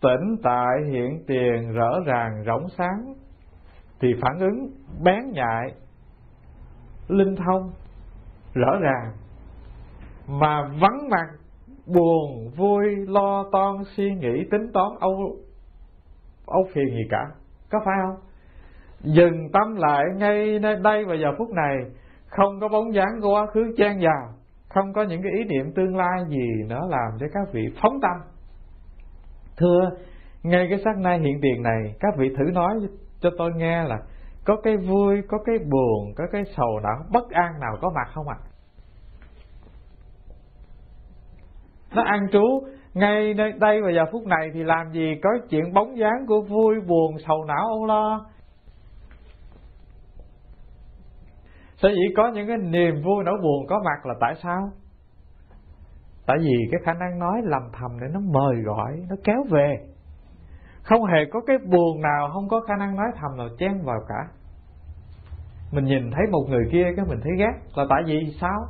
tỉnh 0.00 0.36
tại, 0.42 0.76
hiện 0.90 1.24
tiền, 1.26 1.72
rõ 1.72 2.00
ràng, 2.06 2.44
rỗng 2.46 2.68
sáng, 2.78 3.14
thì 4.00 4.08
phản 4.22 4.38
ứng 4.38 4.70
bén 5.04 5.30
nhạy, 5.32 5.74
linh 7.08 7.36
thông, 7.36 7.72
rõ 8.54 8.78
ràng. 8.80 9.12
Mà 10.26 10.62
vắng 10.80 11.08
mặt, 11.10 11.26
buồn, 11.86 12.50
vui, 12.56 12.84
lo, 13.08 13.44
toan, 13.52 13.76
suy 13.96 14.14
nghĩ, 14.14 14.44
tính 14.50 14.72
toán, 14.72 14.88
âu 15.00 15.36
âu 16.46 16.66
phiền 16.74 16.86
gì 16.90 17.02
cả. 17.10 17.24
Có 17.70 17.78
phải 17.84 17.94
không? 18.02 18.16
Dừng 19.00 19.48
tâm 19.52 19.76
lại 19.76 20.04
ngay 20.16 20.58
nơi 20.58 20.76
đây 20.76 21.04
và 21.04 21.14
giờ 21.14 21.28
phút 21.38 21.50
này, 21.50 21.76
không 22.26 22.60
có 22.60 22.68
bóng 22.68 22.94
dáng 22.94 23.20
của 23.22 23.34
quá 23.34 23.46
khứ 23.46 23.74
chen 23.76 24.00
vào 24.00 24.37
không 24.68 24.92
có 24.92 25.02
những 25.02 25.22
cái 25.22 25.32
ý 25.32 25.44
niệm 25.44 25.72
tương 25.74 25.96
lai 25.96 26.24
gì 26.28 26.62
nữa 26.66 26.80
làm 26.88 27.18
cho 27.20 27.26
các 27.32 27.52
vị 27.52 27.62
phóng 27.82 28.00
tâm 28.02 28.16
thưa, 29.58 29.90
ngay 30.42 30.66
cái 30.70 30.78
sát 30.84 30.98
nay 30.98 31.18
hiện 31.18 31.40
tiền 31.42 31.62
này, 31.62 31.94
các 32.00 32.14
vị 32.18 32.28
thử 32.38 32.44
nói 32.52 32.74
cho 33.20 33.30
tôi 33.38 33.50
nghe 33.56 33.84
là 33.84 33.98
có 34.44 34.56
cái 34.62 34.76
vui, 34.76 35.22
có 35.28 35.38
cái 35.44 35.58
buồn, 35.58 36.14
có 36.16 36.24
cái 36.32 36.42
sầu 36.56 36.80
não 36.82 36.96
bất 37.12 37.30
an 37.30 37.60
nào 37.60 37.76
có 37.80 37.90
mặt 37.94 38.08
không 38.14 38.28
ạ 38.28 38.36
à? 38.40 38.46
nó 41.94 42.02
an 42.02 42.26
trú, 42.32 42.66
ngay 42.94 43.34
nơi 43.34 43.52
đây 43.52 43.82
và 43.82 43.90
giờ 43.90 44.04
phút 44.12 44.26
này 44.26 44.50
thì 44.54 44.62
làm 44.64 44.92
gì 44.92 45.14
có 45.22 45.30
chuyện 45.50 45.72
bóng 45.74 45.98
dáng 45.98 46.26
của 46.26 46.40
vui, 46.40 46.80
buồn, 46.80 47.16
sầu 47.28 47.44
não 47.44 47.66
âu 47.68 47.86
lo 47.86 48.26
sở 51.82 51.88
dĩ 51.88 52.14
có 52.16 52.30
những 52.34 52.46
cái 52.48 52.56
niềm 52.56 52.94
vui 53.04 53.24
nỗi 53.24 53.38
buồn 53.42 53.66
có 53.68 53.80
mặt 53.84 54.06
là 54.06 54.14
tại 54.20 54.34
sao? 54.42 54.70
Tại 56.26 56.36
vì 56.40 56.68
cái 56.70 56.80
khả 56.84 56.92
năng 56.92 57.18
nói 57.18 57.40
lầm 57.44 57.62
thầm 57.72 57.90
để 58.00 58.06
nó 58.12 58.20
mời 58.20 58.62
gọi, 58.62 58.92
nó 59.10 59.16
kéo 59.24 59.44
về. 59.50 59.76
Không 60.82 61.04
hề 61.04 61.24
có 61.32 61.40
cái 61.46 61.58
buồn 61.58 62.00
nào, 62.00 62.28
không 62.32 62.48
có 62.48 62.60
khả 62.68 62.76
năng 62.76 62.96
nói 62.96 63.06
thầm 63.14 63.36
nào 63.36 63.48
chen 63.58 63.82
vào 63.84 64.00
cả. 64.08 64.32
Mình 65.72 65.84
nhìn 65.84 66.10
thấy 66.10 66.26
một 66.30 66.44
người 66.48 66.68
kia 66.72 66.84
cái 66.96 67.04
mình 67.08 67.20
thấy 67.22 67.32
ghét, 67.38 67.52
là 67.74 67.84
tại 67.90 68.02
vì 68.06 68.36
sao? 68.40 68.66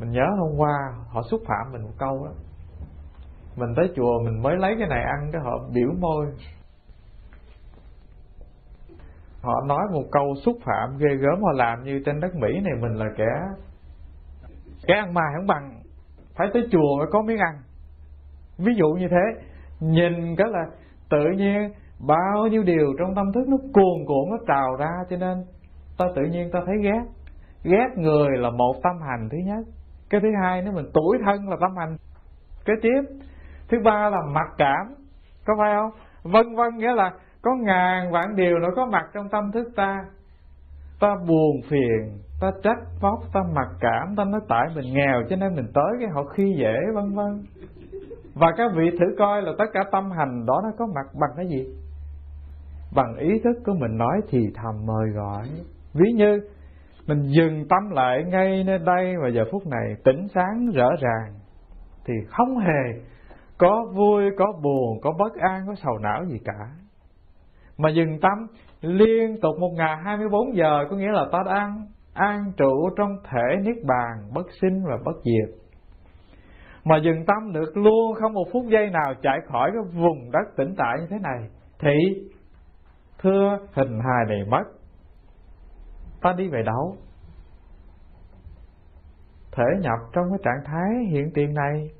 Mình 0.00 0.10
nhớ 0.10 0.26
hôm 0.38 0.58
qua 0.58 0.72
họ 1.08 1.22
xúc 1.22 1.40
phạm 1.46 1.72
mình 1.72 1.82
một 1.82 1.94
câu 1.98 2.24
đó 2.24 2.32
mình 3.58 3.74
tới 3.76 3.92
chùa 3.96 4.18
mình 4.24 4.42
mới 4.42 4.56
lấy 4.56 4.76
cái 4.78 4.88
này 4.88 5.02
ăn 5.02 5.30
cái 5.32 5.42
họ 5.42 5.58
biểu 5.74 5.88
môi 6.00 6.26
họ 9.42 9.60
nói 9.66 9.86
một 9.92 10.04
câu 10.12 10.34
xúc 10.44 10.56
phạm 10.64 10.98
ghê 10.98 11.16
gớm, 11.16 11.42
họ 11.42 11.52
làm 11.52 11.84
như 11.84 12.02
trên 12.06 12.20
đất 12.20 12.34
mỹ 12.34 12.60
này 12.60 12.72
mình 12.80 12.94
là 12.94 13.06
kẻ 13.16 13.30
kẻ 14.86 14.94
ăn 14.94 15.14
mài 15.14 15.26
không 15.36 15.46
bằng. 15.46 15.80
Phải 16.36 16.48
tới 16.54 16.68
chùa 16.70 16.96
mới 16.98 17.06
có 17.10 17.22
miếng 17.22 17.38
ăn. 17.38 17.54
Ví 18.58 18.74
dụ 18.74 18.88
như 18.88 19.08
thế, 19.08 19.42
nhìn 19.80 20.36
cái 20.36 20.46
là 20.50 20.64
tự 21.10 21.24
nhiên 21.36 21.72
bao 22.06 22.46
nhiêu 22.50 22.62
điều 22.62 22.94
trong 22.98 23.14
tâm 23.14 23.32
thức 23.32 23.48
nó 23.48 23.56
cuồn 23.56 24.06
cuộn, 24.06 24.30
nó 24.30 24.36
trào 24.48 24.76
ra, 24.78 24.90
cho 25.10 25.16
nên 25.16 25.44
ta 25.98 26.06
tự 26.16 26.22
nhiên 26.22 26.50
ta 26.52 26.60
thấy 26.66 26.74
ghét. 26.82 27.02
Ghét 27.64 27.88
người 27.96 28.38
là 28.38 28.50
một 28.50 28.72
tâm 28.82 28.92
hành 29.08 29.28
thứ 29.32 29.38
nhất. 29.38 29.64
Cái 30.10 30.20
thứ 30.20 30.28
hai, 30.42 30.62
nếu 30.62 30.72
mình 30.72 30.90
tuổi 30.94 31.18
thân 31.24 31.48
là 31.48 31.56
tâm 31.60 31.76
hành. 31.76 31.96
Kế 32.64 32.72
tiếp, 32.82 33.02
thứ 33.68 33.78
ba 33.84 34.10
là 34.10 34.18
mặc 34.26 34.48
cảm. 34.58 34.94
Có 35.46 35.54
phải 35.58 35.74
không? 35.74 35.90
Vân 36.32 36.54
vân 36.54 36.76
nghĩa 36.76 36.94
là 36.94 37.12
có 37.42 37.50
ngàn 37.56 38.10
vạn 38.12 38.36
điều 38.36 38.58
nó 38.58 38.68
có 38.76 38.86
mặt 38.86 39.06
trong 39.14 39.28
tâm 39.28 39.52
thức 39.52 39.68
ta. 39.76 40.04
Ta 41.00 41.16
buồn 41.28 41.60
phiền, 41.68 42.18
ta 42.40 42.50
trách 42.62 42.78
móc, 43.00 43.18
ta 43.32 43.40
mặc 43.54 43.68
cảm, 43.80 44.16
ta 44.16 44.24
nói 44.24 44.40
tại 44.48 44.66
mình 44.74 44.94
nghèo 44.94 45.22
cho 45.30 45.36
nên 45.36 45.54
mình 45.54 45.66
tới 45.74 45.92
cái 46.00 46.08
họ 46.08 46.24
khi 46.24 46.54
dễ, 46.58 46.76
vân 46.94 47.14
vân. 47.14 47.44
Và 48.34 48.52
các 48.56 48.70
vị 48.74 48.90
thử 48.90 49.06
coi 49.18 49.42
là 49.42 49.52
tất 49.58 49.64
cả 49.72 49.80
tâm 49.92 50.10
hành 50.10 50.46
đó 50.46 50.60
nó 50.64 50.70
có 50.78 50.86
mặt 50.86 51.06
bằng 51.20 51.30
cái 51.36 51.46
gì? 51.48 51.66
Bằng 52.94 53.16
ý 53.16 53.40
thức 53.44 53.62
của 53.66 53.74
mình 53.74 53.98
nói 53.98 54.20
thì 54.28 54.38
thầm 54.54 54.86
mời 54.86 55.10
gọi. 55.10 55.48
Ví 55.94 56.12
như, 56.12 56.40
mình 57.06 57.22
dừng 57.28 57.68
tâm 57.68 57.90
lại 57.90 58.24
ngay 58.24 58.64
nơi 58.64 58.78
đây 58.78 59.14
và 59.22 59.28
giờ 59.28 59.44
phút 59.52 59.66
này 59.66 59.94
tỉnh 60.04 60.26
sáng 60.34 60.70
rõ 60.74 60.88
ràng 61.00 61.34
thì 62.06 62.14
không 62.28 62.58
hề 62.58 63.00
có 63.58 63.86
vui, 63.94 64.24
có 64.38 64.52
buồn, 64.62 65.00
có 65.02 65.12
bất 65.18 65.34
an, 65.34 65.60
có 65.66 65.74
sầu 65.74 65.98
não 65.98 66.24
gì 66.24 66.38
cả 66.44 66.68
mà 67.78 67.90
dừng 67.90 68.20
tâm 68.20 68.46
liên 68.80 69.40
tục 69.42 69.58
một 69.60 69.70
ngày 69.76 69.96
24 70.04 70.56
giờ, 70.56 70.84
có 70.90 70.96
nghĩa 70.96 71.12
là 71.12 71.24
ta 71.32 71.38
đang 71.46 71.86
an 72.14 72.52
trụ 72.56 72.90
trong 72.96 73.16
thể 73.24 73.56
niết 73.62 73.76
bàn, 73.84 74.30
bất 74.34 74.46
sinh 74.60 74.84
và 74.84 74.96
bất 75.04 75.16
diệt. 75.24 75.54
Mà 76.84 76.96
dừng 77.04 77.24
tâm 77.26 77.52
được 77.52 77.76
luôn 77.76 78.14
không 78.14 78.32
một 78.34 78.44
phút 78.52 78.64
giây 78.68 78.90
nào 78.90 79.14
chạy 79.22 79.38
khỏi 79.48 79.70
cái 79.74 79.82
vùng 80.02 80.30
đất 80.32 80.56
tĩnh 80.56 80.74
tại 80.78 80.96
như 81.00 81.06
thế 81.10 81.16
này. 81.22 81.48
Thì, 81.78 82.22
thưa 83.18 83.58
hình 83.74 84.00
hài 84.00 84.24
này 84.28 84.44
mất, 84.48 84.64
ta 86.22 86.34
đi 86.38 86.48
về 86.48 86.62
đâu? 86.62 86.96
Thể 89.52 89.64
nhập 89.80 89.98
trong 90.12 90.24
cái 90.30 90.38
trạng 90.44 90.64
thái 90.64 91.04
hiện 91.10 91.30
tiền 91.34 91.54
này. 91.54 91.90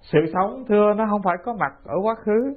Sự 0.00 0.18
sống, 0.34 0.64
thưa, 0.68 0.94
nó 0.96 1.06
không 1.10 1.22
phải 1.22 1.36
có 1.44 1.52
mặt 1.52 1.72
ở 1.84 1.94
quá 2.02 2.14
khứ 2.14 2.54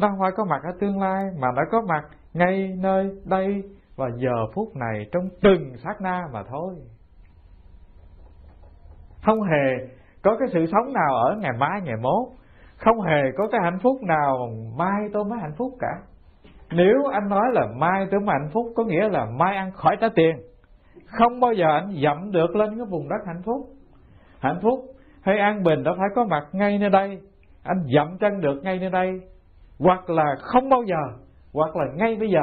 nó 0.00 0.08
không 0.08 0.18
phải 0.20 0.30
có 0.36 0.44
mặt 0.44 0.60
ở 0.64 0.70
tương 0.80 1.00
lai, 1.00 1.24
mà 1.38 1.48
đã 1.56 1.62
có 1.70 1.82
mặt 1.88 2.04
ngay 2.34 2.74
nơi 2.78 3.10
đây. 3.24 3.62
Và 3.96 4.08
giờ 4.16 4.46
phút 4.54 4.76
này 4.76 5.06
trong 5.12 5.28
từng 5.42 5.76
sát 5.84 6.00
na 6.00 6.28
mà 6.32 6.42
thôi. 6.50 6.74
Không 9.22 9.42
hề 9.42 9.88
có 10.22 10.36
cái 10.38 10.48
sự 10.52 10.66
sống 10.72 10.92
nào 10.92 11.14
ở 11.14 11.36
ngày 11.40 11.52
mai, 11.58 11.80
ngày 11.84 11.96
mốt. 12.02 12.28
Không 12.76 13.00
hề 13.00 13.22
có 13.36 13.48
cái 13.52 13.60
hạnh 13.64 13.78
phúc 13.82 14.02
nào 14.02 14.48
mai 14.76 15.08
tôi 15.12 15.24
mới 15.24 15.38
hạnh 15.38 15.54
phúc 15.58 15.72
cả. 15.80 15.92
Nếu 16.70 16.96
anh 17.12 17.28
nói 17.28 17.46
là 17.52 17.66
mai 17.76 18.06
tôi 18.10 18.20
mới 18.20 18.36
hạnh 18.40 18.50
phúc, 18.52 18.66
có 18.76 18.84
nghĩa 18.84 19.08
là 19.08 19.24
mai 19.24 19.56
ăn 19.56 19.72
khỏi 19.72 19.96
trả 20.00 20.08
tiền. 20.14 20.36
Không 21.06 21.40
bao 21.40 21.52
giờ 21.52 21.66
anh 21.66 21.94
dậm 22.02 22.32
được 22.32 22.56
lên 22.56 22.76
cái 22.76 22.86
vùng 22.90 23.08
đất 23.08 23.26
hạnh 23.26 23.42
phúc. 23.44 23.66
Hạnh 24.40 24.58
phúc 24.62 24.80
hay 25.22 25.38
an 25.38 25.62
bình 25.62 25.82
đã 25.82 25.92
phải 25.98 26.08
có 26.14 26.24
mặt 26.24 26.46
ngay 26.52 26.78
nơi 26.78 26.90
đây. 26.90 27.20
Anh 27.62 27.84
dậm 27.94 28.18
chân 28.18 28.40
được 28.40 28.60
ngay 28.62 28.78
nơi 28.78 28.90
đây 28.90 29.20
hoặc 29.78 30.10
là 30.10 30.36
không 30.40 30.68
bao 30.68 30.82
giờ, 30.82 31.18
hoặc 31.52 31.76
là 31.76 31.84
ngay 31.94 32.16
bây 32.16 32.30
giờ. 32.30 32.42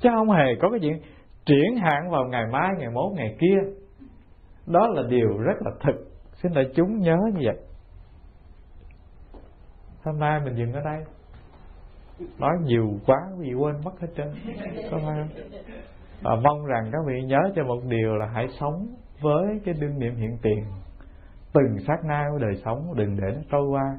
Chứ 0.00 0.08
không 0.14 0.30
hề 0.30 0.54
có 0.60 0.70
cái 0.70 0.80
chuyện 0.80 1.02
triển 1.46 1.76
hạn 1.76 2.10
vào 2.10 2.24
ngày 2.24 2.44
mai, 2.52 2.70
ngày 2.78 2.90
mốt, 2.90 3.12
ngày 3.12 3.36
kia. 3.40 3.56
Đó 4.66 4.86
là 4.86 5.02
điều 5.08 5.38
rất 5.38 5.62
là 5.64 5.70
thực. 5.84 6.10
Xin 6.42 6.52
đại 6.54 6.64
chúng 6.74 6.98
nhớ 6.98 7.16
như 7.34 7.40
vậy. 7.44 7.56
Hôm 10.04 10.18
nay 10.18 10.40
mình 10.44 10.56
dừng 10.56 10.72
ở 10.72 10.80
đây. 10.84 11.04
Nói 12.38 12.56
nhiều 12.62 12.88
quá 13.06 13.16
quý 13.38 13.48
vị 13.48 13.54
quên 13.54 13.74
mất 13.84 14.00
hết 14.00 14.08
trơn. 14.16 14.28
Có 14.90 14.98
phải 14.98 15.16
không? 15.18 15.28
Và 16.22 16.36
mong 16.44 16.64
rằng 16.64 16.90
các 16.92 16.98
vị 17.06 17.22
nhớ 17.26 17.38
cho 17.56 17.64
một 17.64 17.80
điều 17.88 18.16
là 18.16 18.26
hãy 18.34 18.46
sống 18.60 18.86
với 19.20 19.60
cái 19.64 19.74
đương 19.80 19.98
niệm 19.98 20.14
hiện 20.16 20.38
tiền. 20.42 20.64
Từng 21.52 21.78
sát 21.86 22.04
na 22.04 22.26
của 22.32 22.38
đời 22.38 22.62
sống 22.64 22.94
đừng 22.96 23.16
để 23.16 23.26
nó 23.36 23.42
trôi 23.50 23.68
qua. 23.70 23.98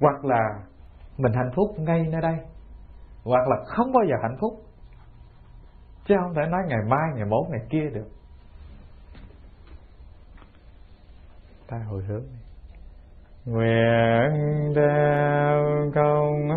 Hoặc 0.00 0.24
là 0.24 0.42
mình 1.18 1.32
hạnh 1.32 1.50
phúc 1.56 1.74
ngay 1.78 2.06
nơi 2.10 2.20
đây, 2.20 2.36
hoặc 3.24 3.48
là 3.48 3.56
không 3.66 3.92
bao 3.92 4.04
giờ 4.08 4.14
hạnh 4.22 4.36
phúc. 4.40 4.52
Chứ 6.08 6.14
không 6.22 6.34
thể 6.34 6.42
nói 6.50 6.62
ngày 6.68 6.80
mai, 6.88 7.10
ngày 7.14 7.24
mốt, 7.24 7.46
ngày 7.50 7.60
kia 7.70 7.90
được. 7.94 8.08
Ta 11.68 11.76
hồi 11.88 12.02
hướng 12.08 12.24
nguyện 13.44 14.74
đeo 14.74 15.90
công 15.94 16.48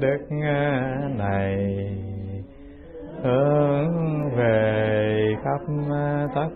đức 0.00 0.26
này, 1.16 1.56
hướng 3.22 4.30
về 4.36 5.34
khắp 5.44 5.60
tất 6.34 6.50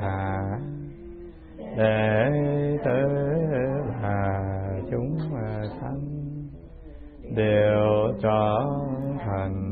cả, 0.00 0.40
để 1.76 2.30
tới 2.84 3.08
và 4.02 4.57
đều 7.38 8.12
chóng 8.22 9.16
thành. 9.24 9.67